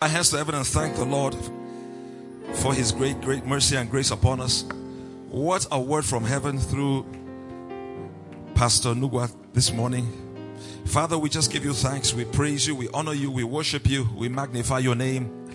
our 0.00 0.08
hands 0.08 0.30
to 0.30 0.36
heaven 0.36 0.54
and 0.54 0.64
thank 0.64 0.94
the 0.94 1.04
Lord 1.04 1.34
for 2.54 2.72
his 2.72 2.92
great, 2.92 3.20
great 3.20 3.44
mercy 3.44 3.74
and 3.74 3.90
grace 3.90 4.12
upon 4.12 4.40
us. 4.40 4.62
What 5.28 5.66
a 5.72 5.80
word 5.80 6.04
from 6.04 6.22
heaven 6.22 6.56
through 6.56 7.04
Pastor 8.54 8.90
Nuga 8.90 9.28
this 9.54 9.72
morning. 9.72 10.06
Father, 10.84 11.18
we 11.18 11.28
just 11.28 11.50
give 11.50 11.64
you 11.64 11.72
thanks. 11.72 12.14
We 12.14 12.24
praise 12.24 12.64
you. 12.64 12.76
We 12.76 12.88
honor 12.94 13.12
you. 13.12 13.28
We 13.32 13.42
worship 13.42 13.88
you. 13.88 14.08
We 14.14 14.28
magnify 14.28 14.78
your 14.78 14.94
name. 14.94 15.50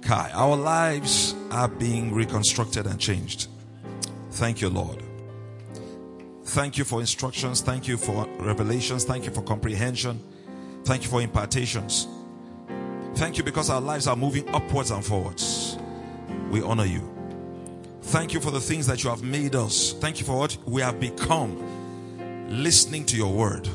Kai, 0.00 0.30
our 0.32 0.56
lives 0.56 1.34
are 1.50 1.68
being 1.68 2.14
reconstructed 2.14 2.86
and 2.86 2.98
changed. 2.98 3.48
Thank 4.30 4.62
you, 4.62 4.70
Lord. 4.70 5.02
Thank 6.44 6.78
you 6.78 6.84
for 6.84 7.00
instructions. 7.00 7.60
Thank 7.60 7.86
you 7.86 7.98
for 7.98 8.26
revelations. 8.38 9.04
Thank 9.04 9.26
you 9.26 9.30
for 9.30 9.42
comprehension. 9.42 10.22
Thank 10.84 11.02
you 11.02 11.10
for 11.10 11.20
impartations. 11.20 12.08
Thank 13.18 13.36
you 13.36 13.42
because 13.42 13.68
our 13.68 13.80
lives 13.80 14.06
are 14.06 14.14
moving 14.14 14.48
upwards 14.54 14.92
and 14.92 15.04
forwards. 15.04 15.76
We 16.52 16.62
honor 16.62 16.84
you. 16.84 17.02
Thank 18.00 18.32
you 18.32 18.38
for 18.38 18.52
the 18.52 18.60
things 18.60 18.86
that 18.86 19.02
you 19.02 19.10
have 19.10 19.24
made 19.24 19.56
us. 19.56 19.92
Thank 19.94 20.20
you 20.20 20.24
for 20.24 20.38
what 20.38 20.56
we 20.66 20.82
have 20.82 21.00
become. 21.00 21.58
Listening 22.48 23.04
to 23.06 23.16
your 23.16 23.32
word, 23.32 23.68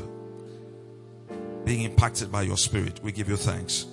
being 1.62 1.82
impacted 1.82 2.32
by 2.32 2.40
your 2.40 2.56
spirit. 2.56 3.00
We 3.02 3.12
give 3.12 3.28
you 3.28 3.36
thanks. 3.36 3.84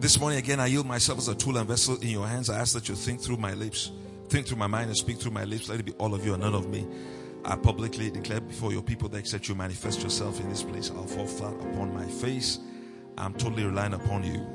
This 0.00 0.18
morning, 0.18 0.38
again, 0.38 0.58
I 0.58 0.68
yield 0.68 0.86
myself 0.86 1.18
as 1.18 1.28
a 1.28 1.34
tool 1.34 1.58
and 1.58 1.68
vessel 1.68 1.96
in 2.00 2.08
your 2.08 2.26
hands. 2.26 2.48
I 2.48 2.58
ask 2.58 2.72
that 2.72 2.88
you 2.88 2.94
think 2.94 3.20
through 3.20 3.36
my 3.36 3.52
lips, 3.52 3.90
think 4.30 4.46
through 4.46 4.56
my 4.56 4.68
mind, 4.68 4.86
and 4.86 4.96
speak 4.96 5.18
through 5.18 5.32
my 5.32 5.44
lips. 5.44 5.68
Let 5.68 5.80
it 5.80 5.84
be 5.84 5.92
all 5.98 6.14
of 6.14 6.24
you 6.24 6.32
and 6.32 6.42
none 6.42 6.54
of 6.54 6.70
me. 6.70 6.86
I 7.44 7.56
publicly 7.56 8.10
declare 8.10 8.40
before 8.40 8.72
your 8.72 8.82
people 8.82 9.10
that 9.10 9.18
except 9.18 9.48
you 9.50 9.54
manifest 9.54 10.02
yourself 10.02 10.40
in 10.40 10.48
this 10.48 10.62
place, 10.62 10.90
I'll 10.90 11.04
fall 11.04 11.26
flat 11.26 11.52
upon 11.52 11.92
my 11.92 12.06
face. 12.06 12.58
I'm 13.18 13.34
totally 13.34 13.64
relying 13.64 13.94
upon 13.94 14.24
you. 14.24 14.46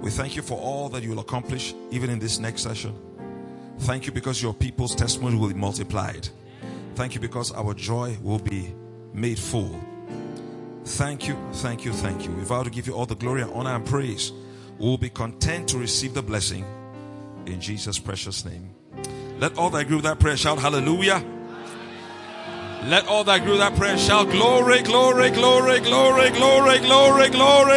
We 0.00 0.10
thank 0.10 0.34
you 0.34 0.42
for 0.42 0.58
all 0.58 0.88
that 0.90 1.02
you 1.02 1.10
will 1.10 1.20
accomplish, 1.20 1.74
even 1.90 2.10
in 2.10 2.18
this 2.18 2.38
next 2.38 2.62
session. 2.62 2.94
Thank 3.80 4.06
you 4.06 4.12
because 4.12 4.42
your 4.42 4.54
people's 4.54 4.94
testimony 4.94 5.36
will 5.36 5.48
be 5.48 5.54
multiplied. 5.54 6.28
Thank 6.94 7.14
you 7.14 7.20
because 7.20 7.52
our 7.52 7.74
joy 7.74 8.16
will 8.22 8.38
be 8.38 8.74
made 9.12 9.38
full. 9.38 9.80
Thank 10.84 11.28
you, 11.28 11.36
thank 11.52 11.84
you, 11.84 11.92
thank 11.92 12.24
you. 12.24 12.32
We 12.32 12.42
vow 12.42 12.62
to 12.62 12.70
give 12.70 12.86
you 12.86 12.94
all 12.94 13.06
the 13.06 13.14
glory 13.14 13.42
and 13.42 13.52
honor 13.52 13.74
and 13.74 13.86
praise. 13.86 14.32
We'll 14.78 14.98
be 14.98 15.10
content 15.10 15.68
to 15.68 15.78
receive 15.78 16.14
the 16.14 16.22
blessing 16.22 16.64
in 17.46 17.60
Jesus' 17.60 17.98
precious 17.98 18.44
name. 18.44 18.70
Let 19.38 19.56
all 19.56 19.70
that 19.70 19.82
agree 19.82 19.96
with 19.96 20.04
that 20.04 20.18
prayer 20.18 20.36
shout 20.36 20.58
hallelujah. 20.58 21.24
Let 22.84 23.06
all 23.06 23.24
that 23.24 23.44
grew 23.44 23.58
that 23.58 23.76
prayer 23.76 23.98
shout 23.98 24.30
glory, 24.30 24.82
glory, 24.82 25.30
glory, 25.30 25.80
glory, 25.80 26.30
glory, 26.30 26.78
glory, 26.78 27.28
glory. 27.28 27.76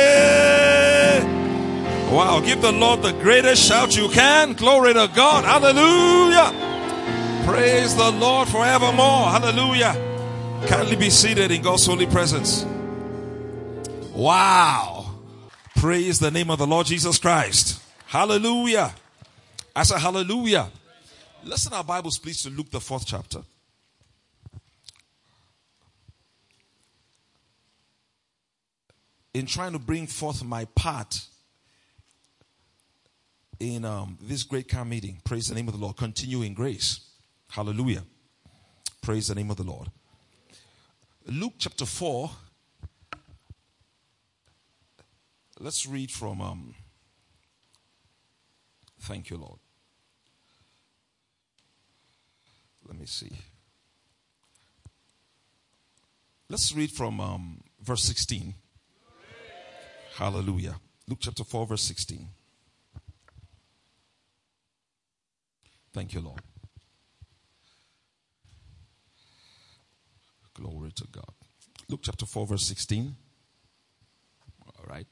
Wow, 2.10 2.42
give 2.46 2.62
the 2.62 2.72
Lord 2.72 3.02
the 3.02 3.12
greatest 3.12 3.62
shout 3.68 3.98
you 3.98 4.08
can. 4.08 4.54
Glory 4.54 4.94
to 4.94 5.10
God. 5.14 5.44
Hallelujah. 5.44 6.54
Praise 7.46 7.96
the 7.96 8.12
Lord 8.12 8.48
forevermore. 8.48 9.28
Hallelujah. 9.28 9.94
Kindly 10.68 10.96
be 10.96 11.10
seated 11.10 11.52
in 11.52 11.62
God's 11.62 11.86
holy 11.86 12.06
presence. 12.06 12.66
Wow. 14.14 15.12
Praise 15.76 16.20
the 16.20 16.32
name 16.32 16.50
of 16.50 16.60
the 16.60 16.68
Lord 16.68 16.88
Jesus 16.88 17.18
Christ. 17.18 17.82
Hallelujah. 18.06 18.94
I 19.76 19.84
said 19.84 20.00
hallelujah. 20.00 20.70
Listen 21.44 21.74
our 21.74 21.84
Bibles 21.84 22.18
please 22.18 22.42
to 22.44 22.50
Luke 22.50 22.70
the 22.72 22.80
fourth 22.80 23.06
chapter. 23.06 23.42
In 29.34 29.46
trying 29.48 29.74
to 29.74 29.80
bring 29.80 30.06
forth 30.06 30.44
my 30.44 30.66
part 30.76 31.22
in 33.60 33.84
um, 33.84 34.18
this 34.22 34.44
great 34.44 34.68
camp 34.68 34.90
meeting, 34.90 35.22
praise 35.24 35.48
the 35.48 35.56
name 35.56 35.68
of 35.68 35.74
the 35.74 35.80
Lord. 35.80 35.98
Continue 35.98 36.44
in 36.44 36.54
grace. 36.54 37.00
Hallelujah. 37.50 38.04
Praise 39.02 39.28
the 39.28 39.36
name 39.36 39.50
of 39.50 39.58
the 39.58 39.64
Lord. 39.64 39.90
Luke 41.26 41.54
chapter 41.58 41.86
4. 41.86 42.30
Let's 45.60 45.86
read 45.86 46.12
from. 46.12 46.42
Um, 46.42 46.76
thank 49.00 49.30
you, 49.30 49.38
Lord. 49.38 49.60
Let 52.88 53.00
me 53.00 53.06
see. 53.06 53.32
Let's 56.50 56.74
read 56.76 56.92
from 56.92 57.20
um, 57.20 57.62
verse 57.82 58.04
16. 58.04 58.54
Hallelujah. 60.16 60.76
Luke 61.08 61.20
chapter 61.22 61.44
4, 61.44 61.66
verse 61.66 61.82
16. 61.82 62.28
Thank 65.92 66.14
you, 66.14 66.22
Lord. 66.22 66.42
Glory 70.54 70.92
to 70.92 71.08
God. 71.12 71.32
Luke 71.90 72.02
chapter 72.04 72.28
4, 72.28 72.46
verse 72.46 72.64
16. 72.66 73.16
All 74.68 74.86
right. 74.88 75.08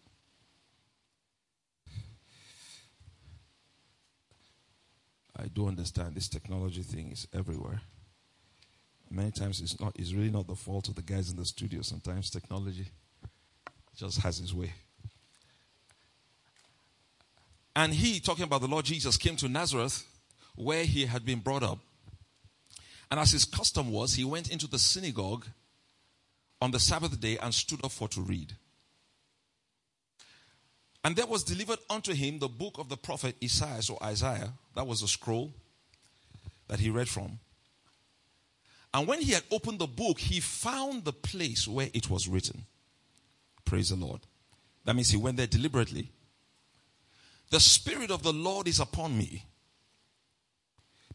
I 5.35 5.47
do 5.47 5.67
understand 5.67 6.13
this 6.13 6.29
technology 6.29 6.83
thing 6.83 7.11
is 7.11 7.27
everywhere. 7.33 7.81
Many 9.09 9.31
times 9.31 9.59
it's 9.61 9.79
not 9.79 9.93
it's 9.97 10.13
really 10.13 10.29
not 10.29 10.45
the 10.45 10.55
fault 10.55 10.87
of 10.87 10.95
the 10.95 11.01
guys 11.01 11.31
in 11.31 11.37
the 11.37 11.45
studio. 11.45 11.81
Sometimes 11.81 12.29
technology 12.29 12.85
just 13.95 14.21
has 14.21 14.39
its 14.39 14.53
way. 14.53 14.71
And 17.75 17.93
he, 17.93 18.19
talking 18.19 18.43
about 18.43 18.61
the 18.61 18.67
Lord 18.67 18.85
Jesus, 18.85 19.17
came 19.17 19.35
to 19.37 19.47
Nazareth 19.49 20.05
where 20.55 20.83
he 20.83 21.05
had 21.05 21.25
been 21.25 21.39
brought 21.39 21.63
up. 21.63 21.79
And 23.09 23.19
as 23.19 23.31
his 23.31 23.45
custom 23.45 23.91
was, 23.91 24.13
he 24.13 24.23
went 24.23 24.51
into 24.51 24.67
the 24.67 24.79
synagogue 24.79 25.45
on 26.61 26.71
the 26.71 26.79
Sabbath 26.79 27.19
day 27.19 27.37
and 27.37 27.53
stood 27.53 27.83
up 27.83 27.91
for 27.91 28.07
to 28.09 28.21
read. 28.21 28.53
And 31.03 31.15
there 31.15 31.25
was 31.25 31.43
delivered 31.43 31.79
unto 31.89 32.13
him 32.13 32.39
the 32.39 32.47
book 32.47 32.77
of 32.77 32.89
the 32.89 32.97
prophet 32.97 33.35
Isaiah, 33.43 33.81
or 33.89 34.03
Isaiah. 34.03 34.53
That 34.75 34.85
was 34.85 35.01
a 35.01 35.07
scroll 35.07 35.51
that 36.67 36.79
he 36.79 36.89
read 36.89 37.09
from. 37.09 37.39
And 38.93 39.07
when 39.07 39.21
he 39.21 39.31
had 39.31 39.43
opened 39.51 39.79
the 39.79 39.87
book, 39.87 40.19
he 40.19 40.39
found 40.39 41.05
the 41.05 41.13
place 41.13 41.67
where 41.67 41.89
it 41.93 42.09
was 42.09 42.27
written. 42.27 42.65
Praise 43.65 43.89
the 43.89 43.95
Lord. 43.95 44.21
That 44.85 44.95
means 44.95 45.09
he 45.09 45.17
went 45.17 45.37
there 45.37 45.47
deliberately. 45.47 46.09
The 47.51 47.59
Spirit 47.59 48.11
of 48.11 48.23
the 48.23 48.33
Lord 48.33 48.67
is 48.67 48.79
upon 48.79 49.17
me 49.17 49.45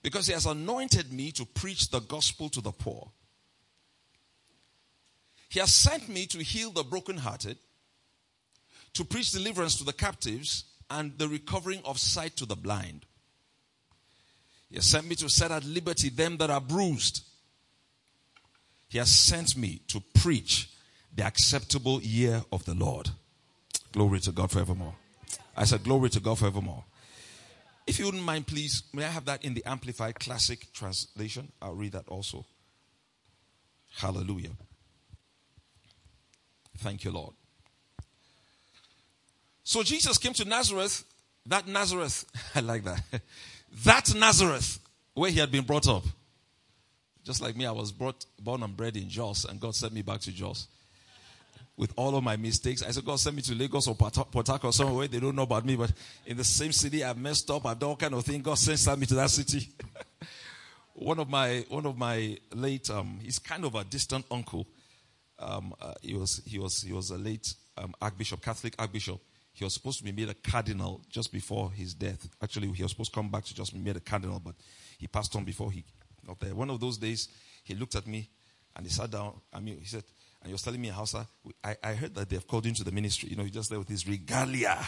because 0.03 0.27
he 0.27 0.35
has 0.35 0.45
anointed 0.45 1.11
me 1.13 1.33
to 1.33 1.47
preach 1.47 1.91
the 1.91 2.01
gospel 2.01 2.51
to 2.51 2.61
the 2.61 2.73
poor. 2.73 3.11
He 5.49 5.61
has 5.61 5.73
sent 5.73 6.09
me 6.11 6.27
to 6.27 6.43
heal 6.43 6.71
the 6.71 6.85
brokenhearted, 6.85 7.57
to 8.93 9.05
preach 9.05 9.33
deliverance 9.33 9.77
to 9.79 9.85
the 9.85 9.95
captives, 9.95 10.65
and 10.91 11.17
the 11.19 11.27
recovering 11.27 11.81
of 11.85 11.99
sight 11.99 12.37
to 12.37 12.47
the 12.47 12.55
blind. 12.55 13.07
He 14.69 14.77
has 14.77 14.85
sent 14.85 15.09
me 15.09 15.15
to 15.17 15.31
set 15.31 15.51
at 15.51 15.65
liberty 15.65 16.11
them 16.11 16.37
that 16.37 16.51
are 16.51 16.61
bruised. 16.61 17.25
He 18.89 18.99
has 18.99 19.11
sent 19.11 19.57
me 19.57 19.81
to 19.89 20.03
preach 20.15 20.69
the 21.15 21.25
acceptable 21.25 22.03
year 22.03 22.43
of 22.53 22.65
the 22.67 22.75
Lord. 22.75 23.09
Glory 23.93 24.21
to 24.21 24.33
God 24.33 24.51
forevermore. 24.51 24.95
I 25.57 25.65
said, 25.65 25.85
Glory 25.85 26.11
to 26.11 26.21
God 26.21 26.39
forevermore. 26.39 26.85
If 27.87 27.99
you 27.99 28.07
wouldn't 28.07 28.25
mind, 28.25 28.47
please, 28.47 28.83
may 28.93 29.05
I 29.05 29.09
have 29.09 29.25
that 29.27 29.45
in 29.45 29.55
the 29.55 29.65
Amplified 29.65 30.19
Classic 30.19 30.67
translation? 30.73 31.53
I'll 31.63 31.75
read 31.75 31.93
that 31.93 32.09
also. 32.09 32.45
Hallelujah. 33.97 34.51
Thank 36.79 37.05
you, 37.05 37.13
Lord. 37.13 37.33
So 39.63 39.83
Jesus 39.83 40.19
came 40.19 40.33
to 40.35 40.45
Nazareth, 40.45 41.05
that 41.47 41.67
Nazareth, 41.67 42.25
I 42.55 42.61
like 42.61 42.85
that. 42.85 43.03
That 43.85 44.15
Nazareth, 44.15 44.81
where 45.15 45.31
he 45.31 45.39
had 45.39 45.51
been 45.51 45.65
brought 45.65 45.89
up. 45.89 46.05
Just 47.25 47.41
like 47.41 47.57
me, 47.57 47.67
I 47.67 47.73
was 47.73 47.91
brought, 47.91 48.25
born 48.41 48.63
and 48.63 48.77
bred 48.77 48.97
in 48.97 49.09
Jos, 49.09 49.45
and 49.45 49.59
God 49.59 49.75
sent 49.75 49.93
me 49.93 50.03
back 50.03 50.21
to 50.21 50.33
Jos. 50.33 50.69
With 51.77 51.93
all 51.97 52.17
of 52.17 52.25
my 52.25 52.37
mistakes, 52.37 52.83
I 52.83 52.91
said, 52.91 53.05
God 53.05 53.21
sent 53.21 53.37
me 53.37 53.43
to 53.43 53.55
Lagos 53.55 53.87
or 53.87 53.95
Port 53.95 54.17
Harcourt, 54.47 54.75
somewhere 54.75 54.97
where 54.97 55.09
they 55.09 55.21
don't 55.21 55.37
know 55.37 55.43
about 55.43 55.67
me, 55.67 55.77
but 55.77 55.93
in 56.25 56.39
the 56.39 56.45
same 56.45 56.73
city, 56.73 57.05
I've 57.05 57.19
messed 57.19 57.51
up, 57.51 57.67
I've 57.67 57.79
done 57.79 57.91
all 57.91 57.97
kind 57.97 58.15
of 58.15 58.25
things. 58.25 58.43
God 58.43 58.59
sent 58.59 58.99
me 58.99 59.07
to 59.07 59.15
that 59.17 59.29
city. 59.29 59.69
one 60.95 61.19
of 61.19 61.29
my, 61.29 61.67
one 61.69 61.85
of 61.85 61.99
my 61.99 62.39
late, 62.55 62.89
um, 62.89 63.19
he's 63.23 63.39
kind 63.39 63.65
of 63.67 63.75
a 63.75 63.85
distant 63.85 64.25
uncle. 64.31 64.67
Um, 65.39 65.75
uh, 65.81 65.93
he 66.01 66.15
was, 66.15 66.41
he 66.47 66.59
was, 66.59 66.81
he 66.81 66.95
was 66.95 67.11
a 67.11 67.19
late 67.19 67.53
um, 67.77 67.95
Archbishop, 68.01 68.41
Catholic 68.41 68.75
Archbishop. 68.79 69.21
He 69.53 69.65
was 69.65 69.75
supposed 69.75 69.99
to 69.99 70.05
be 70.05 70.13
made 70.13 70.29
a 70.29 70.35
cardinal 70.35 71.03
just 71.11 71.33
before 71.33 71.71
his 71.73 71.95
death. 71.95 72.29
Actually, 72.43 72.69
he 72.73 72.83
was 72.83 72.93
supposed 72.93 73.13
to 73.13 73.21
come 73.21 73.31
back 73.31 73.45
to 73.45 73.55
just 73.55 73.73
be 73.73 73.81
made 73.81 73.97
a 73.97 74.01
cardinal, 74.01 74.41
but 74.41 74.55
he 74.99 75.07
passed 75.07 75.35
on 75.37 75.45
before 75.45 75.71
he 75.71 75.85
got 76.27 76.41
there. 76.41 76.55
One 76.55 76.71
of 76.71 76.81
those 76.81 76.99
days, 76.99 77.29
he 77.65 77.75
looked 77.75 77.95
at 77.95 78.07
me 78.07 78.29
and 78.75 78.85
he 78.87 78.93
sat 78.93 79.11
down. 79.11 79.35
I 79.53 79.61
mean, 79.61 79.79
he 79.79 79.87
said, 79.87 80.05
And 80.47 80.51
he 80.51 80.55
was 80.55 80.63
telling 80.63 80.81
me, 80.81 80.91
Hausa, 80.91 81.27
I, 81.65 81.77
I 81.83 81.95
heard 81.95 82.15
that 82.15 82.31
they've 82.31 82.47
called 82.47 82.67
you 82.67 82.69
into 82.69 82.85
the 82.85 82.93
ministry. 82.93 83.31
You 83.31 83.35
know, 83.35 83.43
he's 83.43 83.51
just 83.51 83.69
there 83.69 83.81
with 83.81 83.89
his 83.89 84.07
regalia. 84.07 84.79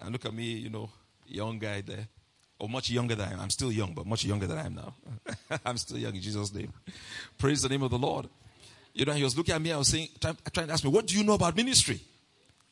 And 0.00 0.10
look 0.10 0.26
at 0.26 0.34
me, 0.34 0.46
you 0.46 0.68
know, 0.68 0.90
young 1.28 1.60
guy 1.60 1.80
there. 1.80 2.08
Or 2.58 2.68
much 2.68 2.90
younger 2.90 3.14
than 3.14 3.28
I 3.28 3.32
am. 3.34 3.40
I'm 3.40 3.50
still 3.50 3.70
young, 3.70 3.94
but 3.94 4.04
much 4.04 4.24
younger 4.24 4.48
than 4.48 4.58
I 4.58 4.66
am 4.66 4.74
now. 4.74 4.94
I'm 5.64 5.76
still 5.76 5.96
young 5.96 6.16
in 6.16 6.20
Jesus' 6.20 6.52
name. 6.52 6.72
Praise 7.38 7.62
the 7.62 7.68
name 7.68 7.84
of 7.84 7.92
the 7.92 7.98
Lord. 7.98 8.28
You 8.94 9.04
know, 9.04 9.12
he 9.12 9.22
was 9.22 9.38
looking 9.38 9.54
at 9.54 9.62
me, 9.62 9.70
I 9.70 9.76
was 9.76 9.86
saying, 9.86 10.08
trying, 10.20 10.38
trying 10.52 10.66
to 10.66 10.72
ask 10.72 10.82
me, 10.82 10.90
what 10.90 11.06
do 11.06 11.16
you 11.16 11.22
know 11.22 11.34
about 11.34 11.54
ministry? 11.54 12.00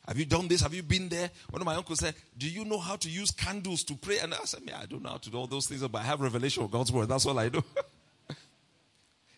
Have 0.05 0.19
you 0.19 0.25
done 0.25 0.49
this? 0.49 0.59
Have 0.59 0.73
you 0.73 0.83
been 0.83 1.07
there? 1.07 1.29
One 1.51 1.61
of 1.61 1.65
my 1.65 1.75
uncles 1.75 1.99
said, 1.99 2.15
Do 2.37 2.49
you 2.49 2.65
know 2.65 2.79
how 2.79 2.97
to 2.97 3.09
use 3.09 3.31
candles 3.31 3.85
to 3.85 3.95
pray? 3.95 4.19
And 4.19 4.33
I 4.33 4.43
said, 4.43 4.59
I 4.77 4.85
don't 4.87 5.03
know 5.03 5.11
how 5.11 5.17
to 5.19 5.29
do 5.29 5.37
all 5.37 5.47
those 5.47 5.67
things, 5.67 5.87
but 5.87 5.99
I 5.99 6.03
have 6.03 6.19
revelation 6.19 6.63
of 6.63 6.71
God's 6.71 6.91
word. 6.91 7.07
That's 7.07 7.25
all 7.25 7.39
I 7.39 7.47
do. 7.47 7.63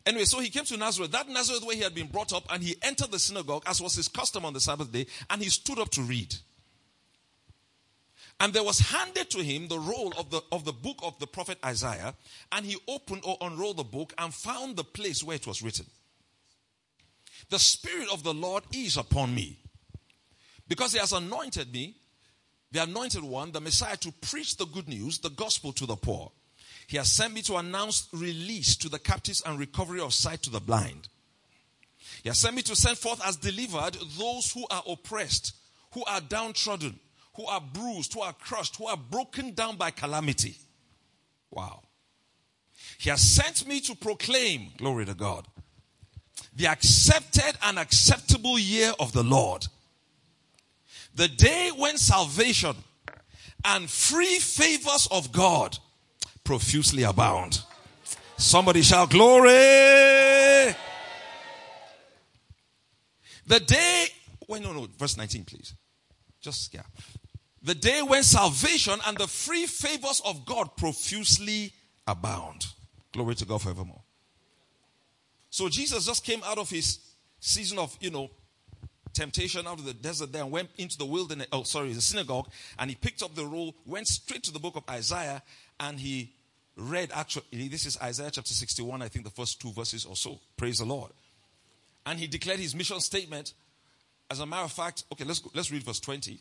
anyway, 0.06 0.26
so 0.26 0.40
he 0.40 0.50
came 0.50 0.66
to 0.66 0.78
Nazareth, 0.78 1.12
that 1.12 1.28
Nazareth 1.30 1.64
where 1.64 1.76
he 1.76 1.82
had 1.82 1.96
been 1.96 2.08
brought 2.08 2.34
up, 2.34 2.46
and 2.52 2.64
he 2.64 2.76
entered 2.82 3.12
the 3.12 3.20
synagogue, 3.20 3.64
as 3.66 3.82
was 3.82 3.96
his 3.96 4.08
custom 4.08 4.46
on 4.46 4.54
the 4.54 4.60
Sabbath 4.60 4.92
day, 4.92 5.08
and 5.30 5.42
he 5.42 5.50
stood 5.50 5.80
up 5.80 5.90
to 5.92 6.02
read. 6.02 6.36
And 8.40 8.52
there 8.54 8.64
was 8.64 8.80
handed 8.80 9.30
to 9.32 9.42
him 9.42 9.68
the 9.68 9.80
roll 9.80 10.14
of 10.18 10.30
the, 10.30 10.42
of 10.52 10.66
the 10.66 10.74
book 10.74 11.00
of 11.04 11.18
the 11.20 11.28
prophet 11.28 11.58
Isaiah, 11.64 12.14
and 12.52 12.66
he 12.66 12.78
opened 12.88 13.22
or 13.26 13.38
unrolled 13.40 13.78
the 13.78 13.84
book 13.84 14.14
and 14.18 14.34
found 14.34 14.76
the 14.76 14.84
place 14.84 15.24
where 15.24 15.38
it 15.38 15.48
was 15.48 15.62
written. 15.62 15.86
The 17.50 17.60
Spirit 17.60 18.10
of 18.12 18.24
the 18.24 18.34
Lord 18.34 18.64
is 18.74 18.98
upon 18.98 19.34
me 19.34 19.60
because 20.68 20.94
he 20.94 21.00
has 21.00 21.14
anointed 21.14 21.72
me, 21.72 21.96
the 22.72 22.84
anointed 22.84 23.24
one, 23.24 23.52
the 23.52 23.62
Messiah, 23.62 23.98
to 23.98 24.12
preach 24.12 24.58
the 24.58 24.66
good 24.66 24.90
news, 24.90 25.20
the 25.20 25.30
gospel 25.30 25.72
to 25.74 25.86
the 25.86 25.96
poor. 25.96 26.32
He 26.88 26.98
has 26.98 27.12
sent 27.12 27.34
me 27.34 27.42
to 27.44 27.56
announce 27.56 28.08
release 28.12 28.76
to 28.78 28.90
the 28.90 29.00
captives 29.00 29.42
and 29.46 29.58
recovery 29.58 30.00
of 30.00 30.14
sight 30.14 30.44
to 30.44 30.50
the 30.50 30.60
blind. 30.60 31.08
He 32.24 32.30
has 32.30 32.40
sent 32.40 32.56
me 32.56 32.62
to 32.64 32.76
send 32.76 32.98
forth 32.98 33.22
as 33.26 33.38
delivered 33.38 33.98
those 34.18 34.52
who 34.52 34.66
are 34.70 34.84
oppressed, 34.88 35.56
who 35.94 36.04
are 36.06 36.22
downtrodden, 36.22 37.00
who 37.36 37.46
are 37.46 37.62
bruised, 37.62 38.14
who 38.14 38.22
are 38.22 38.34
crushed, 38.34 38.76
who 38.78 38.88
are 38.88 38.98
broken 38.98 39.54
down 39.54 39.76
by 39.76 39.92
calamity. 39.92 40.56
Wow. 41.52 41.82
He 42.98 43.10
has 43.10 43.22
sent 43.22 43.68
me 43.68 43.80
to 43.82 43.96
proclaim, 43.96 44.70
glory 44.78 45.06
to 45.06 45.14
God, 45.14 45.48
the 46.56 46.68
accepted 46.68 47.58
and 47.64 47.78
acceptable 47.78 48.58
year 48.58 48.94
of 49.00 49.12
the 49.12 49.24
Lord. 49.24 49.68
The 51.16 51.28
day 51.28 51.72
when 51.76 51.98
salvation 51.98 52.76
and 53.64 53.90
free 53.90 54.40
favors 54.40 55.08
of 55.12 55.32
God 55.32 55.78
profusely 56.46 57.04
abound. 57.04 57.62
Somebody 58.38 58.82
shout 58.82 59.10
glory. 59.10 59.50
The 63.48 63.60
day, 63.60 64.06
wait, 64.48 64.64
no, 64.64 64.72
no, 64.72 64.88
verse 64.98 65.18
19, 65.18 65.44
please. 65.44 65.74
Just, 66.40 66.74
yeah. 66.74 66.84
The 67.62 67.76
day 67.76 68.02
when 68.02 68.24
salvation 68.24 69.00
and 69.06 69.18
the 69.18 69.28
free 69.28 69.66
favors 69.66 70.22
of 70.26 70.46
God 70.46 70.78
profusely 70.78 71.74
abound. 72.08 72.68
Glory 73.12 73.36
to 73.36 73.46
God 73.46 73.62
forevermore. 73.62 74.02
So 75.50 75.70
Jesus 75.70 76.06
just 76.06 76.24
came 76.24 76.42
out 76.46 76.58
of 76.58 76.70
his 76.70 77.00
season 77.40 77.80
of, 77.80 77.98
you 78.00 78.12
know, 78.12 78.30
temptation 79.14 79.66
out 79.66 79.80
of 79.80 79.86
the 79.86 79.94
desert 79.94 80.32
there 80.32 80.44
and 80.44 80.52
went 80.52 80.70
into 80.78 80.98
the 80.98 81.06
wilderness, 81.06 81.48
oh, 81.52 81.64
sorry, 81.64 81.94
the 81.94 82.02
synagogue, 82.02 82.50
and 82.78 82.90
he 82.90 82.96
picked 82.96 83.24
up 83.24 83.34
the 83.34 83.46
roll, 83.46 83.74
went 83.86 84.08
straight 84.08 84.44
to 84.44 84.52
the 84.52 84.60
book 84.60 84.76
of 84.76 84.84
Isaiah, 84.90 85.42
and 85.80 86.00
he 86.00 86.35
read 86.78 87.12
actually, 87.14 87.68
this 87.68 87.86
is 87.86 87.98
Isaiah 88.02 88.32
chapter 88.32 88.54
61, 88.54 89.02
I 89.02 89.08
think 89.08 89.26
the 89.26 89.32
first 89.32 89.62
two 89.62 89.72
verses 89.72 90.06
or 90.06 90.16
so. 90.16 90.40
Praise 90.58 90.80
the 90.80 90.86
Lord. 90.86 91.12
And 92.06 92.20
he 92.20 92.28
declared 92.28 92.60
his 92.60 92.76
mission 92.76 93.00
statement. 93.00 93.54
As 94.30 94.40
a 94.40 94.46
matter 94.46 94.64
of 94.64 94.72
fact, 94.72 95.04
okay, 95.12 95.24
let's, 95.24 95.40
go, 95.40 95.52
let's 95.54 95.72
read 95.72 95.84
verse 95.84 96.00
20. 96.00 96.40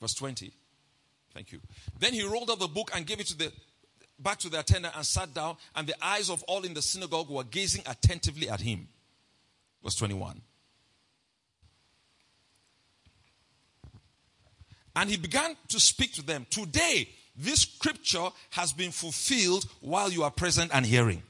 Verse 0.00 0.14
20. 0.14 0.52
Thank 1.32 1.52
you. 1.52 1.60
Then 1.98 2.12
he 2.12 2.24
rolled 2.26 2.50
up 2.50 2.58
the 2.58 2.68
book 2.68 2.90
and 2.94 3.06
gave 3.06 3.20
it 3.20 3.26
to 3.28 3.38
the 3.38 3.52
back 4.18 4.38
to 4.38 4.48
the 4.48 4.60
attendant 4.60 4.94
and 4.96 5.04
sat 5.04 5.34
down, 5.34 5.56
and 5.74 5.86
the 5.86 6.04
eyes 6.04 6.30
of 6.30 6.42
all 6.44 6.62
in 6.62 6.72
the 6.74 6.82
synagogue 6.82 7.28
were 7.28 7.44
gazing 7.44 7.82
attentively 7.86 8.48
at 8.48 8.60
him. 8.60 8.88
Verse 9.82 9.96
21. 9.96 10.40
And 14.96 15.10
he 15.10 15.16
began 15.16 15.56
to 15.68 15.80
speak 15.80 16.12
to 16.14 16.22
them. 16.22 16.46
Today, 16.48 17.08
this 17.36 17.62
scripture 17.62 18.28
has 18.50 18.72
been 18.72 18.90
fulfilled 18.90 19.66
while 19.80 20.10
you 20.10 20.22
are 20.22 20.30
present 20.30 20.70
and 20.72 20.86
hearing. 20.86 21.22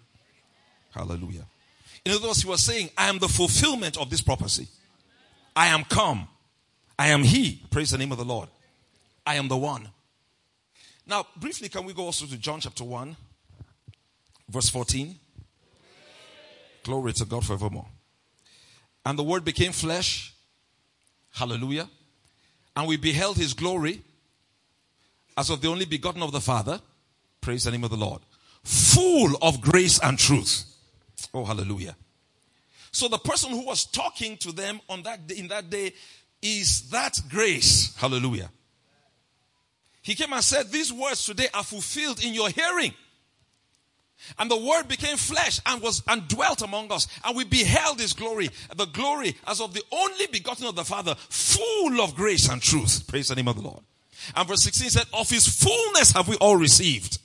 Hallelujah. 0.91 1.47
In 2.05 2.12
other 2.12 2.29
words, 2.29 2.43
he 2.43 2.49
was 2.49 2.62
saying, 2.62 2.91
I 2.97 3.09
am 3.09 3.19
the 3.19 3.29
fulfillment 3.29 3.97
of 3.97 4.11
this 4.11 4.21
prophecy. 4.21 4.69
I 5.56 5.69
am 5.69 5.85
come. 5.85 6.29
I 6.99 7.09
am 7.09 7.23
he. 7.23 7.62
Praise 7.71 7.91
the 7.91 7.99
name 7.99 8.12
of 8.12 8.19
the 8.19 8.25
Lord. 8.25 8.49
I 9.27 9.37
am 9.37 9.49
the 9.49 9.56
one. 9.56 9.89
Now, 11.06 11.27
briefly, 11.37 11.69
can 11.69 11.85
we 11.85 11.93
go 11.95 12.05
also 12.05 12.27
to 12.27 12.37
John 12.37 12.61
chapter 12.61 12.85
1, 12.85 13.17
verse 14.49 14.69
14? 14.69 15.17
Glory 16.83 17.12
to 17.15 17.25
God 17.25 17.45
forevermore. 17.45 17.87
And 19.06 19.19
the 19.19 19.23
word 19.23 19.45
became 19.45 19.73
flesh. 19.73 20.35
Hallelujah 21.33 21.89
and 22.77 22.89
we 22.89 22.97
beheld 22.97 23.37
his 23.37 23.55
glory 23.55 24.03
as 25.36 25.50
of 25.50 25.60
the 25.60 25.69
only 25.69 25.84
begotten 25.84 26.22
of 26.22 26.32
the 26.32 26.40
Father. 26.40 26.81
Praise 27.40 27.64
the 27.64 27.70
name 27.70 27.84
of 27.84 27.90
the 27.90 27.96
Lord. 27.96 28.22
Full 28.62 29.36
of 29.42 29.60
grace 29.60 29.98
and 30.02 30.19
truth. 30.19 30.64
Oh, 31.32 31.44
hallelujah. 31.44 31.96
So 32.90 33.08
the 33.08 33.19
person 33.19 33.50
who 33.50 33.66
was 33.66 33.84
talking 33.84 34.36
to 34.38 34.52
them 34.52 34.81
on 34.88 35.02
that 35.02 35.26
day, 35.26 35.36
in 35.36 35.48
that 35.48 35.69
day 35.69 35.92
is 36.40 36.90
that 36.90 37.19
grace. 37.28 37.94
Hallelujah. 37.96 38.50
He 40.02 40.14
came 40.14 40.32
and 40.32 40.44
said, 40.44 40.70
These 40.70 40.92
words 40.92 41.25
today 41.25 41.48
are 41.52 41.64
fulfilled 41.64 42.22
in 42.22 42.34
your 42.34 42.50
hearing. 42.50 42.94
And 44.38 44.50
the 44.50 44.56
word 44.56 44.86
became 44.86 45.16
flesh 45.16 45.60
and 45.66 45.82
was 45.82 46.02
and 46.06 46.28
dwelt 46.28 46.62
among 46.62 46.92
us. 46.92 47.08
And 47.25 47.36
we 47.36 47.44
beheld 47.44 48.00
his 48.00 48.12
glory, 48.12 48.50
the 48.75 48.86
glory 48.86 49.36
as 49.46 49.60
of 49.60 49.75
the 49.75 49.82
only 49.90 50.26
begotten 50.28 50.66
of 50.66 50.76
the 50.76 50.84
Father, 50.84 51.14
full 51.28 52.00
of 52.00 52.14
grace 52.14 52.48
and 52.48 52.62
truth. 52.62 53.06
Praise 53.08 53.28
the 53.28 53.34
name 53.34 53.48
of 53.48 53.56
the 53.56 53.62
Lord. 53.62 53.82
And 54.35 54.49
verse 54.49 54.62
16 54.62 54.91
said, 54.91 55.06
Of 55.12 55.31
his 55.31 55.47
fullness 55.47 56.12
have 56.12 56.29
we 56.29 56.37
all 56.37 56.56
received. 56.56 57.19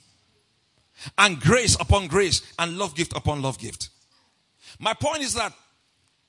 And 1.16 1.40
grace 1.40 1.76
upon 1.80 2.08
grace, 2.08 2.42
and 2.58 2.76
love 2.76 2.94
gift 2.94 3.16
upon 3.16 3.42
love 3.42 3.58
gift. 3.58 3.88
My 4.78 4.94
point 4.94 5.22
is 5.22 5.34
that 5.34 5.52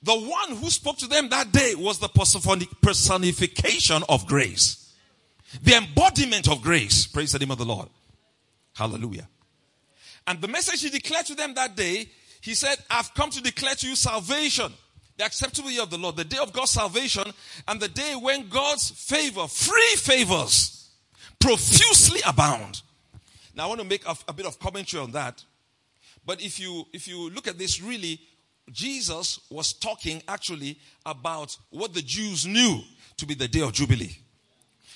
the 0.04 0.16
one 0.16 0.56
who 0.56 0.70
spoke 0.70 0.98
to 1.00 1.08
them 1.08 1.30
that 1.30 1.52
day 1.52 1.76
was 1.76 2.00
the 2.00 2.10
personification 2.82 4.04
of 4.10 4.26
grace. 4.26 4.94
The 5.62 5.76
embodiment 5.76 6.50
of 6.50 6.62
grace. 6.62 7.06
Praise 7.06 7.34
the 7.34 7.40
name 7.40 7.52
of 7.52 7.58
the 7.58 7.66
Lord. 7.66 7.90
Hallelujah. 8.74 9.28
And 10.26 10.42
the 10.42 10.48
message 10.48 10.82
he 10.82 10.90
declared 10.90 11.26
to 11.28 11.36
them 11.36 11.54
that 11.56 11.76
day, 11.76 12.08
he 12.42 12.56
said, 12.56 12.78
I've 12.90 13.14
come 13.14 13.30
to 13.32 13.42
declare 13.42 13.76
to 13.76 13.88
you 13.88 13.96
salvation, 13.96 14.72
the 15.22 15.28
acceptable 15.28 15.70
year 15.70 15.84
of 15.84 15.92
the 15.92 16.00
Lord, 16.00 16.16
the 16.16 16.26
day 16.26 16.40
of 16.42 16.52
God's 16.52 16.72
salvation, 16.72 17.32
and 17.68 17.80
the 17.80 17.88
day 17.88 18.16
when 18.20 18.50
God's 18.50 18.90
favor, 18.90 19.48
free 19.48 19.96
favors, 19.96 20.90
profusely 21.40 22.22
abound. 22.26 22.82
Now 23.56 23.66
I 23.66 23.68
want 23.68 23.82
to 23.82 23.88
make 23.88 24.04
a, 24.08 24.16
a 24.28 24.34
bit 24.34 24.48
of 24.48 24.58
commentary 24.58 25.04
on 25.04 25.12
that. 25.12 25.44
But 26.26 26.42
if 26.42 26.60
you 26.60 26.88
if 26.92 27.08
you 27.08 27.30
look 27.30 27.48
at 27.48 27.60
this 27.60 27.80
really, 27.80 28.20
Jesus 28.72 29.40
was 29.52 29.74
talking 29.74 30.24
actually 30.28 30.80
about 31.06 31.56
what 31.70 31.94
the 31.94 32.02
Jews 32.02 32.48
knew 32.48 32.82
to 33.18 33.28
be 33.28 33.36
the 33.36 33.48
day 33.48 33.62
of 33.62 33.74
Jubilee. 33.74 34.18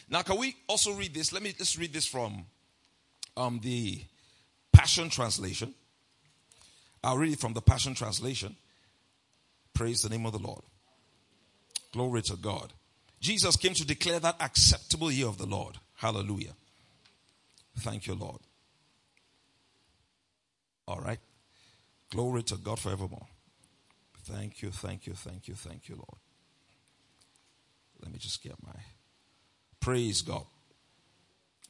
Now, 0.09 0.23
can 0.23 0.39
we 0.39 0.55
also 0.67 0.93
read 0.93 1.13
this? 1.13 1.33
Let 1.33 1.43
me 1.43 1.53
just 1.55 1.77
read 1.77 1.93
this 1.93 2.07
from 2.07 2.45
um, 3.37 3.59
the 3.61 4.01
Passion 4.73 5.11
Translation. 5.11 5.75
I'll 7.03 7.17
read 7.17 7.33
it 7.33 7.39
from 7.39 7.53
the 7.53 7.61
Passion 7.61 7.93
Translation. 7.93 8.55
Praise 9.75 10.01
the 10.01 10.09
name 10.09 10.25
of 10.25 10.31
the 10.31 10.39
Lord. 10.39 10.63
Glory 11.91 12.23
to 12.23 12.35
God. 12.37 12.73
Jesus 13.19 13.55
came 13.57 13.73
to 13.73 13.85
declare 13.85 14.19
that 14.19 14.37
acceptable 14.39 15.11
year 15.11 15.27
of 15.27 15.37
the 15.37 15.45
Lord. 15.45 15.77
Hallelujah. 15.95 16.53
Thank 17.79 18.07
you, 18.07 18.15
Lord. 18.15 18.39
All 20.87 20.99
right. 20.99 21.19
Glory 22.09 22.43
to 22.43 22.55
God 22.55 22.79
forevermore. 22.79 23.27
Thank 24.23 24.61
you, 24.61 24.71
thank 24.71 25.05
you, 25.07 25.13
thank 25.13 25.47
you, 25.47 25.55
thank 25.55 25.89
you, 25.89 25.95
Lord. 25.95 26.19
Let 28.01 28.11
me 28.11 28.17
just 28.17 28.41
get 28.41 28.53
my. 28.65 28.79
Praise 29.79 30.21
God. 30.21 30.45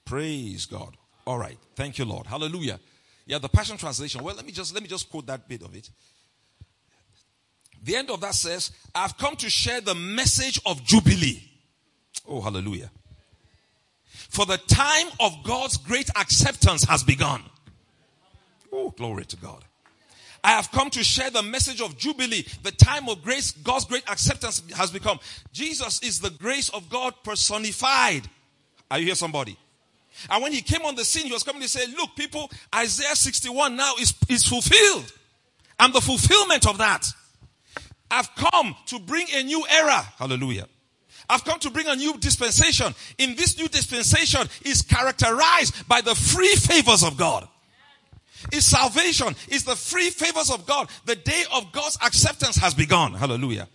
Praise 0.05 0.65
God. 0.65 0.95
All 1.25 1.37
right. 1.37 1.57
Thank 1.75 1.97
you, 1.97 2.05
Lord. 2.05 2.27
Hallelujah. 2.27 2.79
Yeah, 3.25 3.39
the 3.39 3.49
Passion 3.49 3.77
Translation. 3.77 4.23
Well, 4.23 4.35
let 4.35 4.45
me 4.45 4.51
just 4.51 4.73
let 4.73 4.83
me 4.83 4.89
just 4.89 5.09
quote 5.09 5.25
that 5.27 5.47
bit 5.47 5.63
of 5.63 5.75
it. 5.75 5.89
The 7.85 7.95
end 7.95 8.09
of 8.09 8.19
that 8.21 8.33
says, 8.33 8.71
I've 8.93 9.17
come 9.17 9.35
to 9.37 9.49
share 9.49 9.79
the 9.79 9.95
message 9.95 10.59
of 10.65 10.83
Jubilee. 10.83 11.43
Oh, 12.27 12.41
hallelujah. 12.41 12.89
For 14.29 14.45
the 14.45 14.57
time 14.57 15.07
of 15.19 15.43
God's 15.43 15.77
great 15.77 16.09
acceptance 16.09 16.83
has 16.83 17.03
begun. 17.03 17.43
Oh, 18.73 18.89
glory 18.89 19.25
to 19.25 19.37
God. 19.37 19.63
I 20.43 20.49
have 20.49 20.71
come 20.71 20.89
to 20.91 21.03
share 21.03 21.29
the 21.29 21.43
message 21.43 21.79
of 21.79 21.97
Jubilee. 21.97 22.45
The 22.63 22.71
time 22.71 23.07
of 23.07 23.23
grace, 23.23 23.51
God's 23.51 23.85
great 23.85 24.07
acceptance 24.09 24.61
has 24.75 24.91
become. 24.91 25.19
Jesus 25.53 26.01
is 26.01 26.19
the 26.19 26.31
grace 26.31 26.69
of 26.69 26.89
God 26.89 27.13
personified. 27.23 28.27
Are 28.89 28.99
you 28.99 29.05
here, 29.05 29.15
somebody? 29.15 29.57
And 30.29 30.41
when 30.41 30.51
he 30.51 30.61
came 30.61 30.81
on 30.83 30.95
the 30.95 31.05
scene, 31.05 31.25
he 31.25 31.33
was 31.33 31.43
coming 31.43 31.61
to 31.61 31.69
say, 31.69 31.85
look, 31.95 32.15
people, 32.15 32.49
Isaiah 32.73 33.15
61 33.15 33.75
now 33.75 33.93
is, 33.99 34.13
is 34.29 34.43
fulfilled. 34.43 35.11
I'm 35.79 35.91
the 35.91 36.01
fulfillment 36.01 36.67
of 36.67 36.77
that. 36.79 37.05
I've 38.11 38.33
come 38.35 38.75
to 38.87 38.99
bring 38.99 39.27
a 39.33 39.43
new 39.43 39.65
era. 39.69 40.01
Hallelujah. 40.17 40.67
I've 41.29 41.43
come 41.43 41.59
to 41.59 41.71
bring 41.71 41.87
a 41.87 41.95
new 41.95 42.17
dispensation. 42.17 42.93
In 43.17 43.35
this 43.35 43.57
new 43.57 43.67
dispensation 43.67 44.47
is 44.63 44.81
characterized 44.81 45.87
by 45.87 46.01
the 46.01 46.15
free 46.15 46.55
favors 46.55 47.03
of 47.03 47.17
God. 47.17 47.47
Is 48.51 48.65
salvation, 48.65 49.35
is 49.47 49.63
the 49.63 49.75
free 49.75 50.11
favors 50.11 50.51
of 50.51 50.67
God. 50.67 50.89
The 51.05 51.15
day 51.15 51.43
of 51.51 51.71
God's 51.71 51.97
acceptance 52.05 52.57
has 52.57 52.75
begun. 52.75 53.13
Hallelujah. 53.13 53.67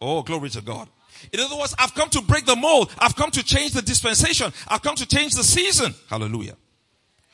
Oh, 0.00 0.22
glory 0.22 0.50
to 0.50 0.60
God. 0.60 0.88
In 1.32 1.40
other 1.40 1.56
words, 1.56 1.74
I've 1.78 1.94
come 1.94 2.10
to 2.10 2.20
break 2.20 2.46
the 2.46 2.54
mold. 2.54 2.92
I've 2.98 3.16
come 3.16 3.30
to 3.32 3.42
change 3.42 3.72
the 3.72 3.82
dispensation. 3.82 4.52
I've 4.68 4.82
come 4.82 4.94
to 4.96 5.06
change 5.06 5.32
the 5.32 5.42
season. 5.42 5.94
Hallelujah. 6.08 6.56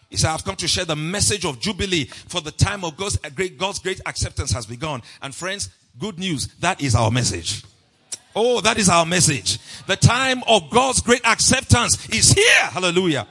He 0.09 0.17
said, 0.17 0.31
I've 0.31 0.45
come 0.45 0.57
to 0.57 0.69
share 0.69 0.85
the 0.85 0.97
message 0.97 1.45
of 1.45 1.61
Jubilee 1.61 2.07
for 2.07 2.41
the 2.41 2.51
time 2.51 2.85
of 2.85 2.97
God's 2.97 3.17
great, 3.35 3.59
God's 3.59 3.79
great 3.79 4.01
acceptance 4.07 4.51
has 4.53 4.67
begun. 4.67 5.03
And 5.23 5.35
friends, 5.35 5.69
good 6.01 6.19
news. 6.19 6.49
That 6.61 6.81
is 6.81 6.95
our 6.95 7.11
message. 7.11 7.65
Oh, 8.35 8.61
that 8.61 8.79
is 8.79 8.89
our 8.89 9.07
message. 9.07 9.59
The 9.87 9.97
time 9.97 10.43
of 10.49 10.71
God's 10.71 11.01
great 11.01 11.25
acceptance 11.27 12.09
is 12.11 12.33
here. 12.33 12.65
Hallelujah. 12.71 13.27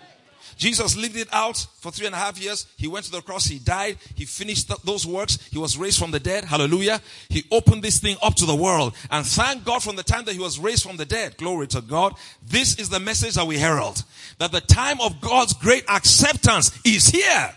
Jesus 0.59 0.97
lived 0.97 1.15
it 1.15 1.29
out 1.31 1.55
for 1.79 1.89
three 1.89 2.05
and 2.05 2.13
a 2.13 2.17
half 2.17 2.37
years. 2.37 2.67
He 2.75 2.85
went 2.85 3.05
to 3.05 3.11
the 3.11 3.21
cross. 3.21 3.45
He 3.45 3.59
died. 3.59 3.97
He 4.15 4.25
finished 4.25 4.67
th- 4.67 4.81
those 4.81 5.07
works. 5.07 5.37
He 5.51 5.57
was 5.57 5.77
raised 5.77 5.97
from 5.97 6.11
the 6.11 6.19
dead. 6.19 6.43
Hallelujah. 6.43 6.99
He 7.29 7.45
opened 7.49 7.81
this 7.81 7.99
thing 7.99 8.17
up 8.21 8.35
to 8.35 8.45
the 8.45 8.55
world. 8.55 8.93
And 9.09 9.25
thank 9.25 9.63
God 9.63 9.81
from 9.81 9.95
the 9.95 10.03
time 10.03 10.25
that 10.25 10.33
he 10.33 10.39
was 10.39 10.59
raised 10.59 10.83
from 10.83 10.97
the 10.97 11.05
dead. 11.05 11.37
Glory 11.37 11.67
to 11.67 11.79
God. 11.79 12.13
This 12.45 12.77
is 12.77 12.89
the 12.89 12.99
message 12.99 13.35
that 13.35 13.47
we 13.47 13.57
herald. 13.57 14.03
That 14.39 14.51
the 14.51 14.59
time 14.59 14.99
of 14.99 15.21
God's 15.21 15.53
great 15.53 15.89
acceptance 15.89 16.77
is 16.83 17.07
here. 17.07 17.55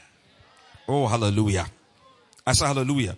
Oh, 0.86 1.08
hallelujah. 1.08 1.66
I 2.46 2.52
say 2.52 2.66
hallelujah. 2.66 3.16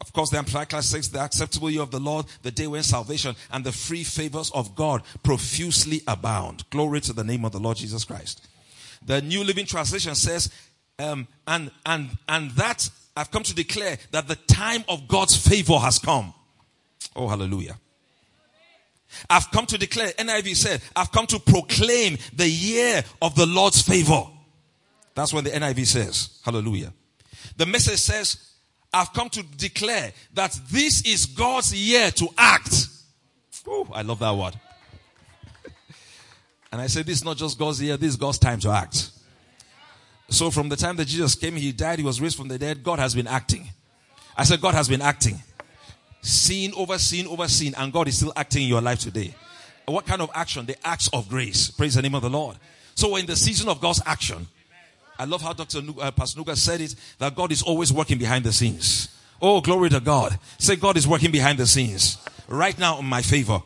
Of 0.00 0.12
course, 0.12 0.30
the 0.30 0.38
Amplified 0.38 0.84
says 0.84 1.10
the 1.10 1.20
acceptable 1.20 1.70
year 1.70 1.82
of 1.82 1.90
the 1.90 2.00
Lord, 2.00 2.26
the 2.42 2.50
day 2.50 2.66
when 2.66 2.82
salvation 2.82 3.36
and 3.52 3.64
the 3.64 3.72
free 3.72 4.04
favors 4.04 4.50
of 4.50 4.74
God 4.74 5.02
profusely 5.22 6.02
abound. 6.06 6.68
Glory 6.70 7.00
to 7.02 7.12
the 7.12 7.24
name 7.24 7.44
of 7.44 7.52
the 7.52 7.60
Lord 7.60 7.76
Jesus 7.76 8.04
Christ. 8.04 8.46
The 9.06 9.22
New 9.22 9.44
Living 9.44 9.66
Translation 9.66 10.14
says, 10.14 10.50
um, 10.98 11.26
and, 11.46 11.70
and, 11.86 12.10
and 12.28 12.50
that 12.52 12.88
I've 13.16 13.30
come 13.30 13.42
to 13.44 13.54
declare 13.54 13.98
that 14.10 14.28
the 14.28 14.36
time 14.36 14.84
of 14.88 15.06
God's 15.08 15.36
favor 15.36 15.78
has 15.78 15.98
come. 15.98 16.34
Oh, 17.14 17.28
hallelujah. 17.28 17.78
I've 19.30 19.50
come 19.52 19.66
to 19.66 19.78
declare, 19.78 20.08
NIV 20.08 20.56
said, 20.56 20.82
I've 20.96 21.12
come 21.12 21.26
to 21.28 21.38
proclaim 21.38 22.18
the 22.34 22.48
year 22.48 23.04
of 23.22 23.36
the 23.36 23.46
Lord's 23.46 23.82
favor. 23.82 24.24
That's 25.14 25.32
what 25.32 25.44
the 25.44 25.50
NIV 25.50 25.86
says. 25.86 26.40
Hallelujah. 26.44 26.92
The 27.56 27.66
message 27.66 28.00
says, 28.00 28.53
I've 28.94 29.12
come 29.12 29.28
to 29.30 29.42
declare 29.42 30.12
that 30.34 30.58
this 30.70 31.02
is 31.02 31.26
God's 31.26 31.74
year 31.74 32.10
to 32.12 32.28
act. 32.38 32.86
Oh, 33.66 33.88
I 33.92 34.02
love 34.02 34.20
that 34.20 34.36
word. 34.36 34.54
And 36.70 36.80
I 36.80 36.86
said, 36.86 37.06
this 37.06 37.18
is 37.18 37.24
not 37.24 37.36
just 37.36 37.58
God's 37.58 37.82
year, 37.82 37.96
this 37.96 38.10
is 38.10 38.16
God's 38.16 38.38
time 38.38 38.60
to 38.60 38.70
act. 38.70 39.10
So 40.28 40.50
from 40.50 40.68
the 40.68 40.76
time 40.76 40.96
that 40.96 41.06
Jesus 41.06 41.34
came, 41.34 41.56
he 41.56 41.72
died, 41.72 41.98
he 41.98 42.04
was 42.04 42.20
raised 42.20 42.36
from 42.36 42.48
the 42.48 42.58
dead, 42.58 42.82
God 42.82 42.98
has 42.98 43.14
been 43.14 43.26
acting. 43.26 43.68
I 44.36 44.44
said, 44.44 44.60
God 44.60 44.74
has 44.74 44.88
been 44.88 45.02
acting. 45.02 45.40
Seen 46.22 46.72
over 46.76 46.98
seen 46.98 47.26
over 47.26 47.46
and 47.76 47.92
God 47.92 48.08
is 48.08 48.16
still 48.16 48.32
acting 48.34 48.62
in 48.62 48.68
your 48.68 48.80
life 48.80 48.98
today. 48.98 49.34
What 49.86 50.06
kind 50.06 50.22
of 50.22 50.30
action? 50.34 50.66
The 50.66 50.76
acts 50.86 51.08
of 51.12 51.28
grace. 51.28 51.70
Praise 51.70 51.94
the 51.94 52.02
name 52.02 52.14
of 52.14 52.22
the 52.22 52.30
Lord. 52.30 52.56
So 52.94 53.12
we're 53.12 53.20
in 53.20 53.26
the 53.26 53.36
season 53.36 53.68
of 53.68 53.80
God's 53.80 54.00
action. 54.06 54.46
I 55.18 55.24
love 55.24 55.42
how 55.42 55.52
Dr. 55.52 55.78
N- 55.78 55.94
uh, 56.00 56.10
Pastor 56.10 56.40
Nuga 56.40 56.56
said 56.56 56.80
it, 56.80 56.94
that 57.18 57.34
God 57.34 57.52
is 57.52 57.62
always 57.62 57.92
working 57.92 58.18
behind 58.18 58.44
the 58.44 58.52
scenes. 58.52 59.08
Oh, 59.40 59.60
glory 59.60 59.90
to 59.90 60.00
God. 60.00 60.38
Say 60.58 60.76
God 60.76 60.96
is 60.96 61.06
working 61.06 61.30
behind 61.30 61.58
the 61.58 61.66
scenes. 61.66 62.18
Right 62.48 62.78
now 62.78 62.98
in 62.98 63.06
my 63.06 63.22
favor. 63.22 63.62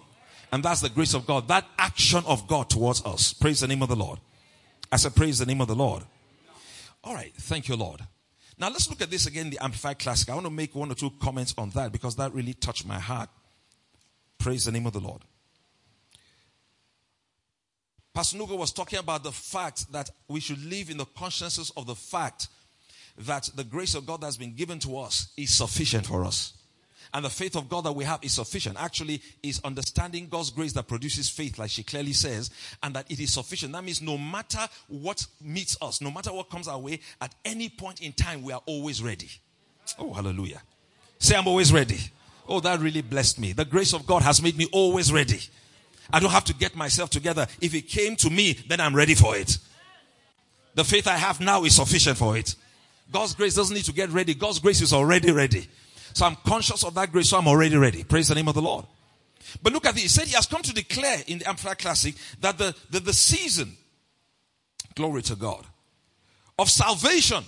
And 0.51 0.63
that's 0.63 0.81
the 0.81 0.89
grace 0.89 1.15
of 1.15 1.27
God. 1.27 1.49
That 1.49 1.67
action 1.79 2.23
of 2.27 2.47
God 2.49 2.71
towards 2.71 3.05
us. 3.05 3.33
Praise 3.33 3.61
the 3.61 3.69
name 3.69 3.83
of 3.83 3.89
the 3.89 3.97
Lord. 3.97 4.19
I 4.91 4.97
said, 4.97 5.15
praise 5.15 5.39
the 5.39 5.47
name 5.47 5.61
of 5.61 5.69
the 5.69 5.75
Lord. 5.75 6.03
All 7.05 7.15
right. 7.15 7.33
Thank 7.35 7.69
you, 7.69 7.77
Lord. 7.77 8.01
Now 8.59 8.69
let's 8.71 8.89
look 8.91 9.01
at 9.03 9.11
this 9.11 9.27
again, 9.27 9.51
the 9.51 9.63
Amplified 9.63 9.99
Classic. 9.99 10.29
I 10.29 10.35
want 10.35 10.47
to 10.47 10.51
make 10.51 10.75
one 10.75 10.91
or 10.91 10.95
two 10.95 11.13
comments 11.21 11.55
on 11.57 11.71
that 11.71 11.93
because 11.93 12.17
that 12.17 12.35
really 12.35 12.55
touched 12.55 12.87
my 12.87 12.99
heart. 12.99 13.29
Praise 14.39 14.65
the 14.65 14.73
name 14.73 14.87
of 14.87 14.93
the 14.95 15.01
Lord. 15.01 15.23
Pastor 18.19 18.37
Nuga 18.37 18.59
was 18.59 18.73
talking 18.73 18.99
about 18.99 19.23
the 19.23 19.31
fact 19.31 19.93
that 19.93 20.11
we 20.27 20.41
should 20.41 20.61
live 20.65 20.91
in 20.91 20.97
the 20.97 21.05
consciousness 21.05 21.71
of 21.77 21.87
the 21.87 21.95
fact 21.95 22.49
that 23.17 23.49
the 23.55 23.63
grace 23.63 23.95
of 23.95 24.07
God 24.07 24.23
that's 24.23 24.37
been 24.37 24.57
given 24.57 24.81
to 24.81 24.99
us 24.99 25.29
is 25.37 25.55
sufficient 25.55 26.05
for 26.05 26.25
us. 26.25 26.53
And 27.15 27.25
the 27.25 27.31
faith 27.31 27.55
of 27.55 27.69
God 27.69 27.85
that 27.85 27.93
we 27.93 28.03
have 28.03 28.19
is 28.25 28.33
sufficient. 28.33 28.77
Actually, 28.77 29.23
is 29.41 29.61
understanding 29.63 30.27
God's 30.29 30.51
grace 30.51 30.73
that 30.73 30.89
produces 30.89 31.29
faith, 31.29 31.61
like 31.61 31.71
she 31.71 31.85
clearly 31.85 32.13
says, 32.13 32.51
and 32.83 32.93
that 32.97 33.09
it 33.09 33.21
is 33.21 33.33
sufficient. 33.33 33.73
That 33.73 33.85
means 33.85 34.03
no 34.03 34.19
matter 34.19 34.67
what 34.89 35.25
meets 35.41 35.77
us, 35.81 36.01
no 36.01 36.11
matter 36.11 36.33
what 36.33 36.51
comes 36.51 36.67
our 36.67 36.81
way, 36.81 36.99
at 37.21 37.33
any 37.45 37.69
point 37.69 38.03
in 38.03 38.13
time, 38.15 38.43
we 38.43 38.53
are 38.53 38.63
always 38.67 39.01
ready. 39.01 39.31
Oh, 39.97 40.13
hallelujah. 40.13 40.61
Say, 41.21 41.37
I'm 41.37 41.47
always 41.47 41.73
ready. 41.73 42.01
Oh, 42.49 42.59
that 42.59 42.81
really 42.81 43.03
blessed 43.03 43.39
me. 43.39 43.53
The 43.53 43.65
grace 43.65 43.93
of 43.93 44.09
God 44.09 44.23
has 44.23 44.43
made 44.43 44.59
me 44.59 44.67
always 44.73 45.13
ready. 45.13 45.39
I 46.13 46.21
don't 46.21 46.31
have 46.31 46.45
to 46.45 46.55
get 46.55 46.75
myself 46.75 47.11
together. 47.11 47.47
If 47.61 47.75
it 47.75 47.83
came 47.83 48.17
to 48.17 48.31
me, 48.31 48.55
then 48.69 48.81
I'm 48.81 48.95
ready 48.95 49.15
for 49.15 49.37
it. 49.37 49.59
The 50.75 50.85
faith 50.85 51.07
I 51.07 51.17
have 51.17 51.41
now 51.41 51.65
is 51.65 51.77
sufficient 51.77 52.19
for 52.19 52.37
it. 52.37 52.55
God's 53.13 53.35
grace 53.35 53.55
doesn't 53.55 53.75
need 53.75 53.85
to 53.85 53.93
get 53.93 54.11
ready. 54.11 54.35
God's 54.35 54.59
grace 54.59 54.81
is 54.81 54.93
already 54.93 55.33
ready. 55.33 55.69
So 56.15 56.27
I'm 56.27 56.37
conscious 56.47 56.85
of 56.85 56.95
that 56.95 57.13
grace, 57.13 57.31
so 57.31 57.39
I'm 57.39 57.49
already 57.49 57.77
ready. 57.77 58.05
Praise 58.05 58.29
the 58.29 58.35
name 58.35 58.49
of 58.49 58.55
the 58.55 58.63
Lord. 58.63 58.85
But 59.63 59.73
look 59.73 59.87
at 59.87 59.95
this. 59.95 60.03
He 60.03 60.09
said 60.09 60.27
he 60.27 60.35
has 60.35 60.47
come 60.47 60.63
to 60.63 60.75
declare 60.75 61.19
in 61.27 61.39
the 61.39 61.49
Amplified 61.49 61.79
Classic 61.79 62.15
that 62.41 62.59
the, 62.59 62.75
the, 62.91 63.01
the 63.01 63.13
season, 63.13 63.77
glory 64.95 65.23
to 65.23 65.37
God, 65.37 65.65
of 66.59 66.69
salvation, 66.69 67.45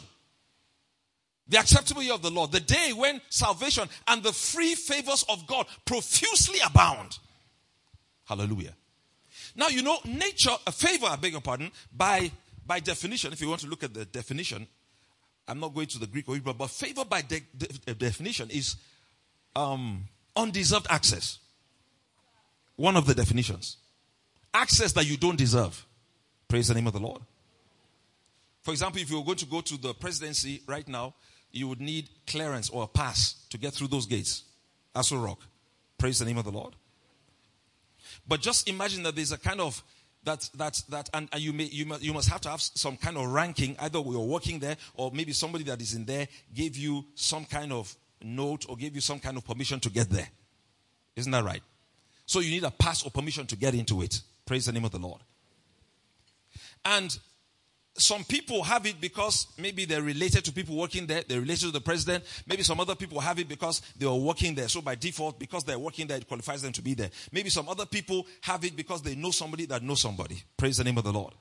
the 1.49 1.59
acceptable 1.59 2.03
year 2.03 2.15
of 2.15 2.23
the 2.23 2.31
Lord, 2.31 2.53
the 2.53 2.61
day 2.61 2.93
when 2.95 3.21
salvation 3.29 3.89
and 4.07 4.23
the 4.23 4.33
free 4.33 4.75
favors 4.75 5.25
of 5.29 5.47
God 5.47 5.67
profusely 5.85 6.61
abound. 6.65 7.19
Hallelujah. 8.31 8.75
Now, 9.57 9.67
you 9.67 9.83
know, 9.83 9.99
nature, 10.05 10.55
a 10.65 10.71
favor, 10.71 11.07
I 11.07 11.17
beg 11.17 11.33
your 11.33 11.41
pardon, 11.41 11.73
by, 11.93 12.31
by 12.65 12.79
definition, 12.79 13.33
if 13.33 13.41
you 13.41 13.49
want 13.49 13.61
to 13.63 13.67
look 13.67 13.83
at 13.83 13.93
the 13.93 14.05
definition, 14.05 14.69
I'm 15.49 15.59
not 15.59 15.75
going 15.75 15.89
to 15.89 15.99
the 15.99 16.07
Greek 16.07 16.29
or 16.29 16.37
Hebrew, 16.37 16.55
but 16.55 16.71
favor 16.71 17.05
by 17.05 17.23
de- 17.23 17.43
de- 17.57 17.95
definition 17.95 18.49
is 18.51 18.77
um, 19.57 20.05
undeserved 20.37 20.87
access. 20.89 21.41
One 22.77 22.97
of 22.97 23.05
the 23.05 23.15
definitions. 23.15 23.79
Access 24.55 24.93
that 24.93 25.07
you 25.07 25.17
don't 25.17 25.37
deserve. 25.37 25.85
Praise 26.47 26.69
the 26.69 26.75
name 26.75 26.87
of 26.87 26.93
the 26.93 27.01
Lord. 27.01 27.21
For 28.63 28.71
example, 28.71 29.03
if 29.03 29.11
you 29.11 29.19
were 29.19 29.25
going 29.25 29.39
to 29.39 29.47
go 29.47 29.61
to 29.61 29.77
the 29.77 29.93
presidency 29.93 30.63
right 30.69 30.87
now, 30.87 31.15
you 31.51 31.67
would 31.67 31.81
need 31.81 32.09
clearance 32.29 32.71
or 32.71 32.85
a 32.85 32.87
pass 32.87 33.45
to 33.51 33.59
get 33.59 33.75
through 33.75 33.89
those 33.89 34.07
gates. 34.07 34.45
Aso 34.95 35.21
Rock. 35.21 35.41
Praise 35.99 36.21
the 36.21 36.25
name 36.25 36.39
of 36.39 36.45
the 36.45 36.53
Lord. 36.53 36.77
But 38.31 38.41
just 38.41 38.69
imagine 38.69 39.03
that 39.03 39.17
there's 39.17 39.33
a 39.33 39.39
kind 39.39 39.61
of 39.61 39.83
that 40.23 40.49
that 40.55 40.81
that 40.89 41.11
and, 41.13 41.29
and, 41.33 41.43
you 41.43 41.53
may 41.53 41.65
you 41.65 41.85
must 41.85 42.01
you 42.01 42.15
must 42.15 42.29
have 42.29 42.41
to 42.43 42.49
have 42.49 42.63
some 42.63 42.97
kind 42.97 43.17
of 43.17 43.27
ranking. 43.27 43.75
Either 43.81 43.99
are 43.99 44.03
working 44.03 44.61
there 44.61 44.77
or 44.95 45.11
maybe 45.13 45.33
somebody 45.33 45.65
that 45.65 45.83
is 45.83 45.95
in 45.95 46.05
there 46.05 46.29
gave 46.55 46.77
you 46.77 47.05
some 47.17 47.45
kind 47.45 47.73
of 47.73 47.93
note 48.23 48.67
or 48.69 48.77
gave 48.77 48.95
you 48.95 49.01
some 49.01 49.19
kind 49.19 49.37
of 49.37 49.45
permission 49.45 49.81
to 49.81 49.91
get 49.91 50.09
there. 50.11 50.29
Isn't 51.17 51.33
that 51.33 51.43
right? 51.43 51.61
So 52.25 52.39
you 52.39 52.53
need 52.53 52.63
a 52.63 52.71
pass 52.71 53.05
or 53.05 53.11
permission 53.11 53.49
to 53.49 53.57
get 53.57 53.75
into 53.75 54.01
it. 54.01 54.21
Praise 54.47 54.67
the 54.67 54.73
name 54.73 54.85
of 54.85 54.93
the 54.93 55.01
lord. 55.01 55.23
And 56.85 57.19
some 57.95 58.25
people 58.25 58.63
have 58.63 58.87
it 58.87 59.01
because 59.01 59.49
maybe 59.59 59.85
they're 59.85 60.03
related 60.03 60.45
to 60.45 60.53
people 60.53 60.77
working 60.77 61.07
there, 61.07 61.23
they're 61.27 61.41
related 61.41 61.67
to 61.67 61.71
the 61.73 61.81
president. 61.81 62.25
Maybe 62.47 62.63
some 62.63 62.81
other 62.81 62.95
people 62.95 63.21
have 63.21 63.39
it 63.39 63.49
because 63.49 63.81
they 63.99 64.07
are 64.07 64.17
working 64.17 64.55
there. 64.55 64.69
So 64.69 64.81
by 64.81 64.95
default, 64.95 65.39
because 65.39 65.65
they're 65.65 65.79
working 65.79 66.07
there, 66.07 66.17
it 66.17 66.29
qualifies 66.29 66.63
them 66.63 66.73
to 66.73 66.83
be 66.83 66.95
there. 66.95 67.11
Maybe 67.33 67.51
some 67.51 67.69
other 67.69 67.87
people 67.87 68.27
have 68.43 68.65
it 68.65 68.77
because 68.77 69.03
they 69.03 69.15
know 69.15 69.31
somebody 69.31 69.67
that 69.67 69.83
knows 69.83 70.01
somebody. 70.01 70.43
Praise 70.57 70.77
the 70.77 70.85
name 70.85 70.99
of 70.99 71.05
the 71.05 71.13
Lord. 71.13 71.35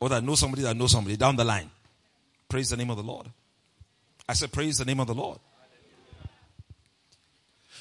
Or 0.00 0.08
that 0.08 0.24
knows 0.24 0.40
somebody 0.40 0.62
that 0.62 0.76
knows 0.76 0.92
somebody 0.92 1.16
down 1.16 1.36
the 1.36 1.44
line. 1.44 1.70
Praise 2.48 2.70
the 2.70 2.76
name 2.76 2.90
of 2.90 2.96
the 2.96 3.02
Lord. 3.02 3.26
I 4.28 4.32
said, 4.32 4.52
Praise 4.52 4.78
the 4.78 4.84
name 4.84 5.00
of 5.00 5.06
the 5.06 5.14
Lord. 5.14 5.38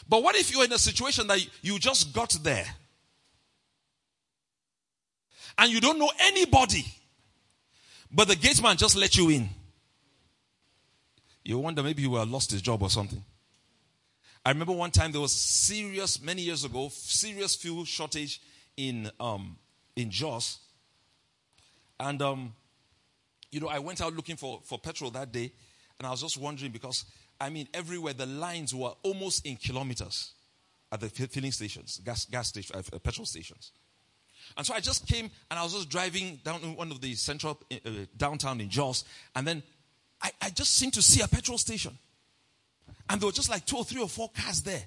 But 0.08 0.22
what 0.22 0.36
if 0.36 0.52
you're 0.52 0.66
in 0.66 0.74
a 0.74 0.78
situation 0.78 1.28
that 1.28 1.40
you 1.62 1.80
just 1.80 2.14
got 2.14 2.36
there 2.44 2.66
and 5.58 5.72
you 5.72 5.80
don't 5.80 5.98
know 5.98 6.12
anybody? 6.20 6.86
But 8.14 8.28
the 8.28 8.36
gate 8.36 8.62
man 8.62 8.78
just 8.78 8.96
let 8.96 9.18
you 9.18 9.30
in. 9.30 9.50
You 11.44 11.58
wonder 11.58 11.82
maybe 11.82 12.06
would 12.06 12.20
have 12.20 12.30
lost 12.30 12.52
his 12.52 12.62
job 12.62 12.84
or 12.84 12.90
something. 12.90 13.24
I 14.46 14.50
remember 14.50 14.74
one 14.74 14.92
time 14.92 15.12
there 15.12 15.22
was 15.22 15.32
serious, 15.32 16.22
many 16.22 16.42
years 16.42 16.64
ago, 16.64 16.90
serious 16.92 17.56
fuel 17.56 17.86
shortage 17.86 18.42
in 18.78 19.10
um, 19.20 19.58
in 19.96 20.12
Jos, 20.12 20.60
and 22.00 22.22
um, 22.22 22.54
you 23.52 23.60
know 23.60 23.68
I 23.68 23.80
went 23.80 24.02
out 24.02 24.14
looking 24.14 24.36
for 24.36 24.62
for 24.64 24.78
petrol 24.78 25.12
that 25.12 25.32
day, 25.32 25.52
and 25.98 26.06
I 26.06 26.12
was 26.12 26.22
just 26.22 26.38
wondering 26.38 26.72
because 26.72 27.06
I 27.40 27.50
mean 27.50 27.68
everywhere 27.74 28.14
the 28.14 28.26
lines 28.26 28.76
were 28.76 28.92
almost 29.02 29.46
in 29.46 29.56
kilometers 29.56 30.34
at 30.92 31.00
the 31.00 31.10
filling 31.10 31.52
stations, 31.52 32.02
gas 32.04 32.26
gas 32.26 32.50
station, 32.50 32.76
uh, 32.76 33.00
petrol 33.00 33.26
stations. 33.26 33.72
And 34.58 34.66
so 34.66 34.74
I 34.74 34.80
just 34.80 35.08
came 35.08 35.30
and 35.50 35.60
I 35.60 35.64
was 35.64 35.74
just 35.74 35.90
driving 35.90 36.40
down 36.44 36.60
one 36.76 36.92
of 36.92 37.02
the 37.02 37.16
central 37.16 37.60
uh, 37.72 37.90
downtown 38.18 38.62
in 38.62 38.70
Jos, 38.70 39.04
and 39.36 39.48
then 39.48 39.64
I, 40.22 40.32
I 40.42 40.50
just 40.50 40.74
seemed 40.76 40.94
to 40.94 41.02
see 41.02 41.22
a 41.22 41.28
petrol 41.28 41.58
station. 41.58 41.98
And 43.10 43.20
there 43.20 43.28
were 43.28 43.34
just 43.34 43.50
like 43.50 43.66
two 43.66 43.78
or 43.78 43.84
three 43.84 44.02
or 44.02 44.10
four 44.10 44.30
cars 44.30 44.62
there. 44.62 44.82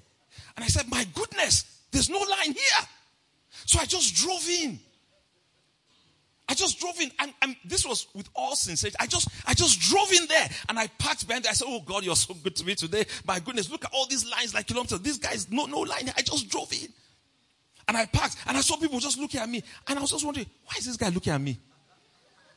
And 0.55 0.63
I 0.63 0.67
said, 0.67 0.89
My 0.89 1.05
goodness, 1.13 1.65
there's 1.91 2.09
no 2.09 2.19
line 2.19 2.53
here. 2.53 2.87
So 3.65 3.79
I 3.79 3.85
just 3.85 4.15
drove 4.15 4.47
in. 4.49 4.79
I 6.49 6.53
just 6.53 6.79
drove 6.79 6.99
in, 7.01 7.11
and, 7.19 7.33
and, 7.41 7.57
this 7.65 7.85
was 7.85 8.07
with 8.15 8.29
all 8.33 8.55
sincerity. 8.55 8.95
I 9.01 9.05
just, 9.05 9.27
I 9.45 9.53
just 9.53 9.81
drove 9.81 10.09
in 10.13 10.27
there, 10.27 10.47
and 10.69 10.79
I 10.79 10.87
parked 10.97 11.27
behind 11.27 11.43
there. 11.43 11.49
I 11.49 11.53
said, 11.53 11.67
"Oh 11.67 11.81
God, 11.81 12.05
you're 12.05 12.15
so 12.15 12.33
good 12.35 12.55
to 12.55 12.65
me 12.65 12.73
today. 12.73 13.03
My 13.25 13.39
goodness, 13.39 13.69
look 13.69 13.83
at 13.83 13.91
all 13.93 14.07
these 14.07 14.25
lines 14.25 14.53
like 14.53 14.65
kilometers. 14.65 15.01
These 15.01 15.17
guys, 15.17 15.51
no, 15.51 15.65
no 15.65 15.79
line. 15.79 16.09
I 16.15 16.21
just 16.21 16.47
drove 16.49 16.71
in, 16.71 16.87
and 17.87 17.97
I 17.97 18.05
parked, 18.05 18.35
and 18.47 18.57
I 18.57 18.61
saw 18.61 18.77
people 18.77 18.99
just 18.99 19.17
looking 19.17 19.39
at 19.39 19.49
me, 19.49 19.63
and 19.87 19.97
I 19.97 20.01
was 20.01 20.11
just 20.11 20.25
wondering, 20.25 20.47
why 20.65 20.73
is 20.77 20.85
this 20.85 20.97
guy 20.97 21.09
looking 21.09 21.33
at 21.33 21.41
me? 21.41 21.57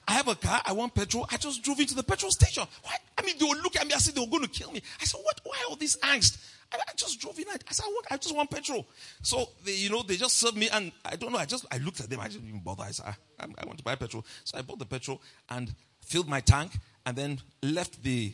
I 0.09 0.15
have 0.15 0.27
a 0.27 0.35
car. 0.35 0.61
I 0.67 0.73
want 0.73 0.93
petrol. 0.93 1.25
I 1.31 1.37
just 1.37 1.63
drove 1.63 1.79
into 1.79 1.95
the 1.95 2.03
petrol 2.03 2.33
station. 2.33 2.65
Why? 2.83 2.97
I 3.17 3.23
mean, 3.23 3.37
they 3.39 3.45
were 3.45 3.55
looking 3.63 3.81
at 3.81 3.87
me 3.87 3.95
as 3.95 4.09
if 4.09 4.15
they 4.15 4.21
were 4.21 4.27
going 4.27 4.43
to 4.43 4.49
kill 4.49 4.73
me. 4.73 4.83
I 5.01 5.05
said, 5.05 5.21
"What? 5.23 5.41
Why 5.45 5.57
all 5.69 5.77
this 5.77 5.97
angst?" 5.99 6.39
I, 6.73 6.79
I 6.79 6.93
just 6.97 7.21
drove 7.21 7.39
in. 7.39 7.45
I, 7.49 7.55
I 7.69 7.73
said, 7.73 7.85
I, 7.87 8.15
"I 8.15 8.17
just 8.17 8.35
want 8.35 8.51
petrol." 8.51 8.89
So 9.23 9.51
they, 9.65 9.75
you 9.75 9.89
know, 9.89 10.03
they 10.03 10.17
just 10.17 10.39
served 10.39 10.57
me, 10.57 10.69
and 10.69 10.91
I 11.05 11.15
don't 11.15 11.31
know. 11.31 11.39
I 11.39 11.45
just 11.45 11.65
I 11.71 11.79
looked 11.79 12.01
at 12.01 12.11
them. 12.11 12.19
I 12.19 12.27
didn't 12.27 12.49
even 12.49 12.59
bother. 12.59 12.83
I 12.83 12.91
said, 12.91 13.07
I, 13.07 13.15
ah, 13.39 13.47
I 13.57 13.67
want 13.67 13.79
to 13.79 13.85
buy 13.85 13.95
petrol." 13.95 14.25
So 14.43 14.59
I 14.59 14.63
bought 14.63 14.81
the 14.81 14.87
petrol 14.87 15.23
and 15.49 15.73
filled 16.01 16.29
my 16.29 16.41
tank, 16.41 16.73
and 17.07 17.17
then 17.17 17.41
left 17.63 18.03
the 18.03 18.33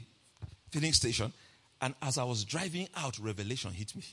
filling 0.71 0.95
station. 0.95 1.31
And 1.83 1.95
as 2.01 2.17
I 2.17 2.25
was 2.25 2.45
driving 2.45 2.89
out, 2.97 3.19
revelation 3.19 3.73
hit 3.73 3.95
me. 3.95 4.05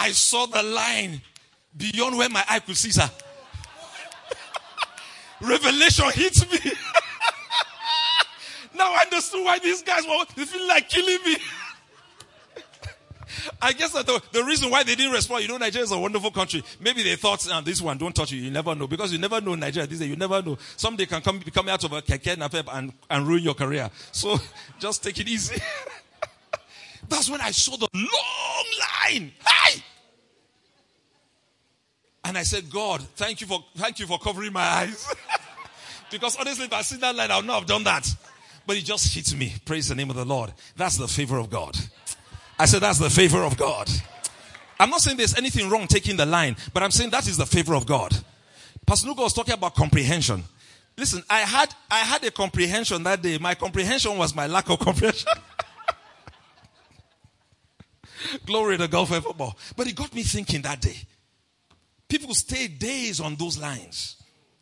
I 0.00 0.12
saw 0.12 0.46
the 0.46 0.62
line 0.62 1.20
beyond 1.76 2.16
where 2.16 2.30
my 2.30 2.42
eye 2.48 2.60
could 2.60 2.76
see, 2.76 2.90
sir. 2.90 3.10
Revelation 5.42 6.06
hits 6.14 6.50
me. 6.50 6.58
now 8.74 8.94
I 8.94 9.02
understood 9.02 9.44
why 9.44 9.58
these 9.58 9.82
guys 9.82 10.06
were 10.06 10.24
they 10.34 10.46
feel 10.46 10.66
like 10.66 10.88
killing 10.88 11.18
me. 11.26 11.36
I 13.62 13.72
guess 13.74 13.92
that 13.92 14.06
the, 14.06 14.22
the, 14.32 14.42
reason 14.42 14.70
why 14.70 14.82
they 14.84 14.94
didn't 14.94 15.12
respond, 15.12 15.42
you 15.42 15.48
know, 15.48 15.58
Nigeria 15.58 15.84
is 15.84 15.92
a 15.92 15.98
wonderful 15.98 16.30
country. 16.30 16.62
Maybe 16.80 17.02
they 17.02 17.16
thought, 17.16 17.46
oh, 17.52 17.60
this 17.60 17.80
one, 17.82 17.98
don't 17.98 18.14
touch 18.14 18.32
you. 18.32 18.40
You 18.40 18.50
never 18.50 18.74
know. 18.74 18.86
Because 18.86 19.12
you 19.12 19.18
never 19.18 19.40
know 19.42 19.54
Nigeria. 19.54 19.86
This 19.86 19.98
day, 19.98 20.06
you 20.06 20.16
never 20.16 20.40
know. 20.42 20.56
Someday 20.76 21.04
can 21.06 21.20
come, 21.20 21.40
coming 21.40 21.70
out 21.72 21.84
of 21.84 21.92
a 21.92 22.00
keke 22.02 22.36
napep 22.36 22.68
and, 22.72 22.92
and 23.10 23.28
ruin 23.28 23.42
your 23.42 23.54
career. 23.54 23.90
So 24.12 24.38
just 24.78 25.04
take 25.04 25.20
it 25.20 25.28
easy. 25.28 25.60
That's 27.08 27.28
when 27.28 27.40
I 27.42 27.50
saw 27.50 27.76
the 27.76 27.88
long 27.94 28.66
line. 29.04 29.32
Ah! 29.46 29.59
And 32.30 32.38
I 32.38 32.44
said, 32.44 32.70
God, 32.70 33.02
thank 33.16 33.40
you 33.40 33.48
for, 33.48 33.64
thank 33.74 33.98
you 33.98 34.06
for 34.06 34.16
covering 34.16 34.52
my 34.52 34.62
eyes. 34.62 35.12
because 36.12 36.36
honestly, 36.36 36.66
if 36.66 36.72
I 36.72 36.82
see 36.82 36.96
that 36.98 37.16
line, 37.16 37.28
I 37.28 37.38
would 37.38 37.44
not 37.44 37.58
have 37.58 37.66
done 37.66 37.82
that. 37.82 38.08
But 38.64 38.76
it 38.76 38.84
just 38.84 39.12
hit 39.12 39.36
me. 39.36 39.52
Praise 39.64 39.88
the 39.88 39.96
name 39.96 40.10
of 40.10 40.14
the 40.14 40.24
Lord. 40.24 40.52
That's 40.76 40.96
the 40.96 41.08
favor 41.08 41.38
of 41.38 41.50
God. 41.50 41.76
I 42.56 42.66
said, 42.66 42.82
that's 42.82 43.00
the 43.00 43.10
favor 43.10 43.42
of 43.42 43.56
God. 43.56 43.90
I'm 44.78 44.90
not 44.90 45.00
saying 45.00 45.16
there's 45.16 45.36
anything 45.36 45.68
wrong 45.68 45.88
taking 45.88 46.16
the 46.16 46.24
line, 46.24 46.54
but 46.72 46.84
I'm 46.84 46.92
saying 46.92 47.10
that 47.10 47.26
is 47.26 47.36
the 47.36 47.46
favor 47.46 47.74
of 47.74 47.84
God. 47.84 48.16
Pastor 48.86 49.08
Nuga 49.08 49.24
was 49.24 49.32
talking 49.32 49.54
about 49.54 49.74
comprehension. 49.74 50.44
Listen, 50.96 51.24
I 51.28 51.40
had, 51.40 51.74
I 51.90 51.98
had 51.98 52.22
a 52.22 52.30
comprehension 52.30 53.02
that 53.02 53.22
day. 53.22 53.38
My 53.38 53.56
comprehension 53.56 54.16
was 54.16 54.36
my 54.36 54.46
lack 54.46 54.70
of 54.70 54.78
comprehension. 54.78 55.32
Glory 58.46 58.78
to 58.78 58.86
God 58.86 59.08
forevermore. 59.08 59.54
But 59.76 59.88
it 59.88 59.96
got 59.96 60.14
me 60.14 60.22
thinking 60.22 60.62
that 60.62 60.80
day. 60.80 61.08
People 62.10 62.34
stay 62.34 62.66
days 62.66 63.20
on 63.20 63.36
those 63.36 63.56
lines. 63.56 64.16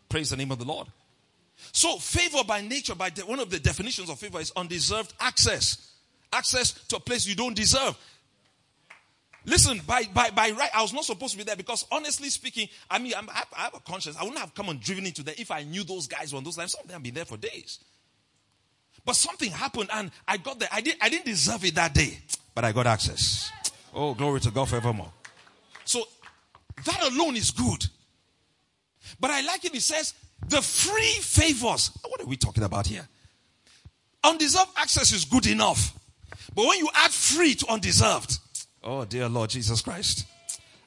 Praise 0.09 0.31
the 0.31 0.37
name 0.37 0.53
of 0.53 0.59
the 0.59 0.67
Lord. 0.67 0.87
So, 1.73 1.97
favor 1.97 2.45
by 2.47 2.61
nature, 2.61 2.95
by 2.95 3.11
de- 3.11 3.23
one 3.23 3.41
of 3.41 3.51
the 3.51 3.59
definitions 3.59 4.11
of 4.11 4.19
favor 4.19 4.39
is 4.39 4.53
undeserved 4.55 5.13
access. 5.19 5.93
Access 6.33 6.73
to 6.89 6.97
a 6.97 7.01
place 7.01 7.27
you 7.27 7.35
don't 7.35 7.57
deserve. 7.57 7.97
Listen, 9.47 9.81
by, 9.87 10.05
by, 10.13 10.29
by 10.31 10.51
right, 10.51 10.71
I 10.75 10.83
was 10.83 10.93
not 10.93 11.05
supposed 11.05 11.33
to 11.33 11.39
be 11.39 11.45
there 11.45 11.57
because 11.57 11.87
honestly 11.91 12.29
speaking, 12.29 12.69
I 12.91 12.99
mean, 12.99 13.15
I'm, 13.17 13.31
I, 13.31 13.45
have, 13.57 13.75
a 13.75 13.81
conscience. 13.81 14.17
I 14.19 14.25
wouldn't 14.25 14.41
have 14.41 14.55
come 14.55 14.69
and 14.69 14.79
driven 14.79 15.07
into 15.07 15.23
there 15.23 15.35
if 15.39 15.51
I 15.51 15.63
knew 15.63 15.85
those 15.85 16.07
guys 16.07 16.33
were 16.33 16.37
on 16.37 16.45
those 16.45 16.59
lines. 16.59 16.73
Some 16.73 16.83
of 16.83 16.89
them 16.89 16.97
have 16.97 17.03
been 17.03 17.15
there 17.15 17.25
for 17.25 17.39
days. 17.39 17.79
But 19.07 19.17
something 19.17 19.51
happened 19.51 19.89
and 19.91 20.11
I 20.27 20.37
got 20.37 20.59
there. 20.59 20.69
I, 20.71 20.83
did, 20.83 20.97
I 21.01 21.09
didn't 21.09 21.25
deserve 21.25 21.65
it 21.65 21.77
that 21.77 21.95
day, 21.95 22.19
but 22.55 22.65
I 22.65 22.73
got 22.73 22.87
access. 22.87 23.51
Oh, 23.95 24.13
glory 24.13 24.41
to 24.41 24.51
God 24.51 24.69
forevermore. 24.69 25.13
So 25.87 26.03
that 26.85 27.13
alone 27.13 27.37
is 27.37 27.51
good. 27.51 27.87
But 29.21 29.31
I 29.31 29.41
like 29.43 29.65
it. 29.65 29.75
It 29.75 29.83
says 29.83 30.15
the 30.49 30.63
free 30.63 31.19
favors. 31.21 31.91
What 32.07 32.21
are 32.21 32.27
we 32.27 32.37
talking 32.37 32.65
about 32.65 32.87
here? 32.87 33.07
Undeserved 34.25 34.71
access 34.77 35.13
is 35.13 35.25
good 35.25 35.47
enough. 35.47 35.95
But 36.55 36.67
when 36.67 36.79
you 36.79 36.89
add 36.95 37.11
free 37.11 37.55
to 37.55 37.67
undeserved, 37.69 38.39
oh 38.83 39.05
dear 39.05 39.29
Lord 39.29 39.51
Jesus 39.51 39.81
Christ. 39.81 40.27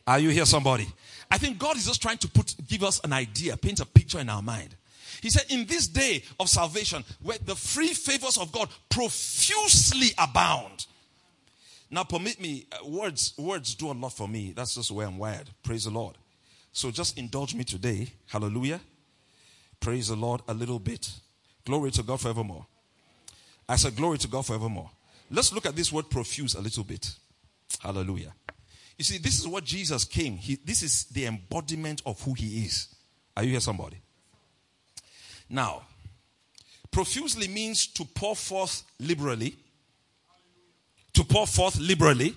Are 0.08 0.20
you 0.20 0.30
here, 0.30 0.46
somebody? 0.46 0.88
I 1.30 1.38
think 1.38 1.58
God 1.58 1.78
is 1.78 1.86
just 1.86 2.02
trying 2.02 2.18
to 2.18 2.28
put, 2.28 2.56
give 2.68 2.84
us 2.84 3.00
an 3.04 3.14
idea, 3.14 3.56
paint 3.56 3.80
a 3.80 3.86
picture 3.86 4.20
in 4.20 4.30
our 4.30 4.42
mind. 4.42 4.76
He 5.22 5.30
said, 5.30 5.46
in 5.50 5.66
this 5.66 5.88
day 5.88 6.24
of 6.40 6.50
salvation, 6.50 7.04
where 7.22 7.38
the 7.46 7.56
free 7.56 7.94
favors 7.94 8.38
of 8.38 8.52
God 8.52 8.70
profusely 8.90 10.10
abound, 10.18 10.88
now, 11.94 12.06
permit 12.06 12.40
me, 12.40 12.66
uh, 12.72 12.88
words, 12.88 13.34
words 13.38 13.76
do 13.76 13.92
a 13.92 13.94
lot 13.94 14.14
for 14.14 14.28
me. 14.28 14.54
That's 14.56 14.76
just 14.76 14.88
the 14.88 14.94
way 14.94 15.06
I'm 15.06 15.18
wired. 15.18 15.50
Praise 15.62 15.84
the 15.84 15.92
Lord. 15.92 16.18
So 16.72 16.90
just 16.90 17.18
indulge 17.18 17.54
me 17.54 17.66
today. 17.66 18.08
Hallelujah. 18.28 18.80
Praise 19.82 20.08
the 20.08 20.16
Lord 20.16 20.42
a 20.48 20.54
little 20.54 20.80
bit. 20.80 21.12
Glory 21.66 21.92
to 21.92 22.02
God 22.02 22.22
forevermore. 22.22 22.66
I 23.68 23.76
said, 23.76 23.98
Glory 23.98 24.18
to 24.20 24.28
God 24.30 24.46
forevermore. 24.46 24.90
Let's 25.30 25.52
look 25.52 25.66
at 25.66 25.76
this 25.76 25.92
word 25.92 26.10
profuse 26.10 26.56
a 26.56 26.62
little 26.62 26.86
bit. 26.86 27.14
Hallelujah. 27.82 28.34
You 28.98 29.04
see, 29.04 29.18
this 29.18 29.40
is 29.40 29.48
what 29.48 29.66
Jesus 29.66 30.06
came. 30.06 30.38
He, 30.38 30.56
this 30.64 30.84
is 30.84 31.06
the 31.06 31.26
embodiment 31.26 32.02
of 32.06 32.22
who 32.22 32.34
he 32.34 32.66
is. 32.66 32.88
Are 33.36 33.44
you 33.44 33.52
here, 33.52 33.60
somebody? 33.60 33.98
Now, 35.50 35.82
profusely 36.90 37.50
means 37.50 37.88
to 37.88 38.06
pour 38.06 38.36
forth 38.36 38.84
liberally 39.00 39.58
to 41.14 41.24
pour 41.24 41.48
forth 41.48 41.78
liberally. 41.80 42.36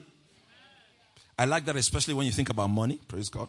I 1.38 1.44
like 1.46 1.64
that, 1.64 1.76
especially 1.76 2.14
when 2.14 2.26
you 2.26 2.32
think 2.32 2.50
about 2.50 2.68
money. 2.68 3.00
Praise 3.08 3.28
God. 3.28 3.48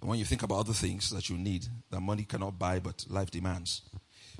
And 0.00 0.08
when 0.08 0.18
you 0.18 0.24
think 0.24 0.42
about 0.42 0.60
other 0.60 0.72
things 0.72 1.10
that 1.10 1.28
you 1.28 1.36
need 1.36 1.66
that 1.90 2.00
money 2.00 2.24
cannot 2.24 2.58
buy, 2.58 2.78
but 2.78 3.04
life 3.08 3.30
demands. 3.30 3.82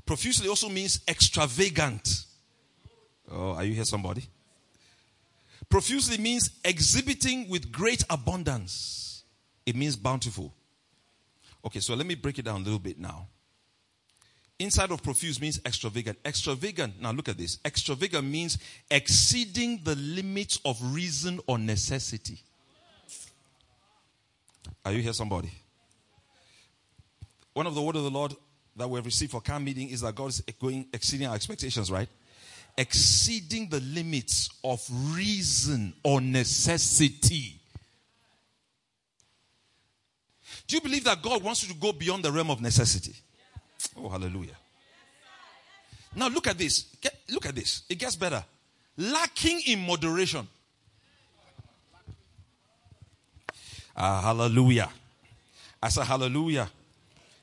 Profusely 0.06 0.48
also 0.48 0.68
means 0.68 1.00
extravagant. 1.06 2.24
Oh, 3.30 3.52
are 3.54 3.64
you 3.64 3.74
here, 3.74 3.84
somebody? 3.84 4.24
Profusely 5.68 6.18
means 6.18 6.50
exhibiting 6.64 7.48
with 7.48 7.70
great 7.70 8.02
abundance. 8.10 9.22
It 9.66 9.76
means 9.76 9.96
bountiful. 9.96 10.54
Okay, 11.64 11.80
so 11.80 11.94
let 11.94 12.06
me 12.06 12.14
break 12.14 12.38
it 12.38 12.44
down 12.44 12.62
a 12.62 12.64
little 12.64 12.78
bit 12.78 12.98
now. 12.98 13.28
Inside 14.60 14.90
of 14.90 15.02
profuse 15.02 15.40
means 15.40 15.58
extravagant. 15.64 16.18
Extravagant, 16.22 17.00
now 17.00 17.12
look 17.12 17.30
at 17.30 17.38
this. 17.38 17.58
Extravagant 17.64 18.26
means 18.26 18.58
exceeding 18.90 19.80
the 19.82 19.96
limits 19.96 20.60
of 20.66 20.76
reason 20.94 21.40
or 21.46 21.58
necessity. 21.58 22.38
Are 24.84 24.92
you 24.92 25.00
here, 25.00 25.14
somebody? 25.14 25.50
One 27.54 27.66
of 27.66 27.74
the 27.74 27.80
word 27.80 27.96
of 27.96 28.02
the 28.02 28.10
Lord 28.10 28.36
that 28.76 28.88
we 28.88 28.98
have 28.98 29.06
received 29.06 29.32
for 29.32 29.40
camp 29.40 29.64
meeting 29.64 29.88
is 29.88 30.02
that 30.02 30.14
God 30.14 30.28
is 30.28 30.42
going 30.60 30.86
exceeding 30.92 31.26
our 31.26 31.34
expectations, 31.34 31.90
right? 31.90 32.08
Exceeding 32.76 33.70
the 33.70 33.80
limits 33.80 34.50
of 34.62 34.86
reason 35.16 35.94
or 36.04 36.20
necessity. 36.20 37.58
Do 40.66 40.76
you 40.76 40.82
believe 40.82 41.04
that 41.04 41.22
God 41.22 41.42
wants 41.42 41.66
you 41.66 41.72
to 41.72 41.80
go 41.80 41.92
beyond 41.92 42.26
the 42.26 42.30
realm 42.30 42.50
of 42.50 42.60
necessity? 42.60 43.14
Oh, 43.96 44.08
hallelujah. 44.08 44.56
Now 46.14 46.28
look 46.28 46.46
at 46.48 46.58
this. 46.58 46.86
Look 47.30 47.46
at 47.46 47.54
this. 47.54 47.82
It 47.88 47.98
gets 47.98 48.16
better. 48.16 48.44
Lacking 48.96 49.62
in 49.66 49.86
moderation. 49.86 50.46
Ah, 53.96 54.20
hallelujah. 54.22 54.88
I 55.82 55.88
said 55.88 56.04
hallelujah. 56.04 56.68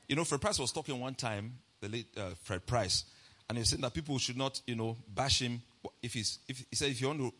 You 0.08 0.16
know, 0.16 0.24
Fred 0.24 0.40
Price 0.40 0.58
was 0.58 0.72
talking 0.72 0.98
one 0.98 1.14
time, 1.14 1.52
the 1.80 1.88
late 1.88 2.06
uh, 2.16 2.30
Fred 2.42 2.66
Price, 2.66 3.04
And 3.48 3.56
he 3.58 3.64
said 3.64 3.80
that 3.80 3.94
people 3.94 4.18
should 4.18 4.36
not, 4.36 4.60
you 4.66 4.76
know, 4.76 4.96
bash 5.14 5.40
him. 5.40 5.62
If 6.02 6.14
he's, 6.14 6.38
if 6.48 6.64
he 6.70 6.76
said, 6.76 6.90
if 6.90 7.00
you 7.00 7.08
want 7.08 7.20
to 7.20 7.32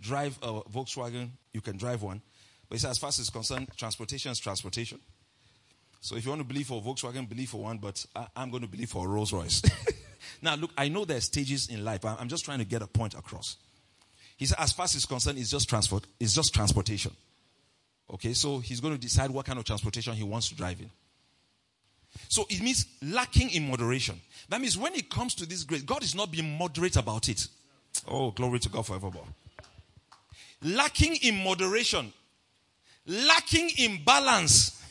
drive 0.00 0.38
a 0.42 0.60
Volkswagen, 0.62 1.30
you 1.52 1.60
can 1.60 1.76
drive 1.76 2.02
one. 2.02 2.20
But 2.68 2.76
he 2.76 2.80
said, 2.80 2.90
as 2.90 2.98
far 2.98 3.08
as 3.08 3.18
it's 3.18 3.30
concerned, 3.30 3.68
transportation 3.76 4.32
is 4.32 4.38
transportation. 4.38 4.98
So 6.04 6.16
if 6.16 6.26
you 6.26 6.32
want 6.32 6.42
to 6.42 6.46
believe 6.46 6.66
for 6.66 6.82
Volkswagen, 6.82 7.26
believe 7.26 7.48
for 7.48 7.62
one, 7.62 7.78
but 7.78 8.04
I, 8.14 8.26
am 8.36 8.50
going 8.50 8.62
to 8.62 8.68
believe 8.68 8.90
for 8.90 9.08
Rolls 9.08 9.32
Royce. 9.32 9.62
now, 10.42 10.54
look, 10.54 10.70
I 10.76 10.88
know 10.88 11.06
there 11.06 11.16
are 11.16 11.20
stages 11.22 11.70
in 11.70 11.82
life. 11.82 12.04
I'm 12.04 12.28
just 12.28 12.44
trying 12.44 12.58
to 12.58 12.66
get 12.66 12.82
a 12.82 12.86
point 12.86 13.14
across. 13.14 13.56
He 14.36 14.44
said, 14.44 14.58
as 14.60 14.70
far 14.70 14.84
as 14.84 14.94
it's 14.94 15.06
concerned, 15.06 15.38
it's 15.38 15.50
just 15.50 15.66
transport, 15.66 16.06
it's 16.20 16.34
just 16.34 16.52
transportation. 16.52 17.10
Okay, 18.12 18.34
so 18.34 18.58
he's 18.58 18.80
going 18.80 18.92
to 18.92 19.00
decide 19.00 19.30
what 19.30 19.46
kind 19.46 19.58
of 19.58 19.64
transportation 19.64 20.12
he 20.12 20.24
wants 20.24 20.50
to 20.50 20.54
drive 20.54 20.78
in. 20.78 20.90
So 22.28 22.44
it 22.50 22.60
means 22.60 22.84
lacking 23.00 23.52
in 23.52 23.66
moderation. 23.70 24.20
That 24.50 24.60
means 24.60 24.76
when 24.76 24.94
it 24.94 25.08
comes 25.08 25.34
to 25.36 25.46
this 25.46 25.64
grace, 25.64 25.80
God 25.80 26.02
is 26.02 26.14
not 26.14 26.30
being 26.30 26.58
moderate 26.58 26.96
about 26.96 27.30
it. 27.30 27.48
Oh, 28.06 28.30
glory 28.30 28.58
to 28.58 28.68
God 28.68 28.84
forevermore. 28.84 29.24
Lacking 30.62 31.16
in 31.22 31.42
moderation, 31.42 32.12
lacking 33.06 33.70
in 33.78 34.04
balance 34.04 34.83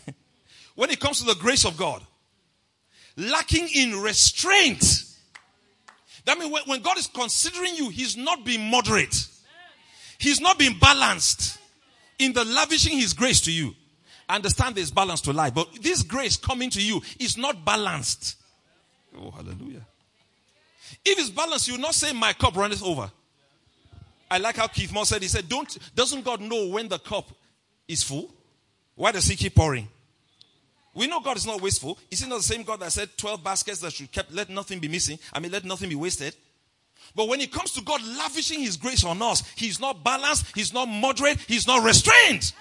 when 0.75 0.89
it 0.89 0.99
comes 0.99 1.19
to 1.19 1.25
the 1.25 1.35
grace 1.35 1.65
of 1.65 1.77
God, 1.77 2.01
lacking 3.17 3.69
in 3.73 3.99
restraint. 3.99 5.05
That 6.25 6.37
means 6.37 6.57
when 6.65 6.81
God 6.81 6.97
is 6.97 7.07
considering 7.07 7.75
you, 7.75 7.89
He's 7.89 8.15
not 8.17 8.45
being 8.45 8.69
moderate, 8.69 9.27
He's 10.17 10.39
not 10.39 10.57
being 10.57 10.77
balanced 10.79 11.59
in 12.19 12.33
the 12.33 12.45
lavishing 12.45 12.97
His 12.97 13.13
grace 13.13 13.41
to 13.41 13.51
you. 13.51 13.75
Understand 14.29 14.75
there's 14.75 14.91
balance 14.91 15.21
to 15.21 15.33
life, 15.33 15.53
but 15.53 15.67
this 15.81 16.01
grace 16.01 16.37
coming 16.37 16.69
to 16.71 16.81
you 16.81 17.01
is 17.19 17.37
not 17.37 17.65
balanced. 17.65 18.37
Oh, 19.17 19.31
hallelujah. 19.31 19.85
If 21.05 21.19
it's 21.19 21.29
balanced, 21.29 21.67
you 21.67 21.73
will 21.73 21.81
not 21.81 21.93
say, 21.93 22.13
My 22.13 22.33
cup 22.33 22.55
runneth 22.55 22.83
over. 22.83 23.11
I 24.31 24.37
like 24.37 24.55
how 24.55 24.67
Keith 24.67 24.91
Moore 24.93 25.05
said, 25.05 25.21
He 25.21 25.27
said, 25.27 25.49
Don't, 25.49 25.77
doesn't 25.93 26.23
God 26.23 26.41
know 26.41 26.67
when 26.67 26.87
the 26.87 26.99
cup 26.99 27.29
is 27.87 28.01
full? 28.01 28.33
Why 28.95 29.11
does 29.11 29.25
He 29.25 29.35
keep 29.35 29.55
pouring? 29.55 29.87
We 30.93 31.07
know 31.07 31.19
God 31.19 31.37
is 31.37 31.47
not 31.47 31.61
wasteful. 31.61 31.97
Is 32.11 32.21
he 32.21 32.29
not 32.29 32.37
the 32.37 32.43
same 32.43 32.63
God 32.63 32.79
that 32.81 32.91
said 32.91 33.09
12 33.17 33.43
baskets 33.43 33.79
that 33.79 33.93
should 33.93 34.11
kept, 34.11 34.31
let 34.31 34.49
nothing 34.49 34.79
be 34.79 34.87
missing? 34.87 35.17
I 35.31 35.39
mean, 35.39 35.51
let 35.51 35.65
nothing 35.65 35.89
be 35.89 35.95
wasted. 35.95 36.35
But 37.15 37.27
when 37.27 37.41
it 37.41 37.51
comes 37.51 37.71
to 37.73 37.81
God 37.81 38.01
lavishing 38.17 38.59
his 38.59 38.77
grace 38.77 39.03
on 39.03 39.21
us, 39.21 39.43
he's 39.55 39.79
not 39.79 40.03
balanced, 40.03 40.45
he's 40.55 40.73
not 40.73 40.87
moderate, 40.87 41.39
he's 41.47 41.67
not 41.67 41.83
restrained. 41.83 42.53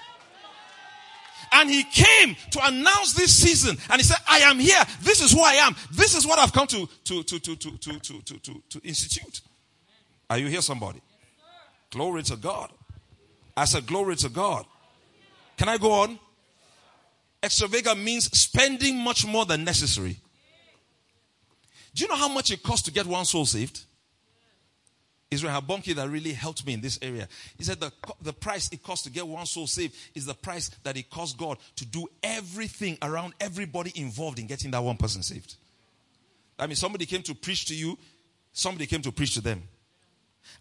And 1.55 1.69
he 1.69 1.85
came 1.85 2.35
to 2.53 2.61
announce 2.65 3.13
this 3.13 3.35
season. 3.35 3.77
And 3.91 4.01
he 4.01 4.07
said, 4.07 4.17
I 4.27 4.39
am 4.39 4.59
here. 4.59 4.83
This 5.03 5.21
is 5.21 5.33
who 5.33 5.43
I 5.43 5.55
am. 5.55 5.77
This 5.93 6.17
is 6.17 6.27
what 6.27 6.39
I've 6.39 6.53
come 6.53 6.67
to, 6.69 6.89
to, 7.05 7.23
to, 7.23 7.39
to, 7.39 7.57
to, 7.57 7.77
to, 7.77 7.99
to, 8.01 8.21
to, 8.21 8.63
to 8.71 8.81
institute. 8.83 9.43
Are 10.31 10.39
you 10.39 10.47
here, 10.47 10.63
somebody? 10.63 11.03
Glory 11.91 12.23
to 12.25 12.37
God. 12.37 12.73
I 13.55 13.67
said, 13.67 13.87
glory 13.87 14.17
to 14.17 14.31
God. 14.31 14.65
Can 15.59 15.69
I 15.69 15.77
go 15.77 15.93
on? 15.93 16.19
Extravagant 17.43 18.03
means 18.03 18.27
spending 18.39 18.97
much 18.99 19.27
more 19.27 19.45
than 19.45 19.65
necessary. 19.65 20.17
Do 21.95 22.03
you 22.03 22.09
know 22.09 22.17
how 22.17 22.29
much 22.29 22.51
it 22.51 22.63
costs 22.63 22.85
to 22.87 22.93
get 22.93 23.07
one 23.07 23.25
soul 23.25 23.45
saved? 23.45 23.81
Israel 25.31 25.61
Habonki 25.61 25.95
that 25.95 26.09
really 26.11 26.33
helped 26.33 26.67
me 26.67 26.75
in 26.75 26.81
this 26.81 26.99
area. 27.01 27.27
He 27.57 27.65
said 27.65 27.81
the, 27.81 27.91
the 28.21 28.35
price 28.35 28.69
it 28.71 28.83
costs 28.83 29.05
to 29.05 29.11
get 29.11 29.27
one 29.27 29.47
soul 29.47 29.67
saved 29.67 29.95
is 30.15 30.27
the 30.27 30.35
price 30.35 30.69
that 30.85 30.97
it 30.97 31.09
costs 31.11 31.35
God 31.35 31.59
to 31.77 31.87
do 31.87 32.07
everything 32.23 32.99
around 33.01 33.33
everybody 33.41 33.93
involved 33.95 34.39
in 34.39 34.47
getting 34.47 34.71
that 34.73 34.83
one 34.83 34.99
person 34.99 35.23
saved. 35.23 35.57
I 36.59 36.67
mean, 36.67 36.77
somebody 36.77 37.07
came 37.07 37.23
to 37.23 37.35
preach 37.35 37.65
to 37.67 37.75
you, 37.75 37.99
somebody 38.53 38.87
came 38.87 39.01
to 39.03 39.11
preach 39.11 39.35
to 39.35 39.41
them 39.41 39.63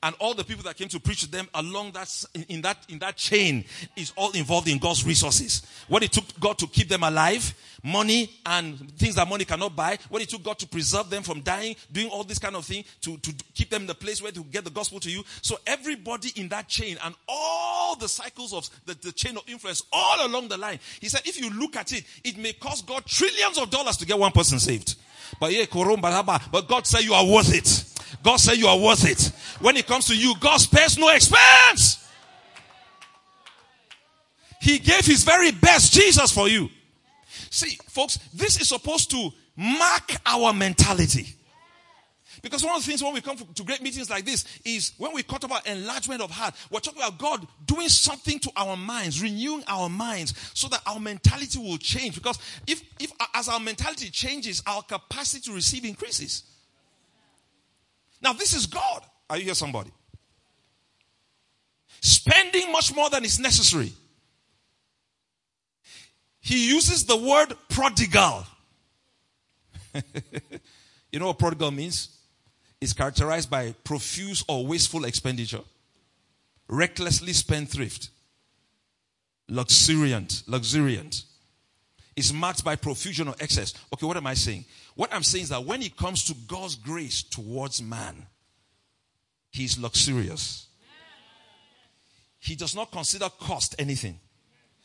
and 0.04 0.16
all 0.20 0.34
the 0.34 0.44
people 0.44 0.64
that 0.64 0.76
came 0.76 0.88
to 0.90 1.00
preach 1.00 1.22
to 1.22 1.32
them 1.32 1.48
along 1.54 1.92
that 1.92 2.26
in 2.50 2.62
that 2.62 2.78
in 2.90 3.00
that 3.00 3.18
chain 3.18 3.64
is 3.96 4.12
all 4.16 4.32
involved 4.32 4.68
in 4.68 4.78
God's 4.78 5.06
resources. 5.06 5.62
What 5.88 6.04
it 6.04 6.12
took 6.12 6.26
God 6.40 6.58
to 6.60 6.68
keep 6.68 6.90
them 6.90 7.04
alive, 7.04 7.54
money 7.84 8.32
and 8.46 8.92
things 8.98 9.16
that 9.16 9.28
money 9.28 9.46
cannot 9.46 9.76
buy. 9.76 9.98
What 10.10 10.22
it 10.22 10.30
took 10.30 10.44
God 10.44 10.60
to 10.60 10.68
preserve 10.68 11.10
them 11.10 11.24
from 11.24 11.42
dying, 11.42 11.76
doing 11.92 12.10
all 12.10 12.24
this 12.24 12.40
kind 12.40 12.56
of 12.56 12.66
thing 12.66 12.84
to, 13.02 13.18
to 13.18 13.34
keep 13.54 13.70
them 13.70 13.82
in 13.82 13.88
the 13.88 13.96
place 13.96 14.22
where 14.22 14.32
to 14.32 14.44
get 14.46 14.64
the 14.64 14.70
gospel 14.70 15.00
to 15.02 15.10
you. 15.10 15.24
So 15.42 15.58
everybody 15.66 16.32
in 16.36 16.50
that 16.50 16.68
chain 16.68 16.98
and 17.04 17.16
all 17.28 17.96
the 17.96 18.10
cycles 18.10 18.54
of 18.54 18.70
the, 18.86 18.96
the 18.96 19.12
chain 19.12 19.38
of 19.38 19.44
influence 19.48 19.84
all 19.92 20.26
along 20.26 20.48
the 20.48 20.58
line. 20.58 20.80
He 21.00 21.10
said, 21.10 21.22
if 21.26 21.40
you 21.40 21.50
look 21.52 21.76
at 21.76 21.92
it, 21.94 22.04
it 22.24 22.38
may 22.38 22.54
cost 22.54 22.86
God 22.88 23.06
trillions 23.06 23.58
of 23.58 23.70
dollars 23.70 23.98
to 23.98 24.06
get 24.06 24.18
one 24.18 24.32
person 24.32 24.60
saved. 24.60 24.96
But 25.40 25.54
yeah, 25.54 25.66
but 25.72 26.68
God 26.68 26.86
said 26.86 27.02
you 27.02 27.14
are 27.14 27.26
worth 27.26 27.54
it. 27.54 27.91
God 28.24 28.38
said 28.38 28.58
you 28.58 28.68
are 28.68 28.78
worth 28.78 29.06
it. 29.06 29.32
When 29.62 29.78
it 29.78 29.88
comes 29.88 30.08
to 30.08 30.16
you, 30.16 30.36
God 30.40 30.58
spares 30.58 30.98
no 30.98 31.10
expense. 31.10 32.08
He 34.62 34.78
gave 34.78 35.06
his 35.06 35.24
very 35.24 35.52
best, 35.52 35.94
Jesus, 35.94 36.32
for 36.32 36.48
you. 36.48 36.70
See, 37.50 37.78
folks, 37.88 38.18
this 38.34 38.62
is 38.62 38.70
supposed 38.70 39.10
to 39.12 39.32
mark 39.56 40.16
our 40.26 40.54
mentality. 40.54 41.36
Because 42.42 42.64
one 42.64 42.76
of 42.76 42.82
the 42.82 42.88
things 42.88 43.04
when 43.04 43.14
we 43.14 43.22
come 43.22 43.38
to 43.38 43.64
great 43.64 43.82
meetings 43.82 44.10
like 44.10 44.26
this 44.26 44.46
is 44.66 44.94
when 44.98 45.14
we 45.14 45.22
talk 45.22 45.44
about 45.44 45.68
enlargement 45.68 46.22
of 46.22 46.32
heart, 46.32 46.56
we're 46.72 46.80
talking 46.80 47.02
about 47.02 47.18
God 47.20 47.46
doing 47.66 47.90
something 47.90 48.40
to 48.40 48.52
our 48.56 48.76
minds, 48.76 49.22
renewing 49.22 49.64
our 49.68 49.90
minds 49.90 50.34
so 50.54 50.68
that 50.70 50.82
our 50.88 51.00
mentality 51.00 51.60
will 51.60 51.78
change. 51.78 52.16
Because 52.16 52.40
if, 52.66 52.82
if 53.00 53.12
as 53.36 53.48
our 53.48 53.60
mentality 53.60 54.10
changes, 54.10 54.64
our 54.66 54.82
capacity 54.82 55.42
to 55.50 55.54
receive 55.54 55.86
increases. 55.86 56.44
Now, 58.22 58.34
this 58.34 58.54
is 58.54 58.66
God. 58.66 59.04
Are 59.30 59.38
you 59.38 59.46
here, 59.46 59.56
somebody? 59.56 59.92
Spending 62.02 62.72
much 62.72 62.94
more 62.94 63.10
than 63.10 63.24
is 63.26 63.40
necessary. 63.40 63.94
He 66.40 66.70
uses 66.70 67.06
the 67.06 67.18
word 67.18 67.54
prodigal. 67.70 68.46
you 71.12 71.20
know 71.20 71.28
what 71.28 71.40
prodigal 71.40 71.72
means? 71.72 72.18
It's 72.80 72.94
characterized 72.94 73.50
by 73.50 73.74
profuse 73.84 74.44
or 74.48 74.66
wasteful 74.66 75.06
expenditure, 75.06 75.62
recklessly 76.68 77.34
spendthrift, 77.34 78.10
luxuriant, 79.48 80.42
luxuriant. 80.48 81.24
It's 82.16 82.34
marked 82.34 82.64
by 82.64 82.76
profusion 82.76 83.28
or 83.28 83.36
excess. 83.40 83.74
Okay, 83.94 84.06
what 84.06 84.18
am 84.18 84.28
I 84.28 84.34
saying? 84.34 84.66
What 84.96 85.14
I'm 85.14 85.24
saying 85.24 85.44
is 85.44 85.50
that 85.50 85.64
when 85.64 85.82
it 85.82 85.96
comes 85.96 86.26
to 86.26 86.34
God's 86.48 86.76
grace 86.76 87.24
towards 87.24 87.82
man, 87.82 88.26
he's 89.52 89.78
luxurious. 89.80 90.68
He 92.40 92.56
does 92.56 92.76
not 92.76 92.92
consider 92.92 93.30
cost 93.40 93.76
anything. 93.80 94.20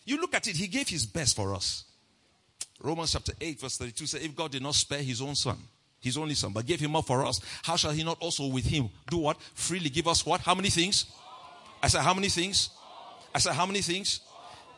You 0.04 0.20
look 0.20 0.34
at 0.34 0.46
it, 0.46 0.56
he 0.56 0.68
gave 0.68 0.88
his 0.88 1.06
best 1.06 1.34
for 1.34 1.54
us. 1.54 1.84
Romans 2.80 3.12
chapter 3.12 3.32
8, 3.40 3.60
verse 3.60 3.78
32 3.78 4.06
says, 4.06 4.22
If 4.22 4.36
God 4.36 4.52
did 4.52 4.62
not 4.62 4.74
spare 4.74 5.02
his 5.02 5.20
own 5.20 5.34
son, 5.34 5.56
his 5.98 6.16
only 6.16 6.34
son, 6.34 6.52
but 6.52 6.66
gave 6.66 6.78
him 6.78 6.94
up 6.94 7.06
for 7.06 7.24
us, 7.24 7.40
how 7.62 7.76
shall 7.76 7.90
he 7.90 8.04
not 8.04 8.18
also 8.20 8.46
with 8.46 8.66
him 8.66 8.88
do 9.10 9.18
what? 9.18 9.40
Freely 9.54 9.88
give 9.88 10.06
us 10.06 10.24
what? 10.24 10.42
How 10.42 10.54
many 10.54 10.70
things? 10.70 11.06
I 11.82 11.88
said, 11.88 12.02
How 12.02 12.14
many 12.14 12.28
things? 12.28 12.70
I 13.34 13.38
said, 13.38 13.54
How 13.54 13.66
many 13.66 13.80
things? 13.80 14.20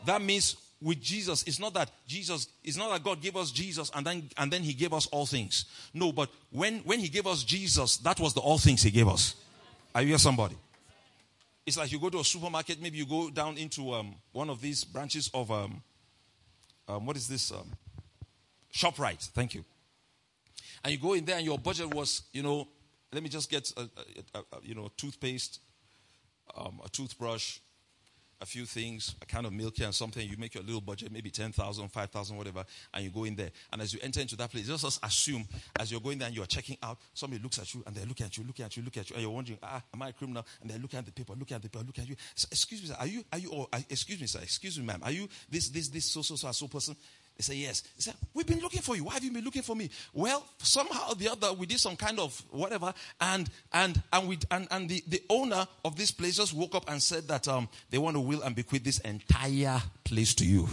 That 0.06 0.22
means 0.22 0.56
with 0.80 1.00
Jesus, 1.00 1.42
it's 1.44 1.58
not 1.58 1.74
that 1.74 1.90
Jesus, 2.06 2.48
it's 2.62 2.76
not 2.76 2.90
that 2.92 3.02
God 3.02 3.20
gave 3.20 3.36
us 3.36 3.50
Jesus 3.50 3.90
and 3.94 4.06
then 4.06 4.30
and 4.36 4.52
then 4.52 4.62
He 4.62 4.72
gave 4.72 4.92
us 4.92 5.06
all 5.08 5.26
things. 5.26 5.64
No, 5.92 6.12
but 6.12 6.30
when 6.50 6.78
when 6.80 7.00
He 7.00 7.08
gave 7.08 7.26
us 7.26 7.42
Jesus, 7.42 7.96
that 7.98 8.20
was 8.20 8.34
the 8.34 8.40
all 8.40 8.58
things 8.58 8.82
He 8.82 8.90
gave 8.90 9.08
us. 9.08 9.34
Are 9.94 10.02
you 10.02 10.08
here, 10.08 10.18
somebody? 10.18 10.56
It's 11.66 11.76
like 11.76 11.92
you 11.92 11.98
go 11.98 12.08
to 12.10 12.20
a 12.20 12.24
supermarket, 12.24 12.80
maybe 12.80 12.98
you 12.98 13.06
go 13.06 13.28
down 13.30 13.58
into 13.58 13.92
um, 13.92 14.14
one 14.32 14.48
of 14.48 14.60
these 14.60 14.84
branches 14.84 15.30
of 15.34 15.50
um, 15.50 15.82
um, 16.88 17.04
what 17.04 17.16
is 17.16 17.28
this? 17.28 17.52
Um, 17.52 17.72
ShopRite. 18.72 19.28
Thank 19.30 19.54
you. 19.54 19.64
And 20.84 20.92
you 20.92 20.98
go 20.98 21.12
in 21.14 21.24
there, 21.24 21.36
and 21.36 21.44
your 21.44 21.58
budget 21.58 21.92
was, 21.92 22.22
you 22.32 22.42
know, 22.42 22.68
let 23.12 23.22
me 23.22 23.28
just 23.28 23.50
get 23.50 23.70
a, 23.76 23.82
a, 24.34 24.38
a, 24.38 24.44
you 24.62 24.74
know 24.74 24.90
toothpaste, 24.96 25.60
um, 26.56 26.80
a 26.84 26.88
toothbrush, 26.88 27.58
a 28.40 28.46
few 28.46 28.64
things, 28.64 29.14
a 29.20 29.26
kind 29.26 29.46
of 29.46 29.52
milk 29.52 29.80
and 29.80 29.94
something, 29.94 30.26
you 30.28 30.36
make 30.36 30.54
your 30.54 30.62
little 30.62 30.80
budget, 30.80 31.12
maybe 31.12 31.30
10,000, 31.30 31.88
5,000, 31.88 32.36
whatever, 32.36 32.64
and 32.94 33.04
you 33.04 33.10
go 33.10 33.24
in 33.24 33.34
there. 33.34 33.50
And 33.72 33.82
as 33.82 33.92
you 33.92 34.00
enter 34.02 34.20
into 34.20 34.36
that 34.36 34.50
place, 34.50 34.66
just 34.66 35.04
assume 35.04 35.46
as 35.78 35.90
you're 35.90 36.00
going 36.00 36.18
there 36.18 36.28
and 36.28 36.36
you're 36.36 36.46
checking 36.46 36.76
out, 36.82 36.98
somebody 37.14 37.42
looks 37.42 37.58
at 37.58 37.72
you 37.74 37.82
and 37.86 37.94
they're 37.94 38.06
looking 38.06 38.26
at 38.26 38.36
you, 38.36 38.44
looking 38.44 38.64
at 38.64 38.76
you, 38.76 38.82
looking 38.82 39.00
at 39.00 39.10
you, 39.10 39.16
and 39.16 39.22
you're 39.22 39.32
wondering, 39.32 39.58
ah, 39.62 39.82
am 39.92 40.02
I 40.02 40.10
a 40.10 40.12
criminal? 40.12 40.44
And 40.60 40.70
they're 40.70 40.78
looking 40.78 40.98
at 40.98 41.06
the 41.06 41.12
paper, 41.12 41.34
looking 41.38 41.56
at 41.56 41.62
the 41.62 41.68
paper, 41.68 41.84
looking 41.84 42.02
at 42.02 42.10
you. 42.10 42.16
Excuse 42.50 42.82
me, 42.82 42.88
sir, 42.88 42.96
are 42.98 43.06
you, 43.06 43.24
are 43.32 43.38
you, 43.38 43.50
or, 43.50 43.68
excuse 43.90 44.20
me, 44.20 44.26
sir, 44.26 44.40
excuse 44.42 44.78
me, 44.78 44.84
ma'am, 44.84 45.00
are 45.02 45.12
you 45.12 45.28
this, 45.50 45.68
this, 45.68 45.88
this, 45.88 46.04
so, 46.04 46.22
so, 46.22 46.36
so, 46.36 46.52
so 46.52 46.68
person? 46.68 46.96
They 47.38 47.42
say, 47.42 47.54
Yes. 47.54 47.82
They 47.96 48.02
say, 48.02 48.12
We've 48.34 48.46
been 48.46 48.60
looking 48.60 48.82
for 48.82 48.96
you. 48.96 49.04
Why 49.04 49.14
have 49.14 49.24
you 49.24 49.30
been 49.30 49.44
looking 49.44 49.62
for 49.62 49.76
me? 49.76 49.90
Well, 50.12 50.44
somehow 50.58 51.10
or 51.10 51.14
the 51.14 51.28
other, 51.30 51.52
we 51.52 51.66
did 51.66 51.78
some 51.78 51.96
kind 51.96 52.18
of 52.18 52.42
whatever, 52.50 52.92
and 53.20 53.48
and 53.72 54.02
and 54.12 54.28
we 54.28 54.38
and, 54.50 54.66
and 54.72 54.88
the, 54.88 55.02
the 55.06 55.22
owner 55.30 55.66
of 55.84 55.96
this 55.96 56.10
place 56.10 56.36
just 56.36 56.52
woke 56.52 56.74
up 56.74 56.90
and 56.90 57.00
said 57.00 57.28
that 57.28 57.46
um 57.46 57.68
they 57.90 57.98
want 57.98 58.16
to 58.16 58.20
will 58.20 58.42
and 58.42 58.56
bequeath 58.56 58.82
this 58.82 58.98
entire 58.98 59.80
place 60.04 60.34
to 60.34 60.44
you. 60.44 60.68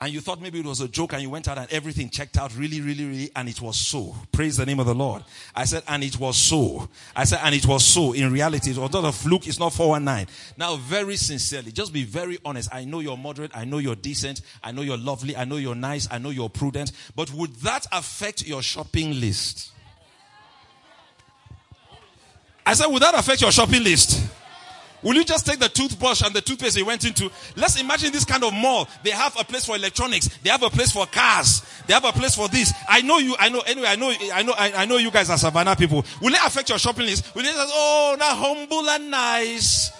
And 0.00 0.12
you 0.12 0.20
thought 0.20 0.40
maybe 0.40 0.60
it 0.60 0.64
was 0.64 0.80
a 0.80 0.86
joke 0.86 1.12
and 1.12 1.22
you 1.22 1.30
went 1.30 1.48
out 1.48 1.58
and 1.58 1.72
everything 1.72 2.08
checked 2.08 2.38
out 2.38 2.56
really, 2.56 2.80
really, 2.80 3.04
really, 3.04 3.30
and 3.34 3.48
it 3.48 3.60
was 3.60 3.76
so. 3.76 4.14
Praise 4.30 4.56
the 4.56 4.64
name 4.64 4.78
of 4.78 4.86
the 4.86 4.94
Lord. 4.94 5.24
I 5.56 5.64
said, 5.64 5.82
and 5.88 6.04
it 6.04 6.20
was 6.20 6.36
so. 6.36 6.88
I 7.16 7.24
said, 7.24 7.40
and 7.42 7.52
it 7.52 7.66
was 7.66 7.84
so. 7.84 8.12
In 8.12 8.32
reality, 8.32 8.70
it 8.70 8.78
was 8.78 8.92
not 8.92 9.04
a 9.04 9.10
fluke, 9.10 9.48
it's 9.48 9.58
not 9.58 9.72
419. 9.72 10.32
Now, 10.56 10.76
very 10.76 11.16
sincerely, 11.16 11.72
just 11.72 11.92
be 11.92 12.04
very 12.04 12.38
honest. 12.44 12.68
I 12.72 12.84
know 12.84 13.00
you're 13.00 13.16
moderate, 13.16 13.50
I 13.56 13.64
know 13.64 13.78
you're 13.78 13.96
decent, 13.96 14.42
I 14.62 14.70
know 14.70 14.82
you're 14.82 14.96
lovely, 14.96 15.36
I 15.36 15.44
know 15.44 15.56
you're 15.56 15.74
nice, 15.74 16.06
I 16.10 16.18
know 16.18 16.30
you're 16.30 16.50
prudent, 16.50 16.92
but 17.16 17.32
would 17.32 17.56
that 17.56 17.86
affect 17.90 18.46
your 18.46 18.62
shopping 18.62 19.18
list? 19.18 19.72
I 22.64 22.74
said, 22.74 22.86
would 22.86 23.02
that 23.02 23.14
affect 23.14 23.40
your 23.40 23.50
shopping 23.50 23.82
list? 23.82 24.22
Will 25.02 25.14
you 25.14 25.24
just 25.24 25.46
take 25.46 25.58
the 25.58 25.68
toothbrush 25.68 26.22
and 26.22 26.34
the 26.34 26.40
toothpaste 26.40 26.76
you 26.76 26.84
went 26.84 27.04
into? 27.04 27.30
Let's 27.56 27.80
imagine 27.80 28.12
this 28.12 28.24
kind 28.24 28.42
of 28.42 28.52
mall. 28.52 28.88
They 29.04 29.10
have 29.10 29.36
a 29.38 29.44
place 29.44 29.64
for 29.64 29.76
electronics. 29.76 30.28
They 30.42 30.50
have 30.50 30.62
a 30.62 30.70
place 30.70 30.90
for 30.90 31.06
cars. 31.06 31.62
They 31.86 31.94
have 31.94 32.04
a 32.04 32.12
place 32.12 32.34
for 32.34 32.48
this. 32.48 32.72
I 32.88 33.02
know 33.02 33.18
you. 33.18 33.36
I 33.38 33.48
know. 33.48 33.60
Anyway, 33.60 33.86
I 33.86 33.96
know. 33.96 34.12
I 34.32 34.42
know. 34.42 34.54
I, 34.56 34.72
I 34.72 34.84
know 34.86 34.96
you 34.96 35.10
guys 35.10 35.30
are 35.30 35.38
Savannah 35.38 35.76
people. 35.76 36.04
Will 36.20 36.34
it 36.34 36.40
affect 36.44 36.68
your 36.68 36.78
shopping 36.78 37.06
list? 37.06 37.34
Will 37.34 37.44
it 37.44 37.54
"Oh, 37.56 38.16
now 38.18 38.34
humble 38.34 38.88
and 38.90 39.10
nice"? 39.10 39.90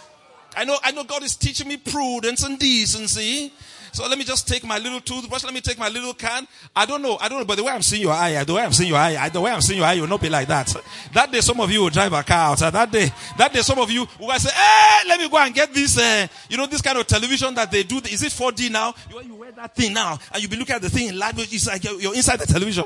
I 0.56 0.64
know. 0.64 0.76
I 0.82 0.90
know. 0.90 1.04
God 1.04 1.22
is 1.22 1.36
teaching 1.36 1.68
me 1.68 1.76
prudence 1.76 2.42
and 2.42 2.58
decency. 2.58 3.52
So 3.98 4.06
let 4.06 4.16
me 4.16 4.24
just 4.24 4.46
take 4.46 4.62
my 4.62 4.78
little 4.78 5.00
toothbrush. 5.00 5.42
Let 5.42 5.52
me 5.52 5.60
take 5.60 5.76
my 5.76 5.88
little 5.88 6.14
can. 6.14 6.46
I 6.76 6.86
don't 6.86 7.02
know. 7.02 7.18
I 7.20 7.28
don't 7.28 7.40
know. 7.40 7.44
But 7.44 7.56
the 7.56 7.64
way 7.64 7.72
I'm 7.72 7.82
seeing 7.82 8.02
your 8.02 8.12
eye, 8.12 8.44
the 8.44 8.54
way 8.54 8.62
I'm 8.62 8.72
seeing 8.72 8.90
your 8.90 8.96
eye, 8.96 9.28
the 9.28 9.40
way 9.40 9.50
I'm 9.50 9.60
seeing 9.60 9.80
your 9.80 9.88
eye, 9.88 9.94
you 9.94 10.02
will 10.02 10.08
not 10.08 10.20
be 10.20 10.28
like 10.28 10.46
that. 10.46 10.72
That 11.12 11.32
day, 11.32 11.40
some 11.40 11.58
of 11.58 11.68
you 11.68 11.80
will 11.80 11.90
drive 11.90 12.12
a 12.12 12.22
car 12.22 12.52
out. 12.52 12.58
That 12.58 12.92
day, 12.92 13.10
that 13.36 13.52
day, 13.52 13.60
some 13.60 13.80
of 13.80 13.90
you 13.90 14.06
will 14.20 14.38
say, 14.38 14.50
"Hey, 14.54 15.08
let 15.08 15.18
me 15.18 15.28
go 15.28 15.36
and 15.38 15.52
get 15.52 15.74
this." 15.74 15.98
Uh, 15.98 16.28
you 16.48 16.56
know, 16.56 16.66
this 16.66 16.80
kind 16.80 16.96
of 16.96 17.08
television 17.08 17.52
that 17.56 17.72
they 17.72 17.82
do. 17.82 17.96
Is 18.08 18.22
it 18.22 18.30
4D 18.30 18.70
now? 18.70 18.94
You, 19.10 19.20
you 19.20 19.34
wear 19.34 19.50
that 19.50 19.74
thing 19.74 19.94
now, 19.94 20.16
and 20.32 20.40
you 20.40 20.48
be 20.48 20.54
looking 20.54 20.76
at 20.76 20.82
the 20.82 20.90
thing 20.90 21.08
in 21.08 21.18
live. 21.18 21.36
It's 21.36 21.66
like 21.66 21.82
you're, 21.82 22.14
inside 22.14 22.38
the 22.38 22.46
television. 22.46 22.84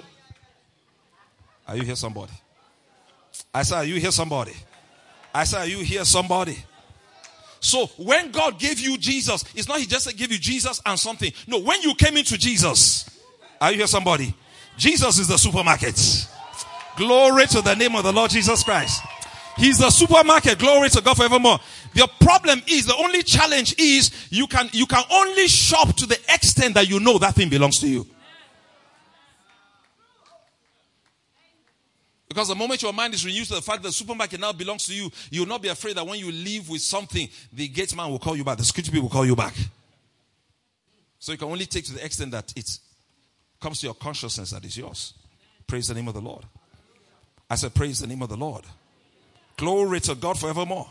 Are 1.69 1.77
you 1.77 1.83
here, 1.83 1.95
somebody? 1.95 2.33
I 3.53 3.65
said, 3.65 3.77
"Are 3.77 3.85
you 3.85 3.97
here, 3.97 4.13
somebody?" 4.13 4.55
I 5.35 5.45
said, 5.45 5.59
"Are 5.59 5.69
you 5.69 5.81
here, 5.81 6.07
somebody?" 6.07 6.65
So 7.63 7.87
when 7.97 8.33
God 8.33 8.59
gave 8.59 8.81
you 8.81 8.99
Jesus, 8.99 9.45
it's 9.55 9.69
not 9.69 9.79
He 9.79 9.87
just 9.87 10.15
gave 10.17 10.33
you 10.33 10.39
Jesus 10.39 10.83
and 10.85 10.99
something. 10.99 11.33
No, 11.47 11.61
when 11.61 11.81
you 11.81 11.95
came 11.95 12.17
into 12.17 12.37
Jesus, 12.37 13.09
are 13.61 13.71
you 13.71 13.79
here, 13.79 13.87
somebody? 13.87 14.35
Jesus 14.77 15.21
is 15.21 15.29
the 15.29 15.39
supermarket. 15.39 16.29
Glory 16.97 17.47
to 17.47 17.63
the 17.63 17.75
name 17.75 17.95
of 17.95 18.03
the 18.03 18.13
Lord 18.13 18.33
Jesus 18.33 18.65
Christ. 18.65 19.01
He's 19.57 19.79
the 19.79 19.91
supermarket. 19.91 20.59
Glory 20.59 20.89
to 20.91 21.01
God 21.03 21.17
forevermore. 21.17 21.61
The 21.95 22.09
problem 22.21 22.63
is, 22.67 22.87
the 22.87 22.97
only 22.97 23.23
challenge 23.23 23.79
is 23.79 24.11
you 24.31 24.49
can, 24.49 24.69
you 24.73 24.87
can 24.87 25.05
only 25.11 25.47
shop 25.47 25.95
to 25.97 26.07
the 26.07 26.19
extent 26.35 26.75
that 26.75 26.89
you 26.89 26.99
know 26.99 27.19
that 27.19 27.37
thing 27.37 27.49
belongs 27.49 27.79
to 27.81 27.89
you. 27.89 28.07
Because 32.33 32.49
the 32.49 32.55
moment 32.55 32.83
your 32.83 32.95
mind 32.95 33.13
is 33.13 33.27
renewed 33.27 33.45
to 33.49 33.57
the 33.57 33.61
fact 33.61 33.83
that 33.83 33.89
the 33.89 33.93
supermarket 33.93 34.41
now 34.41 34.53
belongs 34.55 34.87
to 34.87 34.95
you, 34.95 35.11
you'll 35.31 35.45
not 35.45 35.61
be 35.61 35.69
afraid 35.69 35.97
that 35.97 36.07
when 36.07 36.19
you 36.19 36.33
leave 36.33 36.67
with 36.71 36.81
something, 36.81 37.29
the 37.53 37.69
gate 37.69 37.95
man 37.95 38.11
will 38.11 38.19
call 38.19 38.35
you 38.35 38.43
back, 38.43 38.57
the 38.57 38.65
security 38.65 38.91
people 38.91 39.03
will 39.03 39.13
call 39.13 39.27
you 39.27 39.37
back. 39.37 39.53
So 41.19 41.33
you 41.33 41.37
can 41.37 41.49
only 41.49 41.67
take 41.67 41.85
to 41.85 41.93
the 41.93 42.03
extent 42.03 42.31
that 42.31 42.51
it 42.57 42.79
comes 43.61 43.81
to 43.81 43.87
your 43.87 43.95
consciousness 43.95 44.49
that 44.53 44.65
is 44.65 44.79
yours. 44.79 45.13
Praise 45.67 45.89
the 45.89 45.95
name 45.95 46.09
of 46.09 46.15
the 46.15 46.23
Lord. 46.23 46.45
I 47.51 47.57
said, 47.57 47.75
Praise 47.75 48.01
the 48.01 48.07
name 48.07 48.23
of 48.23 48.31
the 48.31 48.37
Lord. 48.39 48.65
Glory 49.59 50.01
to 50.01 50.15
God 50.15 50.39
forevermore. 50.39 50.89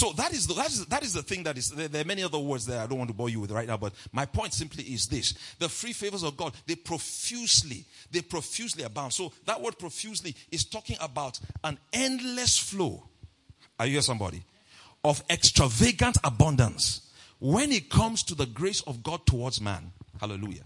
So 0.00 0.14
that 0.14 0.32
is 0.32 0.46
the, 0.46 0.54
that 0.54 0.68
is, 0.68 0.86
that 0.86 1.02
is 1.04 1.12
the 1.12 1.22
thing 1.22 1.42
that 1.42 1.58
is, 1.58 1.68
there, 1.72 1.86
there, 1.86 2.00
are 2.00 2.06
many 2.06 2.22
other 2.22 2.38
words 2.38 2.64
that 2.64 2.78
I 2.78 2.86
don't 2.86 2.96
want 2.96 3.10
to 3.10 3.14
bore 3.14 3.28
you 3.28 3.38
with 3.38 3.50
right 3.50 3.68
now, 3.68 3.76
but 3.76 3.92
my 4.12 4.24
point 4.24 4.54
simply 4.54 4.82
is 4.84 5.08
this. 5.08 5.34
The 5.58 5.68
free 5.68 5.92
favors 5.92 6.22
of 6.22 6.38
God, 6.38 6.54
they 6.66 6.74
profusely, 6.74 7.84
they 8.10 8.22
profusely 8.22 8.82
abound. 8.82 9.12
So 9.12 9.30
that 9.44 9.60
word 9.60 9.78
profusely 9.78 10.34
is 10.50 10.64
talking 10.64 10.96
about 11.02 11.38
an 11.64 11.76
endless 11.92 12.56
flow. 12.56 13.10
Are 13.78 13.84
you 13.84 13.92
here 13.92 14.00
somebody? 14.00 14.42
Of 15.04 15.22
extravagant 15.28 16.16
abundance 16.24 17.02
when 17.38 17.70
it 17.70 17.90
comes 17.90 18.22
to 18.22 18.34
the 18.34 18.46
grace 18.46 18.80
of 18.86 19.02
God 19.02 19.26
towards 19.26 19.60
man. 19.60 19.92
Hallelujah. 20.18 20.64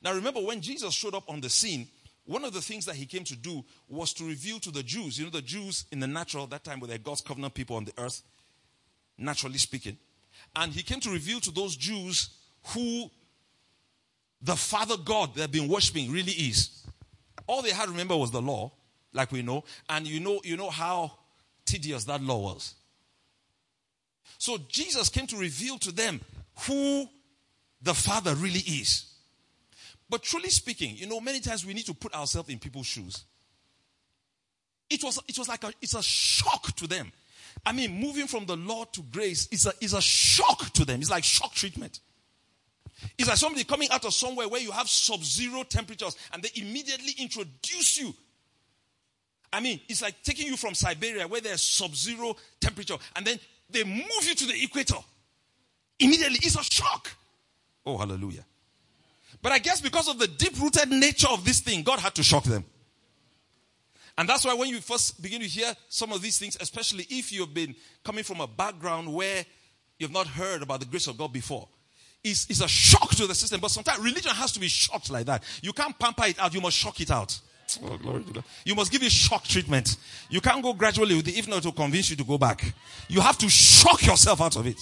Now 0.00 0.14
remember 0.14 0.38
when 0.38 0.60
Jesus 0.60 0.94
showed 0.94 1.16
up 1.16 1.28
on 1.28 1.40
the 1.40 1.50
scene, 1.50 1.88
one 2.24 2.44
of 2.44 2.52
the 2.52 2.62
things 2.62 2.86
that 2.86 2.94
he 2.94 3.06
came 3.06 3.24
to 3.24 3.36
do 3.36 3.64
was 3.88 4.12
to 4.12 4.24
reveal 4.24 4.60
to 4.60 4.70
the 4.70 4.84
Jews, 4.84 5.18
you 5.18 5.24
know, 5.24 5.30
the 5.32 5.42
Jews 5.42 5.86
in 5.90 5.98
the 5.98 6.06
natural, 6.06 6.46
that 6.46 6.62
time 6.62 6.78
were 6.78 6.86
the 6.86 6.98
God's 6.98 7.20
covenant 7.20 7.54
people 7.54 7.74
on 7.74 7.84
the 7.84 7.92
earth, 7.98 8.22
naturally 9.18 9.58
speaking. 9.58 9.96
And 10.56 10.72
he 10.72 10.82
came 10.82 11.00
to 11.00 11.10
reveal 11.10 11.40
to 11.40 11.50
those 11.50 11.76
Jews 11.76 12.30
who 12.68 13.10
the 14.40 14.56
Father 14.56 14.96
God 14.96 15.34
they've 15.34 15.50
been 15.50 15.68
worshiping 15.68 16.10
really 16.12 16.32
is. 16.32 16.86
All 17.46 17.62
they 17.62 17.70
had 17.70 17.86
to 17.86 17.90
remember 17.90 18.16
was 18.16 18.30
the 18.30 18.42
law, 18.42 18.72
like 19.12 19.32
we 19.32 19.42
know, 19.42 19.64
and 19.88 20.06
you 20.06 20.20
know, 20.20 20.40
you 20.44 20.56
know 20.56 20.70
how 20.70 21.12
tedious 21.64 22.04
that 22.04 22.22
law 22.22 22.38
was. 22.38 22.74
So 24.38 24.58
Jesus 24.68 25.08
came 25.08 25.26
to 25.28 25.36
reveal 25.36 25.78
to 25.78 25.92
them 25.92 26.20
who 26.66 27.08
the 27.82 27.94
Father 27.94 28.34
really 28.34 28.60
is. 28.60 29.06
But 30.08 30.22
truly 30.22 30.50
speaking, 30.50 30.96
you 30.96 31.06
know, 31.06 31.20
many 31.20 31.40
times 31.40 31.64
we 31.64 31.74
need 31.74 31.86
to 31.86 31.94
put 31.94 32.14
ourselves 32.14 32.48
in 32.48 32.58
people's 32.58 32.86
shoes. 32.86 33.24
It 34.90 35.02
was, 35.02 35.18
it 35.26 35.38
was 35.38 35.48
like 35.48 35.64
a, 35.64 35.72
it's 35.80 35.94
a 35.94 36.02
shock 36.02 36.74
to 36.76 36.86
them. 36.86 37.10
I 37.66 37.72
mean, 37.72 37.98
moving 37.98 38.26
from 38.26 38.46
the 38.46 38.56
law 38.56 38.84
to 38.84 39.02
grace 39.02 39.48
is 39.50 39.66
a, 39.66 39.72
is 39.80 39.94
a 39.94 40.00
shock 40.00 40.70
to 40.74 40.84
them. 40.84 41.00
It's 41.00 41.10
like 41.10 41.24
shock 41.24 41.54
treatment. 41.54 42.00
It's 43.18 43.28
like 43.28 43.38
somebody 43.38 43.64
coming 43.64 43.88
out 43.90 44.04
of 44.04 44.14
somewhere 44.14 44.48
where 44.48 44.60
you 44.60 44.70
have 44.70 44.88
sub 44.88 45.24
zero 45.24 45.62
temperatures 45.62 46.16
and 46.32 46.42
they 46.42 46.50
immediately 46.56 47.14
introduce 47.18 47.98
you. 47.98 48.14
I 49.52 49.60
mean, 49.60 49.80
it's 49.88 50.02
like 50.02 50.22
taking 50.22 50.46
you 50.46 50.56
from 50.56 50.74
Siberia 50.74 51.26
where 51.26 51.40
there's 51.40 51.62
sub 51.62 51.94
zero 51.94 52.36
temperature 52.60 52.96
and 53.16 53.26
then 53.26 53.38
they 53.70 53.84
move 53.84 54.24
you 54.24 54.34
to 54.34 54.46
the 54.46 54.62
equator. 54.62 54.98
Immediately, 55.98 56.38
it's 56.42 56.56
a 56.56 56.62
shock. 56.62 57.10
Oh, 57.86 57.96
hallelujah. 57.96 58.44
But 59.40 59.52
I 59.52 59.58
guess 59.58 59.80
because 59.80 60.08
of 60.08 60.18
the 60.18 60.26
deep 60.26 60.60
rooted 60.60 60.90
nature 60.90 61.28
of 61.30 61.44
this 61.44 61.60
thing, 61.60 61.82
God 61.82 61.98
had 61.98 62.14
to 62.16 62.22
shock 62.22 62.44
them. 62.44 62.64
And 64.16 64.28
that's 64.28 64.44
why 64.44 64.54
when 64.54 64.68
you 64.68 64.80
first 64.80 65.20
begin 65.20 65.40
to 65.40 65.46
hear 65.46 65.74
some 65.88 66.12
of 66.12 66.22
these 66.22 66.38
things, 66.38 66.56
especially 66.60 67.06
if 67.10 67.32
you've 67.32 67.52
been 67.52 67.74
coming 68.04 68.22
from 68.22 68.40
a 68.40 68.46
background 68.46 69.12
where 69.12 69.44
you've 69.98 70.12
not 70.12 70.26
heard 70.26 70.62
about 70.62 70.80
the 70.80 70.86
grace 70.86 71.08
of 71.08 71.18
God 71.18 71.32
before, 71.32 71.68
it's, 72.22 72.48
it's 72.48 72.60
a 72.60 72.68
shock 72.68 73.10
to 73.16 73.26
the 73.26 73.34
system. 73.34 73.60
But 73.60 73.72
sometimes 73.72 73.98
religion 73.98 74.30
has 74.32 74.52
to 74.52 74.60
be 74.60 74.68
shocked 74.68 75.10
like 75.10 75.26
that. 75.26 75.42
You 75.62 75.72
can't 75.72 75.98
pamper 75.98 76.26
it 76.26 76.38
out, 76.38 76.54
you 76.54 76.60
must 76.60 76.76
shock 76.76 77.00
it 77.00 77.10
out. 77.10 77.38
Oh, 77.82 77.96
glory 77.96 78.22
to 78.22 78.32
God. 78.34 78.44
You 78.64 78.74
must 78.74 78.92
give 78.92 79.02
it 79.02 79.10
shock 79.10 79.44
treatment. 79.44 79.96
You 80.30 80.40
can't 80.40 80.62
go 80.62 80.74
gradually 80.74 81.16
with 81.16 81.26
it, 81.28 81.36
if 81.36 81.48
not 81.48 81.62
to 81.64 81.72
convince 81.72 82.10
you 82.10 82.16
to 82.16 82.24
go 82.24 82.38
back. 82.38 82.72
You 83.08 83.20
have 83.20 83.38
to 83.38 83.48
shock 83.48 84.06
yourself 84.06 84.40
out 84.40 84.56
of 84.56 84.66
it. 84.66 84.78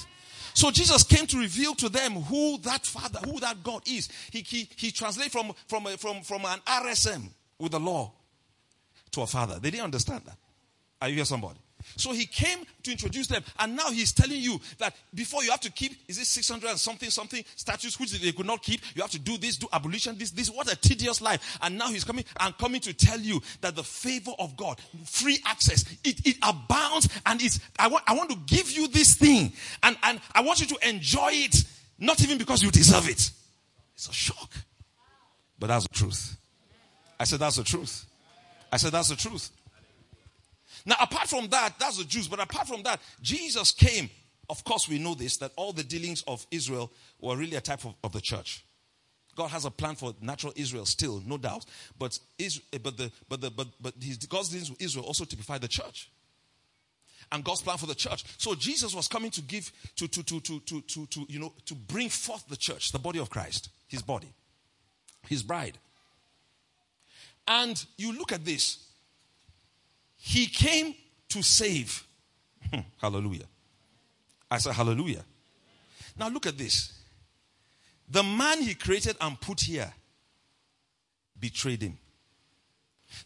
So 0.52 0.70
Jesus 0.70 1.02
came 1.04 1.26
to 1.28 1.38
reveal 1.38 1.74
to 1.76 1.88
them 1.88 2.12
who 2.12 2.58
that 2.58 2.84
Father, 2.84 3.20
who 3.24 3.40
that 3.40 3.62
God 3.62 3.82
is. 3.88 4.08
He, 4.30 4.40
he, 4.40 4.68
he 4.76 4.90
translated 4.90 5.32
from, 5.32 5.52
from, 5.66 5.84
from, 5.96 6.20
from 6.22 6.44
an 6.44 6.58
RSM 6.66 7.30
with 7.58 7.72
the 7.72 7.80
law 7.80 8.12
to 9.12 9.22
a 9.22 9.26
father. 9.26 9.58
They 9.58 9.70
didn't 9.70 9.84
understand 9.84 10.22
that. 10.26 10.36
Are 11.00 11.08
you 11.08 11.16
here, 11.16 11.24
somebody? 11.24 11.58
So 11.96 12.12
he 12.12 12.26
came 12.26 12.58
to 12.84 12.90
introduce 12.90 13.26
them, 13.26 13.42
and 13.58 13.76
now 13.76 13.90
he's 13.90 14.12
telling 14.12 14.40
you 14.40 14.60
that 14.78 14.94
before 15.14 15.42
you 15.42 15.50
have 15.50 15.60
to 15.60 15.70
keep, 15.70 15.96
is 16.08 16.18
it 16.18 16.26
600 16.26 16.70
and 16.70 16.78
something, 16.78 17.10
something 17.10 17.44
statutes 17.56 17.98
which 17.98 18.12
they 18.12 18.32
could 18.32 18.46
not 18.46 18.62
keep? 18.62 18.80
You 18.94 19.02
have 19.02 19.10
to 19.10 19.18
do 19.18 19.36
this, 19.36 19.56
do 19.56 19.66
abolition, 19.72 20.16
this, 20.16 20.30
this. 20.30 20.48
What 20.50 20.72
a 20.72 20.76
tedious 20.76 21.20
life. 21.20 21.58
And 21.62 21.76
now 21.76 21.88
he's 21.88 22.04
coming 22.04 22.24
and 22.40 22.56
coming 22.58 22.80
to 22.82 22.94
tell 22.94 23.18
you 23.18 23.40
that 23.60 23.74
the 23.74 23.82
favor 23.82 24.32
of 24.38 24.56
God, 24.56 24.80
free 25.04 25.38
access, 25.46 25.84
it, 26.04 26.24
it 26.26 26.36
abounds, 26.42 27.08
and 27.26 27.42
it's, 27.42 27.60
I 27.78 27.88
want, 27.88 28.04
I 28.06 28.14
want 28.14 28.30
to 28.30 28.36
give 28.46 28.70
you 28.70 28.88
this 28.88 29.14
thing, 29.14 29.52
and, 29.82 29.96
and 30.04 30.20
I 30.34 30.42
want 30.42 30.60
you 30.60 30.66
to 30.66 30.88
enjoy 30.88 31.30
it, 31.32 31.64
not 31.98 32.22
even 32.22 32.38
because 32.38 32.62
you 32.62 32.70
deserve 32.70 33.08
it. 33.08 33.30
It's 33.94 34.08
a 34.08 34.12
shock. 34.12 34.50
But 35.58 35.68
that's 35.68 35.86
the 35.86 35.94
truth. 35.94 36.36
I 37.20 37.24
said, 37.24 37.40
that's 37.40 37.56
the 37.56 37.64
truth. 37.64 38.06
I 38.72 38.78
said, 38.78 38.92
that's 38.92 39.10
the 39.10 39.16
truth. 39.16 39.50
Now, 40.86 40.96
apart 41.00 41.28
from 41.28 41.46
that, 41.48 41.74
that's 41.78 41.98
the 41.98 42.04
Jews, 42.04 42.26
but 42.26 42.40
apart 42.40 42.66
from 42.66 42.82
that, 42.84 43.00
Jesus 43.20 43.70
came. 43.70 44.10
Of 44.48 44.64
course, 44.64 44.88
we 44.88 44.98
know 44.98 45.14
this 45.14 45.36
that 45.36 45.52
all 45.56 45.72
the 45.72 45.84
dealings 45.84 46.22
of 46.26 46.44
Israel 46.50 46.90
were 47.20 47.36
really 47.36 47.56
a 47.56 47.60
type 47.60 47.84
of, 47.84 47.94
of 48.02 48.12
the 48.12 48.20
church. 48.20 48.64
God 49.36 49.48
has 49.48 49.64
a 49.64 49.70
plan 49.70 49.94
for 49.94 50.14
natural 50.20 50.52
Israel 50.56 50.84
still, 50.84 51.22
no 51.24 51.38
doubt. 51.38 51.64
But, 51.98 52.18
Israel, 52.38 52.64
but, 52.82 52.96
the, 52.96 53.12
but, 53.28 53.40
the, 53.40 53.50
but, 53.50 53.68
but 53.80 53.94
his, 54.00 54.18
God's 54.18 54.48
dealings 54.48 54.70
with 54.70 54.82
Israel 54.82 55.04
also 55.06 55.24
typify 55.24 55.58
the 55.58 55.68
church. 55.68 56.10
And 57.30 57.42
God's 57.42 57.62
plan 57.62 57.78
for 57.78 57.86
the 57.86 57.94
church. 57.94 58.24
So 58.36 58.54
Jesus 58.54 58.94
was 58.94 59.08
coming 59.08 59.30
to 59.30 59.40
give, 59.42 59.72
to, 59.96 60.08
to, 60.08 60.22
to, 60.22 60.40
to, 60.40 60.60
to, 60.60 60.80
to, 60.82 61.06
to, 61.06 61.26
you 61.28 61.38
know, 61.38 61.52
to 61.64 61.74
bring 61.74 62.10
forth 62.10 62.46
the 62.48 62.56
church, 62.56 62.92
the 62.92 62.98
body 62.98 63.20
of 63.20 63.30
Christ, 63.30 63.70
his 63.88 64.02
body, 64.02 64.28
his 65.28 65.42
bride. 65.42 65.78
And 67.46 67.84
you 67.96 68.16
look 68.16 68.32
at 68.32 68.44
this. 68.44 68.78
He 70.16 70.46
came 70.46 70.94
to 71.30 71.42
save. 71.42 72.04
Hmm, 72.72 72.80
hallelujah. 73.00 73.46
I 74.50 74.58
said, 74.58 74.74
Hallelujah. 74.74 75.24
Now 76.16 76.28
look 76.28 76.46
at 76.46 76.58
this. 76.58 76.92
The 78.08 78.22
man 78.22 78.60
he 78.60 78.74
created 78.74 79.16
and 79.20 79.40
put 79.40 79.60
here 79.60 79.92
betrayed 81.40 81.82
him. 81.82 81.98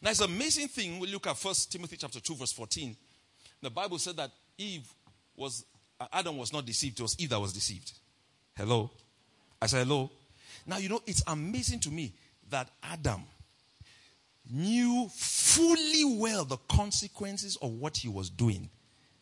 Now 0.01 0.11
it's 0.11 0.21
an 0.21 0.31
amazing 0.31 0.69
thing. 0.69 0.99
We 0.99 1.09
look 1.09 1.27
at 1.27 1.37
First 1.37 1.73
Timothy 1.73 1.97
chapter 1.97 2.21
2, 2.21 2.35
verse 2.37 2.53
14. 2.53 2.97
The 3.63 3.71
Bible 3.71 3.99
said 3.99 4.17
that 4.17 4.31
Eve 4.57 4.89
was 5.37 5.65
uh, 6.01 6.07
Adam 6.13 6.37
was 6.37 6.53
not 6.53 6.65
deceived, 6.65 7.01
it 7.01 7.03
was 7.03 7.17
Eve 7.19 7.31
that 7.31 7.41
was 7.41 7.53
deceived. 7.53 7.93
Hello? 8.57 8.91
I 9.61 9.67
said 9.67 9.87
hello. 9.87 10.11
Now 10.67 10.79
you 10.79 10.89
know 10.89 11.01
it's 11.07 11.23
amazing 11.27 11.81
to 11.81 11.91
me 11.91 12.13
that 12.51 12.69
Adam 12.83 13.23
knew 14.51 15.09
fully 15.15 16.05
well 16.05 16.45
the 16.45 16.59
consequences 16.69 17.57
of 17.63 17.71
what 17.73 17.97
he 17.97 18.09
was 18.09 18.31
doing 18.31 18.71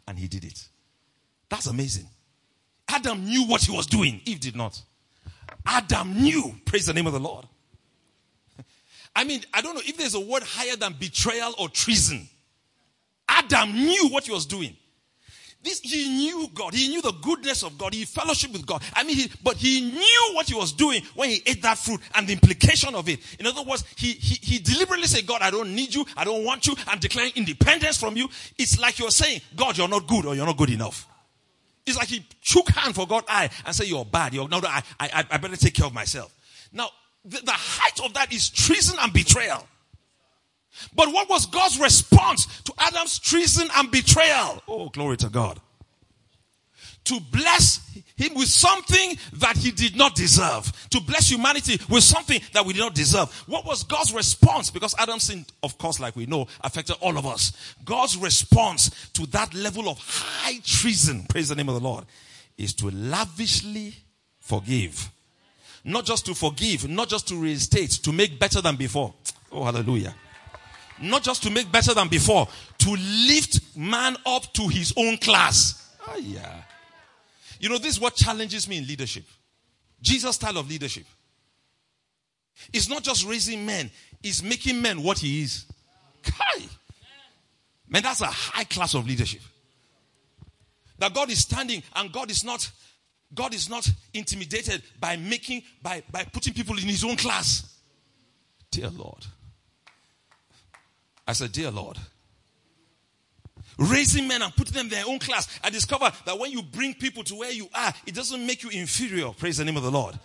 and 0.06 0.18
he 0.18 0.28
did 0.28 0.44
it. 0.44 0.68
That's 1.48 1.66
amazing. 1.66 2.08
Adam 2.88 3.24
knew 3.24 3.46
what 3.46 3.62
he 3.62 3.74
was 3.74 3.86
doing. 3.86 4.20
Eve 4.24 4.40
did 4.40 4.56
not. 4.56 4.80
Adam 5.66 6.22
knew. 6.22 6.54
Praise 6.64 6.86
the 6.86 6.92
name 6.92 7.06
of 7.06 7.12
the 7.12 7.20
Lord. 7.20 7.46
I 9.16 9.24
mean, 9.24 9.42
I 9.52 9.60
don't 9.62 9.74
know 9.74 9.82
if 9.84 9.96
there's 9.96 10.14
a 10.14 10.20
word 10.20 10.42
higher 10.42 10.76
than 10.76 10.94
betrayal 10.98 11.54
or 11.58 11.68
treason. 11.68 12.28
Adam 13.28 13.72
knew 13.72 14.08
what 14.08 14.24
he 14.26 14.32
was 14.32 14.46
doing. 14.46 14.76
This, 15.64 15.80
he 15.80 16.10
knew 16.10 16.46
God. 16.52 16.74
He 16.74 16.88
knew 16.88 17.00
the 17.00 17.14
goodness 17.22 17.62
of 17.62 17.78
God. 17.78 17.94
He 17.94 18.04
fellowship 18.04 18.52
with 18.52 18.66
God. 18.66 18.82
I 18.92 19.02
mean, 19.02 19.16
he, 19.16 19.30
but 19.42 19.56
he 19.56 19.80
knew 19.80 20.30
what 20.34 20.46
he 20.46 20.54
was 20.54 20.72
doing 20.72 21.02
when 21.14 21.30
he 21.30 21.42
ate 21.46 21.62
that 21.62 21.78
fruit 21.78 22.02
and 22.14 22.26
the 22.26 22.34
implication 22.34 22.94
of 22.94 23.08
it. 23.08 23.18
In 23.40 23.46
other 23.46 23.62
words, 23.62 23.82
he, 23.96 24.12
he, 24.12 24.34
he 24.42 24.58
deliberately 24.58 25.06
said, 25.06 25.26
God, 25.26 25.40
I 25.40 25.50
don't 25.50 25.74
need 25.74 25.94
you. 25.94 26.04
I 26.18 26.24
don't 26.24 26.44
want 26.44 26.66
you. 26.66 26.76
I'm 26.86 26.98
declaring 26.98 27.32
independence 27.34 27.96
from 27.96 28.14
you. 28.14 28.28
It's 28.58 28.78
like 28.78 28.98
you're 28.98 29.10
saying, 29.10 29.40
God, 29.56 29.78
you're 29.78 29.88
not 29.88 30.06
good 30.06 30.26
or 30.26 30.34
you're 30.34 30.44
not 30.44 30.58
good 30.58 30.68
enough. 30.68 31.08
It's 31.86 31.96
like 31.96 32.08
he 32.08 32.26
shook 32.42 32.68
hand 32.68 32.94
for 32.94 33.06
God 33.06 33.24
eye 33.26 33.48
and 33.64 33.74
said, 33.74 33.86
you're 33.86 34.04
bad. 34.04 34.34
You're, 34.34 34.48
no, 34.48 34.60
no, 34.60 34.68
I, 34.68 34.82
I, 35.00 35.24
I 35.30 35.38
better 35.38 35.56
take 35.56 35.72
care 35.72 35.86
of 35.86 35.94
myself. 35.94 36.30
Now, 36.74 36.90
the, 37.24 37.40
the 37.40 37.52
height 37.52 38.04
of 38.04 38.12
that 38.12 38.34
is 38.34 38.50
treason 38.50 38.98
and 39.00 39.14
betrayal. 39.14 39.66
But 40.94 41.12
what 41.12 41.28
was 41.28 41.46
God's 41.46 41.78
response 41.78 42.62
to 42.62 42.72
Adam's 42.78 43.18
treason 43.18 43.68
and 43.76 43.90
betrayal? 43.90 44.62
Oh, 44.68 44.88
glory 44.88 45.16
to 45.18 45.28
God. 45.28 45.60
To 47.04 47.20
bless 47.32 47.80
him 48.16 48.34
with 48.34 48.48
something 48.48 49.18
that 49.34 49.58
he 49.58 49.70
did 49.70 49.94
not 49.94 50.14
deserve. 50.14 50.72
To 50.90 51.00
bless 51.00 51.30
humanity 51.30 51.78
with 51.90 52.02
something 52.02 52.40
that 52.52 52.64
we 52.64 52.72
did 52.72 52.80
not 52.80 52.94
deserve. 52.94 53.30
What 53.46 53.66
was 53.66 53.82
God's 53.82 54.14
response? 54.14 54.70
Because 54.70 54.94
Adam's 54.98 55.24
sin, 55.24 55.44
of 55.62 55.76
course, 55.76 56.00
like 56.00 56.16
we 56.16 56.24
know, 56.24 56.46
affected 56.62 56.96
all 57.00 57.18
of 57.18 57.26
us. 57.26 57.52
God's 57.84 58.16
response 58.16 59.10
to 59.12 59.26
that 59.28 59.52
level 59.52 59.88
of 59.88 59.98
high 59.98 60.60
treason, 60.64 61.26
praise 61.28 61.50
the 61.50 61.54
name 61.54 61.68
of 61.68 61.74
the 61.74 61.86
Lord, 61.86 62.04
is 62.56 62.72
to 62.74 62.90
lavishly 62.90 63.94
forgive. 64.40 65.10
Not 65.84 66.06
just 66.06 66.24
to 66.26 66.34
forgive, 66.34 66.88
not 66.88 67.10
just 67.10 67.28
to 67.28 67.36
reinstate, 67.36 67.90
to 67.90 68.12
make 68.12 68.38
better 68.38 68.62
than 68.62 68.76
before. 68.76 69.12
Oh, 69.52 69.64
hallelujah 69.64 70.14
not 71.00 71.22
just 71.22 71.42
to 71.42 71.50
make 71.50 71.70
better 71.70 71.94
than 71.94 72.08
before, 72.08 72.48
to 72.78 72.90
lift 72.90 73.76
man 73.76 74.16
up 74.26 74.52
to 74.54 74.68
his 74.68 74.92
own 74.96 75.16
class. 75.18 75.92
Oh, 76.06 76.16
yeah. 76.16 76.62
You 77.58 77.68
know, 77.68 77.78
this 77.78 77.94
is 77.94 78.00
what 78.00 78.14
challenges 78.14 78.68
me 78.68 78.78
in 78.78 78.86
leadership. 78.86 79.24
Jesus' 80.02 80.36
style 80.36 80.58
of 80.58 80.68
leadership. 80.68 81.04
It's 82.72 82.88
not 82.88 83.02
just 83.02 83.26
raising 83.26 83.66
men, 83.66 83.90
it's 84.22 84.42
making 84.42 84.80
men 84.80 85.02
what 85.02 85.18
he 85.18 85.42
is. 85.42 85.66
Kai. 86.22 86.62
Man, 87.88 88.02
that's 88.02 88.20
a 88.20 88.26
high 88.26 88.64
class 88.64 88.94
of 88.94 89.06
leadership. 89.06 89.42
That 90.98 91.12
God 91.14 91.30
is 91.30 91.40
standing 91.40 91.82
and 91.96 92.12
God 92.12 92.30
is 92.30 92.44
not 92.44 92.70
God 93.34 93.52
is 93.52 93.68
not 93.68 93.88
intimidated 94.12 94.82
by 95.00 95.16
making 95.16 95.62
by 95.82 96.02
by 96.10 96.24
putting 96.24 96.54
people 96.54 96.78
in 96.78 96.84
his 96.84 97.04
own 97.04 97.16
class. 97.16 97.78
Dear 98.70 98.90
Lord. 98.90 99.26
I 101.26 101.32
said, 101.32 101.52
Dear 101.52 101.70
Lord, 101.70 101.98
raising 103.78 104.28
men 104.28 104.42
and 104.42 104.54
putting 104.54 104.74
them 104.74 104.86
in 104.86 104.90
their 104.90 105.06
own 105.06 105.18
class, 105.18 105.48
I 105.62 105.70
discovered 105.70 106.12
that 106.26 106.38
when 106.38 106.50
you 106.50 106.62
bring 106.62 106.94
people 106.94 107.24
to 107.24 107.34
where 107.34 107.52
you 107.52 107.68
are, 107.74 107.92
it 108.06 108.14
doesn't 108.14 108.46
make 108.46 108.62
you 108.62 108.70
inferior. 108.70 109.30
Praise 109.30 109.58
the 109.58 109.64
name 109.64 109.76
of 109.76 109.82
the 109.82 109.90
Lord. 109.90 110.18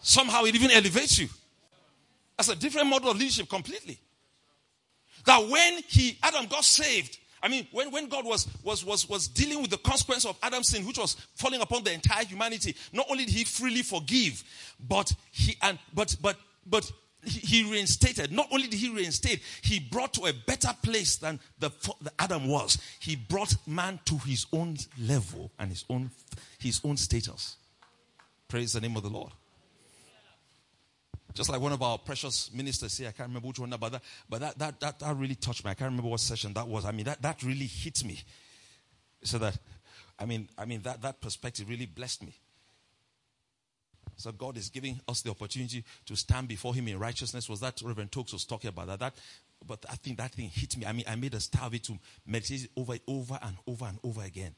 Somehow 0.00 0.44
it 0.44 0.54
even 0.54 0.70
elevates 0.70 1.18
you. 1.18 1.28
That's 2.36 2.48
a 2.48 2.56
different 2.56 2.88
model 2.88 3.10
of 3.10 3.16
leadership 3.16 3.48
completely. 3.48 3.98
That 5.24 5.48
when 5.48 5.78
he, 5.88 6.18
Adam 6.22 6.46
got 6.46 6.64
saved, 6.64 7.18
I 7.42 7.48
mean, 7.48 7.66
when, 7.72 7.90
when 7.90 8.08
God 8.08 8.24
was, 8.24 8.48
was, 8.62 8.84
was, 8.84 9.08
was 9.08 9.28
dealing 9.28 9.60
with 9.60 9.70
the 9.70 9.78
consequence 9.78 10.24
of 10.24 10.36
Adam's 10.42 10.68
sin, 10.68 10.86
which 10.86 10.98
was 10.98 11.14
falling 11.34 11.60
upon 11.60 11.84
the 11.84 11.92
entire 11.92 12.24
humanity, 12.24 12.74
not 12.92 13.06
only 13.10 13.24
did 13.26 13.34
he 13.34 13.44
freely 13.44 13.82
forgive, 13.82 14.42
but 14.80 15.12
he, 15.30 15.56
and, 15.62 15.78
but, 15.92 16.16
but, 16.20 16.36
but 16.66 16.90
he 17.26 17.70
reinstated. 17.70 18.32
Not 18.32 18.48
only 18.50 18.66
did 18.68 18.78
he 18.78 18.90
reinstate, 18.90 19.42
he 19.62 19.80
brought 19.80 20.14
to 20.14 20.26
a 20.26 20.32
better 20.32 20.70
place 20.82 21.16
than 21.16 21.40
the, 21.58 21.70
the, 22.00 22.12
Adam 22.18 22.48
was. 22.48 22.78
He 23.00 23.16
brought 23.16 23.54
man 23.66 24.00
to 24.06 24.18
his 24.18 24.46
own 24.52 24.76
level 25.00 25.50
and 25.58 25.70
his 25.70 25.84
own 25.88 26.10
his 26.58 26.80
own 26.84 26.96
status. 26.96 27.56
Praise 28.48 28.72
the 28.72 28.80
name 28.80 28.96
of 28.96 29.02
the 29.02 29.08
Lord. 29.08 29.32
Just 31.34 31.50
like 31.50 31.60
one 31.60 31.72
of 31.72 31.82
our 31.82 31.98
precious 31.98 32.52
ministers 32.52 32.96
here, 32.96 33.08
I 33.08 33.12
can't 33.12 33.28
remember 33.28 33.48
which 33.48 33.58
one, 33.58 33.70
but 33.70 33.90
that, 33.90 34.02
but 34.28 34.40
that, 34.40 34.58
that, 34.58 34.80
that, 34.80 34.98
that 35.00 35.16
really 35.16 35.34
touched 35.34 35.64
me. 35.64 35.72
I 35.72 35.74
can't 35.74 35.90
remember 35.90 36.08
what 36.08 36.20
session 36.20 36.52
that 36.54 36.68
was. 36.68 36.84
I 36.84 36.92
mean, 36.92 37.06
that, 37.06 37.20
that 37.22 37.42
really 37.42 37.66
hit 37.66 38.04
me. 38.04 38.20
So 39.24 39.38
that, 39.38 39.58
I 40.16 40.26
mean, 40.26 40.48
I 40.56 40.64
mean 40.64 40.82
that, 40.82 41.02
that 41.02 41.20
perspective 41.20 41.68
really 41.68 41.86
blessed 41.86 42.22
me. 42.22 42.36
So 44.16 44.32
God 44.32 44.56
is 44.56 44.68
giving 44.68 45.00
us 45.08 45.22
the 45.22 45.30
opportunity 45.30 45.84
to 46.06 46.16
stand 46.16 46.48
before 46.48 46.74
Him 46.74 46.88
in 46.88 46.98
righteousness. 46.98 47.48
Was 47.48 47.60
that 47.60 47.80
Reverend 47.82 48.12
Tokes 48.12 48.32
was 48.32 48.44
talking 48.44 48.68
about 48.68 48.86
that? 48.88 49.00
that? 49.00 49.14
But 49.66 49.84
I 49.90 49.96
think 49.96 50.18
that 50.18 50.32
thing 50.32 50.50
hit 50.50 50.76
me. 50.76 50.86
I 50.86 50.92
mean, 50.92 51.04
I 51.08 51.16
made 51.16 51.34
a 51.34 51.40
star 51.40 51.66
of 51.66 51.74
it 51.74 51.84
to 51.84 51.98
meditate 52.26 52.68
over, 52.76 52.96
over 53.08 53.38
and 53.42 53.56
over 53.66 53.86
and 53.86 53.98
over 54.04 54.22
again. 54.22 54.54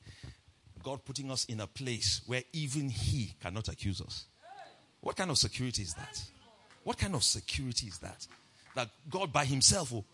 God 0.82 1.04
putting 1.04 1.30
us 1.30 1.44
in 1.46 1.60
a 1.60 1.66
place 1.66 2.22
where 2.26 2.42
even 2.52 2.88
He 2.88 3.34
cannot 3.40 3.68
accuse 3.68 4.00
us. 4.00 4.26
What 5.00 5.16
kind 5.16 5.30
of 5.30 5.38
security 5.38 5.82
is 5.82 5.94
that? 5.94 6.22
What 6.82 6.98
kind 6.98 7.14
of 7.14 7.24
security 7.24 7.86
is 7.86 7.98
that? 7.98 8.26
That 8.74 8.88
God 9.10 9.32
by 9.32 9.44
Himself 9.44 9.92
will 9.92 10.04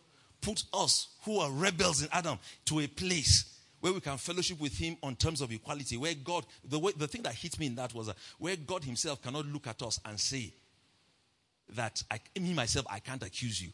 put 0.41 0.65
us 0.73 1.09
who 1.25 1.39
are 1.39 1.51
rebels 1.51 2.03
in 2.03 2.09
Adam 2.13 2.39
to 2.67 2.81
a 2.81 2.87
place 2.87 3.52
where 3.83 3.93
we 3.93 3.99
can 3.99 4.17
fellowship 4.17 4.61
with 4.61 4.79
him 4.79 4.97
on 5.03 5.17
terms 5.17 5.41
of 5.41 5.51
equality, 5.51 5.97
where 5.97 6.15
God, 6.15 6.47
the, 6.65 6.79
way, 6.79 6.93
the 6.97 7.09
thing 7.09 7.23
that 7.23 7.35
hit 7.35 7.59
me 7.59 7.67
in 7.67 7.75
that 7.75 7.93
was 7.93 8.09
where 8.39 8.55
God 8.55 8.85
himself 8.85 9.21
cannot 9.21 9.45
look 9.47 9.67
at 9.67 9.83
us 9.83 9.99
and 10.07 10.19
say 10.21 10.55
that 11.75 12.01
I, 12.09 12.21
me 12.39 12.55
myself, 12.55 12.87
I 12.89 13.01
can't 13.01 13.25
accuse 13.25 13.61
you. 13.61 13.71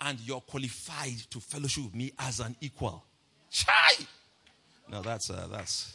And 0.00 0.18
you're 0.20 0.40
qualified 0.40 1.18
to 1.28 1.40
fellowship 1.40 1.84
with 1.84 1.94
me 1.94 2.10
as 2.18 2.40
an 2.40 2.56
equal. 2.62 3.04
Chai! 3.50 4.06
Now 4.90 5.02
that's, 5.02 5.28
uh, 5.28 5.46
that's, 5.52 5.94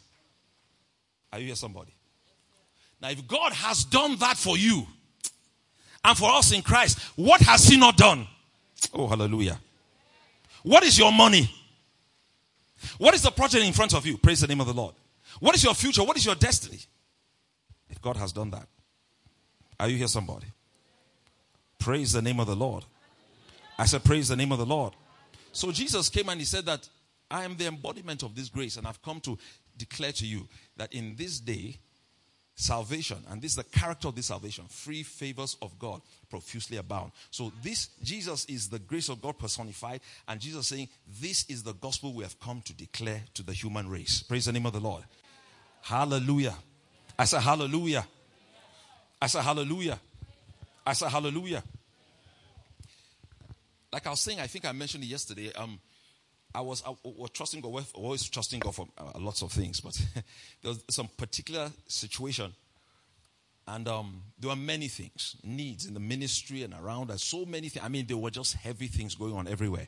are 1.33 1.39
you 1.39 1.47
here 1.47 1.55
somebody? 1.55 1.95
Now 3.01 3.09
if 3.09 3.27
God 3.27 3.51
has 3.51 3.83
done 3.83 4.15
that 4.17 4.37
for 4.37 4.59
you 4.59 4.85
and 6.03 6.15
for 6.15 6.29
us 6.29 6.51
in 6.51 6.61
Christ, 6.61 6.99
what 7.15 7.41
has 7.41 7.67
he 7.67 7.79
not 7.79 7.97
done? 7.97 8.27
Oh, 8.93 9.07
hallelujah. 9.07 9.59
What 10.61 10.83
is 10.83 10.99
your 10.99 11.11
money? 11.11 11.49
What 12.97 13.13
is 13.13 13.21
the 13.21 13.31
project 13.31 13.65
in 13.65 13.73
front 13.73 13.93
of 13.93 14.05
you? 14.05 14.17
Praise 14.17 14.41
the 14.41 14.47
name 14.47 14.61
of 14.61 14.67
the 14.67 14.73
Lord. 14.73 14.95
What 15.39 15.55
is 15.55 15.63
your 15.63 15.73
future? 15.73 16.03
What 16.03 16.17
is 16.17 16.25
your 16.25 16.35
destiny? 16.35 16.79
If 17.89 18.01
God 18.01 18.17
has 18.17 18.31
done 18.31 18.51
that, 18.51 18.67
are 19.79 19.89
you 19.89 19.97
here, 19.97 20.07
somebody? 20.07 20.47
Praise 21.79 22.13
the 22.13 22.21
name 22.21 22.39
of 22.39 22.47
the 22.47 22.55
Lord. 22.55 22.85
I 23.77 23.85
said, 23.85 24.03
Praise 24.03 24.29
the 24.29 24.35
name 24.35 24.51
of 24.51 24.57
the 24.57 24.65
Lord. 24.65 24.93
So 25.51 25.71
Jesus 25.71 26.09
came 26.09 26.29
and 26.29 26.39
he 26.39 26.45
said 26.45 26.65
that 26.65 26.87
I 27.29 27.43
am 27.43 27.57
the 27.57 27.67
embodiment 27.67 28.23
of 28.23 28.35
this 28.35 28.49
grace, 28.49 28.77
and 28.77 28.87
I've 28.87 29.01
come 29.01 29.19
to 29.21 29.37
declare 29.77 30.11
to 30.13 30.25
you 30.25 30.47
that 30.77 30.93
in 30.93 31.15
this 31.15 31.39
day, 31.39 31.77
salvation, 32.55 33.17
and 33.29 33.41
this 33.41 33.51
is 33.51 33.57
the 33.57 33.63
character 33.65 34.07
of 34.07 34.15
this 34.15 34.27
salvation, 34.27 34.63
free 34.69 35.03
favors 35.03 35.57
of 35.61 35.77
God 35.77 36.01
profusely 36.29 36.77
abound. 36.77 37.11
So 37.29 37.51
this 37.61 37.89
Jesus 38.01 38.45
is 38.45 38.69
the 38.69 38.79
grace 38.79 39.09
of 39.09 39.21
God 39.21 39.37
personified, 39.37 40.01
and 40.27 40.39
Jesus 40.39 40.67
saying, 40.67 40.89
This 41.21 41.45
is 41.49 41.63
the 41.63 41.73
gospel 41.73 42.13
we 42.13 42.23
have 42.23 42.39
come 42.39 42.61
to 42.61 42.73
declare 42.73 43.21
to 43.33 43.43
the 43.43 43.53
human 43.53 43.89
race. 43.89 44.23
Praise 44.23 44.45
the 44.45 44.53
name 44.53 44.65
of 44.65 44.73
the 44.73 44.79
Lord. 44.79 45.03
Hallelujah. 45.81 46.55
I 47.19 47.25
say 47.25 47.39
hallelujah. 47.39 48.07
I 49.21 49.27
say 49.27 49.41
hallelujah. 49.41 49.99
I 50.85 50.93
say 50.93 51.09
hallelujah. 51.09 51.63
Like 53.91 54.07
I 54.07 54.09
was 54.09 54.21
saying, 54.21 54.39
I 54.39 54.47
think 54.47 54.65
I 54.65 54.71
mentioned 54.71 55.03
it 55.03 55.07
yesterday. 55.07 55.53
Um, 55.53 55.79
I 56.55 56.61
was, 56.61 56.83
I 56.85 56.93
was 57.03 57.29
trusting 57.31 57.61
God, 57.61 57.85
always 57.93 58.27
trusting 58.29 58.59
God 58.59 58.75
for 58.75 58.87
uh, 58.97 59.19
lots 59.19 59.41
of 59.41 59.51
things, 59.51 59.81
but 59.81 59.93
there 60.61 60.69
was 60.69 60.83
some 60.89 61.09
particular 61.17 61.71
situation. 61.87 62.53
And 63.67 63.87
um, 63.87 64.21
there 64.39 64.49
were 64.49 64.55
many 64.55 64.87
things, 64.87 65.35
needs 65.43 65.85
in 65.85 65.93
the 65.93 65.99
ministry 65.99 66.63
and 66.63 66.73
around 66.73 67.09
us, 67.11 67.23
so 67.23 67.45
many 67.45 67.69
things. 67.69 67.83
I 67.83 67.89
mean, 67.89 68.05
there 68.05 68.17
were 68.17 68.29
just 68.29 68.53
heavy 68.53 68.87
things 68.87 69.15
going 69.15 69.33
on 69.33 69.47
everywhere. 69.47 69.87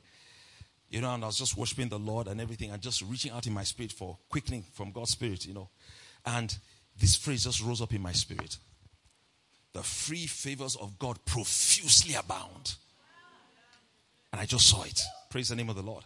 You 0.90 1.02
know, 1.02 1.14
and 1.14 1.24
I 1.24 1.28
was 1.28 1.38
just 1.38 1.58
worshiping 1.58 1.90
the 1.90 2.00
Lord 2.00 2.28
and 2.28 2.42
everything 2.42 2.72
and 2.72 2.82
just 2.82 3.02
reaching 3.04 3.32
out 3.32 3.46
in 3.46 3.54
my 3.54 3.64
spirit 3.64 3.92
for 3.92 4.18
quickening 4.30 4.64
from 4.74 4.92
God's 4.92 5.12
spirit, 5.12 5.46
you 5.46 5.54
know. 5.54 5.70
And 6.26 6.58
this 7.00 7.16
phrase 7.16 7.44
just 7.44 7.62
rose 7.62 7.82
up 7.82 7.94
in 7.94 8.02
my 8.02 8.14
spirit. 8.14 8.58
the 9.74 9.84
free 9.84 10.26
favors 10.26 10.76
of 10.76 10.98
God 10.98 11.24
profusely 11.26 12.16
abound. 12.16 12.76
And 14.32 14.42
I 14.42 14.46
just 14.46 14.68
saw 14.68 14.84
it. 14.84 15.00
Praise 15.30 15.50
the 15.50 15.56
name 15.56 15.70
of 15.70 15.76
the 15.76 15.84
Lord. 15.84 16.04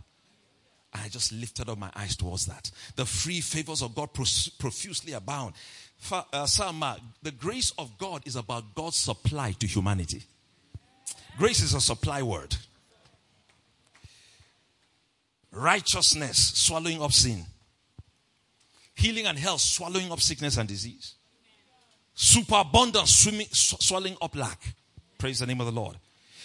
I 0.93 1.07
just 1.07 1.31
lifted 1.31 1.69
up 1.69 1.77
my 1.77 1.89
eyes 1.95 2.15
towards 2.15 2.45
that. 2.47 2.69
The 2.95 3.05
free 3.05 3.41
favors 3.41 3.81
of 3.81 3.95
God 3.95 4.09
profusely 4.13 5.13
abound. 5.13 5.53
Uh, 6.11 6.47
the 7.21 7.31
grace 7.31 7.71
of 7.77 7.97
God 7.97 8.23
is 8.25 8.35
about 8.35 8.75
God's 8.75 8.97
supply 8.97 9.53
to 9.53 9.67
humanity. 9.67 10.23
Grace 11.37 11.61
is 11.61 11.73
a 11.73 11.81
supply 11.81 12.21
word. 12.21 12.55
Righteousness 15.51 16.53
swallowing 16.55 17.01
up 17.01 17.11
sin. 17.11 17.45
Healing 18.95 19.27
and 19.27 19.37
health 19.37 19.61
swallowing 19.61 20.11
up 20.11 20.19
sickness 20.19 20.57
and 20.57 20.67
disease. 20.67 21.15
Superabundance 22.13 23.15
swimming, 23.15 23.47
swallowing 23.51 24.17
up 24.21 24.35
lack. 24.35 24.75
Praise 25.17 25.39
the 25.39 25.47
name 25.47 25.61
of 25.61 25.67
the 25.67 25.71
Lord. 25.71 25.97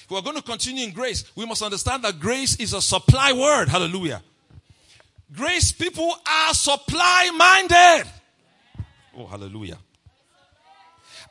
If 0.05 0.11
we're 0.11 0.23
going 0.23 0.37
to 0.37 0.43
continue 0.43 0.85
in 0.87 0.93
grace, 0.93 1.25
we 1.35 1.47
must 1.47 1.63
understand 1.63 2.05
that 2.05 2.21
grace 2.21 2.57
is 2.57 2.73
a 2.73 2.81
supply 2.81 3.33
word. 3.33 3.69
Hallelujah. 3.69 4.23
Grace 5.33 5.73
people 5.73 6.15
are 6.27 6.55
supply 6.55 7.31
minded. 7.37 8.05
Oh, 9.17 9.27
hallelujah. 9.27 9.79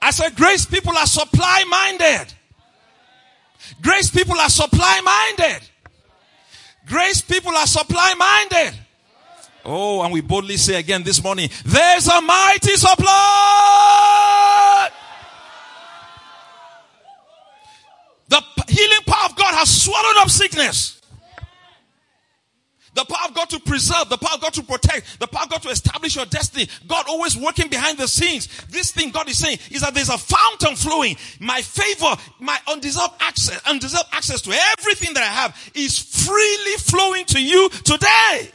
I 0.02 0.12
said, 0.12 0.36
grace 0.36 0.66
people 0.66 0.98
are 0.98 1.06
supply 1.06 1.64
minded. 1.70 2.34
Grace 3.82 4.10
people 4.10 4.38
are 4.38 4.50
supply 4.50 5.00
minded. 5.02 5.62
Grace 6.86 7.22
people 7.22 7.56
are 7.56 7.66
supply 7.66 8.14
minded. 8.14 8.78
Oh, 9.64 10.04
and 10.04 10.14
we 10.14 10.22
boldly 10.22 10.58
say 10.58 10.76
again 10.76 11.04
this 11.04 11.24
morning, 11.24 11.50
there's 11.66 12.08
a 12.08 12.22
mighty 12.22 12.76
supply. 12.76 14.92
The 18.28 18.42
healing 18.68 19.00
power 19.08 19.30
of 19.30 19.36
God 19.36 19.56
has 19.56 19.84
swallowed 19.84 20.18
up 20.18 20.30
sickness. 20.30 21.02
The 22.96 23.04
power 23.04 23.28
of 23.28 23.36
God 23.36 23.50
to 23.50 23.60
preserve, 23.60 24.08
the 24.10 24.18
power 24.18 24.36
of 24.36 24.42
God 24.42 24.54
to 24.54 24.64
protect, 24.64 25.20
the 25.20 25.28
power 25.28 25.44
of 25.44 25.50
God 25.50 25.62
to 25.64 25.70
establish 25.70 26.16
your 26.16 26.26
destiny. 26.26 26.68
God 26.88 27.06
always 27.10 27.36
working 27.36 27.68
behind 27.68 27.98
the 27.98 28.08
scenes. 28.08 28.48
This 28.70 28.92
thing 28.92 29.12
God 29.12 29.30
is 29.30 29.38
saying 29.38 29.60
is 29.70 29.82
that 29.82 29.94
there's 29.94 30.10
a 30.10 30.18
fountain 30.18 30.78
flowing. 30.78 31.18
My 31.42 31.62
favor, 31.62 32.16
my 32.40 32.58
undeserved 32.68 33.14
access, 33.20 33.62
undeserved 33.68 34.06
access 34.14 34.42
to 34.44 34.52
everything 34.80 35.14
that 35.14 35.24
I 35.24 35.28
have 35.28 35.72
is 35.76 36.00
freely 36.00 36.78
flowing 36.78 37.26
to 37.26 37.44
you 37.44 37.68
today. 37.84 38.50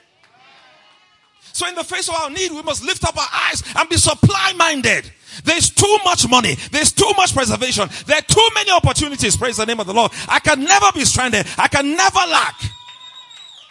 So 1.52 1.68
in 1.68 1.74
the 1.74 1.84
face 1.84 2.08
of 2.08 2.14
our 2.14 2.30
need, 2.30 2.50
we 2.52 2.62
must 2.62 2.82
lift 2.82 3.04
up 3.04 3.18
our 3.18 3.28
eyes 3.30 3.62
and 3.76 3.88
be 3.90 3.96
supply 3.96 4.54
minded. 4.56 5.10
There's 5.44 5.68
too 5.68 5.98
much 6.02 6.26
money. 6.28 6.54
There's 6.70 6.92
too 6.92 7.12
much 7.16 7.34
preservation. 7.34 7.90
There 8.06 8.16
are 8.16 8.22
too 8.22 8.48
many 8.54 8.70
opportunities. 8.70 9.36
Praise 9.36 9.58
the 9.58 9.66
name 9.66 9.80
of 9.80 9.86
the 9.86 9.94
Lord. 9.94 10.12
I 10.28 10.38
can 10.38 10.64
never 10.64 10.86
be 10.94 11.04
stranded. 11.04 11.46
I 11.58 11.68
can 11.68 11.94
never 11.94 12.18
lack. 12.18 12.54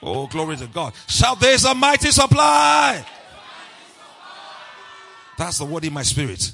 Oh, 0.02 0.28
glory 0.28 0.56
to 0.58 0.68
God. 0.68 0.94
Shout, 1.08 1.40
there's 1.40 1.66
a 1.66 1.76
mighty 1.76 2.12
supply. 2.12 3.06
That's 5.38 5.58
the 5.58 5.66
word 5.66 5.86
in 5.86 5.94
my 5.94 6.04
spirit. 6.04 6.52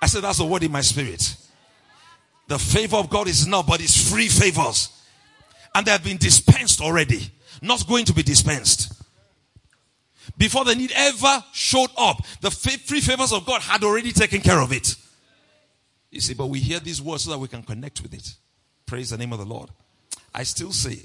I 0.00 0.06
said, 0.06 0.22
that's 0.22 0.38
the 0.38 0.44
word 0.44 0.62
in 0.62 0.72
my 0.72 0.80
spirit. 0.80 1.36
The 2.46 2.58
favor 2.58 2.96
of 2.96 3.08
God 3.08 3.26
is 3.26 3.46
not, 3.46 3.66
but 3.66 3.80
it's 3.80 4.10
free 4.10 4.28
favors. 4.28 4.90
And 5.74 5.86
they 5.86 5.90
have 5.90 6.04
been 6.04 6.18
dispensed 6.18 6.80
already. 6.80 7.30
Not 7.62 7.86
going 7.86 8.04
to 8.04 8.12
be 8.12 8.22
dispensed. 8.22 8.92
Before 10.36 10.64
the 10.64 10.74
need 10.74 10.92
ever 10.94 11.44
showed 11.52 11.90
up, 11.96 12.18
the 12.40 12.50
free 12.50 13.00
favors 13.00 13.32
of 13.32 13.46
God 13.46 13.62
had 13.62 13.82
already 13.84 14.12
taken 14.12 14.40
care 14.40 14.60
of 14.60 14.72
it. 14.72 14.94
You 16.10 16.20
see, 16.20 16.34
but 16.34 16.46
we 16.46 16.60
hear 16.60 16.80
these 16.80 17.00
words 17.02 17.24
so 17.24 17.30
that 17.30 17.38
we 17.38 17.48
can 17.48 17.62
connect 17.62 18.02
with 18.02 18.14
it. 18.14 18.34
Praise 18.86 19.10
the 19.10 19.18
name 19.18 19.32
of 19.32 19.38
the 19.38 19.44
Lord. 19.44 19.70
I 20.34 20.42
still 20.42 20.72
say, 20.72 20.98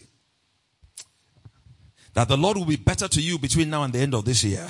that 2.14 2.28
the 2.28 2.38
Lord 2.38 2.58
will 2.58 2.66
be 2.66 2.76
better 2.76 3.08
to 3.08 3.22
you 3.22 3.38
between 3.40 3.70
now 3.70 3.84
and 3.84 3.94
the 3.94 4.00
end 4.00 4.14
of 4.14 4.26
this 4.26 4.44
year 4.44 4.68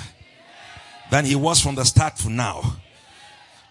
than 1.10 1.24
he 1.24 1.34
was 1.34 1.60
from 1.60 1.74
the 1.74 1.84
start 1.84 2.16
to 2.16 2.30
now. 2.30 2.62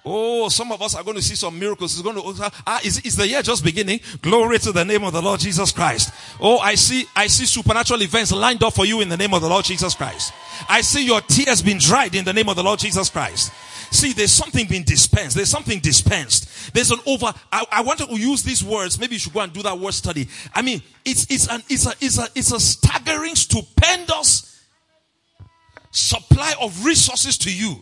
Oh, 0.05 0.47
some 0.49 0.71
of 0.71 0.81
us 0.81 0.95
are 0.95 1.03
going 1.03 1.17
to 1.17 1.21
see 1.21 1.35
some 1.35 1.59
miracles. 1.59 1.93
It's 1.93 2.01
going 2.01 2.15
to, 2.15 2.51
ah, 2.65 2.79
is, 2.83 2.99
is 3.01 3.15
the 3.15 3.27
year 3.27 3.41
just 3.41 3.63
beginning? 3.63 3.99
Glory 4.21 4.57
to 4.59 4.71
the 4.71 4.85
name 4.85 5.03
of 5.03 5.13
the 5.13 5.21
Lord 5.21 5.39
Jesus 5.39 5.71
Christ. 5.71 6.13
Oh, 6.39 6.57
I 6.57 6.75
see, 6.75 7.05
I 7.15 7.27
see 7.27 7.45
supernatural 7.45 8.01
events 8.01 8.31
lined 8.31 8.63
up 8.63 8.73
for 8.73 8.85
you 8.85 9.01
in 9.01 9.09
the 9.09 9.17
name 9.17 9.33
of 9.33 9.41
the 9.41 9.49
Lord 9.49 9.65
Jesus 9.65 9.93
Christ. 9.95 10.33
I 10.69 10.81
see 10.81 11.05
your 11.05 11.21
tears 11.21 11.61
being 11.61 11.79
dried 11.79 12.15
in 12.15 12.23
the 12.23 12.33
name 12.33 12.47
of 12.47 12.55
the 12.55 12.63
Lord 12.63 12.79
Jesus 12.79 13.09
Christ. 13.09 13.51
See, 13.91 14.13
there's 14.13 14.31
something 14.31 14.67
being 14.67 14.83
dispensed. 14.83 15.35
There's 15.35 15.49
something 15.49 15.79
dispensed. 15.79 16.73
There's 16.73 16.91
an 16.91 16.99
over. 17.07 17.33
I, 17.51 17.65
I 17.71 17.81
wanted 17.81 18.09
to 18.09 18.15
use 18.15 18.43
these 18.43 18.63
words. 18.63 18.99
Maybe 18.99 19.13
you 19.13 19.19
should 19.19 19.33
go 19.33 19.39
and 19.39 19.51
do 19.51 19.63
that 19.63 19.77
word 19.77 19.93
study. 19.93 20.27
I 20.53 20.61
mean, 20.61 20.81
it's 21.03 21.25
it's 21.29 21.47
an 21.47 21.63
it's 21.69 21.87
a 21.87 21.93
it's 21.99 22.19
a 22.19 22.27
it's 22.35 22.51
a 22.51 22.59
staggering, 22.59 23.35
stupendous 23.35 24.63
supply 25.91 26.53
of 26.61 26.85
resources 26.85 27.37
to 27.39 27.53
you. 27.53 27.81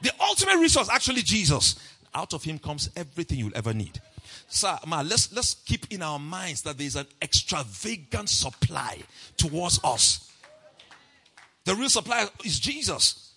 The 0.00 0.12
ultimate 0.20 0.56
resource, 0.58 0.88
actually, 0.88 1.22
Jesus. 1.22 1.76
Out 2.14 2.32
of 2.32 2.42
Him 2.42 2.58
comes 2.58 2.88
everything 2.96 3.38
you'll 3.38 3.56
ever 3.56 3.74
need. 3.74 4.00
Sir, 4.48 4.78
ma, 4.86 5.02
let's 5.02 5.30
let's 5.34 5.54
keep 5.54 5.92
in 5.92 6.00
our 6.02 6.18
minds 6.18 6.62
that 6.62 6.78
there's 6.78 6.96
an 6.96 7.06
extravagant 7.20 8.30
supply 8.30 9.02
towards 9.36 9.80
us. 9.84 10.32
The 11.64 11.74
real 11.74 11.90
supply 11.90 12.26
is 12.42 12.58
Jesus 12.58 13.27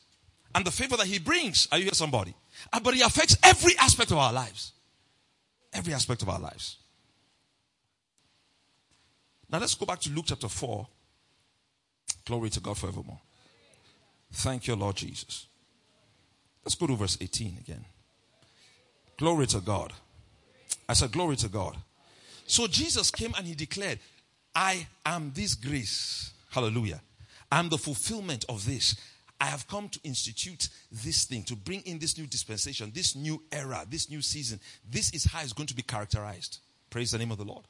and 0.54 0.66
the 0.66 0.72
favor 0.72 0.97
that 0.97 1.08
he 1.08 1.20
brings. 1.20 1.68
Are 1.72 1.78
you 1.78 1.86
here, 1.86 1.93
somebody? 1.93 2.34
Uh, 2.72 2.80
but 2.80 2.93
he 2.93 3.02
affects 3.02 3.38
every 3.43 3.78
aspect 3.78 4.12
of 4.12 4.18
our 4.18 4.34
lives. 4.34 4.74
Every 5.74 5.93
aspect 5.93 6.22
of 6.22 6.30
our 6.30 6.39
lives. 6.39 6.78
Now 9.49 9.60
let's 9.60 9.76
go 9.76 9.86
back 9.86 9.99
to 10.02 10.10
Luke 10.10 10.26
chapter 10.28 10.47
4. 10.47 10.88
Glory 12.26 12.49
to 12.52 12.60
God 12.60 12.78
forevermore. 12.78 13.20
Thank 14.32 14.68
you, 14.68 14.76
Lord 14.76 14.95
Jesus. 14.95 15.47
Let's 16.64 16.76
go 16.76 16.88
to 16.88 16.95
verse 16.95 17.18
18 17.20 17.58
again. 17.60 17.84
Glory 19.18 19.47
to 19.47 19.60
God. 19.60 19.93
I 20.88 20.93
said, 20.93 21.12
Glory 21.12 21.36
to 21.38 21.49
God. 21.49 21.78
So 22.45 22.68
Jesus 22.68 23.12
came 23.12 23.34
and 23.38 23.47
he 23.47 23.56
declared, 23.56 23.99
I 24.56 24.88
am 25.06 25.32
this 25.34 25.56
grace. 25.56 26.32
Hallelujah. 26.49 27.02
I'm 27.52 27.70
the 27.70 27.78
fulfillment 27.78 28.45
of 28.49 28.66
this. 28.66 28.95
I 29.41 29.45
have 29.45 29.67
come 29.67 29.89
to 29.89 29.99
institute 30.03 30.69
this 30.91 31.25
thing, 31.25 31.41
to 31.45 31.55
bring 31.55 31.81
in 31.81 31.97
this 31.97 32.15
new 32.15 32.27
dispensation, 32.27 32.91
this 32.93 33.15
new 33.15 33.41
era, 33.51 33.83
this 33.89 34.07
new 34.07 34.21
season. 34.21 34.59
This 34.87 35.09
is 35.15 35.23
how 35.23 35.41
it's 35.41 35.51
going 35.51 35.65
to 35.65 35.73
be 35.73 35.81
characterized. 35.81 36.59
Praise 36.91 37.09
the 37.09 37.17
name 37.17 37.31
of 37.31 37.39
the 37.39 37.43
Lord. 37.43 37.63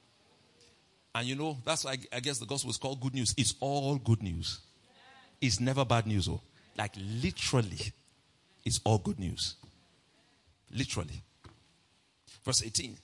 And 1.15 1.25
you 1.25 1.35
know, 1.35 1.57
that's 1.63 1.85
why 1.85 1.95
I 2.11 2.19
guess 2.19 2.39
the 2.39 2.45
gospel 2.45 2.71
is 2.71 2.77
called 2.77 2.99
good 2.99 3.13
news. 3.13 3.33
It's 3.37 3.55
all 3.61 3.95
good 3.95 4.21
news. 4.21 4.59
It's 5.39 5.61
never 5.61 5.85
bad 5.85 6.07
news. 6.07 6.27
Oh. 6.27 6.41
Like 6.77 6.91
literally, 6.97 7.93
it's 8.65 8.81
all 8.83 8.97
good 8.97 9.17
news. 9.17 9.55
Literally. 10.75 11.23
Verse 12.43 12.63
18. 12.63 12.97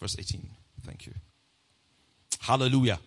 Verse 0.00 0.16
18. 0.18 0.48
Thank 0.82 1.06
you. 1.06 1.12
Hallelujah 2.40 2.98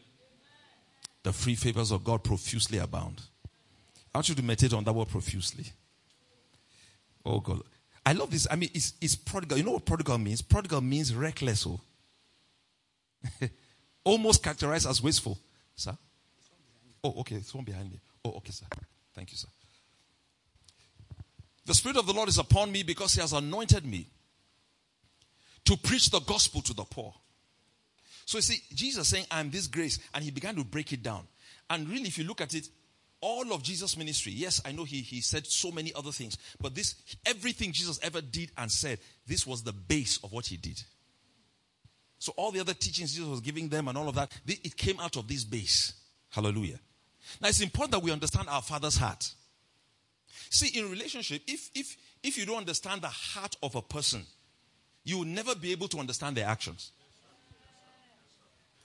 the 1.24 1.34
free 1.34 1.56
favors 1.56 1.92
of 1.92 2.04
God 2.04 2.24
profusely 2.24 2.78
abound. 2.78 3.22
I 4.14 4.20
want 4.20 4.30
you 4.30 4.36
to 4.36 4.44
meditate 4.44 4.74
on 4.74 4.84
that 4.84 4.94
word 4.94 5.08
profusely. 5.08 5.66
Oh 7.26 7.40
God. 7.40 7.62
I 8.06 8.14
love 8.14 8.32
this. 8.32 8.48
I 8.52 8.56
mean, 8.58 8.70
it's, 8.74 8.94
it's 9.02 9.16
prodigal. 9.16 9.58
You 9.58 9.64
know 9.64 9.72
what 9.72 9.86
prodigal 9.86 10.18
means? 10.18 10.42
Prodigal 10.42 10.82
means 10.82 11.16
reckless. 11.16 11.66
Oh. 11.66 11.80
Almost 14.04 14.44
characterized 14.44 14.88
as 14.88 15.02
wasteful. 15.02 15.38
Sir? 15.76 15.98
Oh, 17.04 17.16
okay. 17.22 17.36
It's 17.36 17.56
one 17.56 17.64
behind 17.64 17.90
me. 17.90 18.00
Oh, 18.26 18.32
okay, 18.38 18.52
sir. 18.52 18.66
Thank 19.16 19.32
you, 19.32 19.38
sir. 19.38 19.48
The 21.66 21.74
Spirit 21.74 21.98
of 21.98 22.06
the 22.06 22.14
Lord 22.14 22.28
is 22.28 22.38
upon 22.38 22.72
me 22.72 22.84
because 22.84 23.14
He 23.14 23.22
has 23.22 23.32
anointed 23.32 23.86
me 23.86 24.08
to 25.66 25.78
preach 25.78 26.10
the 26.10 26.20
gospel 26.20 26.62
to 26.62 26.74
the 26.74 26.84
poor. 26.84 27.14
So 28.26 28.38
you 28.38 28.42
see, 28.42 28.62
Jesus 28.74 29.08
saying, 29.08 29.26
I'm 29.32 29.50
this 29.50 29.68
grace, 29.68 30.00
and 30.14 30.24
he 30.24 30.32
began 30.32 30.56
to 30.56 30.64
break 30.64 30.94
it 30.94 31.04
down. 31.04 31.28
And 31.70 31.88
really, 31.90 32.08
if 32.08 32.18
you 32.18 32.24
look 32.24 32.42
at 32.42 32.54
it, 32.54 32.68
all 33.22 33.54
of 33.54 33.64
Jesus' 33.64 33.98
ministry, 33.98 34.34
yes, 34.34 34.62
I 34.66 34.74
know 34.74 34.84
he, 34.84 34.98
he 34.98 35.22
said 35.22 35.46
so 35.48 35.72
many 35.72 35.94
other 35.96 36.12
things, 36.12 36.38
but 36.60 36.76
this, 36.76 36.96
everything 37.26 37.72
Jesus 37.72 38.00
ever 38.04 38.20
did 38.20 38.52
and 38.58 38.70
said, 38.70 39.00
this 39.26 39.48
was 39.48 39.64
the 39.64 39.72
base 39.72 40.20
of 40.24 40.34
what 40.34 40.46
he 40.48 40.58
did. 40.58 40.82
So 42.20 42.34
all 42.36 42.52
the 42.52 42.60
other 42.60 42.74
teachings 42.74 43.14
Jesus 43.14 43.30
was 43.30 43.42
giving 43.42 43.70
them 43.70 43.88
and 43.88 43.98
all 43.98 44.10
of 44.10 44.16
that, 44.16 44.32
it 44.46 44.76
came 44.76 45.00
out 45.00 45.16
of 45.16 45.28
this 45.28 45.44
base. 45.46 45.94
Hallelujah. 46.30 46.80
Now 47.42 47.50
it's 47.50 47.62
important 47.62 47.92
that 47.92 48.02
we 48.02 48.12
understand 48.12 48.50
our 48.50 48.62
Father's 48.62 48.98
heart. 48.98 49.32
See, 50.50 50.80
in 50.80 50.90
relationship, 50.90 51.42
if 51.48 51.70
if 51.74 51.98
if 52.22 52.38
you 52.38 52.46
don't 52.46 52.58
understand 52.58 53.02
the 53.02 53.08
heart 53.08 53.56
of 53.64 53.76
a 53.76 53.82
person, 53.82 54.26
you 55.04 55.20
will 55.20 55.26
never 55.26 55.56
be 55.56 55.72
able 55.72 55.88
to 55.90 56.00
understand 56.00 56.38
their 56.38 56.48
actions. 56.48 56.92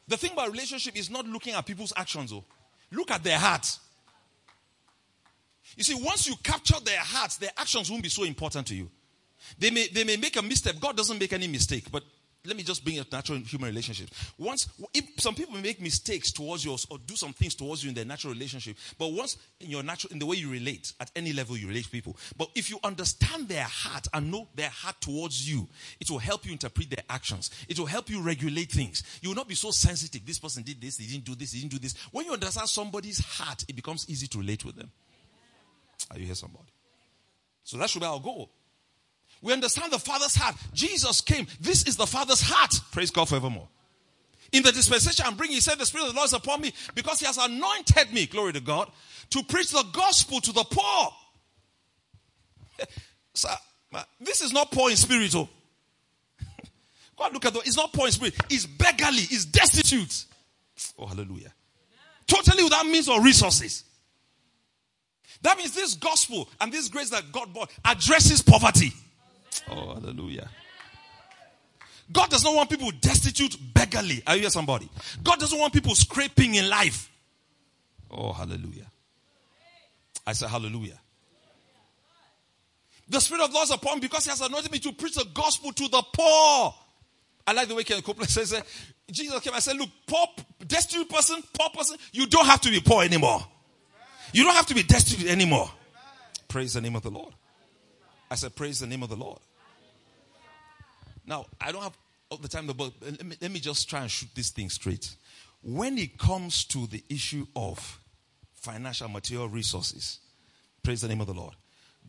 The 0.08 0.16
thing 0.16 0.32
about 0.32 0.50
relationship 0.50 0.96
is 0.96 1.10
not 1.10 1.26
looking 1.26 1.54
at 1.54 1.64
people's 1.66 1.92
actions, 1.96 2.30
though. 2.30 2.44
Look 2.90 3.10
at 3.10 3.22
their 3.22 3.38
hearts. 3.38 3.80
You 5.76 5.84
see, 5.84 5.94
once 5.94 6.26
you 6.26 6.34
capture 6.42 6.80
their 6.82 7.00
hearts, 7.00 7.36
their 7.36 7.50
actions 7.56 7.90
won't 7.90 8.02
be 8.02 8.08
so 8.08 8.24
important 8.24 8.66
to 8.68 8.74
you. 8.74 8.90
They 9.58 9.70
may, 9.70 9.86
they 9.88 10.04
may 10.04 10.16
make 10.16 10.36
a 10.36 10.42
misstep. 10.42 10.80
God 10.80 10.96
doesn't 10.96 11.18
make 11.18 11.32
any 11.32 11.46
mistake, 11.46 11.90
but 11.92 12.02
let 12.44 12.56
me 12.56 12.62
just 12.62 12.84
bring 12.84 12.98
up 13.00 13.10
natural 13.10 13.38
human 13.38 13.68
relationships. 13.68 14.32
Once, 14.38 14.68
if 14.94 15.04
some 15.18 15.34
people 15.34 15.58
make 15.60 15.80
mistakes 15.80 16.30
towards 16.30 16.64
you 16.64 16.76
or 16.88 16.98
do 17.06 17.16
some 17.16 17.32
things 17.32 17.54
towards 17.54 17.82
you 17.82 17.88
in 17.88 17.94
their 17.94 18.04
natural 18.04 18.32
relationship, 18.32 18.76
but 18.98 19.12
once 19.12 19.36
in 19.60 19.70
your 19.70 19.82
natural, 19.82 20.12
in 20.12 20.18
the 20.18 20.26
way 20.26 20.36
you 20.36 20.50
relate, 20.50 20.92
at 21.00 21.10
any 21.16 21.32
level 21.32 21.56
you 21.56 21.66
relate 21.66 21.84
to 21.84 21.90
people, 21.90 22.16
but 22.36 22.48
if 22.54 22.70
you 22.70 22.78
understand 22.84 23.48
their 23.48 23.64
heart 23.64 24.06
and 24.14 24.30
know 24.30 24.46
their 24.54 24.70
heart 24.70 24.96
towards 25.00 25.50
you, 25.50 25.68
it 26.00 26.10
will 26.10 26.18
help 26.18 26.46
you 26.46 26.52
interpret 26.52 26.88
their 26.90 27.04
actions. 27.10 27.50
It 27.68 27.78
will 27.78 27.86
help 27.86 28.08
you 28.08 28.22
regulate 28.22 28.70
things. 28.70 29.02
You 29.20 29.30
will 29.30 29.36
not 29.36 29.48
be 29.48 29.54
so 29.56 29.70
sensitive. 29.70 30.24
This 30.24 30.38
person 30.38 30.62
did 30.62 30.80
this, 30.80 30.96
he 30.98 31.06
didn't 31.06 31.24
do 31.24 31.34
this, 31.34 31.52
he 31.52 31.60
didn't 31.60 31.72
do 31.72 31.78
this. 31.78 31.94
When 32.12 32.24
you 32.24 32.32
understand 32.32 32.68
somebody's 32.68 33.18
heart, 33.18 33.64
it 33.68 33.74
becomes 33.74 34.08
easy 34.08 34.28
to 34.28 34.38
relate 34.38 34.64
with 34.64 34.76
them. 34.76 34.90
Are 36.10 36.18
you 36.18 36.26
here, 36.26 36.34
somebody? 36.34 36.68
So 37.64 37.76
that 37.78 37.90
should 37.90 38.00
be 38.00 38.06
our 38.06 38.20
goal. 38.20 38.50
We 39.42 39.52
understand 39.52 39.92
the 39.92 39.98
Father's 39.98 40.34
heart. 40.34 40.56
Jesus 40.72 41.20
came. 41.20 41.46
This 41.60 41.86
is 41.86 41.96
the 41.96 42.06
Father's 42.06 42.40
heart. 42.40 42.74
Praise 42.92 43.10
God 43.10 43.28
forevermore. 43.28 43.68
In 44.52 44.62
the 44.62 44.72
dispensation 44.72 45.24
I'm 45.26 45.36
bringing, 45.36 45.56
he 45.56 45.60
said, 45.60 45.78
The 45.78 45.86
Spirit 45.86 46.08
of 46.08 46.12
the 46.14 46.16
Lord 46.16 46.26
is 46.26 46.32
upon 46.32 46.60
me 46.60 46.72
because 46.94 47.20
he 47.20 47.26
has 47.26 47.36
anointed 47.36 48.12
me, 48.12 48.26
glory 48.26 48.52
to 48.54 48.60
God, 48.60 48.90
to 49.30 49.42
preach 49.44 49.70
the 49.70 49.84
gospel 49.92 50.40
to 50.40 50.52
the 50.52 50.64
poor. 50.64 51.12
so, 53.34 53.48
this 54.20 54.40
is 54.40 54.52
not 54.52 54.70
poor 54.70 54.90
in 54.90 54.96
spirit. 54.96 55.34
Oh. 55.36 55.48
God, 57.18 57.32
look 57.34 57.44
at 57.44 57.52
that. 57.52 57.66
It's 57.66 57.76
not 57.76 57.92
poor 57.92 58.06
in 58.06 58.12
spirit. 58.12 58.34
It's 58.48 58.66
beggarly. 58.66 59.22
It's 59.22 59.44
destitute. 59.44 60.24
Oh, 60.98 61.06
hallelujah. 61.06 61.52
Totally 62.26 62.64
without 62.64 62.86
means 62.86 63.08
or 63.08 63.22
resources. 63.22 63.84
That 65.42 65.56
means 65.56 65.74
this 65.74 65.94
gospel 65.94 66.48
and 66.60 66.72
this 66.72 66.88
grace 66.88 67.10
that 67.10 67.32
God 67.32 67.52
brought 67.52 67.70
addresses 67.84 68.42
poverty. 68.42 68.92
Oh, 69.70 69.94
hallelujah. 69.94 70.48
God 72.10 72.30
does 72.30 72.42
not 72.42 72.54
want 72.54 72.70
people 72.70 72.90
destitute, 73.00 73.56
beggarly. 73.74 74.22
Are 74.26 74.34
you 74.34 74.42
here, 74.42 74.50
somebody? 74.50 74.88
God 75.22 75.38
doesn't 75.38 75.58
want 75.58 75.72
people 75.72 75.94
scraping 75.94 76.54
in 76.54 76.68
life. 76.68 77.10
Oh, 78.10 78.32
hallelujah. 78.32 78.86
I 80.26 80.32
say 80.32 80.46
hallelujah. 80.46 80.98
The 83.08 83.20
Spirit 83.20 83.44
of 83.44 83.50
the 83.50 83.54
Lord 83.54 83.64
is 83.64 83.70
upon 83.70 83.94
me 83.96 84.00
because 84.00 84.24
He 84.24 84.30
has 84.30 84.40
anointed 84.40 84.70
me 84.70 84.78
to 84.80 84.92
preach 84.92 85.14
the 85.14 85.26
gospel 85.32 85.72
to 85.72 85.88
the 85.88 86.02
poor. 86.12 86.74
I 87.46 87.52
like 87.52 87.68
the 87.68 87.74
way 87.74 87.84
Ken 87.84 88.02
Copeland 88.02 88.30
says 88.30 88.50
that. 88.50 88.66
Jesus 89.10 89.40
came 89.40 89.54
and 89.54 89.62
said, 89.62 89.76
Look, 89.76 89.88
poor, 90.06 90.26
destitute 90.66 91.08
person, 91.08 91.42
poor 91.58 91.70
person, 91.70 91.96
you 92.12 92.26
don't 92.26 92.44
have 92.46 92.60
to 92.62 92.70
be 92.70 92.80
poor 92.80 93.04
anymore. 93.04 93.40
You 94.32 94.44
don't 94.44 94.54
have 94.54 94.66
to 94.66 94.74
be 94.74 94.82
destitute 94.82 95.28
anymore. 95.30 95.70
Praise 96.48 96.74
the 96.74 96.80
name 96.82 96.96
of 96.96 97.02
the 97.02 97.10
Lord. 97.10 97.32
I 98.30 98.34
said, 98.34 98.54
Praise 98.54 98.80
the 98.80 98.86
name 98.86 99.02
of 99.02 99.08
the 99.08 99.16
Lord. 99.16 99.38
Now, 101.28 101.44
I 101.60 101.70
don't 101.72 101.82
have 101.82 101.96
all 102.30 102.38
the 102.38 102.48
time, 102.48 102.66
but 102.66 102.92
let 103.02 103.24
me, 103.24 103.36
let 103.40 103.50
me 103.50 103.60
just 103.60 103.88
try 103.88 104.00
and 104.00 104.10
shoot 104.10 104.30
this 104.34 104.48
thing 104.48 104.70
straight. 104.70 105.14
When 105.62 105.98
it 105.98 106.18
comes 106.18 106.64
to 106.66 106.86
the 106.86 107.04
issue 107.10 107.46
of 107.54 108.00
financial 108.54 109.08
material 109.08 109.48
resources, 109.48 110.20
praise 110.82 111.02
the 111.02 111.08
name 111.08 111.20
of 111.20 111.26
the 111.26 111.34
Lord. 111.34 111.54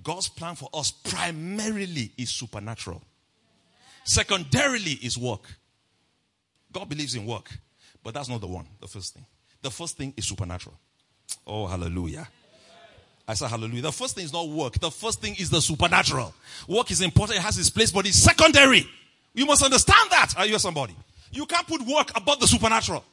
God's 0.01 0.29
plan 0.29 0.55
for 0.55 0.69
us 0.73 0.91
primarily 0.91 2.13
is 2.17 2.29
supernatural. 2.29 3.01
Secondarily 4.05 4.93
is 4.93 5.17
work. 5.17 5.53
God 6.71 6.87
believes 6.87 7.15
in 7.15 7.25
work, 7.25 7.51
but 8.03 8.13
that's 8.13 8.29
not 8.29 8.39
the 8.39 8.47
one, 8.47 8.67
the 8.79 8.87
first 8.87 9.13
thing. 9.13 9.25
The 9.61 9.69
first 9.69 9.97
thing 9.97 10.13
is 10.15 10.25
supernatural. 10.25 10.77
Oh, 11.45 11.67
hallelujah. 11.67 12.27
I 13.27 13.33
said 13.33 13.49
hallelujah. 13.49 13.81
The 13.81 13.91
first 13.91 14.15
thing 14.15 14.23
is 14.23 14.33
not 14.33 14.47
work. 14.47 14.79
The 14.79 14.89
first 14.89 15.21
thing 15.21 15.35
is 15.37 15.49
the 15.49 15.61
supernatural. 15.61 16.33
Work 16.67 16.89
is 16.91 17.01
important. 17.01 17.39
It 17.39 17.41
has 17.41 17.59
its 17.59 17.69
place, 17.69 17.91
but 17.91 18.07
it's 18.07 18.17
secondary. 18.17 18.87
You 19.39 19.45
must 19.45 19.63
understand 19.63 20.09
that. 20.09 20.33
Ah, 20.35 20.41
are 20.41 20.45
you 20.45 20.59
somebody? 20.59 20.93
You 21.31 21.45
can't 21.45 21.65
put 21.65 21.81
work 21.83 22.11
above 22.13 22.41
the 22.41 22.45
supernatural. 22.45 23.05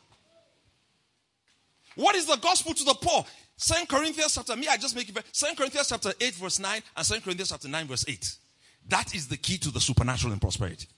What 1.94 2.16
is 2.16 2.26
the 2.26 2.34
gospel 2.38 2.74
to 2.74 2.82
the 2.82 2.94
poor? 2.94 3.24
Second 3.56 3.88
Corinthians 3.88 4.34
chapter, 4.34 4.56
me, 4.56 4.66
I 4.66 4.76
just 4.76 4.96
make 4.96 5.08
it 5.08 5.16
Second 5.30 5.54
Corinthians 5.54 5.88
chapter 5.88 6.12
8, 6.20 6.34
verse 6.34 6.58
9, 6.58 6.82
and 6.96 7.06
Second 7.06 7.22
Corinthians 7.22 7.50
chapter 7.50 7.68
9, 7.68 7.86
verse 7.86 8.04
8. 8.08 8.36
That 8.88 9.14
is 9.14 9.28
the 9.28 9.36
key 9.36 9.56
to 9.58 9.70
the 9.70 9.80
supernatural 9.80 10.32
and 10.32 10.40
prosperity. 10.42 10.88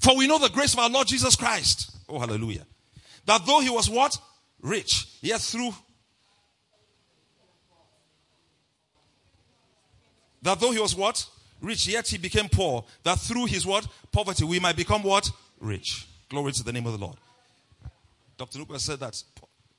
For 0.00 0.16
we 0.16 0.26
know 0.26 0.38
the 0.38 0.48
grace 0.48 0.72
of 0.72 0.80
our 0.80 0.90
Lord 0.90 1.06
Jesus 1.06 1.36
Christ. 1.36 1.96
Oh, 2.08 2.18
hallelujah. 2.18 2.66
That 3.26 3.46
though 3.46 3.60
he 3.60 3.70
was 3.70 3.88
what? 3.88 4.18
Rich, 4.60 5.06
yet 5.20 5.40
through 5.40 5.70
that 10.42 10.58
though 10.58 10.72
he 10.72 10.80
was 10.80 10.96
what? 10.96 11.24
Rich, 11.62 11.86
yet 11.86 12.08
he 12.08 12.18
became 12.18 12.48
poor, 12.48 12.84
that 13.04 13.18
through 13.18 13.46
his 13.46 13.64
what? 13.64 13.86
Poverty, 14.10 14.44
we 14.44 14.60
might 14.60 14.76
become 14.76 15.02
what? 15.02 15.30
Rich. 15.60 16.06
Glory 16.28 16.52
to 16.52 16.64
the 16.64 16.72
name 16.72 16.86
of 16.86 16.92
the 16.92 16.98
Lord. 16.98 17.16
Dr. 18.36 18.58
Luca 18.58 18.78
said 18.78 19.00
that 19.00 19.22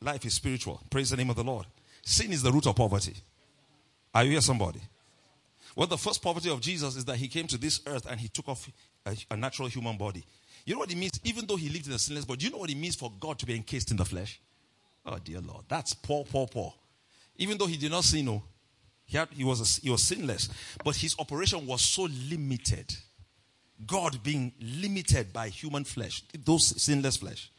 life 0.02 0.26
is 0.26 0.34
spiritual. 0.34 0.82
Praise 0.90 1.10
the 1.10 1.18
name 1.18 1.30
of 1.30 1.36
the 1.36 1.44
Lord. 1.44 1.66
Sin 2.04 2.32
is 2.32 2.42
the 2.42 2.52
root 2.52 2.68
of 2.68 2.76
poverty. 2.76 3.16
Are 4.14 4.24
you 4.24 4.32
here, 4.32 4.42
somebody? 4.42 4.80
Well, 5.76 5.88
the 5.88 5.98
first 5.98 6.22
poverty 6.22 6.50
of 6.50 6.62
Jesus 6.62 6.96
is 6.96 7.06
that 7.06 7.18
he 7.18 7.28
came 7.28 7.48
to 7.48 7.58
this 7.58 7.82
earth 7.88 8.06
and 8.10 8.20
he 8.20 8.28
took 8.28 8.48
off 8.48 8.70
a, 9.06 9.18
a 9.32 9.38
natural 9.38 9.68
human 9.68 9.98
body. 9.98 10.24
You 10.66 10.76
know 10.76 10.80
what 10.80 10.92
it 10.92 10.98
means? 10.98 11.20
Even 11.24 11.46
though 11.46 11.56
he 11.56 11.70
lived 11.70 11.88
in 11.88 11.94
a 11.94 12.00
sinless 12.00 12.26
body, 12.26 12.40
do 12.40 12.46
you 12.46 12.52
know 12.52 12.60
what 12.60 12.70
it 12.70 12.78
means 12.78 12.96
for 12.96 13.12
God 13.20 13.40
to 13.40 13.46
be 13.46 13.56
encased 13.56 13.92
in 13.92 13.98
the 13.98 14.06
flesh? 14.06 14.40
Oh, 15.06 15.18
dear 15.24 15.42
Lord. 15.42 15.66
That's 15.68 15.94
poor, 15.94 16.24
poor, 16.24 16.48
poor. 16.48 16.74
Even 17.38 17.58
though 17.58 17.66
he 17.66 17.78
did 17.78 17.92
not 17.92 18.04
sin, 18.04 18.26
no, 18.26 18.44
he, 19.14 19.18
had, 19.20 19.30
he, 19.32 19.44
was 19.44 19.78
he 19.78 19.92
was 19.92 20.02
sinless, 20.02 20.50
but 20.84 20.96
his 20.96 21.16
operation 21.20 21.68
was 21.68 21.84
so 21.84 22.10
limited. 22.32 22.92
God 23.86 24.24
being 24.24 24.52
limited 24.60 25.32
by 25.32 25.50
human 25.50 25.84
flesh, 25.84 26.24
those 26.44 26.82
sinless 26.82 27.18
flesh. 27.18 27.52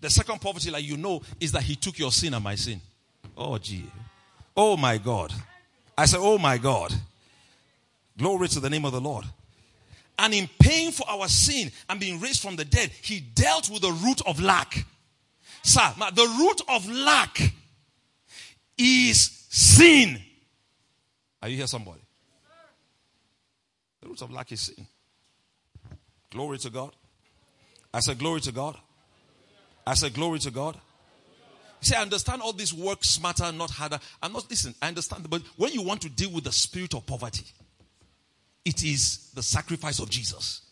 The 0.00 0.08
second 0.08 0.40
poverty, 0.40 0.70
like 0.70 0.84
you 0.84 0.96
know, 0.96 1.20
is 1.38 1.52
that 1.52 1.64
he 1.64 1.76
took 1.76 1.98
your 1.98 2.10
sin 2.10 2.32
and 2.32 2.42
my 2.42 2.54
sin. 2.54 2.80
Oh, 3.36 3.58
gee. 3.58 3.84
Oh, 4.56 4.78
my 4.78 4.96
God. 4.96 5.34
I 5.98 6.06
said, 6.06 6.20
Oh, 6.22 6.38
my 6.38 6.56
God. 6.56 6.94
Glory 8.16 8.48
to 8.48 8.60
the 8.60 8.70
name 8.70 8.86
of 8.86 8.92
the 8.92 9.02
Lord. 9.02 9.26
And 10.18 10.32
in 10.32 10.48
paying 10.58 10.92
for 10.92 11.06
our 11.10 11.28
sin 11.28 11.70
and 11.90 12.00
being 12.00 12.20
raised 12.20 12.40
from 12.40 12.56
the 12.56 12.64
dead, 12.64 12.90
he 13.02 13.20
dealt 13.20 13.68
with 13.68 13.82
the 13.82 13.92
root 13.92 14.22
of 14.26 14.40
lack. 14.40 14.86
Sir, 15.62 15.92
the 16.14 16.36
root 16.38 16.62
of 16.70 16.88
lack 16.88 17.52
is 18.78 19.44
sin. 19.50 20.22
Are 21.42 21.48
you 21.48 21.56
here, 21.56 21.66
somebody? 21.66 22.00
The 24.00 24.08
root 24.08 24.22
of 24.22 24.30
lack 24.30 24.52
is 24.52 24.60
sin. 24.60 24.86
Glory 26.30 26.58
to 26.58 26.70
God. 26.70 26.92
I 27.92 28.00
said, 28.00 28.18
Glory 28.18 28.40
to 28.42 28.52
God. 28.52 28.76
I 29.86 29.94
said, 29.94 30.14
Glory 30.14 30.38
to 30.40 30.50
God. 30.50 30.76
You 31.80 31.86
see, 31.86 31.94
I 31.94 32.02
understand 32.02 32.42
all 32.42 32.52
this 32.52 32.72
work 32.72 33.04
smarter, 33.04 33.50
not 33.52 33.70
harder. 33.70 34.00
I'm 34.20 34.32
not, 34.32 34.50
listen, 34.50 34.74
I 34.82 34.88
understand, 34.88 35.28
but 35.30 35.42
when 35.56 35.72
you 35.72 35.82
want 35.82 36.02
to 36.02 36.08
deal 36.08 36.30
with 36.30 36.44
the 36.44 36.52
spirit 36.52 36.94
of 36.94 37.06
poverty, 37.06 37.44
it 38.64 38.82
is 38.84 39.30
the 39.34 39.42
sacrifice 39.42 40.00
of 40.00 40.10
Jesus. 40.10 40.62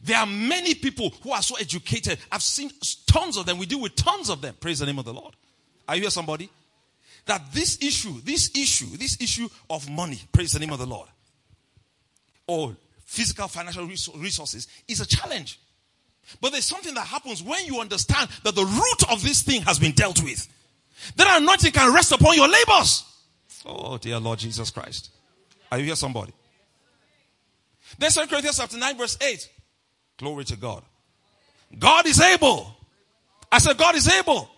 There 0.00 0.16
are 0.16 0.26
many 0.26 0.74
people 0.74 1.10
who 1.22 1.32
are 1.32 1.42
so 1.42 1.56
educated. 1.56 2.18
I've 2.30 2.42
seen 2.42 2.70
tons 3.06 3.36
of 3.36 3.46
them. 3.46 3.58
We 3.58 3.66
deal 3.66 3.80
with 3.80 3.96
tons 3.96 4.28
of 4.28 4.40
them. 4.40 4.54
Praise 4.60 4.78
the 4.78 4.86
name 4.86 4.98
of 4.98 5.04
the 5.04 5.14
Lord. 5.14 5.34
Are 5.88 5.96
you 5.96 6.02
here, 6.02 6.10
somebody? 6.10 6.50
That 7.28 7.52
this 7.52 7.78
issue, 7.82 8.20
this 8.22 8.50
issue, 8.56 8.96
this 8.96 9.20
issue 9.20 9.48
of 9.68 9.88
money, 9.88 10.18
praise 10.32 10.52
the 10.52 10.58
name 10.58 10.72
of 10.72 10.78
the 10.78 10.86
Lord, 10.86 11.08
or 12.46 12.74
physical 13.04 13.48
financial 13.48 13.86
resources 13.86 14.66
is 14.88 15.00
a 15.00 15.06
challenge. 15.06 15.60
But 16.40 16.52
there's 16.52 16.64
something 16.64 16.94
that 16.94 17.06
happens 17.06 17.42
when 17.42 17.64
you 17.66 17.80
understand 17.80 18.28
that 18.44 18.54
the 18.54 18.64
root 18.64 19.12
of 19.12 19.22
this 19.22 19.42
thing 19.42 19.62
has 19.62 19.78
been 19.78 19.92
dealt 19.92 20.22
with. 20.22 20.48
Then 21.16 21.26
anointing 21.30 21.72
can 21.72 21.94
rest 21.94 22.12
upon 22.12 22.34
your 22.34 22.48
labors. 22.48 23.04
Oh, 23.64 23.98
dear 23.98 24.18
Lord 24.18 24.38
Jesus 24.38 24.70
Christ. 24.70 25.10
Are 25.70 25.78
you 25.78 25.84
here, 25.84 25.96
somebody? 25.96 26.32
Then 27.98 28.10
2 28.10 28.26
Corinthians 28.26 28.56
chapter 28.58 28.78
9, 28.78 28.96
verse 28.96 29.18
8. 29.20 29.48
Glory 30.16 30.44
to 30.46 30.56
God. 30.56 30.82
God 31.78 32.06
is 32.06 32.20
able. 32.20 32.74
I 33.52 33.58
said, 33.58 33.76
God 33.76 33.94
is 33.96 34.08
able 34.08 34.50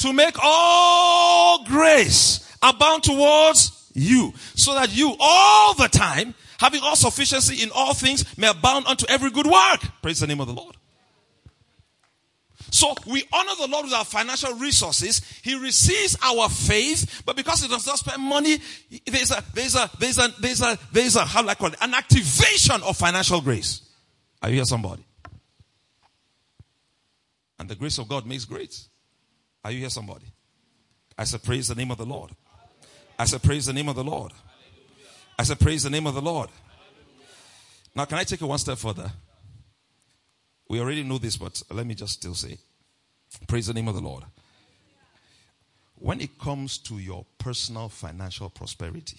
to 0.00 0.12
make 0.12 0.36
all 0.42 1.64
grace 1.64 2.56
abound 2.62 3.02
towards 3.02 3.90
you, 3.94 4.32
so 4.54 4.74
that 4.74 4.94
you 4.94 5.16
all 5.18 5.74
the 5.74 5.88
time, 5.88 6.34
having 6.58 6.80
all 6.82 6.96
sufficiency 6.96 7.62
in 7.62 7.70
all 7.74 7.94
things, 7.94 8.24
may 8.38 8.48
abound 8.48 8.86
unto 8.86 9.06
every 9.08 9.30
good 9.30 9.46
work. 9.46 9.80
Praise 10.02 10.20
the 10.20 10.26
name 10.26 10.40
of 10.40 10.46
the 10.46 10.52
Lord. 10.52 10.76
So 12.72 12.94
we 13.06 13.24
honor 13.32 13.52
the 13.58 13.66
Lord 13.66 13.86
with 13.86 13.94
our 13.94 14.04
financial 14.04 14.54
resources. 14.54 15.20
He 15.42 15.58
receives 15.58 16.16
our 16.22 16.48
faith, 16.48 17.22
but 17.26 17.34
because 17.34 17.62
he 17.62 17.68
does 17.68 17.84
not 17.86 17.98
spend 17.98 18.22
money, 18.22 18.58
there's 19.06 19.32
a, 19.32 19.42
there's 19.54 19.74
a, 19.74 19.90
there's 19.98 20.18
a, 20.18 20.28
there's 20.40 20.60
a, 20.60 20.78
there's 20.92 21.16
a, 21.16 21.24
how 21.24 21.42
do 21.42 21.48
I 21.48 21.54
call 21.56 21.68
it? 21.68 21.76
An 21.80 21.94
activation 21.94 22.80
of 22.82 22.96
financial 22.96 23.40
grace. 23.40 23.82
Are 24.40 24.48
you 24.48 24.56
here 24.56 24.64
somebody? 24.64 25.04
And 27.58 27.68
the 27.68 27.74
grace 27.74 27.98
of 27.98 28.08
God 28.08 28.24
makes 28.24 28.44
great. 28.44 28.86
Are 29.64 29.70
you 29.70 29.80
here, 29.80 29.90
somebody? 29.90 30.26
I 31.18 31.24
said, 31.24 31.42
Praise 31.42 31.68
the 31.68 31.74
name 31.74 31.90
of 31.90 31.98
the 31.98 32.06
Lord. 32.06 32.30
I 33.18 33.24
said, 33.26 33.42
Praise 33.42 33.66
the 33.66 33.72
name 33.72 33.88
of 33.88 33.96
the 33.96 34.04
Lord. 34.04 34.32
I 35.38 35.42
said, 35.42 35.60
Praise 35.60 35.82
the 35.82 35.90
name 35.90 36.06
of 36.06 36.14
the 36.14 36.22
Lord. 36.22 36.48
Now, 37.94 38.04
can 38.04 38.18
I 38.18 38.24
take 38.24 38.40
it 38.40 38.46
one 38.46 38.58
step 38.58 38.78
further? 38.78 39.10
We 40.68 40.80
already 40.80 41.02
know 41.02 41.18
this, 41.18 41.36
but 41.36 41.62
let 41.70 41.86
me 41.86 41.94
just 41.94 42.14
still 42.14 42.34
say, 42.34 42.58
Praise 43.48 43.66
the 43.66 43.74
name 43.74 43.88
of 43.88 43.94
the 43.94 44.00
Lord. 44.00 44.24
When 45.96 46.20
it 46.20 46.38
comes 46.38 46.78
to 46.78 46.98
your 46.98 47.26
personal 47.36 47.90
financial 47.90 48.48
prosperity, 48.48 49.18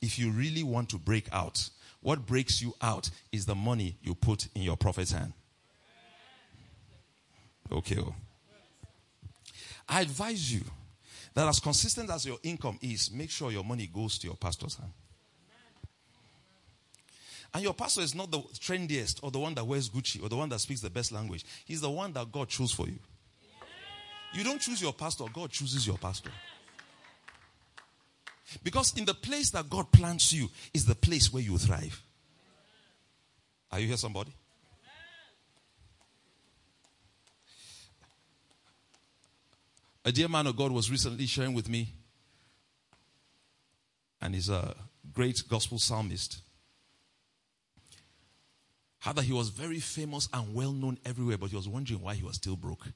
if 0.00 0.18
you 0.18 0.32
really 0.32 0.64
want 0.64 0.88
to 0.88 0.98
break 0.98 1.28
out, 1.32 1.70
what 2.00 2.26
breaks 2.26 2.60
you 2.60 2.74
out 2.82 3.10
is 3.30 3.46
the 3.46 3.54
money 3.54 3.96
you 4.02 4.16
put 4.16 4.48
in 4.56 4.62
your 4.62 4.76
prophet's 4.76 5.12
hand. 5.12 5.32
Okay. 7.70 7.98
Oh. 8.00 8.14
I 9.88 10.02
advise 10.02 10.52
you 10.52 10.62
that 11.34 11.48
as 11.48 11.58
consistent 11.58 12.10
as 12.10 12.26
your 12.26 12.38
income 12.42 12.78
is, 12.82 13.10
make 13.10 13.30
sure 13.30 13.50
your 13.50 13.64
money 13.64 13.86
goes 13.86 14.18
to 14.18 14.26
your 14.26 14.36
pastor's 14.36 14.76
hand. 14.76 14.92
And 17.54 17.62
your 17.62 17.74
pastor 17.74 18.00
is 18.00 18.14
not 18.14 18.30
the 18.30 18.38
trendiest 18.38 19.20
or 19.22 19.30
the 19.30 19.38
one 19.38 19.54
that 19.54 19.66
wears 19.66 19.90
Gucci 19.90 20.22
or 20.22 20.28
the 20.28 20.36
one 20.36 20.48
that 20.48 20.58
speaks 20.58 20.80
the 20.80 20.88
best 20.88 21.12
language. 21.12 21.44
He's 21.66 21.82
the 21.82 21.90
one 21.90 22.12
that 22.14 22.32
God 22.32 22.48
chose 22.48 22.72
for 22.72 22.86
you. 22.86 22.98
You 24.32 24.42
don't 24.42 24.60
choose 24.60 24.80
your 24.80 24.94
pastor, 24.94 25.24
God 25.32 25.50
chooses 25.50 25.86
your 25.86 25.98
pastor. 25.98 26.30
Because 28.62 28.96
in 28.96 29.04
the 29.04 29.14
place 29.14 29.50
that 29.50 29.68
God 29.68 29.90
plants 29.92 30.32
you 30.32 30.48
is 30.72 30.86
the 30.86 30.94
place 30.94 31.32
where 31.32 31.42
you 31.42 31.58
thrive. 31.58 32.02
Are 33.70 33.80
you 33.80 33.86
here, 33.88 33.96
somebody? 33.96 34.32
A 40.04 40.10
dear 40.10 40.28
man 40.28 40.48
of 40.48 40.56
God 40.56 40.72
was 40.72 40.90
recently 40.90 41.26
sharing 41.26 41.54
with 41.54 41.68
me, 41.68 41.92
and 44.20 44.34
he's 44.34 44.48
a 44.48 44.74
great 45.12 45.42
gospel 45.48 45.78
psalmist. 45.78 46.40
How 48.98 49.12
that 49.12 49.22
he 49.22 49.32
was 49.32 49.48
very 49.48 49.78
famous 49.78 50.28
and 50.32 50.54
well 50.54 50.72
known 50.72 50.98
everywhere, 51.04 51.38
but 51.38 51.50
he 51.50 51.56
was 51.56 51.68
wondering 51.68 52.00
why 52.00 52.14
he 52.14 52.24
was 52.24 52.36
still 52.36 52.56
broke. 52.56 52.86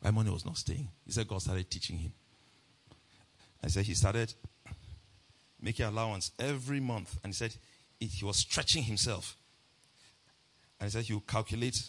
Why 0.00 0.10
money 0.10 0.30
was 0.30 0.44
not 0.44 0.56
staying. 0.56 0.88
He 1.04 1.12
said 1.12 1.26
God 1.28 1.42
started 1.42 1.68
teaching 1.70 1.98
him. 1.98 2.12
I 3.62 3.68
said 3.68 3.84
he 3.84 3.94
started 3.94 4.32
making 5.60 5.86
allowance 5.86 6.30
every 6.38 6.78
month, 6.80 7.18
and 7.24 7.32
he 7.32 7.34
said 7.36 7.54
he 7.98 8.24
was 8.24 8.36
stretching 8.36 8.84
himself. 8.84 9.36
And 10.78 10.88
he 10.88 10.92
said 10.92 11.04
he'll 11.04 11.20
calculate 11.20 11.82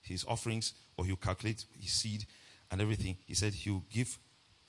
his 0.00 0.24
offerings 0.26 0.72
or 0.96 1.04
he'll 1.04 1.16
calculate 1.16 1.64
his 1.78 1.92
seed 1.92 2.24
and 2.72 2.80
everything. 2.80 3.16
He 3.26 3.34
said 3.34 3.52
he'll 3.52 3.84
give 3.90 4.18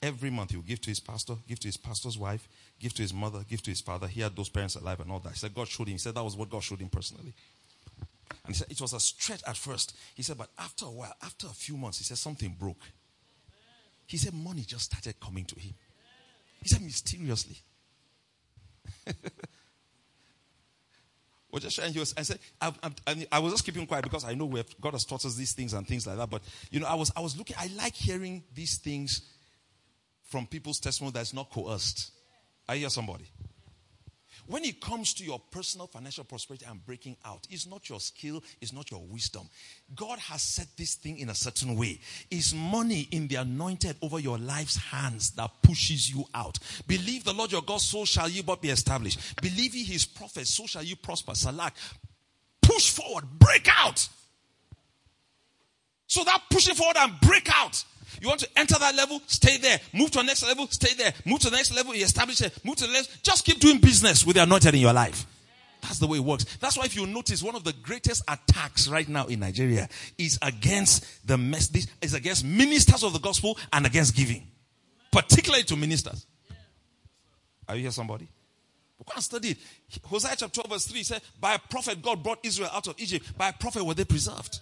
every 0.03 0.29
month, 0.29 0.51
he'll 0.51 0.61
give 0.61 0.81
to 0.81 0.91
his 0.91 0.99
pastor, 0.99 1.35
give 1.47 1.59
to 1.61 1.67
his 1.67 1.77
pastor's 1.77 2.17
wife, 2.17 2.47
give 2.79 2.93
to 2.93 3.01
his 3.01 3.13
mother, 3.13 3.39
give 3.49 3.63
to 3.63 3.71
his 3.71 3.81
father. 3.81 4.05
He 4.05 4.21
had 4.21 4.35
those 4.35 4.49
parents 4.49 4.75
alive 4.75 4.99
and 4.99 5.09
all 5.09 5.19
that. 5.19 5.31
He 5.31 5.37
said 5.39 5.55
God 5.55 5.69
showed 5.69 5.87
him. 5.87 5.93
He 5.93 5.97
said 5.97 6.13
that 6.13 6.23
was 6.23 6.35
what 6.35 6.49
God 6.49 6.61
showed 6.61 6.81
him 6.81 6.89
personally. 6.89 7.33
And 8.45 8.53
he 8.53 8.53
said 8.53 8.67
it 8.69 8.81
was 8.81 8.93
a 8.93 8.99
stretch 8.99 9.41
at 9.47 9.55
first. 9.55 9.95
He 10.13 10.21
said, 10.21 10.37
but 10.37 10.49
after 10.59 10.85
a 10.85 10.91
while, 10.91 11.15
after 11.23 11.47
a 11.47 11.51
few 11.51 11.77
months, 11.77 11.99
he 11.99 12.03
said 12.03 12.17
something 12.17 12.55
broke. 12.59 12.81
He 14.05 14.17
said 14.17 14.33
money 14.33 14.61
just 14.61 14.85
started 14.85 15.17
coming 15.19 15.45
to 15.45 15.57
him. 15.57 15.73
He 16.61 16.67
said 16.67 16.81
mysteriously. 16.81 17.57
We're 21.53 21.59
just 21.59 21.75
sharing. 21.75 21.93
He 21.93 21.99
was, 21.99 22.15
I 22.17 22.23
said, 22.23 22.39
I, 22.59 22.73
I, 23.05 23.27
I, 23.33 23.37
was 23.37 23.53
just 23.53 23.63
keeping 23.63 23.85
quiet 23.85 24.03
because 24.03 24.25
I 24.25 24.33
know 24.33 24.45
we 24.45 24.57
have, 24.59 24.81
God 24.81 24.93
has 24.93 25.05
taught 25.05 25.23
us 25.23 25.35
these 25.35 25.53
things 25.53 25.73
and 25.73 25.87
things 25.87 26.07
like 26.07 26.17
that. 26.17 26.27
But 26.27 26.41
you 26.71 26.79
know, 26.79 26.87
I 26.87 26.95
was, 26.95 27.11
I 27.15 27.21
was 27.21 27.37
looking. 27.37 27.55
I 27.59 27.69
like 27.77 27.93
hearing 27.93 28.43
these 28.55 28.79
things 28.79 29.21
from 30.23 30.47
people's 30.47 30.79
testimony 30.79 31.11
that's 31.11 31.31
not 31.31 31.51
coerced. 31.51 32.09
I 32.67 32.77
hear 32.77 32.89
somebody. 32.89 33.25
When 34.47 34.65
it 34.65 34.81
comes 34.81 35.13
to 35.15 35.23
your 35.23 35.39
personal 35.51 35.87
financial 35.87 36.23
prosperity 36.23 36.65
and 36.69 36.85
breaking 36.85 37.17
out, 37.25 37.47
it's 37.49 37.65
not 37.65 37.89
your 37.89 37.99
skill, 37.99 38.43
it's 38.61 38.73
not 38.73 38.91
your 38.91 39.01
wisdom. 39.01 39.49
God 39.95 40.19
has 40.19 40.41
set 40.41 40.67
this 40.77 40.95
thing 40.95 41.19
in 41.19 41.29
a 41.29 41.35
certain 41.35 41.77
way. 41.77 41.99
It's 42.29 42.53
money 42.53 43.07
in 43.11 43.27
the 43.27 43.35
anointed 43.35 43.95
over 44.01 44.19
your 44.19 44.37
life's 44.37 44.75
hands 44.75 45.31
that 45.31 45.51
pushes 45.61 46.13
you 46.13 46.25
out. 46.33 46.59
Believe 46.87 47.23
the 47.23 47.33
Lord 47.33 47.51
your 47.51 47.61
God, 47.61 47.79
so 47.79 48.05
shall 48.05 48.29
you 48.29 48.43
but 48.43 48.61
be 48.61 48.69
established. 48.69 49.41
Believe 49.41 49.75
ye 49.75 49.83
his 49.83 50.05
prophet, 50.05 50.47
so 50.47 50.65
shall 50.65 50.83
you 50.83 50.95
prosper. 50.95 51.35
Salak. 51.35 51.75
Push 52.61 52.91
forward, 52.91 53.25
break 53.39 53.67
out. 53.77 54.07
So 56.07 56.23
that 56.23 56.43
pushing 56.49 56.75
forward 56.75 56.97
and 56.97 57.19
break 57.21 57.49
out 57.53 57.83
you 58.21 58.27
want 58.27 58.39
to 58.41 58.49
enter 58.55 58.77
that 58.79 58.95
level, 58.95 59.21
stay 59.27 59.57
there. 59.57 59.79
Move 59.93 60.11
to 60.11 60.19
the 60.19 60.23
next 60.23 60.43
level, 60.43 60.67
stay 60.67 60.93
there. 60.95 61.13
Move 61.25 61.39
to 61.39 61.49
the 61.49 61.55
next 61.55 61.75
level, 61.75 61.95
you 61.95 62.03
establish 62.03 62.41
it. 62.41 62.57
Move 62.63 62.75
to 62.77 62.87
the 62.87 62.93
next. 62.93 63.23
Just 63.23 63.45
keep 63.45 63.59
doing 63.59 63.79
business 63.79 64.25
with 64.25 64.35
the 64.35 64.43
anointed 64.43 64.73
in 64.73 64.81
your 64.81 64.93
life. 64.93 65.25
That's 65.81 65.99
the 65.99 66.07
way 66.07 66.17
it 66.17 66.23
works. 66.23 66.45
That's 66.59 66.77
why 66.77 66.85
if 66.85 66.95
you 66.95 67.05
notice, 67.05 67.43
one 67.43 67.55
of 67.55 67.63
the 67.65 67.73
greatest 67.73 68.23
attacks 68.27 68.87
right 68.87 69.07
now 69.07 69.25
in 69.27 69.41
Nigeria 69.41 69.89
is 70.17 70.39
against 70.41 71.27
the 71.27 71.37
mess, 71.37 71.67
this 71.67 71.87
is 72.01 72.13
against 72.13 72.45
ministers 72.45 73.03
of 73.03 73.11
the 73.11 73.19
gospel 73.19 73.57
and 73.71 73.85
against 73.85 74.15
giving. 74.15 74.47
Particularly 75.11 75.63
to 75.65 75.75
ministers. 75.75 76.25
Are 77.67 77.75
you 77.75 77.81
here, 77.81 77.91
somebody? 77.91 78.27
Go 79.05 79.11
and 79.15 79.23
study 79.23 79.49
it. 79.49 79.57
Hosea 80.05 80.35
chapter 80.37 80.61
12 80.61 80.69
verse 80.69 80.85
3 80.87 81.03
said, 81.03 81.21
by 81.39 81.55
a 81.55 81.59
prophet 81.59 82.01
God 82.01 82.23
brought 82.23 82.39
Israel 82.43 82.69
out 82.73 82.87
of 82.87 82.95
Egypt. 82.99 83.37
By 83.37 83.49
a 83.49 83.53
prophet 83.53 83.83
were 83.83 83.93
they 83.93 84.05
preserved. 84.05 84.61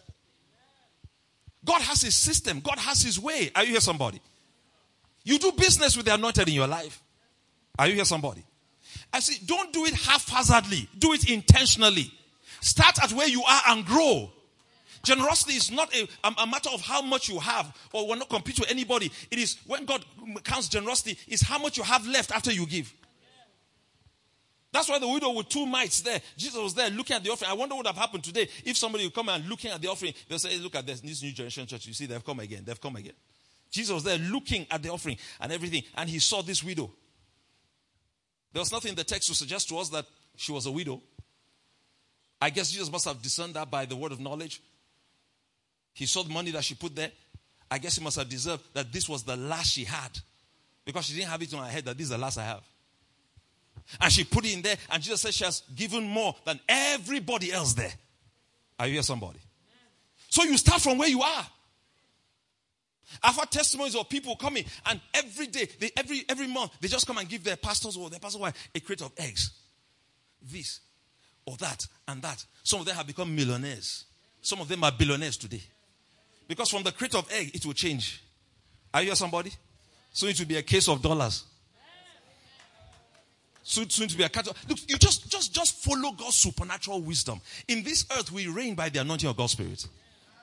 God 1.64 1.82
has 1.82 2.02
his 2.02 2.16
system. 2.16 2.60
God 2.60 2.80
has 2.80 3.02
his 3.02 3.20
way. 3.20 3.52
Are 3.56 3.64
you 3.64 3.72
here, 3.72 3.82
somebody? 3.82 4.22
You 5.24 5.38
do 5.38 5.52
business 5.52 5.96
with 5.96 6.06
the 6.06 6.14
anointed 6.14 6.48
in 6.48 6.56
your 6.56 6.68
life. 6.68 7.02
Are 7.78 7.88
you 7.88 7.96
here, 7.96 8.06
somebody? 8.06 8.44
I 9.14 9.20
say, 9.20 9.36
don't 9.46 9.72
do 9.72 9.86
it 9.86 9.94
haphazardly. 9.94 10.90
Do 10.98 11.14
it 11.14 11.30
intentionally. 11.30 12.12
Start 12.62 13.04
at 13.04 13.12
where 13.12 13.28
you 13.28 13.44
are 13.44 13.62
and 13.70 13.86
grow. 13.86 14.32
Generosity 15.04 15.54
is 15.54 15.72
not 15.72 15.94
a, 15.96 16.08
a, 16.24 16.48
matter 16.48 16.70
of 16.70 16.82
how 16.82 17.02
much 17.02 17.28
you 17.28 17.40
have 17.40 17.76
or 17.92 18.08
will 18.08 18.18
not 18.18 18.30
compete 18.30 18.60
with 18.60 18.70
anybody. 18.70 19.12
It 19.32 19.40
is 19.40 19.58
when 19.66 19.86
God 19.86 20.06
counts 20.44 20.70
generosity 20.70 21.18
is 21.28 21.42
how 21.42 21.58
much 21.58 21.78
you 21.78 21.84
have 21.84 22.06
left 22.06 22.32
after 22.32 22.52
you 22.52 22.68
give. 22.68 22.94
That's 24.72 24.88
why 24.88 25.00
the 25.00 25.08
widow 25.08 25.32
with 25.32 25.50
two 25.50 25.66
mites 25.66 26.02
there, 26.02 26.22
Jesus 26.38 26.58
was 26.58 26.74
there 26.74 26.90
looking 26.90 27.16
at 27.16 27.24
the 27.24 27.30
offering. 27.30 27.52
I 27.52 27.54
wonder 27.54 27.76
what 27.76 27.86
would 27.86 27.94
have 27.94 27.98
happened 27.98 28.24
today 28.24 28.48
if 28.64 28.78
somebody 28.78 29.04
would 29.04 29.14
come 29.14 29.28
and 29.30 29.48
looking 29.50 29.70
at 29.70 29.82
the 29.82 29.90
offering. 29.90 30.14
They'll 30.30 30.40
say, 30.40 30.58
look 30.60 30.76
at 30.76 30.86
this, 30.86 31.02
this 31.02 31.22
new 31.22 31.34
generation 31.34 31.68
church. 31.68 31.88
You 31.88 31.94
see, 31.94 32.06
they've 32.06 32.24
come 32.24 32.40
again. 32.40 32.64
They've 32.66 32.80
come 32.80 32.96
again. 32.96 33.14
Jesus 33.70 33.94
was 33.94 34.04
there 34.04 34.18
looking 34.18 34.66
at 34.72 34.82
the 34.82 34.90
offering 34.90 35.18
and 35.40 35.52
everything, 35.52 35.84
and 35.96 36.10
he 36.10 36.20
saw 36.20 36.42
this 36.42 36.64
widow. 36.64 36.92
There 38.54 38.60
was 38.62 38.72
nothing 38.72 38.90
in 38.90 38.96
the 38.96 39.04
text 39.04 39.28
to 39.30 39.36
suggest 39.36 39.70
to 39.70 39.78
us 39.78 39.90
that 39.90 40.06
she 40.36 40.52
was 40.52 40.66
a 40.66 40.72
widow. 40.72 41.02
I 42.42 42.50
guess 42.50 42.72
Jesus 42.72 42.92
must 42.92 43.06
have 43.06 43.22
discerned 43.22 43.54
that 43.54 43.70
by 43.70 43.86
the 43.86 43.96
word 43.96 44.12
of 44.12 44.20
knowledge. 44.20 44.62
He 45.94 46.06
saw 46.06 46.24
the 46.24 46.34
money 46.34 46.52
that 46.52 46.64
she 46.64 46.76
put 46.76 46.96
there. 46.96 47.12
I 47.70 47.78
guess 47.78 47.98
he 47.98 48.04
must 48.04 48.18
have 48.18 48.28
deserved 48.28 48.64
that 48.74 48.92
this 48.92 49.08
was 49.08 49.24
the 49.24 49.38
last 49.38 49.72
she 49.72 49.84
had. 49.84 50.18
Because 50.84 51.06
she 51.06 51.16
didn't 51.16 51.30
have 51.30 51.42
it 51.42 51.54
on 51.54 51.64
her 51.64 51.70
head 51.70 51.86
that 51.86 51.98
this 51.98 52.06
is 52.06 52.10
the 52.10 52.18
last 52.18 52.38
I 52.38 52.46
have. 52.46 52.64
And 54.00 54.12
she 54.12 54.24
put 54.24 54.46
it 54.46 54.54
in 54.54 54.62
there, 54.62 54.78
and 54.90 55.02
Jesus 55.02 55.22
said 55.22 55.34
she 55.34 55.44
has 55.44 55.64
given 55.76 56.04
more 56.04 56.36
than 56.46 56.60
everybody 56.68 57.52
else 57.52 57.74
there. 57.74 57.92
Are 58.80 58.88
you 58.88 58.94
here, 58.94 59.04
somebody? 59.04 59.40
So 60.30 60.44
you 60.44 60.58
start 60.58 60.82
from 60.82 60.98
where 60.98 61.10
you 61.10 61.22
are. 61.22 61.46
I've 63.22 63.36
had 63.36 63.52
testimonies 63.52 63.96
of 63.96 64.08
people 64.08 64.36
coming, 64.38 64.64
and 64.86 65.00
every 65.14 65.48
day, 65.48 65.68
they, 65.80 65.92
every 65.98 66.24
every 66.30 66.48
month, 66.48 66.72
they 66.80 66.88
just 66.88 67.06
come 67.06 67.18
and 67.18 67.28
give 67.28 67.44
their 67.44 67.58
pastors 67.58 67.98
or 67.98 68.10
their 68.10 68.20
pastor 68.20 68.40
wife 68.40 68.70
a 68.74 68.80
crate 68.80 69.02
of 69.02 69.12
eggs. 69.18 69.52
This 70.42 70.80
or 71.46 71.58
that 71.58 71.86
and 72.08 72.22
that. 72.22 72.44
Some 72.64 72.80
of 72.80 72.86
them 72.86 72.96
have 72.96 73.08
become 73.08 73.36
millionaires. 73.36 74.06
Some 74.42 74.62
of 74.62 74.68
them 74.68 74.84
are 74.84 74.92
billionaires 74.92 75.38
today. 75.38 75.62
Because 76.48 76.70
from 76.70 76.84
the 76.84 76.92
crate 76.92 77.16
of 77.16 77.30
egg, 77.32 77.52
it 77.54 77.66
will 77.66 77.74
change. 77.74 78.24
Are 78.94 79.02
you 79.02 79.08
here, 79.08 79.16
somebody? 79.16 79.52
So 80.14 80.28
it 80.28 80.40
will 80.40 80.48
be 80.48 80.58
a 80.58 80.64
case 80.64 80.88
of 80.88 81.02
dollars 81.02 81.46
soon, 83.64 83.90
soon 83.90 84.08
to 84.08 84.18
be 84.18 84.24
a 84.24 84.30
cattle. 84.30 84.56
Look, 84.68 84.80
you 84.88 84.98
just, 84.98 85.30
just, 85.30 85.54
just 85.54 85.84
follow 85.84 86.12
God's 86.12 86.36
supernatural 86.36 87.02
wisdom. 87.02 87.42
In 87.68 87.84
this 87.84 88.06
earth, 88.18 88.32
we 88.32 88.48
reign 88.48 88.76
by 88.76 88.90
the 88.90 89.00
anointing 89.00 89.30
of 89.30 89.38
God's 89.38 89.54
Spirit. 89.54 89.88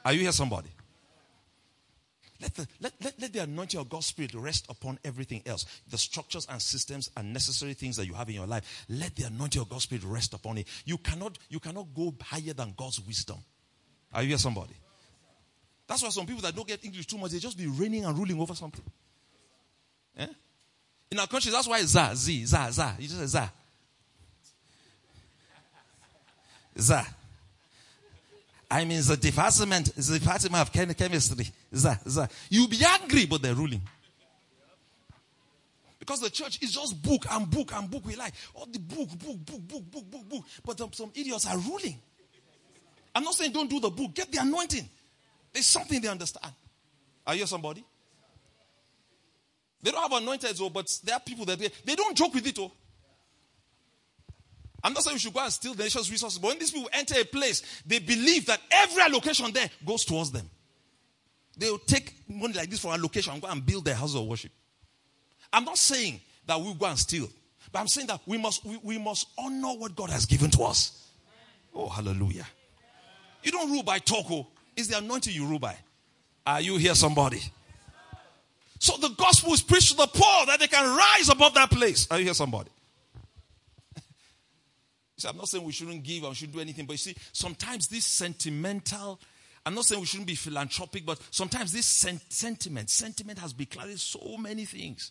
Are 0.05 0.13
you 0.13 0.21
here, 0.21 0.33
somebody? 0.33 0.71
Let 2.41 2.55
the, 2.55 2.69
let, 2.81 2.93
let, 3.03 3.21
let 3.21 3.33
the 3.33 3.41
anointing 3.41 3.81
of 3.81 3.89
God's 3.89 4.07
Spirit 4.07 4.33
rest 4.35 4.67
upon 4.69 4.99
everything 5.05 5.43
else. 5.45 5.67
The 5.91 5.99
structures 5.99 6.47
and 6.49 6.63
systems 6.63 7.11
and 7.17 7.33
necessary 7.33 7.75
things 7.75 7.97
that 7.97 8.07
you 8.07 8.15
have 8.15 8.29
in 8.29 8.37
your 8.37 8.47
life. 8.47 8.87
Let 8.89 9.17
the 9.17 9.25
anointing 9.25 9.61
of 9.61 9.69
God's 9.69 9.85
Spirit 9.85 10.05
rest 10.05 10.35
upon 10.35 10.59
it. 10.59 10.69
You 10.85 10.99
cannot, 10.99 11.39
you 11.49 11.59
cannot 11.59 11.87
go 11.95 12.15
higher 12.23 12.53
than 12.53 12.75
God's 12.77 13.01
wisdom. 13.01 13.39
Are 14.13 14.23
you 14.23 14.29
here, 14.29 14.39
somebody? 14.39 14.75
That's 15.89 16.03
why 16.03 16.11
some 16.11 16.27
people 16.27 16.43
that 16.43 16.55
don't 16.55 16.69
get 16.69 16.85
English 16.85 17.07
too 17.07 17.19
much, 17.19 17.33
they 17.33 17.39
just 17.39 17.59
be 17.59 17.67
reigning 17.67 18.05
and 18.05 18.17
ruling 18.17 18.41
over 18.41 18.55
something. 18.55 18.85
Eh? 20.17 20.27
In 21.11 21.19
our 21.19 21.27
country, 21.27 21.51
that's 21.51 21.67
why 21.67 21.83
za, 21.83 22.15
z, 22.15 22.45
za, 22.45 22.71
za. 22.71 22.95
You 22.99 23.09
just 23.09 23.19
say 23.21 23.27
za. 23.27 23.51
Za. 26.77 27.07
I 28.71 28.85
mean, 28.85 29.01
the 29.03 29.17
department, 29.17 29.95
the 29.97 30.19
department 30.19 30.55
of 30.55 30.73
chemistry. 30.73 31.51
Za, 31.73 31.99
za. 32.05 32.29
You'll 32.51 32.69
be 32.69 32.85
angry, 32.85 33.27
but 33.27 33.41
they're 33.41 33.55
ruling. 33.55 33.81
Because 35.99 36.21
the 36.21 36.31
church 36.31 36.63
is 36.63 36.73
just 36.73 37.03
book 37.03 37.27
and 37.31 37.51
book 37.51 37.73
and 37.75 37.91
book. 37.91 38.05
We 38.07 38.17
like 38.17 38.35
all 38.55 38.67
the 38.67 38.79
book, 38.79 39.09
book, 39.19 39.37
book, 39.45 39.61
book, 39.69 39.83
book, 39.91 40.11
book, 40.11 40.29
book. 40.29 40.45
But 40.65 40.81
um, 40.81 40.93
some 40.93 41.11
idiots 41.15 41.47
are 41.47 41.59
ruling. 41.59 41.99
I'm 43.15 43.25
not 43.25 43.35
saying 43.35 43.53
don't 43.53 43.69
do 43.69 43.81
the 43.81 43.91
book. 43.91 44.15
Get 44.15 44.31
the 44.31 44.39
anointing. 44.39 44.89
There's 45.53 45.67
something 45.67 46.01
they 46.01 46.09
understand. 46.09 46.53
Are 47.27 47.35
you 47.35 47.47
somebody? 47.47 47.85
They 49.83 49.91
don't 49.91 50.03
have 50.03 50.23
anointed, 50.23 50.57
oh, 50.61 50.71
but 50.71 50.87
there 51.05 51.15
are 51.15 51.21
people 51.21 51.45
that 51.47 51.59
they, 51.59 51.71
they 51.85 51.95
don't 51.95 52.17
joke 52.17 52.35
with 52.35 52.47
it. 52.47 52.59
Oh. 52.59 52.73
I'm 54.83 54.93
not 54.93 55.03
saying 55.03 55.17
we 55.17 55.19
should 55.19 55.35
go 55.35 55.41
and 55.41 55.53
steal 55.53 55.75
the 55.75 55.85
nation's 55.85 56.11
resources, 56.11 56.39
but 56.39 56.49
when 56.49 56.59
these 56.59 56.71
people 56.71 56.89
enter 56.93 57.15
a 57.21 57.25
place, 57.25 57.83
they 57.87 57.99
believe 57.99 58.47
that 58.47 58.61
every 58.71 59.03
allocation 59.03 59.53
there 59.53 59.69
goes 59.85 60.05
towards 60.05 60.31
them. 60.31 60.49
They 61.57 61.71
will 61.71 61.79
take 61.79 62.15
money 62.29 62.55
like 62.55 62.71
this 62.71 62.81
for 62.81 62.93
allocation 62.93 63.33
and 63.33 63.43
go 63.43 63.49
and 63.49 63.65
build 63.65 63.85
their 63.85 63.97
house 63.97 64.15
of 64.15 64.25
worship. 64.27 64.53
I'm 65.53 65.65
not 65.65 65.79
saying 65.79 66.21
that 66.47 66.61
we'll 66.61 66.75
go 66.75 66.87
and 66.87 66.99
steal, 66.99 67.29
but 67.73 67.81
I'm 67.81 67.89
saying 67.89 68.07
that 68.07 68.21
we 68.27 68.39
must 68.39 68.65
we, 68.65 68.79
we 68.83 68.99
must 68.99 69.29
honor 69.37 69.69
what 69.69 69.97
God 69.97 70.11
has 70.11 70.27
given 70.27 70.51
to 70.51 70.63
us. 70.63 71.09
Oh, 71.75 71.89
hallelujah. 71.89 72.47
You 73.43 73.53
don't 73.53 73.71
rule 73.71 73.83
by 73.83 73.99
talk, 73.99 74.27
oh. 74.31 74.47
It's 74.77 74.89
the 74.89 74.99
anointing 74.99 75.35
you 75.35 75.47
rule 75.47 75.59
by. 75.59 75.77
Are 76.47 76.61
you 76.61 76.77
here, 76.77 76.95
somebody? 76.95 77.41
So 78.79 78.97
the 78.97 79.09
gospel 79.11 79.53
is 79.53 79.63
preached 79.63 79.91
to 79.91 79.97
the 79.97 80.07
poor 80.07 80.47
that 80.47 80.61
they 80.61 80.69
can 80.69 80.97
rise 80.97 81.29
above 81.29 81.55
that 81.55 81.71
place. 81.71 82.07
Are 82.11 82.19
you 82.19 82.25
here, 82.25 82.35
somebody? 82.35 82.71
see, 85.17 85.29
I'm 85.29 85.37
not 85.37 85.49
saying 85.49 85.65
we 85.65 85.73
shouldn't 85.73 86.05
give 86.05 86.25
or 86.25 86.35
shouldn't 86.35 86.55
do 86.55 86.61
anything, 86.61 86.87
but 86.87 86.93
you 86.93 86.99
see, 86.99 87.17
sometimes 87.33 87.89
this 87.89 88.07
sentimental, 88.07 89.21
I'm 89.67 89.75
not 89.75 89.85
saying 89.85 90.01
we 90.01 90.07
shouldn't 90.07 90.29
be 90.29 90.37
philanthropic, 90.37 91.05
but 91.05 91.21
sometimes 91.31 91.73
this 91.73 91.87
sen- 91.87 92.21
sentiment, 92.29 92.89
sentiment 92.91 93.39
has 93.41 93.53
beclouded 93.53 93.99
so 93.99 94.37
many 94.37 94.65
things. 94.65 95.11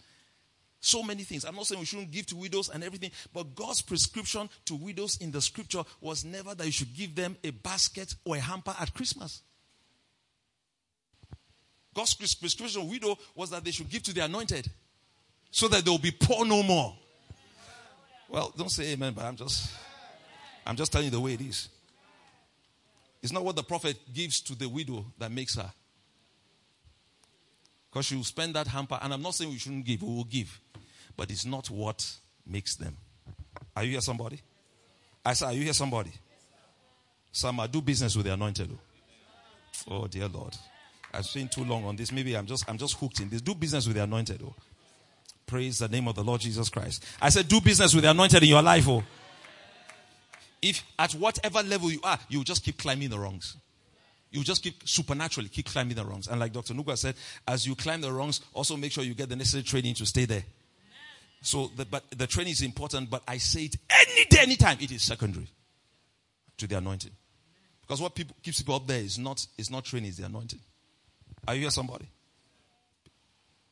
So 0.80 1.03
many 1.03 1.24
things. 1.24 1.43
I'm 1.43 1.55
not 1.55 1.65
saying 1.65 1.80
we 1.80 1.86
shouldn't 1.86 2.11
give 2.11 2.28
to 2.28 2.36
widows 2.36 2.70
and 2.70 2.84
everything, 2.84 3.11
but 3.34 3.55
God's 3.55 3.82
prescription 3.82 4.47
to 4.65 4.76
widows 4.76 5.18
in 5.18 5.32
the 5.32 5.41
scripture 5.41 5.84
was 5.99 6.24
never 6.24 6.55
that 6.55 6.65
you 6.65 6.72
should 6.72 6.95
give 6.95 7.15
them 7.15 7.36
a 7.43 7.49
basket 7.49 8.15
or 8.24 8.38
a 8.38 8.39
hamper 8.39 8.76
at 8.80 8.93
Christmas. 8.93 9.41
God's 11.98 12.14
prescription 12.14 12.88
widow 12.88 13.18
was 13.34 13.50
that 13.50 13.64
they 13.64 13.72
should 13.72 13.89
give 13.89 14.04
to 14.04 14.14
the 14.14 14.24
anointed 14.24 14.70
so 15.50 15.68
that 15.68 15.84
they 15.84 15.89
will 15.89 15.98
be 15.98 16.12
poor 16.12 16.45
no 16.45 16.62
more. 16.62 16.95
Well, 18.30 18.54
don't 18.56 18.70
say 18.70 18.91
amen, 18.93 19.14
but 19.16 19.26
I'm 19.26 19.36
just 19.36 19.74
I'm 20.64 20.76
just 20.76 20.91
telling 20.91 21.06
you 21.06 21.12
the 21.12 21.20
way 21.20 21.34
it 21.34 21.41
is. 21.41 21.70
It's 23.24 23.34
not 23.34 23.43
what 23.43 23.56
the 23.56 23.64
prophet 23.64 23.98
gives 24.14 24.41
to 24.41 24.54
the 24.54 24.70
widow 24.70 25.06
that 25.18 25.32
makes 25.32 25.56
her. 25.56 25.72
Because 27.89 28.06
she 28.06 28.16
will 28.16 28.24
spend 28.24 28.54
that 28.54 28.68
hamper, 28.68 29.00
and 29.02 29.12
I'm 29.12 29.24
not 29.24 29.34
saying 29.34 29.50
we 29.50 29.58
shouldn't 29.58 29.86
give, 29.86 30.04
we 30.04 30.10
will 30.10 30.24
give. 30.24 30.60
But 31.16 31.32
it's 31.32 31.48
not 31.48 31.68
what 31.72 32.08
makes 32.45 32.76
them. 32.76 32.95
Are 33.76 33.84
you 33.84 33.93
here, 33.93 34.02
somebody? 34.02 34.39
I 35.26 35.34
said, 35.34 35.48
Are 35.48 35.54
you 35.54 35.64
here, 35.64 35.74
somebody? 35.74 36.12
Some 37.32 37.60
do 37.72 37.82
business 37.82 38.16
with 38.16 38.28
the 38.28 38.34
anointed. 38.34 38.70
Oh, 39.89 40.04
oh 40.04 40.08
dear 40.08 40.28
Lord. 40.28 40.56
I've 41.18 41.26
seen 41.26 41.47
too 41.47 41.63
long 41.63 41.84
on 41.86 41.95
this. 41.95 42.11
Maybe 42.11 42.38
I'm 42.38 42.45
just 42.45 42.70
I'm 42.70 42.78
just 42.78 42.95
hooked 42.97 43.20
in 43.20 43.30
this. 43.30 43.41
Do 43.41 43.55
business 43.55 43.88
with 43.88 43.95
the 43.95 44.03
anointed. 44.03 44.39
Oh. 44.45 44.53
Praise 45.47 45.80
the 45.80 45.88
name 45.88 46.07
of 46.07 46.15
the 46.15 46.24
Lord 46.24 46.41
Jesus 46.41 46.70
Christ. 46.70 47.03
I 47.20 47.30
said, 47.30 47.47
do 47.47 47.59
business 47.59 47.95
with 47.95 48.03
the 48.03 48.11
anointed 48.11 48.43
in 48.43 48.49
your 48.49 48.61
life. 48.61 48.88
Oh. 48.88 49.03
If 50.61 50.84
at 50.99 51.13
whatever 51.13 51.63
level 51.63 51.91
you 51.91 51.99
are, 52.03 52.20
you 52.30 52.43
just 52.43 52.63
keep 52.63 52.78
climbing 52.78 53.09
the 53.09 53.18
rungs. 53.18 53.57
You 54.30 54.43
just 54.43 54.61
keep 54.61 54.88
supernaturally 54.88 55.49
keep 55.49 55.65
climbing 55.65 55.95
the 55.95 56.05
rungs. 56.05 56.28
And 56.28 56.39
like 56.39 56.53
Dr. 56.53 56.74
Nuga 56.74 56.97
said, 56.97 57.15
as 57.47 57.65
you 57.65 57.76
climb 57.76 58.01
the 58.01 58.11
rungs, 58.11 58.41
also 58.53 58.78
make 58.78 58.91
sure 58.91 59.03
you 59.03 59.15
get 59.15 59.30
the 59.30 59.36
necessary 59.36 59.63
training 59.63 59.95
to 59.95 60.05
stay 60.05 60.26
there. 60.26 60.43
So, 61.41 61.72
the, 61.76 61.86
but 61.86 62.03
the 62.15 62.28
training 62.28 62.51
is 62.51 62.61
important, 62.61 63.09
but 63.09 63.24
I 63.28 63.38
say 63.38 63.65
it 63.65 63.78
any 63.89 64.26
day, 64.26 64.39
anytime. 64.41 64.78
It 64.82 64.91
is 64.91 65.01
secondary 65.01 65.47
to 66.57 66.68
the 66.68 66.78
anointing. 66.78 67.11
Because 67.82 68.01
what 68.01 68.13
people, 68.15 68.36
keeps 68.43 68.59
people 68.59 68.76
up 68.76 68.86
there 68.86 68.99
is 68.99 69.18
not, 69.18 69.45
is 69.57 69.72
not 69.72 69.86
training, 69.86 70.09
it's 70.09 70.18
the 70.18 70.26
anointing. 70.26 70.59
Are 71.48 71.56
you 71.56 71.62
here, 71.62 71.70
somebody? 71.70 72.10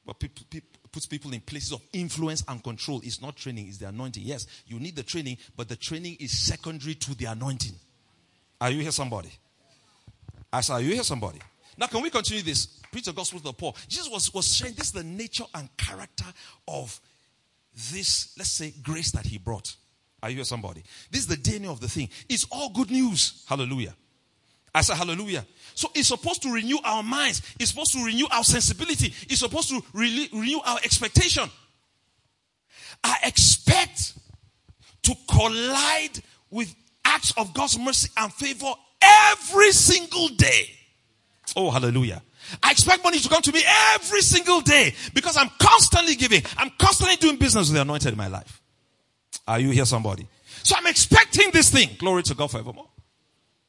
But 0.06 0.20
people, 0.20 0.46
people, 0.50 0.70
puts 0.92 1.08
people 1.08 1.34
in 1.34 1.42
places 1.42 1.74
of 1.74 1.82
influence 1.92 2.44
and 2.48 2.64
control. 2.64 3.02
It's 3.04 3.22
not 3.22 3.36
training, 3.36 3.68
it's 3.68 3.80
the 3.80 3.90
anointing. 3.90 4.24
Yes, 4.24 4.48
you 4.66 4.80
need 4.80 4.96
the 4.96 5.04
training, 5.04 5.38
but 5.58 5.68
the 5.68 5.76
training 5.76 6.16
is 6.20 6.38
secondary 6.38 6.96
to 6.96 7.16
the 7.16 7.26
anointing. 7.26 7.76
Are 8.62 8.72
you 8.72 8.82
here, 8.82 8.92
somebody? 8.92 9.30
I 10.54 10.62
said, 10.62 10.74
Are 10.76 10.82
you 10.82 10.94
here, 10.94 11.04
somebody? 11.04 11.40
Now, 11.78 11.88
can 11.88 12.02
we 12.02 12.10
continue 12.10 12.44
this? 12.44 12.68
Preach 12.92 13.06
the 13.06 13.12
gospel 13.12 13.40
to 13.40 13.46
the 13.46 13.54
poor. 13.54 13.74
Jesus 13.90 14.10
was, 14.10 14.34
was 14.34 14.56
sharing 14.56 14.74
this 14.76 14.88
is 14.88 14.94
the 14.94 15.04
nature 15.04 15.44
and 15.54 15.68
character 15.76 16.26
of 16.68 16.98
this, 17.92 18.34
let's 18.38 18.52
say, 18.52 18.74
grace 18.82 19.12
that 19.12 19.26
he 19.26 19.38
brought. 19.38 19.76
Are 20.24 20.30
you 20.30 20.38
here, 20.38 20.46
somebody? 20.46 20.84
This 21.12 21.22
is 21.22 21.28
the 21.28 21.36
DNA 21.36 21.70
of 21.70 21.82
the 21.82 21.90
thing. 21.90 22.08
It's 22.30 22.46
all 22.50 22.70
good 22.70 22.90
news. 22.90 23.44
Hallelujah. 23.50 23.96
I 24.76 24.82
said, 24.82 24.98
Hallelujah. 24.98 25.46
So 25.74 25.90
it's 25.96 26.10
supposed 26.10 26.42
to 26.44 26.54
renew 26.54 26.78
our 26.84 27.02
minds. 27.02 27.42
It's 27.60 27.72
supposed 27.72 27.94
to 27.94 28.06
renew 28.06 28.28
our 28.32 28.44
sensibility. 28.44 29.14
It's 29.30 29.40
supposed 29.40 29.70
to 29.70 29.82
re- 29.94 30.30
renew 30.32 30.60
our 30.66 30.78
expectation. 30.84 31.50
I 33.04 33.18
expect 33.24 34.14
to 35.04 35.16
collide 35.30 36.22
with 36.50 36.74
acts 37.04 37.34
of 37.38 37.54
God's 37.54 37.78
mercy 37.80 38.10
and 38.18 38.32
favor 38.34 38.72
every 39.02 39.72
single 39.72 40.28
day. 40.30 40.70
Oh, 41.56 41.72
hallelujah. 41.72 42.22
I 42.62 42.72
expect 42.72 43.04
money 43.04 43.20
to 43.20 43.30
come 43.30 43.42
to 43.42 43.52
me 43.52 43.64
every 43.96 44.22
single 44.22 44.62
day 44.62 44.94
because 45.14 45.38
I'm 45.38 45.50
constantly 45.60 46.16
giving. 46.16 46.42
I'm 46.58 46.72
constantly 46.78 47.16
doing 47.18 47.38
business 47.38 47.68
with 47.68 47.76
the 47.76 47.82
anointed 47.82 48.12
in 48.12 48.18
my 48.18 48.28
life. 48.28 48.62
Are 49.48 49.60
you 49.60 49.72
here, 49.72 49.86
somebody? 49.86 50.28
So 50.64 50.76
I'm 50.78 50.88
expecting 50.88 51.52
this 51.52 51.70
thing. 51.70 51.90
Glory 52.00 52.24
to 52.24 52.36
God 52.36 52.52
forevermore. 52.52 52.88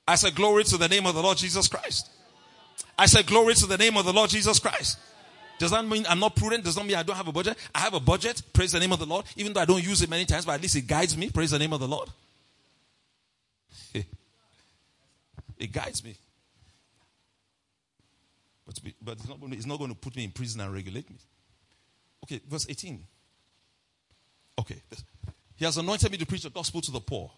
I 0.06 0.14
said, 0.14 0.34
Glory 0.34 0.64
to 0.64 0.76
the 0.76 0.88
name 0.88 1.06
of 1.06 1.14
the 1.14 1.22
Lord 1.22 1.38
Jesus 1.38 1.68
Christ. 1.68 2.10
I 2.98 3.06
said, 3.06 3.26
Glory 3.26 3.54
to 3.54 3.66
the 3.66 3.76
name 3.76 3.96
of 3.96 4.04
the 4.04 4.12
Lord 4.12 4.30
Jesus 4.30 4.58
Christ. 4.58 4.98
Does 5.58 5.70
that 5.70 5.86
mean 5.86 6.04
I'm 6.08 6.20
not 6.20 6.36
prudent? 6.36 6.64
Does 6.64 6.74
that 6.74 6.84
mean 6.84 6.96
I 6.96 7.02
don't 7.02 7.16
have 7.16 7.28
a 7.28 7.32
budget? 7.32 7.56
I 7.74 7.80
have 7.80 7.94
a 7.94 8.00
budget. 8.00 8.42
Praise 8.52 8.72
the 8.72 8.80
name 8.80 8.92
of 8.92 8.98
the 8.98 9.06
Lord. 9.06 9.24
Even 9.36 9.52
though 9.52 9.60
I 9.60 9.64
don't 9.64 9.82
use 9.82 10.02
it 10.02 10.10
many 10.10 10.26
times, 10.26 10.44
but 10.44 10.52
at 10.52 10.60
least 10.60 10.76
it 10.76 10.86
guides 10.86 11.16
me. 11.16 11.30
Praise 11.30 11.50
the 11.50 11.58
name 11.58 11.72
of 11.72 11.80
the 11.80 11.88
Lord. 11.88 12.10
it 13.94 15.72
guides 15.72 16.04
me. 16.04 16.14
But, 18.66 18.80
but 19.00 19.12
it's, 19.12 19.28
not 19.28 19.40
to, 19.40 19.46
it's 19.52 19.66
not 19.66 19.78
going 19.78 19.90
to 19.90 19.96
put 19.96 20.14
me 20.16 20.24
in 20.24 20.30
prison 20.30 20.60
and 20.60 20.72
regulate 20.72 21.08
me. 21.08 21.16
Okay, 22.24 22.40
verse 22.48 22.66
18. 22.68 23.02
Okay. 24.58 24.82
He 25.54 25.64
has 25.64 25.78
anointed 25.78 26.10
me 26.10 26.18
to 26.18 26.26
preach 26.26 26.42
the 26.42 26.50
gospel 26.50 26.80
to 26.82 26.90
the 26.90 27.00
poor. 27.00 27.30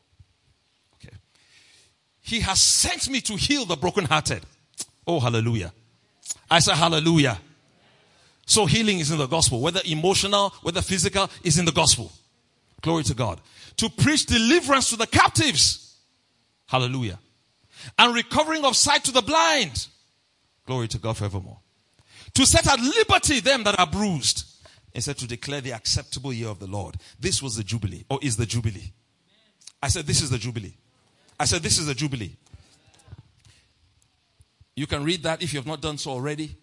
He 2.29 2.41
has 2.41 2.61
sent 2.61 3.09
me 3.09 3.23
to 3.23 3.37
heal 3.37 3.65
the 3.65 3.75
brokenhearted. 3.75 4.43
Oh, 5.07 5.19
hallelujah. 5.19 5.73
I 6.51 6.59
say 6.59 6.75
hallelujah. 6.75 7.39
So 8.45 8.67
healing 8.67 8.99
is 8.99 9.11
in 9.11 9.17
the 9.17 9.27
gospel, 9.27 9.63
whether 9.63 9.81
emotional, 9.87 10.51
whether 10.61 10.83
physical, 10.83 11.31
is 11.43 11.59
in 11.59 11.65
the 11.65 11.73
gospel. 11.73 12.13
Glory 12.83 13.05
to 13.05 13.15
God. 13.15 13.41
To 13.79 13.89
preach 13.89 14.27
deliverance 14.27 14.91
to 14.91 14.97
the 14.97 15.07
captives. 15.07 15.97
Hallelujah. 16.67 17.19
And 17.99 18.15
recovering 18.15 18.63
of 18.67 18.77
sight 18.77 19.05
to 19.05 19.13
the 19.13 19.23
blind. 19.23 19.87
Glory 20.67 20.87
to 20.89 20.99
God 20.99 21.17
forevermore. 21.17 21.61
To 22.35 22.45
set 22.45 22.67
at 22.67 22.79
liberty 22.79 23.41
them 23.41 23.65
that 23.65 23.79
are 23.79 23.87
bruised. 23.87 24.45
and 24.75 24.97
Instead 24.97 25.17
to 25.17 25.27
declare 25.27 25.63
the 25.63 25.73
acceptable 25.73 26.35
year 26.35 26.49
of 26.49 26.59
the 26.59 26.67
Lord. 26.67 26.97
This 27.19 27.43
was 27.43 27.57
the 27.57 27.65
Jubilee, 27.65 28.05
or 28.11 28.19
is 28.21 28.37
the 28.37 28.45
Jubilee. 28.45 28.93
I 29.83 29.89
said, 29.89 30.07
this 30.07 30.21
is 30.21 30.29
the 30.29 30.37
Jubilee. 30.37 30.75
I 31.39 31.45
said, 31.45 31.63
This 31.63 31.79
is 31.79 31.89
a 31.89 31.95
jubilee. 31.95 32.37
You 34.75 34.87
can 34.87 35.03
read 35.03 35.23
that 35.25 35.43
if 35.43 35.53
you 35.53 35.59
have 35.59 35.67
not 35.67 35.81
done 35.81 35.99
so 35.99 36.13
already 36.13 36.57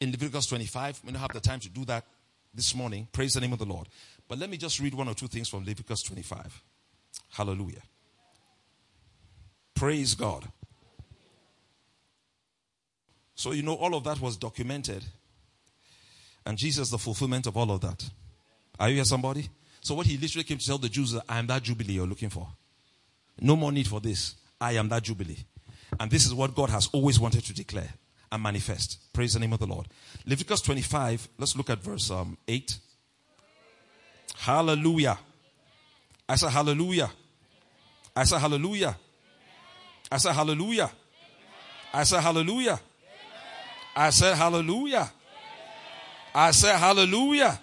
in 0.00 0.10
Leviticus 0.10 0.46
25. 0.46 1.00
We 1.04 1.12
don't 1.12 1.20
have 1.20 1.32
the 1.32 1.40
time 1.40 1.60
to 1.60 1.68
do 1.68 1.84
that 1.86 2.04
this 2.52 2.74
morning. 2.74 3.08
Praise 3.10 3.34
the 3.34 3.40
name 3.40 3.52
of 3.52 3.58
the 3.58 3.64
Lord. 3.64 3.88
But 4.28 4.38
let 4.38 4.50
me 4.50 4.56
just 4.56 4.80
read 4.80 4.94
one 4.94 5.08
or 5.08 5.14
two 5.14 5.28
things 5.28 5.48
from 5.48 5.60
Leviticus 5.60 6.02
25. 6.02 6.62
Hallelujah. 7.30 7.82
Praise 9.74 10.14
God. 10.14 10.44
So, 13.34 13.52
you 13.52 13.62
know, 13.62 13.74
all 13.74 13.94
of 13.94 14.04
that 14.04 14.20
was 14.20 14.36
documented. 14.36 15.04
And 16.46 16.56
Jesus, 16.56 16.90
the 16.90 16.98
fulfillment 16.98 17.46
of 17.46 17.56
all 17.56 17.70
of 17.70 17.80
that. 17.80 18.08
Are 18.78 18.88
you 18.88 18.96
here, 18.96 19.04
somebody? 19.04 19.48
So, 19.80 19.94
what 19.94 20.06
he 20.06 20.16
literally 20.16 20.44
came 20.44 20.58
to 20.58 20.66
tell 20.66 20.78
the 20.78 20.88
Jews, 20.88 21.16
I 21.28 21.38
am 21.38 21.46
that 21.48 21.62
jubilee 21.62 21.94
you're 21.94 22.06
looking 22.06 22.30
for. 22.30 22.48
No 23.40 23.56
more 23.56 23.72
need 23.72 23.88
for 23.88 24.00
this. 24.00 24.34
I 24.60 24.72
am 24.72 24.88
that 24.88 25.02
Jubilee. 25.02 25.44
And 25.98 26.10
this 26.10 26.26
is 26.26 26.34
what 26.34 26.54
God 26.54 26.70
has 26.70 26.88
always 26.92 27.20
wanted 27.20 27.44
to 27.44 27.54
declare 27.54 27.90
and 28.32 28.42
manifest. 28.42 29.12
Praise 29.12 29.34
the 29.34 29.40
name 29.40 29.52
of 29.52 29.60
the 29.60 29.66
Lord. 29.66 29.86
Leviticus 30.26 30.60
25, 30.62 31.28
let's 31.38 31.56
look 31.56 31.70
at 31.70 31.82
verse 31.82 32.10
um, 32.10 32.36
8. 32.48 32.78
Hallelujah. 34.36 35.18
I 36.28 36.36
say 36.36 36.50
hallelujah. 36.50 37.10
I 38.16 38.24
say 38.24 38.38
hallelujah. 38.38 38.96
I 40.10 40.16
say 40.16 40.32
hallelujah. 40.32 40.90
I 41.92 42.04
say 42.04 42.20
hallelujah. 42.20 42.80
I 43.94 44.10
say 44.10 44.34
hallelujah. 44.34 45.10
I 46.34 46.50
say 46.50 46.76
hallelujah. 46.76 47.60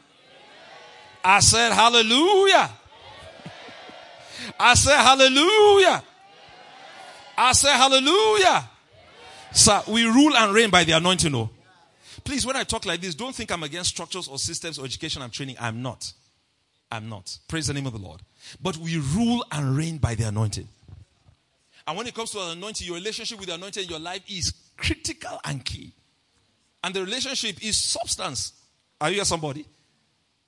I 1.24 1.40
said 1.40 1.72
hallelujah. 1.74 2.70
I 4.60 4.74
said 4.74 4.98
hallelujah. 4.98 6.04
I 7.38 7.54
said 7.54 7.76
hallelujah. 7.76 8.70
Sir, 9.54 9.82
we 9.88 10.06
rule 10.06 10.36
and 10.36 10.54
reign 10.54 10.70
by 10.70 10.84
the 10.84 10.94
anointing. 10.94 11.34
Oh. 11.36 11.50
Please, 12.24 12.46
when 12.46 12.56
I 12.56 12.64
talk 12.64 12.86
like 12.86 13.02
this, 13.02 13.16
don't 13.16 13.36
think 13.36 13.52
I'm 13.52 13.64
against 13.64 13.90
structures 13.90 14.28
or 14.28 14.38
systems 14.38 14.80
or 14.80 14.86
education 14.86 15.22
and 15.22 15.32
training. 15.32 15.56
I'm 15.60 15.82
not. 15.82 16.14
I'm 16.92 17.10
not. 17.10 17.38
Praise 17.48 17.68
the 17.68 17.74
name 17.74 17.88
of 17.88 17.94
the 17.94 18.00
Lord. 18.00 18.22
But 18.62 18.78
we 18.78 18.98
rule 18.98 19.44
and 19.52 19.76
reign 19.76 19.98
by 19.98 20.16
the 20.16 20.28
anointing. 20.28 20.68
And 21.88 21.98
when 21.98 22.08
it 22.08 22.14
comes 22.14 22.32
to 22.32 22.40
anointing, 22.40 22.86
your 22.86 22.96
relationship 22.96 23.40
with 23.40 23.48
the 23.48 23.56
anointing 23.56 23.84
in 23.84 23.90
your 23.90 24.00
life 24.00 24.22
is 24.28 24.54
critical 24.78 25.40
and 25.46 25.64
key. 25.64 25.94
And 26.84 26.94
the 26.94 27.04
relationship 27.04 27.64
is 27.66 27.78
substance. 27.78 28.54
Are 29.00 29.10
you 29.10 29.16
here, 29.16 29.26
somebody? 29.26 29.66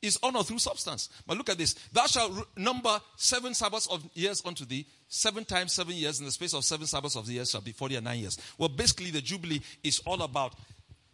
Is 0.04 0.20
honor 0.22 0.44
through 0.44 0.60
substance. 0.60 1.08
But 1.26 1.38
look 1.38 1.50
at 1.50 1.58
this. 1.58 1.76
Thou 1.94 2.06
shalt 2.08 2.46
number 2.58 3.00
seven 3.16 3.54
Sabbaths 3.54 3.88
of 3.88 4.08
years 4.14 4.44
unto 4.46 4.66
thee. 4.66 4.86
Seven 5.08 5.46
times 5.46 5.72
seven 5.72 5.96
years 5.96 6.20
in 6.20 6.26
the 6.26 6.32
space 6.32 6.54
of 6.54 6.66
seven 6.66 6.86
Sabbaths 6.86 7.16
of 7.16 7.26
the 7.26 7.34
years 7.34 7.52
shall 7.52 7.62
be 7.62 7.72
40 7.72 7.96
and 7.96 8.04
nine 8.04 8.20
years. 8.20 8.38
Well, 8.58 8.68
basically, 8.68 9.12
the 9.12 9.22
Jubilee 9.22 9.62
is 9.82 10.00
all 10.06 10.22
about 10.22 10.56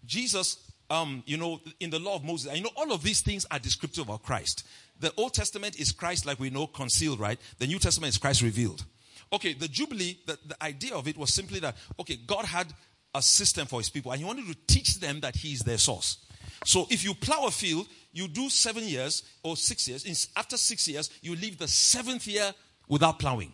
Jesus, 0.05 0.71
um, 0.89 1.21
you 1.27 1.37
know, 1.37 1.61
in 1.79 1.91
the 1.91 1.99
law 1.99 2.15
of 2.15 2.23
Moses. 2.23 2.47
And 2.47 2.57
you 2.57 2.63
know, 2.63 2.71
all 2.75 2.91
of 2.91 3.03
these 3.03 3.21
things 3.21 3.45
are 3.51 3.59
descriptive 3.59 4.09
of 4.09 4.23
Christ. 4.23 4.65
The 4.99 5.13
Old 5.17 5.35
Testament 5.35 5.79
is 5.79 5.91
Christ, 5.91 6.25
like 6.25 6.39
we 6.39 6.49
know, 6.49 6.65
concealed, 6.65 7.19
right? 7.19 7.39
The 7.59 7.67
New 7.67 7.77
Testament 7.77 8.11
is 8.11 8.17
Christ 8.17 8.41
revealed. 8.41 8.85
Okay, 9.31 9.53
the 9.53 9.67
Jubilee, 9.67 10.17
the, 10.25 10.39
the 10.47 10.63
idea 10.63 10.95
of 10.95 11.07
it 11.07 11.15
was 11.15 11.31
simply 11.31 11.59
that, 11.59 11.77
okay, 11.99 12.17
God 12.25 12.45
had 12.45 12.73
a 13.13 13.21
system 13.21 13.67
for 13.67 13.79
his 13.79 13.89
people 13.89 14.11
and 14.11 14.19
he 14.19 14.25
wanted 14.25 14.47
to 14.47 14.55
teach 14.67 14.99
them 14.99 15.19
that 15.21 15.35
he 15.35 15.53
is 15.53 15.59
their 15.59 15.77
source. 15.77 16.17
So 16.65 16.87
if 16.89 17.03
you 17.03 17.13
plow 17.13 17.45
a 17.45 17.51
field, 17.51 17.87
you 18.11 18.27
do 18.27 18.49
seven 18.49 18.83
years 18.83 19.23
or 19.43 19.55
six 19.55 19.87
years. 19.87 20.29
After 20.35 20.57
six 20.57 20.87
years, 20.87 21.09
you 21.21 21.35
leave 21.35 21.57
the 21.57 21.67
seventh 21.67 22.27
year 22.27 22.53
without 22.87 23.19
plowing. 23.19 23.53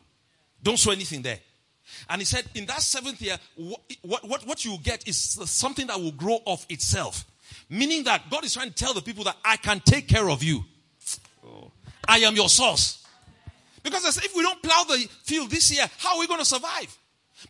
Don't 0.64 0.78
sow 0.78 0.92
anything 0.92 1.22
there. 1.22 1.40
And 2.10 2.20
he 2.20 2.26
said, 2.26 2.46
in 2.56 2.66
that 2.66 2.82
seventh 2.82 3.22
year, 3.22 3.38
what, 3.56 4.28
what, 4.28 4.48
what 4.48 4.66
you 4.66 4.78
get 4.82 5.08
is 5.08 5.18
something 5.18 5.88
that 5.88 6.00
will 6.00 6.12
grow 6.12 6.40
of 6.48 6.66
itself. 6.70 7.26
Meaning 7.70 8.04
that 8.06 8.30
God 8.30 8.44
is 8.44 8.54
trying 8.54 8.70
to 8.70 8.76
tell 8.76 8.94
the 8.94 9.02
people 9.02 9.24
that 9.26 9.38
I 9.46 9.58
can 9.58 9.80
take 9.82 10.08
care 10.08 10.30
of 10.30 10.42
you. 10.42 10.64
I 12.08 12.20
am 12.20 12.36
your 12.36 12.50
source. 12.50 13.06
Because 13.84 14.18
if 14.18 14.36
we 14.36 14.42
don't 14.42 14.62
plow 14.64 14.84
the 14.88 15.08
field 15.24 15.52
this 15.52 15.72
year, 15.72 15.86
how 16.00 16.16
are 16.16 16.20
we 16.20 16.28
going 16.28 16.40
to 16.40 16.46
survive? 16.46 16.98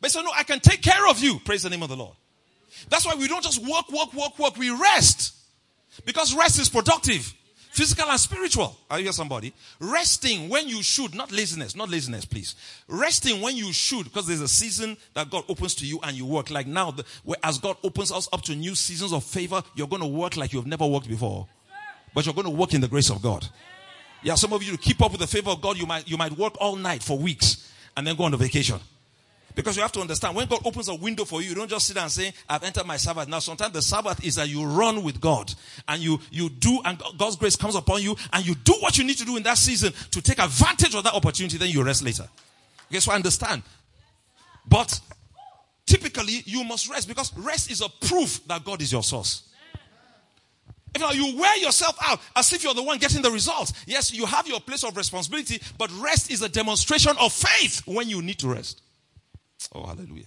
But 0.02 0.12
so 0.12 0.22
no, 0.22 0.32
I 0.36 0.44
can 0.44 0.60
take 0.60 0.82
care 0.82 1.08
of 1.08 1.20
you. 1.20 1.40
Praise 1.40 1.64
the 1.64 1.70
name 1.70 1.84
of 1.84 1.90
the 1.90 1.96
Lord. 1.96 2.16
That's 2.90 3.06
why 3.06 3.16
we 3.16 3.28
don't 3.28 3.44
just 3.44 3.66
work, 3.66 3.90
work, 3.90 4.14
work, 4.14 4.38
work. 4.38 4.58
We 4.58 4.70
rest. 4.70 5.35
Because 6.04 6.36
rest 6.36 6.60
is 6.60 6.70
productive. 6.70 7.34
Physical 7.76 8.10
and 8.10 8.20
spiritual. 8.20 8.78
Are 8.90 9.00
you 9.00 9.04
hear 9.04 9.12
somebody? 9.12 9.54
Resting 9.82 10.48
when 10.48 10.70
you 10.70 10.82
should, 10.82 11.14
not 11.14 11.30
laziness, 11.34 11.76
not 11.76 11.90
laziness, 11.90 12.24
please. 12.24 12.56
Resting 12.88 13.42
when 13.42 13.58
you 13.58 13.74
should, 13.74 14.06
because 14.06 14.28
there's 14.28 14.40
a 14.40 14.48
season 14.48 14.96
that 15.14 15.30
God 15.30 15.44
opens 15.50 15.76
to 15.76 15.86
you 15.86 16.00
and 16.04 16.16
you 16.16 16.26
work. 16.26 16.50
Like 16.50 16.68
now, 16.68 16.92
the, 16.92 17.04
as 17.44 17.58
God 17.58 17.76
opens 17.84 18.14
us 18.14 18.30
up 18.32 18.44
to 18.44 18.56
new 18.56 18.76
seasons 18.76 19.12
of 19.12 19.26
favor, 19.26 19.62
you're 19.76 19.90
going 19.90 20.02
to 20.02 20.08
work 20.08 20.38
like 20.38 20.54
you've 20.54 20.66
never 20.66 20.88
worked 20.88 21.10
before. 21.10 21.48
But 22.14 22.26
you're 22.26 22.34
going 22.34 22.48
to 22.48 22.52
work 22.52 22.74
in 22.74 22.80
the 22.80 22.88
grace 22.88 23.10
of 23.10 23.22
God. 23.22 23.46
Yeah, 24.24 24.36
some 24.36 24.54
of 24.54 24.64
you 24.64 24.72
to 24.72 24.78
keep 24.78 25.02
up 25.02 25.12
with 25.12 25.20
the 25.20 25.28
favor 25.28 25.50
of 25.50 25.62
God, 25.62 25.78
you 25.78 25.86
might, 25.86 26.10
you 26.10 26.16
might 26.16 26.32
work 26.32 26.56
all 26.62 26.78
night 26.78 27.04
for 27.04 27.18
weeks 27.18 27.70
and 27.98 28.08
then 28.08 28.16
go 28.16 28.24
on 28.24 28.34
a 28.34 28.38
vacation. 28.38 28.80
Because 29.56 29.78
you 29.78 29.82
have 29.82 29.94
to 29.94 30.02
understand, 30.02 30.36
when 30.36 30.48
God 30.48 30.60
opens 30.66 30.90
a 30.90 30.96
window 30.96 31.24
for 31.24 31.42
you, 31.42 31.50
you 31.50 31.56
don't 31.56 31.70
just 31.70 31.88
sit 31.88 31.98
and 31.98 32.12
say, 32.12 32.34
I've 32.50 32.64
entered 32.64 32.86
my 32.86 32.98
Sabbath. 32.98 33.30
Now, 33.30 33.40
sometimes 33.40 33.72
the 33.72 33.82
Sabbath 33.82 34.24
is 34.24 34.36
that 34.36 34.50
you 34.50 34.66
run 34.66 35.02
with 35.02 35.22
God 35.22 35.54
and 35.88 36.02
you, 36.02 36.20
you 36.30 36.50
do, 36.50 36.82
and 36.84 37.02
God's 37.18 37.38
grace 37.38 37.56
comes 37.56 37.76
upon 37.76 38.02
you 38.02 38.18
and 38.34 38.46
you 38.46 38.54
do 38.54 38.74
what 38.82 38.98
you 38.98 39.06
need 39.06 39.18
to 39.18 39.26
do 39.26 39.38
in 39.38 39.44
that 39.44 39.58
season 39.58 39.94
to 40.12 40.22
take 40.22 40.40
advantage 40.40 40.94
of 40.94 41.06
that 41.06 41.14
opportunity, 41.14 41.58
then 41.58 41.70
you 41.70 41.84
rest 41.84 42.04
later. 42.04 42.28
Okay, 42.92 43.00
so 43.00 43.14
I 43.14 43.16
understand. 43.16 43.64
But 44.68 45.00
typically, 45.86 46.44
you 46.46 46.66
must 46.66 46.90
rest 46.90 47.08
because 47.08 47.36
rest 47.38 47.72
is 47.72 47.82
a 47.82 47.88
proof 48.08 48.46
that 48.48 48.66
God 48.66 48.82
is 48.82 48.92
your 48.92 49.04
source. 49.04 49.44
If 50.94 51.16
you 51.16 51.38
wear 51.38 51.58
yourself 51.58 51.98
out 52.06 52.20
as 52.36 52.52
if 52.54 52.64
you're 52.64 52.74
the 52.74 52.84
one 52.84 52.98
getting 52.98 53.22
the 53.22 53.32
results. 53.32 53.74
Yes, 53.86 54.14
you 54.14 54.26
have 54.26 54.48
your 54.48 54.62
place 54.62 54.84
of 54.84 54.96
responsibility, 54.96 55.62
but 55.78 55.92
rest 56.00 56.32
is 56.32 56.42
a 56.42 56.50
demonstration 56.50 57.14
of 57.20 57.34
faith 57.34 57.82
when 57.86 58.10
you 58.10 58.22
need 58.22 58.40
to 58.40 58.48
rest. 58.48 58.82
Oh, 59.74 59.86
hallelujah. 59.86 60.26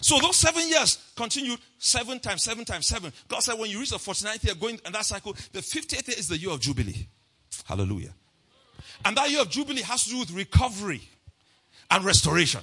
So 0.00 0.18
those 0.20 0.36
seven 0.36 0.68
years 0.68 0.98
continued 1.16 1.58
seven 1.78 2.20
times, 2.20 2.42
seven 2.42 2.64
times 2.64 2.86
seven. 2.86 3.12
God 3.26 3.40
said 3.40 3.58
when 3.58 3.70
you 3.70 3.80
reach 3.80 3.90
the 3.90 3.96
49th 3.96 4.44
year 4.44 4.54
going 4.54 4.78
in 4.84 4.92
that 4.92 5.06
cycle, 5.06 5.32
the 5.52 5.60
50th 5.60 6.08
year 6.08 6.16
is 6.18 6.28
the 6.28 6.36
year 6.36 6.50
of 6.50 6.60
Jubilee. 6.60 7.08
Hallelujah. 7.64 8.12
And 9.04 9.16
that 9.16 9.30
year 9.30 9.40
of 9.40 9.50
Jubilee 9.50 9.82
has 9.82 10.04
to 10.04 10.10
do 10.10 10.18
with 10.18 10.30
recovery 10.32 11.02
and 11.90 12.04
restoration. 12.04 12.60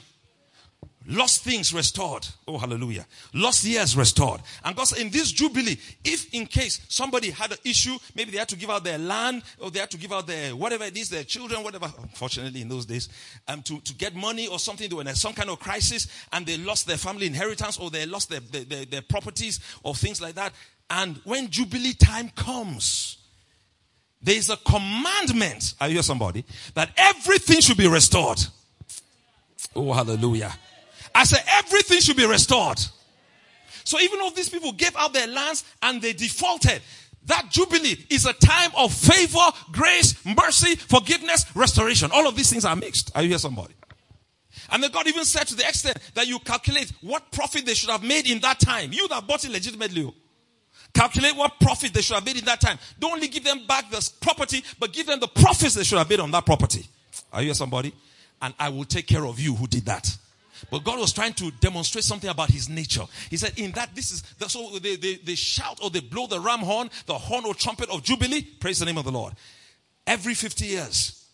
Lost 1.08 1.44
things 1.44 1.72
restored. 1.72 2.28
Oh, 2.48 2.58
hallelujah. 2.58 3.06
Lost 3.34 3.64
years 3.64 3.96
restored. 3.96 4.42
And 4.64 4.76
God 4.76 4.86
said, 4.86 5.00
in 5.00 5.12
this 5.12 5.32
Jubilee, 5.32 5.78
if 6.04 6.34
in 6.34 6.48
case 6.48 6.82
somebody 6.90 7.30
had 7.30 7.52
an 7.52 7.60
issue, 7.64 7.96
maybe 8.16 8.32
they 8.32 8.40
had 8.40 8.50
to 8.50 8.56
give 8.56 8.72
out 8.72 8.84
their 8.84 8.98
land 8.98 9.44
or 9.60 9.70
they 9.70 9.80
had 9.80 9.92
to 9.92 9.98
give 9.98 10.12
out 10.12 10.26
their 10.26 10.56
whatever 10.56 10.86
it 10.86 10.98
is, 10.98 11.10
their 11.10 11.24
children, 11.24 11.64
whatever, 11.64 11.92
unfortunately 12.02 12.62
in 12.62 12.70
those 12.70 12.88
days, 12.88 13.10
um, 13.48 13.62
to, 13.62 13.80
to 13.82 13.94
get 13.94 14.16
money 14.16 14.48
or 14.48 14.58
something, 14.58 14.90
they 14.90 14.96
were 14.96 15.02
in 15.02 15.14
some 15.14 15.34
kind 15.34 15.50
of 15.50 15.60
crisis 15.60 16.08
and 16.34 16.46
they 16.46 16.58
lost 16.58 16.88
their 16.88 16.98
family 16.98 17.28
inheritance 17.28 17.78
or 17.78 17.92
they 17.92 18.08
lost 18.08 18.32
their, 18.32 18.40
their, 18.40 18.64
their, 18.64 18.86
their 18.86 19.02
properties 19.04 19.60
or 19.84 19.94
things 19.94 20.20
like 20.22 20.34
that. 20.34 20.54
And 20.90 21.20
when 21.24 21.50
Jubilee 21.52 21.94
time 21.94 22.30
comes, 22.30 23.18
there 24.22 24.36
is 24.36 24.50
a 24.50 24.58
commandment, 24.58 25.76
I 25.80 25.90
hear 25.90 26.02
somebody, 26.02 26.46
that 26.74 26.90
everything 26.98 27.62
should 27.62 27.78
be 27.78 27.88
restored. 27.88 28.40
Oh, 29.76 29.94
hallelujah. 29.94 30.52
I 31.16 31.24
said 31.24 31.44
everything 31.48 32.02
should 32.02 32.18
be 32.18 32.28
restored. 32.28 32.78
So 33.86 34.00
even 34.00 34.20
though 34.20 34.32
these 34.32 34.50
people 34.50 34.74
gave 34.74 34.96
out 34.98 35.14
their 35.14 35.28
lands 35.28 35.64
and 35.82 36.02
they 36.02 36.12
defaulted, 36.14 36.82
that 37.26 37.48
jubilee 37.50 38.06
is 38.10 38.26
a 38.26 38.34
time 38.34 38.72
of 38.78 38.94
favor, 38.94 39.46
grace, 39.72 40.24
mercy, 40.26 40.76
forgiveness, 40.76 41.46
restoration. 41.56 42.12
All 42.14 42.28
of 42.28 42.36
these 42.36 42.52
things 42.52 42.66
are 42.66 42.76
mixed. 42.76 43.12
Are 43.16 43.24
you 43.24 43.30
here, 43.30 43.38
somebody? 43.38 43.74
And 44.70 44.84
then 44.84 44.92
God 44.92 45.08
even 45.08 45.26
said 45.26 45.48
to 45.48 45.56
the 45.56 45.68
extent 45.68 45.98
that 46.16 46.28
you 46.28 46.40
calculate 46.40 46.92
what 47.02 47.32
profit 47.32 47.66
they 47.66 47.74
should 47.74 47.90
have 47.90 48.04
made 48.04 48.30
in 48.30 48.40
that 48.40 48.60
time. 48.60 48.92
You 48.92 49.08
that 49.08 49.26
bought 49.26 49.46
it 49.46 49.52
legitimately. 49.52 50.04
Oh. 50.04 50.14
Calculate 50.94 51.36
what 51.36 51.60
profit 51.60 51.94
they 51.94 52.02
should 52.02 52.16
have 52.16 52.26
made 52.26 52.38
in 52.38 52.46
that 52.46 52.62
time. 52.62 52.78
Don't 53.00 53.14
only 53.14 53.28
give 53.28 53.44
them 53.44 53.66
back 53.68 53.90
the 53.90 54.10
property, 54.22 54.64
but 54.80 54.94
give 54.94 55.08
them 55.08 55.20
the 55.20 55.28
profits 55.28 55.76
they 55.76 55.84
should 55.84 55.98
have 55.98 56.10
made 56.10 56.20
on 56.20 56.32
that 56.32 56.46
property. 56.46 56.88
Are 57.32 57.42
you 57.42 57.48
here, 57.48 57.54
somebody? 57.54 57.94
And 58.42 58.54
I 58.60 58.70
will 58.70 58.86
take 58.86 59.08
care 59.08 59.26
of 59.26 59.40
you 59.40 59.56
who 59.56 59.68
did 59.68 59.86
that. 59.86 60.16
But 60.72 60.84
God 60.84 61.00
was 61.00 61.14
trying 61.14 61.34
to 61.34 61.52
demonstrate 61.60 62.04
something 62.04 62.30
about 62.30 62.50
his 62.50 62.70
nature. 62.70 63.04
He 63.30 63.38
said, 63.38 63.58
in 63.58 63.72
that 63.72 63.96
this 63.96 64.12
is, 64.12 64.22
the, 64.40 64.50
so 64.50 64.78
they, 64.80 64.96
they, 64.96 65.16
they 65.16 65.36
shout 65.36 65.80
or 65.84 65.90
they 65.90 66.00
blow 66.00 66.28
the 66.28 66.40
ram 66.40 66.60
horn, 66.60 66.90
the 67.06 67.14
horn 67.14 67.46
or 67.46 67.54
trumpet 67.54 67.90
of 67.90 68.04
Jubilee. 68.04 68.42
Praise 68.42 68.80
the 68.80 68.86
name 68.86 68.98
of 68.98 69.06
the 69.06 69.12
Lord. 69.12 69.34
Every 70.08 70.34
50 70.34 70.66
years. 70.66 71.26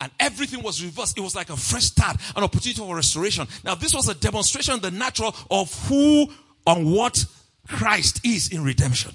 And 0.00 0.12
everything 0.20 0.62
was 0.62 0.84
reversed. 0.84 1.16
It 1.16 1.22
was 1.22 1.34
like 1.34 1.48
a 1.48 1.56
fresh 1.56 1.84
start, 1.84 2.16
an 2.36 2.44
opportunity 2.44 2.80
for 2.80 2.94
restoration. 2.94 3.46
Now, 3.64 3.74
this 3.74 3.94
was 3.94 4.08
a 4.08 4.14
demonstration, 4.14 4.78
the 4.80 4.90
natural, 4.90 5.34
of 5.50 5.72
who 5.88 6.28
and 6.66 6.92
what 6.92 7.24
Christ 7.66 8.20
is 8.24 8.48
in 8.48 8.62
redemption. 8.62 9.12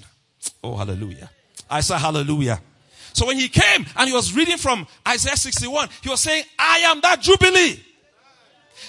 Oh, 0.64 0.76
hallelujah. 0.76 1.30
I 1.70 1.80
say 1.80 1.96
hallelujah. 1.96 2.60
So 3.12 3.26
when 3.26 3.38
he 3.38 3.48
came 3.48 3.86
and 3.96 4.08
he 4.08 4.14
was 4.14 4.34
reading 4.34 4.56
from 4.56 4.86
Isaiah 5.06 5.36
61, 5.36 5.88
he 6.02 6.08
was 6.08 6.20
saying, 6.20 6.44
I 6.58 6.78
am 6.78 7.00
that 7.02 7.20
Jubilee. 7.20 7.80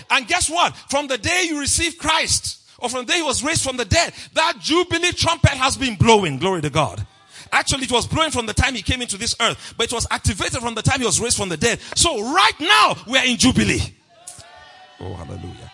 And 0.09 0.27
guess 0.27 0.49
what? 0.49 0.75
From 0.89 1.07
the 1.07 1.17
day 1.17 1.45
you 1.47 1.59
received 1.59 1.97
Christ, 1.97 2.61
or 2.79 2.89
from 2.89 3.05
the 3.05 3.11
day 3.11 3.17
he 3.17 3.23
was 3.23 3.43
raised 3.43 3.63
from 3.63 3.77
the 3.77 3.85
dead, 3.85 4.13
that 4.33 4.57
jubilee 4.59 5.11
trumpet 5.11 5.51
has 5.51 5.77
been 5.77 5.95
blowing. 5.95 6.37
Glory 6.37 6.61
to 6.61 6.69
God. 6.69 7.05
Actually, 7.51 7.83
it 7.83 7.91
was 7.91 8.07
blowing 8.07 8.31
from 8.31 8.47
the 8.47 8.53
time 8.53 8.73
he 8.73 8.81
came 8.81 9.01
into 9.01 9.17
this 9.17 9.35
earth, 9.39 9.75
but 9.77 9.85
it 9.85 9.93
was 9.93 10.07
activated 10.09 10.59
from 10.59 10.73
the 10.73 10.81
time 10.81 10.99
he 10.99 11.05
was 11.05 11.21
raised 11.21 11.37
from 11.37 11.49
the 11.49 11.57
dead. 11.57 11.79
So 11.95 12.33
right 12.33 12.59
now, 12.59 12.95
we 13.07 13.17
are 13.19 13.25
in 13.25 13.37
jubilee. 13.37 13.81
Oh, 14.99 15.13
hallelujah. 15.13 15.71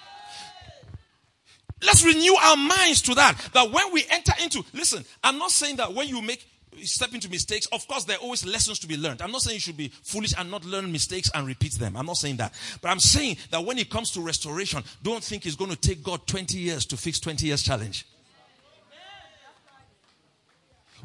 Let's 1.82 2.03
renew 2.03 2.36
our 2.36 2.57
minds 2.57 3.01
to 3.03 3.15
that. 3.15 3.38
That 3.53 3.72
when 3.72 3.93
we 3.93 4.05
enter 4.09 4.34
into, 4.43 4.63
listen, 4.74 5.05
I'm 5.24 5.38
not 5.38 5.51
saying 5.51 5.78
that 5.78 5.93
when 5.93 6.09
you 6.09 6.22
make 6.22 6.45
step 6.84 7.13
into 7.13 7.30
mistakes, 7.30 7.65
of 7.67 7.88
course, 7.88 8.03
there 8.03 8.17
are 8.17 8.22
always 8.22 8.45
lessons 8.45 8.80
to 8.80 8.88
be 8.88 8.97
learned. 8.97 9.22
I'm 9.22 9.32
not 9.32 9.41
saying 9.41 9.55
you 9.55 9.59
should 9.61 9.78
be 9.78 9.89
foolish 10.03 10.34
and 10.38 10.49
not 10.51 10.65
learn 10.65 10.91
mistakes 10.91 11.30
and 11.34 11.47
repeat 11.47 11.74
them. 11.74 11.95
I'm 11.97 12.05
not 12.05 12.17
saying 12.17 12.38
that. 12.38 12.53
But 12.82 12.89
I'm 12.89 12.99
saying 12.99 13.38
that 13.51 13.63
when 13.63 13.78
it 13.78 13.89
comes 13.89 14.11
to 14.11 14.22
restoration, 14.22 14.84
don't 15.03 15.24
think 15.24 15.45
it's 15.45 15.55
going 15.55 15.72
to 15.72 15.78
take 15.78 16.03
God 16.03 16.26
20 16.28 16.57
years 16.57 16.86
to 16.88 16.97
fix 16.97 17.20
20 17.20 17.45
years 17.45 17.63
challenge. 17.63 18.05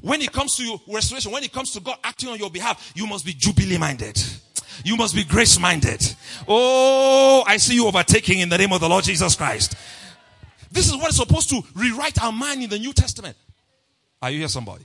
When 0.00 0.20
it 0.20 0.32
comes 0.32 0.56
to 0.56 0.78
restoration, 0.86 1.32
when 1.32 1.44
it 1.44 1.52
comes 1.52 1.72
to 1.72 1.80
God 1.80 1.96
acting 2.04 2.28
on 2.28 2.38
your 2.38 2.50
behalf, 2.50 2.92
you 2.94 3.06
must 3.06 3.24
be 3.24 3.32
jubilee 3.32 3.78
minded. 3.78 4.22
You 4.84 4.96
must 4.96 5.14
be 5.14 5.24
grace 5.24 5.58
minded. 5.58 6.02
Oh, 6.46 7.42
I 7.46 7.56
see 7.56 7.74
you 7.74 7.86
overtaking 7.86 8.40
in 8.40 8.50
the 8.50 8.58
name 8.58 8.72
of 8.72 8.80
the 8.80 8.88
Lord 8.88 9.04
Jesus 9.04 9.34
Christ. 9.34 9.76
This 10.70 10.88
is 10.88 10.96
what 10.96 11.08
is 11.08 11.16
supposed 11.16 11.48
to 11.50 11.62
rewrite 11.74 12.22
our 12.22 12.32
mind 12.32 12.62
in 12.62 12.68
the 12.68 12.78
New 12.78 12.92
Testament. 12.92 13.36
Are 14.20 14.30
you 14.30 14.40
here, 14.40 14.48
somebody? 14.48 14.84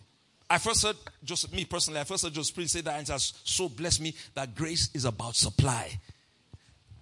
I 0.49 0.57
first 0.57 0.83
heard, 0.83 0.95
just 1.23 1.53
me 1.53 1.65
personally, 1.65 1.99
I 1.99 2.03
first 2.03 2.23
heard 2.23 2.33
Joseph 2.33 2.55
Prince 2.55 2.71
say 2.71 2.81
that 2.81 2.97
and 2.97 3.07
has 3.07 3.33
so 3.43 3.69
blessed 3.69 4.01
me 4.01 4.15
that 4.33 4.55
grace 4.55 4.89
is 4.93 5.05
about 5.05 5.35
supply. 5.35 5.99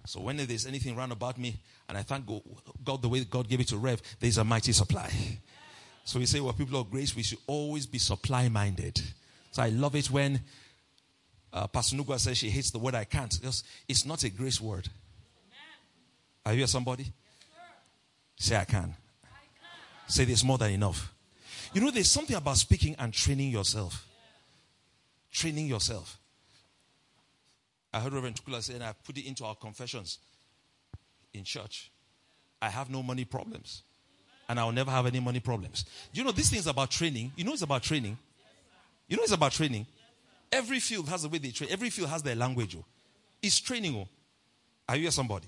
So 0.04 0.20
when 0.20 0.36
there's 0.36 0.66
anything 0.66 0.96
round 0.96 1.12
about 1.12 1.38
me, 1.38 1.56
and 1.88 1.96
I 1.96 2.02
thank 2.02 2.26
God 2.84 3.02
the 3.02 3.08
way 3.08 3.24
God 3.24 3.48
gave 3.48 3.60
it 3.60 3.68
to 3.68 3.78
Rev, 3.78 4.02
there's 4.20 4.38
a 4.38 4.44
mighty 4.44 4.72
supply. 4.72 5.10
So 6.04 6.18
we 6.18 6.26
say, 6.26 6.40
well, 6.40 6.52
people 6.52 6.80
of 6.80 6.90
grace, 6.90 7.14
we 7.14 7.22
should 7.22 7.38
always 7.46 7.86
be 7.86 7.98
supply 7.98 8.48
minded. 8.48 9.00
So 9.50 9.62
I 9.62 9.68
love 9.70 9.94
it 9.94 10.10
when 10.10 10.40
uh, 11.52 11.66
Pastor 11.66 11.96
Nuga 11.96 12.18
says 12.18 12.38
she 12.38 12.50
hates 12.50 12.70
the 12.70 12.78
word 12.78 12.94
I 12.94 13.04
can't. 13.04 13.34
Because 13.38 13.64
it's 13.88 14.04
not 14.04 14.22
a 14.24 14.30
grace 14.30 14.60
word. 14.60 14.88
Are 16.44 16.54
you 16.54 16.66
somebody? 16.66 17.12
Say, 18.36 18.56
I 18.56 18.64
can. 18.64 18.78
I 18.84 18.84
can. 18.84 18.90
Say, 20.06 20.24
there's 20.24 20.44
more 20.44 20.56
than 20.56 20.70
enough. 20.70 21.12
You 21.72 21.80
know, 21.80 21.90
there's 21.90 22.10
something 22.10 22.36
about 22.36 22.56
speaking 22.56 22.96
and 22.98 23.12
training 23.12 23.50
yourself. 23.50 24.06
Training 25.32 25.66
yourself. 25.66 26.18
I 27.92 28.00
heard 28.00 28.12
Reverend 28.12 28.36
Tukula 28.36 28.62
say, 28.62 28.74
and 28.74 28.84
I 28.84 28.92
put 29.04 29.16
it 29.18 29.26
into 29.26 29.44
our 29.44 29.54
confessions 29.54 30.18
in 31.32 31.44
church. 31.44 31.90
I 32.60 32.68
have 32.68 32.90
no 32.90 33.02
money 33.02 33.24
problems. 33.24 33.82
And 34.48 34.58
I'll 34.58 34.72
never 34.72 34.90
have 34.90 35.06
any 35.06 35.20
money 35.20 35.40
problems. 35.40 35.84
You 36.12 36.24
know, 36.24 36.32
this 36.32 36.48
thing 36.50 36.58
is 36.58 36.66
about 36.66 36.90
training. 36.90 37.32
You 37.36 37.44
know, 37.44 37.52
it's 37.52 37.62
about 37.62 37.82
training. 37.82 38.16
You 39.06 39.16
know, 39.16 39.22
it's 39.22 39.32
about 39.32 39.52
training. 39.52 39.86
Every 40.50 40.80
field 40.80 41.08
has 41.08 41.22
the 41.22 41.28
way 41.28 41.38
they 41.38 41.50
train. 41.50 41.70
Every 41.70 41.90
field 41.90 42.08
has 42.08 42.22
their 42.22 42.34
language. 42.34 42.76
Oh. 42.78 42.84
It's 43.42 43.60
training. 43.60 43.94
Oh. 43.94 44.08
Are 44.88 44.96
you 44.96 45.02
here, 45.02 45.10
somebody? 45.10 45.46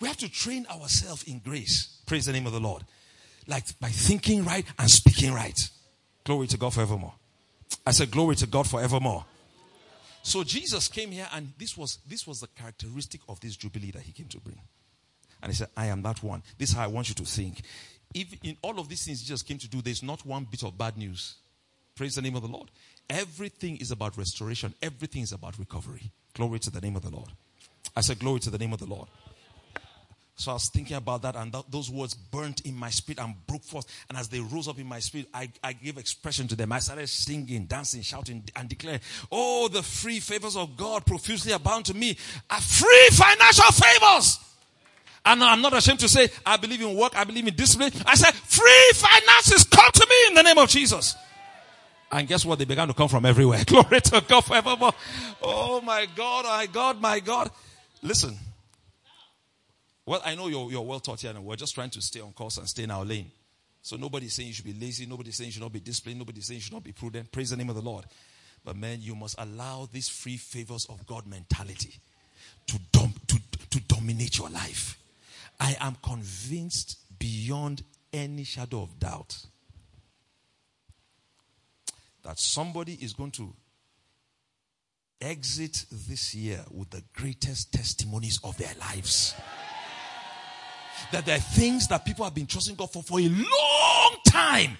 We 0.00 0.06
have 0.08 0.16
to 0.18 0.28
train 0.30 0.66
ourselves 0.70 1.24
in 1.24 1.40
grace. 1.40 2.00
Praise 2.06 2.26
the 2.26 2.32
name 2.32 2.46
of 2.46 2.52
the 2.52 2.60
Lord. 2.60 2.84
Like 3.46 3.78
by 3.80 3.88
thinking 3.88 4.44
right 4.44 4.64
and 4.78 4.90
speaking 4.90 5.32
right. 5.32 5.58
Glory 6.24 6.46
to 6.48 6.56
God 6.56 6.74
forevermore. 6.74 7.14
I 7.86 7.92
said, 7.92 8.10
Glory 8.10 8.36
to 8.36 8.46
God 8.46 8.68
forevermore. 8.68 9.24
So 10.22 10.42
Jesus 10.42 10.88
came 10.88 11.12
here, 11.12 11.28
and 11.32 11.52
this 11.56 11.76
was 11.76 11.98
this 12.08 12.26
was 12.26 12.40
the 12.40 12.48
characteristic 12.48 13.20
of 13.28 13.38
this 13.40 13.56
jubilee 13.56 13.92
that 13.92 14.02
he 14.02 14.12
came 14.12 14.26
to 14.28 14.40
bring. 14.40 14.58
And 15.42 15.52
he 15.52 15.56
said, 15.56 15.68
I 15.76 15.86
am 15.86 16.02
that 16.02 16.22
one. 16.22 16.42
This 16.58 16.70
is 16.70 16.76
how 16.76 16.82
I 16.84 16.88
want 16.88 17.08
you 17.08 17.14
to 17.14 17.24
think. 17.24 17.62
If 18.12 18.34
in 18.42 18.56
all 18.62 18.80
of 18.80 18.88
these 18.88 19.04
things 19.04 19.20
Jesus 19.20 19.42
came 19.42 19.58
to 19.58 19.68
do, 19.68 19.82
there's 19.82 20.02
not 20.02 20.26
one 20.26 20.46
bit 20.50 20.64
of 20.64 20.76
bad 20.76 20.96
news. 20.96 21.36
Praise 21.94 22.14
the 22.14 22.22
name 22.22 22.34
of 22.34 22.42
the 22.42 22.48
Lord. 22.48 22.70
Everything 23.08 23.76
is 23.76 23.90
about 23.90 24.16
restoration, 24.18 24.74
everything 24.82 25.22
is 25.22 25.32
about 25.32 25.58
recovery. 25.58 26.10
Glory 26.34 26.58
to 26.58 26.70
the 26.70 26.80
name 26.80 26.96
of 26.96 27.02
the 27.02 27.10
Lord. 27.10 27.30
I 27.94 28.00
said, 28.00 28.18
Glory 28.18 28.40
to 28.40 28.50
the 28.50 28.58
name 28.58 28.72
of 28.72 28.80
the 28.80 28.86
Lord. 28.86 29.08
So 30.38 30.50
I 30.50 30.54
was 30.54 30.68
thinking 30.68 30.98
about 30.98 31.22
that, 31.22 31.34
and 31.34 31.50
th- 31.50 31.64
those 31.70 31.90
words 31.90 32.12
burnt 32.12 32.60
in 32.66 32.76
my 32.76 32.90
spirit 32.90 33.18
and 33.18 33.34
broke 33.46 33.62
forth. 33.62 33.86
And 34.10 34.18
as 34.18 34.28
they 34.28 34.38
rose 34.38 34.68
up 34.68 34.78
in 34.78 34.86
my 34.86 34.98
spirit, 34.98 35.28
I, 35.32 35.50
I 35.64 35.72
gave 35.72 35.96
expression 35.96 36.46
to 36.48 36.56
them. 36.56 36.72
I 36.72 36.78
started 36.78 37.08
singing, 37.08 37.64
dancing, 37.64 38.02
shouting, 38.02 38.44
and 38.54 38.68
declaring, 38.68 39.00
Oh, 39.32 39.68
the 39.68 39.82
free 39.82 40.20
favors 40.20 40.54
of 40.54 40.76
God 40.76 41.06
profusely 41.06 41.52
abound 41.52 41.86
to 41.86 41.94
me. 41.94 42.14
Free 42.14 43.08
financial 43.12 43.72
favors. 43.72 44.38
And 45.24 45.42
I'm 45.42 45.60
not 45.60 45.76
ashamed 45.76 46.00
to 46.00 46.08
say, 46.08 46.28
I 46.44 46.56
believe 46.56 46.82
in 46.82 46.94
work, 46.94 47.18
I 47.18 47.24
believe 47.24 47.48
in 47.48 47.54
discipline. 47.54 47.90
I 48.06 48.14
said, 48.14 48.32
free 48.32 48.90
finances 48.94 49.64
come 49.64 49.90
to 49.92 50.06
me 50.08 50.16
in 50.28 50.34
the 50.34 50.42
name 50.42 50.56
of 50.56 50.68
Jesus. 50.68 51.16
And 52.12 52.28
guess 52.28 52.44
what? 52.44 52.60
They 52.60 52.64
began 52.64 52.86
to 52.86 52.94
come 52.94 53.08
from 53.08 53.24
everywhere. 53.26 53.64
Glory 53.66 54.00
to 54.02 54.22
God 54.28 54.42
forevermore. 54.42 54.92
Oh 55.42 55.80
my 55.80 56.06
God, 56.14 56.44
my 56.44 56.66
God, 56.66 57.00
my 57.00 57.18
God. 57.18 57.50
Listen. 58.02 58.38
Well, 60.06 60.22
I 60.24 60.36
know 60.36 60.46
you're, 60.46 60.70
you're 60.70 60.82
well 60.82 61.00
taught 61.00 61.20
here 61.20 61.32
and 61.32 61.44
we're 61.44 61.56
just 61.56 61.74
trying 61.74 61.90
to 61.90 62.00
stay 62.00 62.20
on 62.20 62.32
course 62.32 62.58
and 62.58 62.68
stay 62.68 62.84
in 62.84 62.92
our 62.92 63.04
lane. 63.04 63.30
So 63.82 63.96
nobody's 63.96 64.34
saying 64.34 64.48
you 64.48 64.54
should 64.54 64.64
be 64.64 64.72
lazy. 64.72 65.04
Nobody's 65.04 65.36
saying 65.36 65.48
you 65.48 65.52
should 65.52 65.62
not 65.62 65.72
be 65.72 65.80
disciplined. 65.80 66.18
Nobody's 66.18 66.46
saying 66.46 66.58
you 66.58 66.62
should 66.62 66.72
not 66.72 66.84
be 66.84 66.92
prudent. 66.92 67.30
Praise 67.32 67.50
the 67.50 67.56
name 67.56 67.68
of 67.68 67.74
the 67.74 67.82
Lord. 67.82 68.04
But 68.64 68.76
man, 68.76 68.98
you 69.00 69.16
must 69.16 69.34
allow 69.38 69.88
this 69.92 70.08
free 70.08 70.36
favors 70.36 70.86
of 70.86 71.04
God 71.06 71.26
mentality 71.26 71.94
to, 72.68 72.78
dom- 72.92 73.14
to, 73.26 73.38
to 73.70 73.80
dominate 73.82 74.38
your 74.38 74.48
life. 74.48 74.98
I 75.58 75.76
am 75.80 75.96
convinced 76.02 76.98
beyond 77.18 77.82
any 78.12 78.44
shadow 78.44 78.82
of 78.82 78.98
doubt 78.98 79.44
that 82.24 82.38
somebody 82.38 82.94
is 82.94 83.12
going 83.12 83.30
to 83.32 83.52
exit 85.20 85.84
this 85.90 86.34
year 86.34 86.64
with 86.70 86.90
the 86.90 87.02
greatest 87.14 87.72
testimonies 87.72 88.38
of 88.44 88.56
their 88.58 88.72
lives. 88.80 89.34
That 91.12 91.24
there 91.24 91.36
are 91.36 91.40
things 91.40 91.88
that 91.88 92.04
people 92.04 92.24
have 92.24 92.34
been 92.34 92.46
trusting 92.46 92.74
God 92.74 92.92
for 92.92 93.02
for 93.02 93.20
a 93.20 93.28
long 93.28 94.16
time 94.26 94.76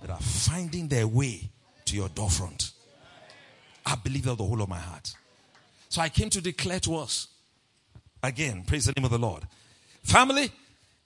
that 0.00 0.10
are 0.10 0.20
finding 0.20 0.88
their 0.88 1.06
way 1.06 1.50
to 1.84 1.96
your 1.96 2.08
door 2.08 2.30
front. 2.30 2.72
I 3.84 3.94
believe 3.96 4.24
that 4.24 4.30
with 4.30 4.38
the 4.38 4.44
whole 4.44 4.62
of 4.62 4.68
my 4.68 4.78
heart. 4.78 5.14
So 5.88 6.02
I 6.02 6.08
came 6.08 6.30
to 6.30 6.40
declare 6.40 6.80
to 6.80 6.96
us 6.96 7.28
again, 8.22 8.64
praise 8.66 8.86
the 8.86 8.92
name 8.92 9.04
of 9.04 9.10
the 9.10 9.18
Lord. 9.18 9.44
Family, 10.02 10.50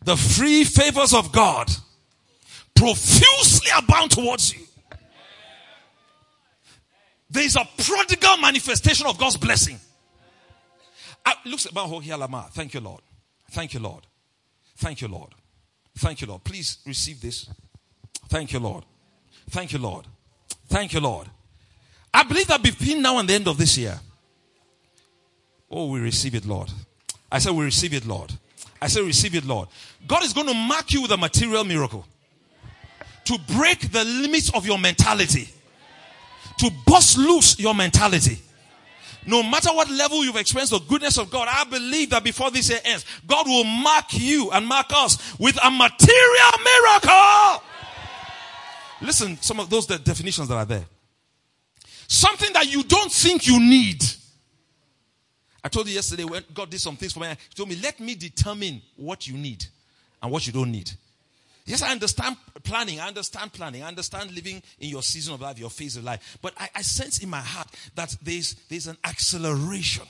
the 0.05 0.17
free 0.17 0.65
favors 0.65 1.15
of 1.15 1.33
God 1.33 1.71
profusely 2.75 3.71
abound 3.77 4.11
towards 4.11 4.55
you. 4.55 4.65
There 7.31 7.45
is 7.45 7.57
a 7.57 7.67
prodigal 7.79 8.37
manifestation 8.39 9.07
of 9.07 9.19
God's 9.19 9.37
blessing. 9.37 9.79
Looks 11.45 11.67
about 11.67 11.89
Thank 12.53 12.75
you, 12.75 12.81
Lord. 12.81 13.01
Thank 13.51 13.75
you, 13.75 13.81
Lord. 13.81 14.07
Thank 14.83 15.01
you, 15.01 15.07
Lord. 15.07 15.30
Thank 15.97 16.20
you, 16.20 16.26
Lord. 16.26 16.43
Please 16.43 16.78
receive 16.85 17.20
this. 17.20 17.49
Thank 18.28 18.53
you, 18.53 18.59
Lord. 18.59 18.85
Thank 19.49 19.72
you, 19.72 19.78
Lord. 19.78 20.07
Thank 20.66 20.93
you, 20.93 20.99
Lord. 20.99 21.28
I 22.12 22.24
believe 22.24 22.49
that 22.49 22.64
between 22.64 23.01
now 23.01 23.18
and 23.18 23.28
the 23.28 23.35
end 23.35 23.47
of 23.47 23.57
this 23.57 23.78
year, 23.78 23.97
oh, 25.70 25.87
we 25.87 26.01
receive 26.01 26.35
it, 26.35 26.45
Lord. 26.45 26.68
I 27.30 27.39
said, 27.39 27.53
we 27.53 27.64
receive 27.64 27.95
it, 27.95 28.05
Lord. 28.05 28.33
I 28.80 28.89
said, 28.89 29.05
receive 29.05 29.37
it, 29.37 29.45
Lord. 29.45 29.68
God 30.09 30.24
is 30.24 30.33
going 30.33 30.49
to 30.49 30.55
mark 30.55 30.93
you 30.93 31.03
with 31.03 31.12
a 31.12 31.16
material 31.16 31.62
miracle 31.62 32.05
to 33.26 33.39
break 33.57 33.93
the 33.93 34.05
limits 34.05 34.53
of 34.53 34.66
your 34.66 34.80
mentality 34.80 35.49
to 36.59 36.70
bust 36.87 37.18
loose 37.18 37.57
your 37.59 37.74
mentality. 37.74 38.39
No 39.27 39.43
matter 39.43 39.68
what 39.73 39.89
level 39.89 40.25
you've 40.25 40.37
experienced 40.37 40.73
the 40.73 40.81
goodness 40.81 41.16
of 41.18 41.31
God, 41.31 41.49
I 41.51 41.64
believe 41.64 42.11
that 42.11 42.25
before 42.25 42.51
this 42.51 42.70
year 42.70 42.81
ends, 42.85 43.05
God 43.27 43.47
will 43.47 43.64
mark 43.64 44.07
you 44.11 44.51
and 44.51 44.66
mark 44.66 44.87
us 44.95 45.39
with 45.39 45.57
a 45.62 45.70
material 45.70 46.53
miracle. 46.64 47.62
Listen, 49.01 49.37
some 49.41 49.61
of 49.61 49.70
those 49.70 49.87
definitions 49.87 50.49
that 50.49 50.57
are 50.57 50.64
there. 50.64 50.85
Something 52.09 52.53
that 52.53 52.70
you 52.70 52.83
don't 52.83 53.11
think 53.11 53.47
you 53.47 53.59
need. 53.61 54.03
I 55.64 55.68
told 55.68 55.89
you 55.89 55.95
yesterday 55.95 56.25
when 56.25 56.43
God 56.53 56.70
did 56.70 56.81
some 56.81 56.97
things 56.97 57.12
for 57.12 57.20
me. 57.20 57.29
He 57.29 57.55
told 57.55 57.68
me, 57.68 57.79
let 57.83 58.01
me 58.01 58.14
determine 58.14 58.83
what 58.97 59.29
you 59.29 59.35
need 59.35 59.64
and 60.20 60.31
what 60.31 60.47
you 60.47 60.53
don't 60.53 60.73
need. 60.73 60.91
Yes, 61.65 61.83
I 61.83 61.93
understand 61.93 62.37
planning. 62.65 63.01
I 63.01 63.09
understand 63.09 63.53
planning. 63.53 63.83
I 63.83 63.89
understand 63.89 64.33
living 64.33 64.63
in 64.81 64.89
your 64.89 65.03
season 65.03 65.35
of 65.35 65.41
life, 65.41 65.59
your 65.59 65.71
phase 65.71 65.97
of 65.97 66.05
life. 66.05 66.39
But 66.43 66.55
I, 66.59 66.69
I 66.75 66.83
sense 66.83 67.23
in 67.23 67.31
my 67.31 67.41
heart 67.41 67.69
that 67.95 68.17
there's, 68.23 68.55
there's 68.69 68.89
an 68.89 68.97
acceleration. 69.05 70.07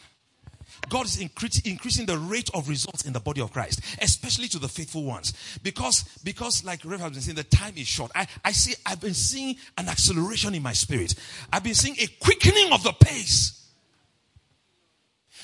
God 0.88 1.04
is 1.06 1.20
increasing 1.20 2.06
the 2.06 2.18
rate 2.18 2.50
of 2.54 2.68
results 2.68 3.04
in 3.04 3.12
the 3.12 3.20
body 3.20 3.40
of 3.40 3.52
Christ, 3.52 3.80
especially 4.00 4.48
to 4.48 4.58
the 4.58 4.68
faithful 4.68 5.04
ones. 5.04 5.32
Because, 5.62 6.04
because 6.24 6.64
like 6.64 6.84
Rev 6.84 7.00
has 7.00 7.12
been 7.12 7.20
saying, 7.20 7.36
the 7.36 7.44
time 7.44 7.74
is 7.76 7.86
short. 7.86 8.10
I, 8.14 8.26
I 8.44 8.52
see, 8.52 8.74
I've 8.86 9.00
been 9.00 9.14
seeing 9.14 9.56
an 9.78 9.88
acceleration 9.88 10.54
in 10.54 10.62
my 10.62 10.72
spirit. 10.72 11.14
I've 11.52 11.62
been 11.62 11.74
seeing 11.74 11.96
a 12.00 12.06
quickening 12.24 12.72
of 12.72 12.82
the 12.82 12.92
pace 12.92 13.61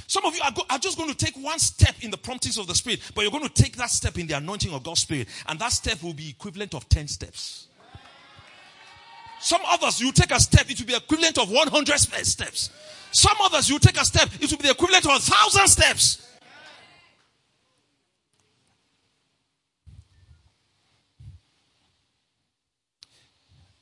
some 0.09 0.25
of 0.25 0.35
you 0.35 0.41
are, 0.43 0.51
go- 0.51 0.65
are, 0.71 0.79
just 0.79 0.97
going 0.97 1.11
to 1.11 1.15
take 1.15 1.37
one 1.37 1.59
step 1.59 1.95
in 2.01 2.11
the 2.11 2.17
promptings 2.17 2.57
of 2.57 2.67
the 2.67 2.75
Spirit, 2.75 3.01
but 3.15 3.21
you're 3.21 3.31
going 3.31 3.47
to 3.47 3.53
take 3.53 3.77
that 3.77 3.91
step 3.91 4.17
in 4.17 4.27
the 4.27 4.35
anointing 4.39 4.73
of 4.73 4.83
God's 4.83 5.01
Spirit, 5.01 5.29
and 5.47 5.59
that 5.59 5.71
step 5.71 6.03
will 6.03 6.15
be 6.15 6.31
equivalent 6.31 6.75
of 6.75 6.89
10 6.89 7.09
steps. 7.09 7.69
Some 9.39 9.61
others, 9.67 10.01
you 10.01 10.11
take 10.11 10.31
a 10.31 10.41
step, 10.41 10.69
it 10.71 10.81
will 10.81 10.87
be 10.87 10.97
equivalent 10.97 11.37
of 11.37 11.51
100 11.51 11.99
steps. 11.99 12.71
Some 13.13 13.37
others, 13.43 13.69
you 13.69 13.79
take 13.79 14.01
a 14.01 14.05
step, 14.05 14.31
it 14.41 14.51
will 14.51 14.57
be 14.57 14.65
the 14.65 14.71
equivalent 14.71 15.05
of 15.05 15.11
a 15.13 15.19
thousand 15.19 15.69
steps. 15.69 16.27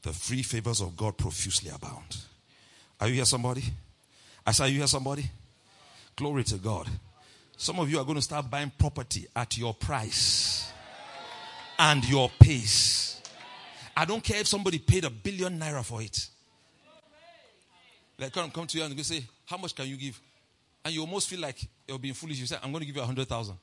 The 0.03 0.13
free 0.13 0.43
favors 0.43 0.81
of 0.81 0.97
God 0.97 1.17
profusely 1.17 1.71
abound. 1.71 2.17
Are 3.01 3.07
you 3.07 3.15
here, 3.15 3.25
somebody? 3.25 3.63
I 4.45 4.51
say, 4.51 4.65
Are 4.65 4.69
you 4.69 4.79
here, 4.79 4.87
somebody? 4.89 5.31
Glory 6.17 6.45
to 6.45 6.57
God. 6.57 6.89
Some 7.57 7.79
of 7.79 7.91
you 7.91 7.99
are 7.99 8.05
going 8.05 8.17
to 8.17 8.23
start 8.23 8.51
buying 8.51 8.73
property 8.79 9.27
at 9.35 9.57
your 9.57 9.75
price 9.75 10.73
and 11.79 12.07
your 12.09 12.31
pace. 12.41 13.21
I 13.97 14.05
don't 14.05 14.23
care 14.23 14.41
if 14.41 14.47
somebody 14.47 14.79
paid 14.79 15.05
a 15.05 15.11
billion 15.11 15.59
naira 15.59 15.85
for 15.85 16.03
it. 16.03 16.29
They 18.19 18.31
come, 18.31 18.51
come 18.51 18.67
to 18.67 18.79
you 18.79 18.85
and 18.85 18.97
they 18.97 19.03
say, 19.03 19.25
How 19.45 19.57
much 19.59 19.75
can 19.75 19.87
you 19.87 19.97
give? 19.97 20.21
And 20.85 20.95
you 20.95 21.01
almost 21.03 21.29
feel 21.29 21.41
like 21.41 21.67
you're 21.87 21.99
being 21.99 22.15
foolish. 22.15 22.39
You 22.39 22.47
say, 22.47 22.57
I'm 22.63 22.73
going 22.73 22.81
to 22.81 22.87
give 22.87 22.97
you 22.97 23.03
a 23.03 23.07
hundred 23.07 23.29
thousand. 23.29 23.57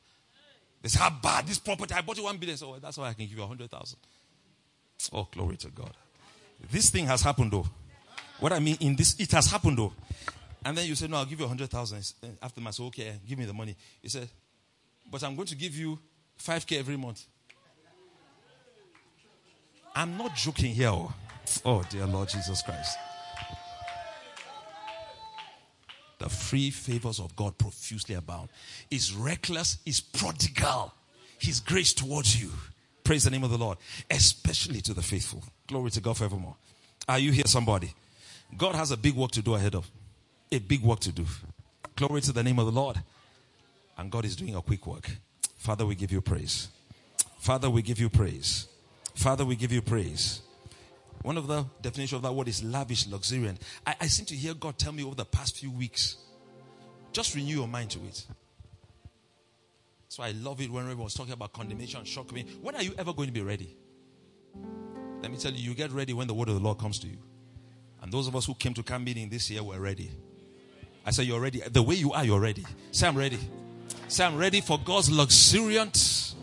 They 0.82 0.90
say, 0.90 1.00
How 1.00 1.10
bad 1.10 1.48
this 1.48 1.60
property? 1.60 1.94
I 1.94 2.02
bought 2.02 2.18
you 2.18 2.24
one 2.24 2.38
billion. 2.38 2.58
So 2.58 2.78
that's 2.82 2.98
why 2.98 3.10
I 3.10 3.14
can 3.14 3.26
give 3.26 3.38
you 3.38 3.44
a 3.44 3.48
hundred 3.48 3.72
thousand. 3.72 4.00
Oh, 5.12 5.28
glory 5.32 5.58
to 5.58 5.70
God. 5.70 5.94
This 6.72 6.90
thing 6.90 7.08
has 7.08 7.22
happened 7.22 7.52
though. 7.52 7.66
What 8.40 8.54
I 8.54 8.60
mean 8.60 8.78
in 8.80 8.96
this, 8.96 9.20
it 9.20 9.32
has 9.32 9.48
happened 9.48 9.78
though. 9.78 9.94
And 10.66 10.78
then 10.78 10.88
you 10.88 10.96
say, 10.96 11.08
No, 11.08 11.18
I'll 11.18 11.26
give 11.26 11.40
you 11.40 11.46
a 11.46 11.48
hundred 11.48 11.70
thousand. 11.70 12.14
After 12.42 12.62
my 12.62 12.72
say, 12.72 12.84
okay, 12.84 13.14
give 13.28 13.38
me 13.38 13.46
the 13.46 13.54
money. 13.54 13.76
He 14.02 14.10
said, 14.10 14.30
But 15.10 15.24
I'm 15.24 15.36
going 15.36 15.48
to 15.48 15.56
give 15.56 15.76
you 15.76 16.00
5k 16.40 16.80
every 16.80 16.98
month. 16.98 17.26
I'm 19.96 20.18
not 20.18 20.36
joking 20.36 20.74
here. 20.74 20.90
Oh, 20.90 21.14
oh 21.66 21.84
dear 21.90 22.06
Lord 22.06 22.30
Jesus 22.30 22.62
Christ. 22.62 22.98
The 26.20 26.30
free 26.30 26.70
favors 26.70 27.20
of 27.20 27.36
God 27.36 27.58
profusely 27.58 28.16
abound. 28.16 28.50
Is 28.90 29.14
reckless, 29.14 29.80
is 29.86 30.00
prodigal. 30.00 30.94
His 31.38 31.60
grace 31.60 31.94
towards 31.94 32.42
you. 32.42 32.50
Praise 33.04 33.26
the 33.26 33.30
name 33.30 33.44
of 33.44 33.52
the 33.52 33.58
Lord, 33.58 33.78
especially 34.10 34.80
to 34.82 34.94
the 34.94 35.02
faithful. 35.02 35.44
Glory 35.68 35.92
to 35.92 36.00
God 36.00 36.16
forevermore. 36.16 36.56
Are 37.10 37.20
you 37.20 37.34
here, 37.34 37.44
somebody? 37.46 37.94
God 38.58 38.76
has 38.76 38.92
a 38.92 38.98
big 38.98 39.16
work 39.16 39.32
to 39.32 39.42
do 39.42 39.56
ahead 39.56 39.76
of. 39.76 39.90
A 40.52 40.60
big 40.60 40.82
work 40.82 41.00
to 41.02 41.12
do. 41.12 41.26
Glory 41.96 42.22
to 42.22 42.32
the 42.32 42.44
name 42.44 42.60
of 42.60 42.66
the 42.66 42.72
Lord. 42.72 43.02
And 43.98 44.12
God 44.12 44.26
is 44.26 44.36
doing 44.36 44.56
a 44.56 44.62
quick 44.62 44.86
work. 44.86 45.10
Father, 45.58 45.86
we 45.86 45.96
give 45.96 46.12
you 46.12 46.22
praise. 46.22 46.70
Father, 47.38 47.70
we 47.70 47.82
give 47.82 48.00
you 48.00 48.10
praise. 48.10 48.68
Father, 49.16 49.46
we 49.46 49.56
give 49.56 49.72
you 49.72 49.82
praise. 49.82 50.42
One 51.22 51.38
of 51.38 51.48
the 51.48 51.66
definitions 51.82 52.18
of 52.18 52.22
that 52.24 52.34
word 52.34 52.48
is 52.48 52.64
lavish, 52.64 53.08
luxuriant. 53.08 53.60
I, 53.88 53.96
I 54.02 54.08
seem 54.08 54.26
to 54.28 54.36
hear 54.36 54.54
God 54.54 54.78
tell 54.78 54.92
me 54.92 55.04
over 55.04 55.16
the 55.16 55.26
past 55.26 55.58
few 55.58 55.72
weeks. 55.72 56.18
Just 57.14 57.36
renew 57.36 57.56
your 57.56 57.68
mind 57.68 57.92
to 57.92 58.00
it. 58.00 58.26
So 60.10 60.22
I 60.22 60.32
love 60.32 60.62
it 60.62 60.70
when 60.70 60.84
everyone's 60.84 61.14
talking 61.14 61.34
about 61.34 61.54
condemnation, 61.54 62.04
shock 62.04 62.32
me. 62.32 62.46
When 62.62 62.76
are 62.76 62.84
you 62.84 62.94
ever 62.98 63.14
going 63.14 63.28
to 63.28 63.34
be 63.34 63.42
ready? 63.42 63.76
Let 65.22 65.32
me 65.32 65.38
tell 65.38 65.52
you, 65.54 65.70
you 65.70 65.74
get 65.74 65.92
ready 65.92 66.14
when 66.14 66.28
the 66.28 66.34
word 66.34 66.50
of 66.50 66.56
the 66.56 66.60
Lord 66.60 66.78
comes 66.78 67.00
to 67.00 67.08
you. 67.08 67.18
And 68.02 68.12
those 68.12 68.28
of 68.28 68.36
us 68.36 68.46
who 68.46 68.54
came 68.54 68.74
to 68.74 68.84
camp 68.84 69.06
meeting 69.06 69.30
this 69.30 69.50
year 69.50 69.64
were 69.64 69.80
ready. 69.80 70.12
I 71.06 71.12
say 71.12 71.24
you're 71.24 71.40
ready. 71.40 71.60
The 71.60 71.82
way 71.82 71.96
you 71.96 72.14
are, 72.14 72.24
you're 72.24 72.40
ready. 72.40 72.66
Say 72.92 73.08
I'm 73.08 73.18
ready. 73.18 73.40
Say 74.08 74.24
I'm 74.26 74.38
ready 74.38 74.62
for 74.62 74.80
God's 74.80 75.10
luxuriant, 75.10 76.36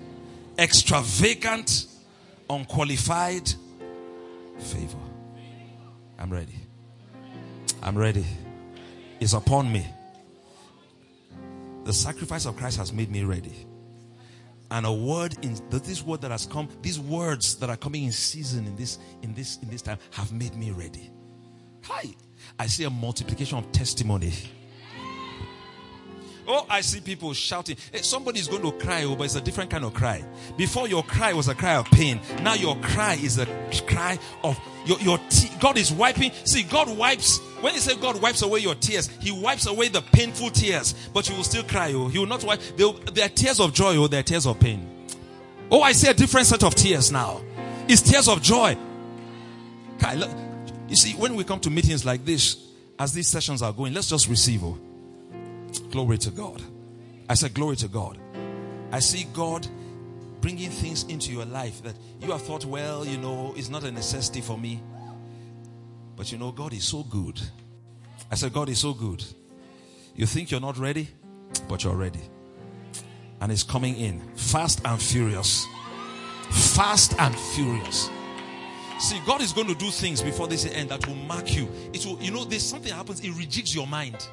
extravagant, 0.58 1.86
unqualified 2.48 3.52
favor. 4.58 4.98
I'm 6.18 6.30
ready. 6.30 6.58
I'm 7.82 7.96
ready. 7.96 8.26
It's 9.20 9.32
upon 9.32 9.72
me. 9.72 9.86
The 11.84 11.92
sacrifice 11.92 12.44
of 12.44 12.56
Christ 12.56 12.76
has 12.76 12.92
made 12.92 13.10
me 13.10 13.24
ready. 13.24 13.66
And 14.70 14.86
a 14.86 14.92
word 14.92 15.36
in 15.42 15.58
this 15.70 16.02
word 16.02 16.20
that 16.20 16.30
has 16.30 16.46
come, 16.46 16.68
these 16.82 17.00
words 17.00 17.56
that 17.56 17.70
are 17.70 17.76
coming 17.76 18.04
in 18.04 18.12
season 18.12 18.66
in 18.66 18.76
this 18.76 18.98
in 19.22 19.34
this 19.34 19.58
in 19.62 19.68
this 19.68 19.82
time 19.82 19.98
have 20.12 20.32
made 20.32 20.54
me 20.54 20.70
ready. 20.70 21.10
Hi. 21.84 22.14
I 22.60 22.66
see 22.66 22.84
a 22.84 22.90
multiplication 22.90 23.56
of 23.56 23.72
testimony. 23.72 24.34
Oh, 26.46 26.66
I 26.68 26.82
see 26.82 27.00
people 27.00 27.32
shouting. 27.32 27.78
Eh, 27.94 27.96
hey, 27.96 28.02
somebody's 28.02 28.48
going 28.48 28.60
to 28.60 28.72
cry, 28.72 29.04
oh, 29.04 29.16
but 29.16 29.24
it's 29.24 29.34
a 29.34 29.40
different 29.40 29.70
kind 29.70 29.82
of 29.82 29.94
cry. 29.94 30.22
Before 30.58 30.86
your 30.86 31.02
cry 31.02 31.32
was 31.32 31.48
a 31.48 31.54
cry 31.54 31.76
of 31.76 31.86
pain. 31.86 32.20
Now 32.42 32.52
your 32.52 32.76
cry 32.80 33.14
is 33.14 33.38
a 33.38 33.46
cry 33.86 34.18
of 34.44 34.60
your, 34.84 35.00
your 35.00 35.18
God 35.58 35.78
is 35.78 35.90
wiping. 35.90 36.32
See, 36.44 36.62
God 36.64 36.94
wipes. 36.98 37.38
When 37.62 37.72
he 37.72 37.80
said 37.80 37.98
God 37.98 38.20
wipes 38.20 38.42
away 38.42 38.58
your 38.58 38.74
tears, 38.74 39.06
he 39.06 39.32
wipes 39.32 39.66
away 39.66 39.88
the 39.88 40.02
painful 40.02 40.50
tears, 40.50 40.92
but 41.14 41.30
you 41.30 41.36
will 41.36 41.44
still 41.44 41.64
cry. 41.64 41.94
Oh, 41.94 42.08
he 42.08 42.18
will 42.18 42.26
not 42.26 42.44
wipe. 42.44 42.60
They 42.76 43.22
are 43.22 43.28
tears 43.30 43.58
of 43.58 43.72
joy, 43.72 43.96
oh, 43.96 44.06
they 44.06 44.18
are 44.18 44.22
tears 44.22 44.44
of 44.44 44.60
pain. 44.60 44.86
Oh, 45.70 45.80
I 45.80 45.92
see 45.92 46.10
a 46.10 46.14
different 46.14 46.46
set 46.46 46.62
of 46.62 46.74
tears 46.74 47.10
now. 47.10 47.40
It's 47.88 48.02
tears 48.02 48.28
of 48.28 48.42
joy. 48.42 48.76
You 50.90 50.96
see, 50.96 51.12
when 51.12 51.36
we 51.36 51.44
come 51.44 51.60
to 51.60 51.70
meetings 51.70 52.04
like 52.04 52.24
this, 52.24 52.66
as 52.98 53.12
these 53.12 53.28
sessions 53.28 53.62
are 53.62 53.72
going, 53.72 53.94
let's 53.94 54.08
just 54.08 54.28
receive. 54.28 54.64
Oh. 54.64 54.76
Glory 55.90 56.18
to 56.18 56.30
God. 56.30 56.60
I 57.28 57.34
said, 57.34 57.54
Glory 57.54 57.76
to 57.76 57.88
God. 57.88 58.18
I 58.90 58.98
see 58.98 59.24
God 59.32 59.68
bringing 60.40 60.68
things 60.70 61.04
into 61.04 61.30
your 61.30 61.44
life 61.44 61.80
that 61.84 61.94
you 62.18 62.32
have 62.32 62.42
thought, 62.42 62.64
well, 62.64 63.06
you 63.06 63.18
know, 63.18 63.54
it's 63.56 63.68
not 63.68 63.84
a 63.84 63.92
necessity 63.92 64.40
for 64.40 64.58
me. 64.58 64.82
But 66.16 66.32
you 66.32 66.38
know, 66.38 66.50
God 66.50 66.72
is 66.72 66.84
so 66.84 67.04
good. 67.04 67.40
I 68.30 68.34
said, 68.34 68.52
God 68.52 68.68
is 68.68 68.80
so 68.80 68.92
good. 68.92 69.24
You 70.16 70.26
think 70.26 70.50
you're 70.50 70.60
not 70.60 70.76
ready, 70.76 71.08
but 71.68 71.84
you're 71.84 71.94
ready. 71.94 72.20
And 73.40 73.52
it's 73.52 73.62
coming 73.62 73.96
in 73.96 74.20
fast 74.34 74.80
and 74.84 75.00
furious. 75.00 75.66
Fast 76.50 77.14
and 77.20 77.34
furious. 77.34 78.10
See, 79.00 79.18
God 79.24 79.40
is 79.40 79.54
going 79.54 79.66
to 79.66 79.74
do 79.74 79.90
things 79.90 80.20
before 80.20 80.46
this 80.46 80.66
end 80.66 80.90
that 80.90 81.06
will 81.06 81.14
mark 81.14 81.54
you. 81.54 81.68
It 81.94 82.04
will, 82.04 82.20
you 82.20 82.30
know, 82.30 82.44
there's 82.44 82.62
something 82.62 82.92
happens, 82.92 83.20
it 83.20 83.32
rejigs 83.32 83.74
your 83.74 83.86
mind. 83.86 84.28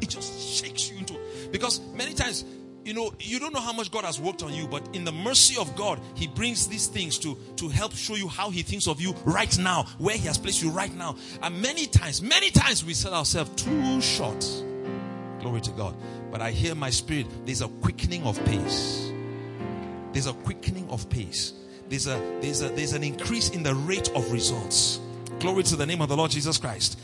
It 0.00 0.08
just 0.08 0.40
shakes 0.40 0.90
you 0.90 0.98
into 0.98 1.18
because 1.50 1.80
many 1.94 2.14
times 2.14 2.44
you 2.84 2.94
know 2.94 3.12
you 3.18 3.38
don't 3.38 3.52
know 3.52 3.60
how 3.60 3.72
much 3.72 3.90
God 3.90 4.04
has 4.04 4.20
worked 4.20 4.42
on 4.42 4.54
you, 4.54 4.66
but 4.68 4.94
in 4.94 5.04
the 5.04 5.12
mercy 5.12 5.60
of 5.60 5.74
God, 5.76 6.00
He 6.14 6.26
brings 6.26 6.66
these 6.66 6.86
things 6.86 7.18
to 7.20 7.36
to 7.56 7.68
help 7.68 7.92
show 7.92 8.14
you 8.14 8.28
how 8.28 8.50
He 8.50 8.62
thinks 8.62 8.86
of 8.88 9.00
you 9.00 9.14
right 9.24 9.56
now, 9.58 9.84
where 9.98 10.16
He 10.16 10.26
has 10.26 10.38
placed 10.38 10.62
you 10.62 10.70
right 10.70 10.94
now. 10.94 11.16
And 11.42 11.60
many 11.60 11.86
times, 11.86 12.22
many 12.22 12.50
times 12.50 12.84
we 12.84 12.94
sell 12.94 13.14
ourselves 13.14 13.62
too 13.62 14.00
short. 14.00 14.44
Glory 15.40 15.60
to 15.62 15.70
God. 15.72 15.94
But 16.30 16.40
I 16.40 16.50
hear 16.52 16.74
my 16.74 16.90
spirit. 16.90 17.26
There's 17.44 17.62
a 17.62 17.68
quickening 17.68 18.24
of 18.24 18.42
pace. 18.44 19.10
There's 20.12 20.26
a 20.26 20.32
quickening 20.32 20.88
of 20.90 21.08
pace. 21.10 21.52
There's 21.88 22.06
a 22.06 22.18
there's 22.40 22.62
a 22.62 22.68
there's 22.70 22.92
an 22.92 23.04
increase 23.04 23.50
in 23.50 23.62
the 23.62 23.74
rate 23.74 24.10
of 24.14 24.30
results. 24.32 25.00
Glory 25.38 25.62
to 25.64 25.76
the 25.76 25.86
name 25.86 26.00
of 26.00 26.08
the 26.08 26.16
Lord 26.16 26.30
Jesus 26.30 26.58
Christ 26.58 26.98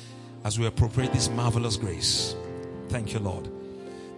as 0.45 0.59
we 0.59 0.67
appropriate 0.67 1.13
this 1.13 1.29
marvelous 1.31 1.77
grace. 1.77 2.35
Thank 2.89 3.13
you, 3.13 3.21
Lord. 3.21 3.49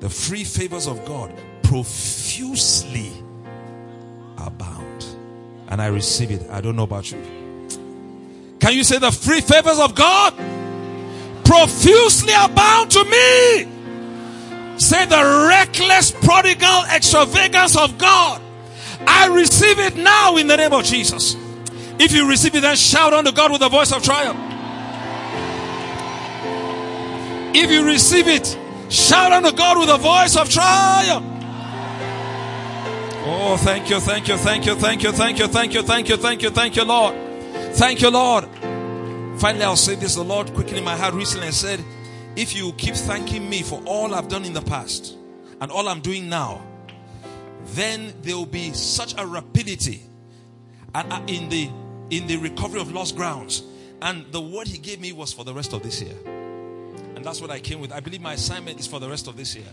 The 0.00 0.08
free 0.08 0.44
favors 0.44 0.86
of 0.86 1.04
God 1.04 1.32
profusely 1.62 3.12
abound. 4.38 5.04
And 5.68 5.80
I 5.82 5.86
receive 5.88 6.30
it. 6.30 6.48
I 6.50 6.60
don't 6.60 6.76
know 6.76 6.84
about 6.84 7.10
you. 7.10 7.18
Can 8.60 8.72
you 8.72 8.84
say 8.84 8.98
the 8.98 9.10
free 9.10 9.40
favors 9.40 9.78
of 9.78 9.94
God 9.94 10.34
profusely 11.44 12.32
abound 12.32 12.90
to 12.92 13.04
me? 13.04 13.68
Say 14.78 15.04
the 15.06 15.46
reckless, 15.48 16.10
prodigal 16.10 16.84
extravagance 16.92 17.76
of 17.76 17.96
God. 17.98 18.40
I 19.06 19.28
receive 19.34 19.78
it 19.78 19.96
now 19.96 20.36
in 20.36 20.46
the 20.46 20.56
name 20.56 20.72
of 20.72 20.84
Jesus. 20.84 21.36
If 21.98 22.12
you 22.12 22.28
receive 22.28 22.54
it, 22.54 22.60
then 22.60 22.76
shout 22.76 23.12
unto 23.12 23.32
God 23.32 23.52
with 23.52 23.62
a 23.62 23.68
voice 23.68 23.92
of 23.92 24.02
triumph. 24.02 24.40
If 27.56 27.70
you 27.70 27.86
receive 27.86 28.26
it, 28.26 28.58
Shout 28.94 29.32
unto 29.32 29.50
God 29.50 29.78
with 29.78 29.88
a 29.88 29.98
voice 29.98 30.36
of 30.36 30.48
triumph. 30.48 31.26
Oh, 33.26 33.56
thank 33.58 33.88
you, 33.88 33.98
thank 33.98 34.28
you, 34.28 34.36
thank 34.36 34.66
you, 34.66 34.74
thank 34.76 35.02
you, 35.02 35.10
thank 35.10 35.38
you, 35.38 35.48
thank 35.48 35.74
you, 35.74 35.82
thank 35.82 36.08
you, 36.08 36.16
thank 36.16 36.42
you, 36.42 36.50
thank 36.50 36.76
you, 36.76 36.84
Lord. 36.84 37.14
Thank 37.74 38.02
you, 38.02 38.10
Lord. 38.10 38.44
Finally, 39.40 39.64
I'll 39.64 39.76
say 39.76 39.94
this. 39.94 40.14
The 40.14 40.22
Lord 40.22 40.52
quickened 40.54 40.78
in 40.78 40.84
my 40.84 40.96
heart 40.96 41.14
recently 41.14 41.46
and 41.46 41.56
said, 41.56 41.82
If 42.36 42.54
you 42.54 42.72
keep 42.74 42.94
thanking 42.94 43.48
me 43.48 43.62
for 43.62 43.82
all 43.84 44.14
I've 44.14 44.28
done 44.28 44.44
in 44.44 44.52
the 44.52 44.62
past 44.62 45.16
and 45.60 45.72
all 45.72 45.88
I'm 45.88 46.00
doing 46.00 46.28
now, 46.28 46.62
then 47.74 48.14
there 48.22 48.36
will 48.36 48.46
be 48.46 48.72
such 48.72 49.14
a 49.18 49.26
rapidity 49.26 50.02
uh, 50.94 51.02
uh, 51.10 51.20
in 51.26 51.48
the 51.48 51.70
in 52.10 52.26
the 52.26 52.36
recovery 52.36 52.80
of 52.80 52.92
lost 52.92 53.16
grounds. 53.16 53.62
And 54.02 54.26
the 54.30 54.40
word 54.40 54.68
he 54.68 54.78
gave 54.78 55.00
me 55.00 55.12
was 55.12 55.32
for 55.32 55.44
the 55.44 55.54
rest 55.54 55.72
of 55.72 55.82
this 55.82 56.02
year. 56.02 56.14
And 57.16 57.24
that's 57.24 57.40
what 57.40 57.50
I 57.50 57.58
came 57.60 57.80
with. 57.80 57.92
I 57.92 58.00
believe 58.00 58.20
my 58.20 58.34
assignment 58.34 58.78
is 58.78 58.86
for 58.86 59.00
the 59.00 59.08
rest 59.08 59.26
of 59.26 59.36
this 59.36 59.54
year. 59.56 59.64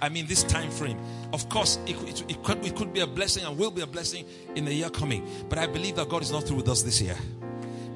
I 0.00 0.08
mean, 0.08 0.26
this 0.26 0.44
time 0.44 0.70
frame. 0.70 0.98
Of 1.32 1.48
course, 1.48 1.78
it, 1.86 1.96
it, 2.08 2.24
it, 2.30 2.42
could, 2.42 2.64
it 2.64 2.76
could 2.76 2.92
be 2.92 3.00
a 3.00 3.06
blessing 3.06 3.44
and 3.44 3.58
will 3.58 3.70
be 3.70 3.82
a 3.82 3.86
blessing 3.86 4.24
in 4.54 4.64
the 4.64 4.72
year 4.72 4.88
coming. 4.88 5.28
But 5.48 5.58
I 5.58 5.66
believe 5.66 5.96
that 5.96 6.08
God 6.08 6.22
is 6.22 6.30
not 6.30 6.44
through 6.44 6.58
with 6.58 6.68
us 6.68 6.82
this 6.82 7.02
year. 7.02 7.16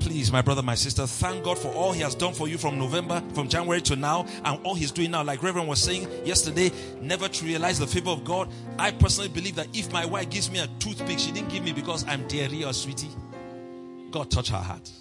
Please, 0.05 0.31
my 0.31 0.43
brother, 0.43 0.61
my 0.61 0.75
sister, 0.75 1.07
thank 1.07 1.45
God 1.45 1.57
for 1.59 1.69
all 1.69 1.93
He 1.93 2.03
has 2.03 2.15
done 2.15 2.35
for 2.35 2.47
you 2.47 2.59
from 2.59 2.79
November, 2.79 3.23
from 3.33 3.49
January 3.49 3.81
to 3.81 3.97
now, 3.97 4.27
and 4.45 4.61
all 4.63 4.75
He's 4.75 4.93
doing 4.93 5.11
now. 5.13 5.25
Like 5.25 5.43
Reverend 5.43 5.67
was 5.67 5.83
saying 5.83 6.07
yesterday, 6.27 6.71
never 7.01 7.27
to 7.27 7.45
realize 7.47 7.79
the 7.79 7.87
favor 7.87 8.11
of 8.11 8.23
God. 8.23 8.53
I 8.79 8.91
personally 8.91 9.31
believe 9.31 9.55
that 9.55 9.69
if 9.73 9.91
my 9.95 10.05
wife 10.05 10.29
gives 10.29 10.51
me 10.51 10.59
a 10.59 10.67
toothpick, 10.79 11.19
she 11.19 11.33
didn't 11.33 11.49
give 11.49 11.65
me 11.65 11.73
because 11.73 12.07
I'm 12.07 12.29
dearie 12.29 12.67
or 12.67 12.75
sweetie. 12.75 13.09
God 14.11 14.31
touch 14.31 14.51
her 14.51 14.59
heart. 14.59 14.93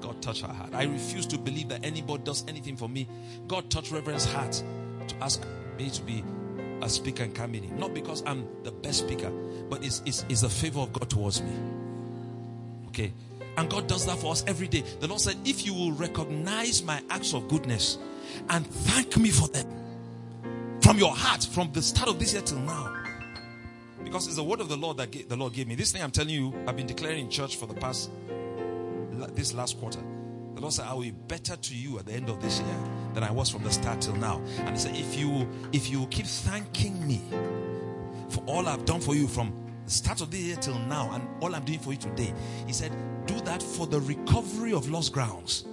God 0.00 0.20
touch 0.20 0.40
her 0.40 0.52
heart. 0.52 0.74
I 0.74 0.82
refuse 0.82 1.26
to 1.26 1.38
believe 1.38 1.68
that 1.68 1.86
anybody 1.86 2.24
does 2.24 2.44
anything 2.48 2.76
for 2.76 2.88
me. 2.88 3.06
God 3.46 3.70
touch 3.70 3.92
Reverend's 3.92 4.24
heart 4.24 4.64
to 5.06 5.14
ask 5.20 5.46
me 5.78 5.90
to 5.90 6.02
be 6.02 6.24
a 6.80 6.88
speaker 6.88 7.22
in 7.22 7.30
camp 7.30 7.52
meeting. 7.52 7.78
Not 7.78 7.94
because 7.94 8.24
I'm 8.26 8.48
the 8.64 8.72
best 8.72 8.98
speaker, 8.98 9.30
but 9.70 9.84
it's, 9.84 10.02
it's, 10.04 10.24
it's 10.28 10.42
a 10.42 10.50
favor 10.50 10.80
of 10.80 10.92
God 10.92 11.08
towards 11.08 11.40
me. 11.40 11.52
Okay. 12.88 13.12
And 13.56 13.68
God 13.68 13.86
does 13.86 14.06
that 14.06 14.18
for 14.18 14.32
us 14.32 14.44
every 14.46 14.68
day. 14.68 14.82
The 15.00 15.08
Lord 15.08 15.20
said, 15.20 15.36
if 15.44 15.66
you 15.66 15.74
will 15.74 15.92
recognize 15.92 16.82
my 16.82 17.02
acts 17.10 17.34
of 17.34 17.48
goodness 17.48 17.98
and 18.48 18.66
thank 18.66 19.16
me 19.16 19.30
for 19.30 19.48
them 19.48 19.66
from 20.80 20.98
your 20.98 21.14
heart, 21.14 21.44
from 21.44 21.70
the 21.72 21.82
start 21.82 22.08
of 22.08 22.18
this 22.18 22.32
year 22.32 22.42
till 22.42 22.58
now. 22.60 22.96
Because 24.02 24.26
it's 24.26 24.36
the 24.36 24.44
word 24.44 24.60
of 24.60 24.68
the 24.68 24.76
Lord 24.76 24.96
that 24.96 25.28
the 25.28 25.36
Lord 25.36 25.52
gave 25.52 25.68
me. 25.68 25.74
This 25.74 25.92
thing 25.92 26.02
I'm 26.02 26.10
telling 26.10 26.34
you, 26.34 26.52
I've 26.66 26.76
been 26.76 26.86
declaring 26.86 27.20
in 27.20 27.30
church 27.30 27.56
for 27.56 27.66
the 27.66 27.74
past 27.74 28.10
this 29.34 29.54
last 29.54 29.78
quarter. 29.78 30.00
The 30.54 30.60
Lord 30.60 30.72
said, 30.74 30.86
I 30.86 30.94
will 30.94 31.02
be 31.02 31.10
better 31.12 31.56
to 31.56 31.74
you 31.74 31.98
at 31.98 32.06
the 32.06 32.12
end 32.12 32.28
of 32.28 32.42
this 32.42 32.60
year 32.60 32.76
than 33.14 33.22
I 33.22 33.30
was 33.30 33.48
from 33.48 33.62
the 33.62 33.70
start 33.70 34.00
till 34.00 34.16
now. 34.16 34.42
And 34.58 34.70
he 34.70 34.76
said, 34.76 34.96
if 34.96 35.18
you 35.18 35.48
if 35.72 35.88
you 35.88 36.06
keep 36.06 36.26
thanking 36.26 37.06
me 37.06 37.20
for 38.28 38.42
all 38.46 38.68
I've 38.68 38.84
done 38.84 39.00
for 39.00 39.14
you 39.14 39.28
from 39.28 39.54
start 39.86 40.20
of 40.20 40.30
the 40.30 40.38
year 40.38 40.56
till 40.56 40.78
now 40.80 41.10
and 41.12 41.26
all 41.40 41.54
I'm 41.54 41.64
doing 41.64 41.78
for 41.78 41.92
you 41.92 41.98
today, 41.98 42.32
he 42.66 42.72
said, 42.72 42.92
do 43.26 43.40
that 43.42 43.62
for 43.62 43.86
the 43.86 44.00
recovery 44.00 44.72
of 44.72 44.90
lost 44.90 45.12
grounds 45.12 45.64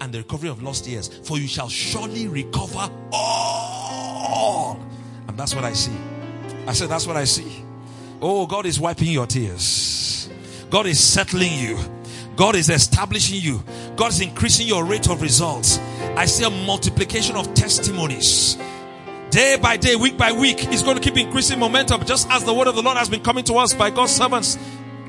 and 0.00 0.12
the 0.12 0.18
recovery 0.18 0.48
of 0.48 0.62
lost 0.62 0.86
years. 0.86 1.08
For 1.08 1.38
you 1.38 1.46
shall 1.46 1.68
surely 1.68 2.28
recover 2.28 2.90
all. 3.12 4.80
And 5.28 5.38
that's 5.38 5.54
what 5.54 5.64
I 5.64 5.72
see. 5.72 5.96
I 6.66 6.72
said, 6.72 6.88
that's 6.88 7.06
what 7.06 7.16
I 7.16 7.24
see. 7.24 7.64
Oh, 8.20 8.46
God 8.46 8.66
is 8.66 8.80
wiping 8.80 9.08
your 9.08 9.26
tears. 9.26 10.28
God 10.70 10.86
is 10.86 11.02
settling 11.02 11.52
you. 11.58 11.78
God 12.36 12.56
is 12.56 12.68
establishing 12.70 13.40
you. 13.40 13.62
God 13.96 14.10
is 14.10 14.20
increasing 14.20 14.66
your 14.66 14.84
rate 14.84 15.08
of 15.08 15.22
results. 15.22 15.78
I 16.16 16.24
see 16.24 16.44
a 16.44 16.50
multiplication 16.50 17.36
of 17.36 17.52
testimonies. 17.54 18.56
Day 19.34 19.56
by 19.56 19.76
day, 19.76 19.96
week 19.96 20.16
by 20.16 20.30
week, 20.30 20.60
He's 20.60 20.84
going 20.84 20.96
to 20.96 21.02
keep 21.02 21.16
increasing 21.16 21.58
momentum 21.58 22.04
just 22.04 22.30
as 22.30 22.44
the 22.44 22.54
word 22.54 22.68
of 22.68 22.76
the 22.76 22.82
Lord 22.82 22.96
has 22.96 23.08
been 23.08 23.20
coming 23.20 23.42
to 23.46 23.54
us 23.54 23.74
by 23.74 23.90
God's 23.90 24.14
servants. 24.14 24.56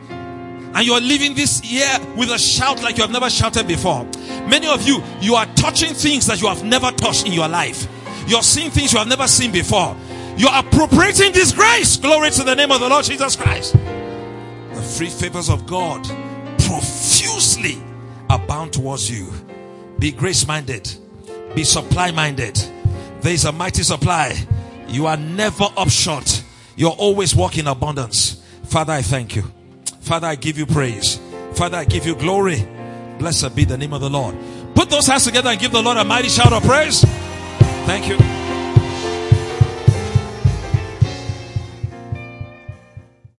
And 0.09 0.83
you're 0.83 0.99
living 0.99 1.35
this 1.35 1.63
year 1.63 1.87
with 2.17 2.31
a 2.31 2.39
shout 2.39 2.81
like 2.81 2.97
you 2.97 3.03
have 3.03 3.11
never 3.11 3.29
shouted 3.29 3.67
before. 3.67 4.03
Many 4.49 4.65
of 4.65 4.81
you, 4.81 5.03
you 5.21 5.35
are 5.35 5.45
touching 5.53 5.93
things 5.93 6.25
that 6.25 6.41
you 6.41 6.47
have 6.47 6.63
never 6.63 6.89
touched 6.93 7.27
in 7.27 7.33
your 7.33 7.47
life. 7.47 7.87
You're 8.25 8.41
seeing 8.41 8.71
things 8.71 8.93
you 8.93 8.97
have 8.97 9.07
never 9.07 9.27
seen 9.27 9.51
before. 9.51 9.95
You're 10.37 10.55
appropriating 10.55 11.31
this 11.31 11.51
grace. 11.51 11.95
Glory 11.95 12.31
to 12.31 12.43
the 12.43 12.55
name 12.55 12.71
of 12.71 12.79
the 12.79 12.89
Lord 12.89 13.05
Jesus 13.05 13.35
Christ. 13.35 13.73
The 13.73 14.81
free 14.97 15.09
favors 15.09 15.51
of 15.51 15.67
God 15.67 16.03
profusely 16.65 17.77
abound 18.31 18.73
towards 18.73 19.07
you. 19.07 19.31
Be 19.99 20.11
grace 20.11 20.47
minded, 20.47 20.91
be 21.53 21.63
supply 21.63 22.09
minded. 22.09 22.59
There 23.25 23.33
is 23.33 23.43
a 23.45 23.51
mighty 23.51 23.81
supply. 23.81 24.37
You 24.87 25.07
are 25.07 25.17
never 25.17 25.65
up 25.75 25.89
short. 25.89 26.43
You're 26.75 26.91
always 26.91 27.35
walking 27.35 27.65
abundance. 27.65 28.39
Father, 28.65 28.93
I 28.93 29.01
thank 29.01 29.35
you. 29.35 29.41
Father, 30.01 30.27
I 30.27 30.35
give 30.35 30.59
you 30.59 30.67
praise. 30.67 31.19
Father, 31.55 31.77
I 31.77 31.85
give 31.85 32.05
you 32.05 32.13
glory. 32.13 32.67
Blessed 33.17 33.55
be 33.55 33.65
the 33.65 33.79
name 33.79 33.93
of 33.93 34.01
the 34.01 34.11
Lord. 34.11 34.35
Put 34.75 34.91
those 34.91 35.07
hands 35.07 35.23
together 35.23 35.49
and 35.49 35.59
give 35.59 35.71
the 35.71 35.81
Lord 35.81 35.97
a 35.97 36.03
mighty 36.03 36.29
shout 36.29 36.53
of 36.53 36.61
praise. 36.61 37.01
Thank 37.87 38.07
you. 38.07 38.44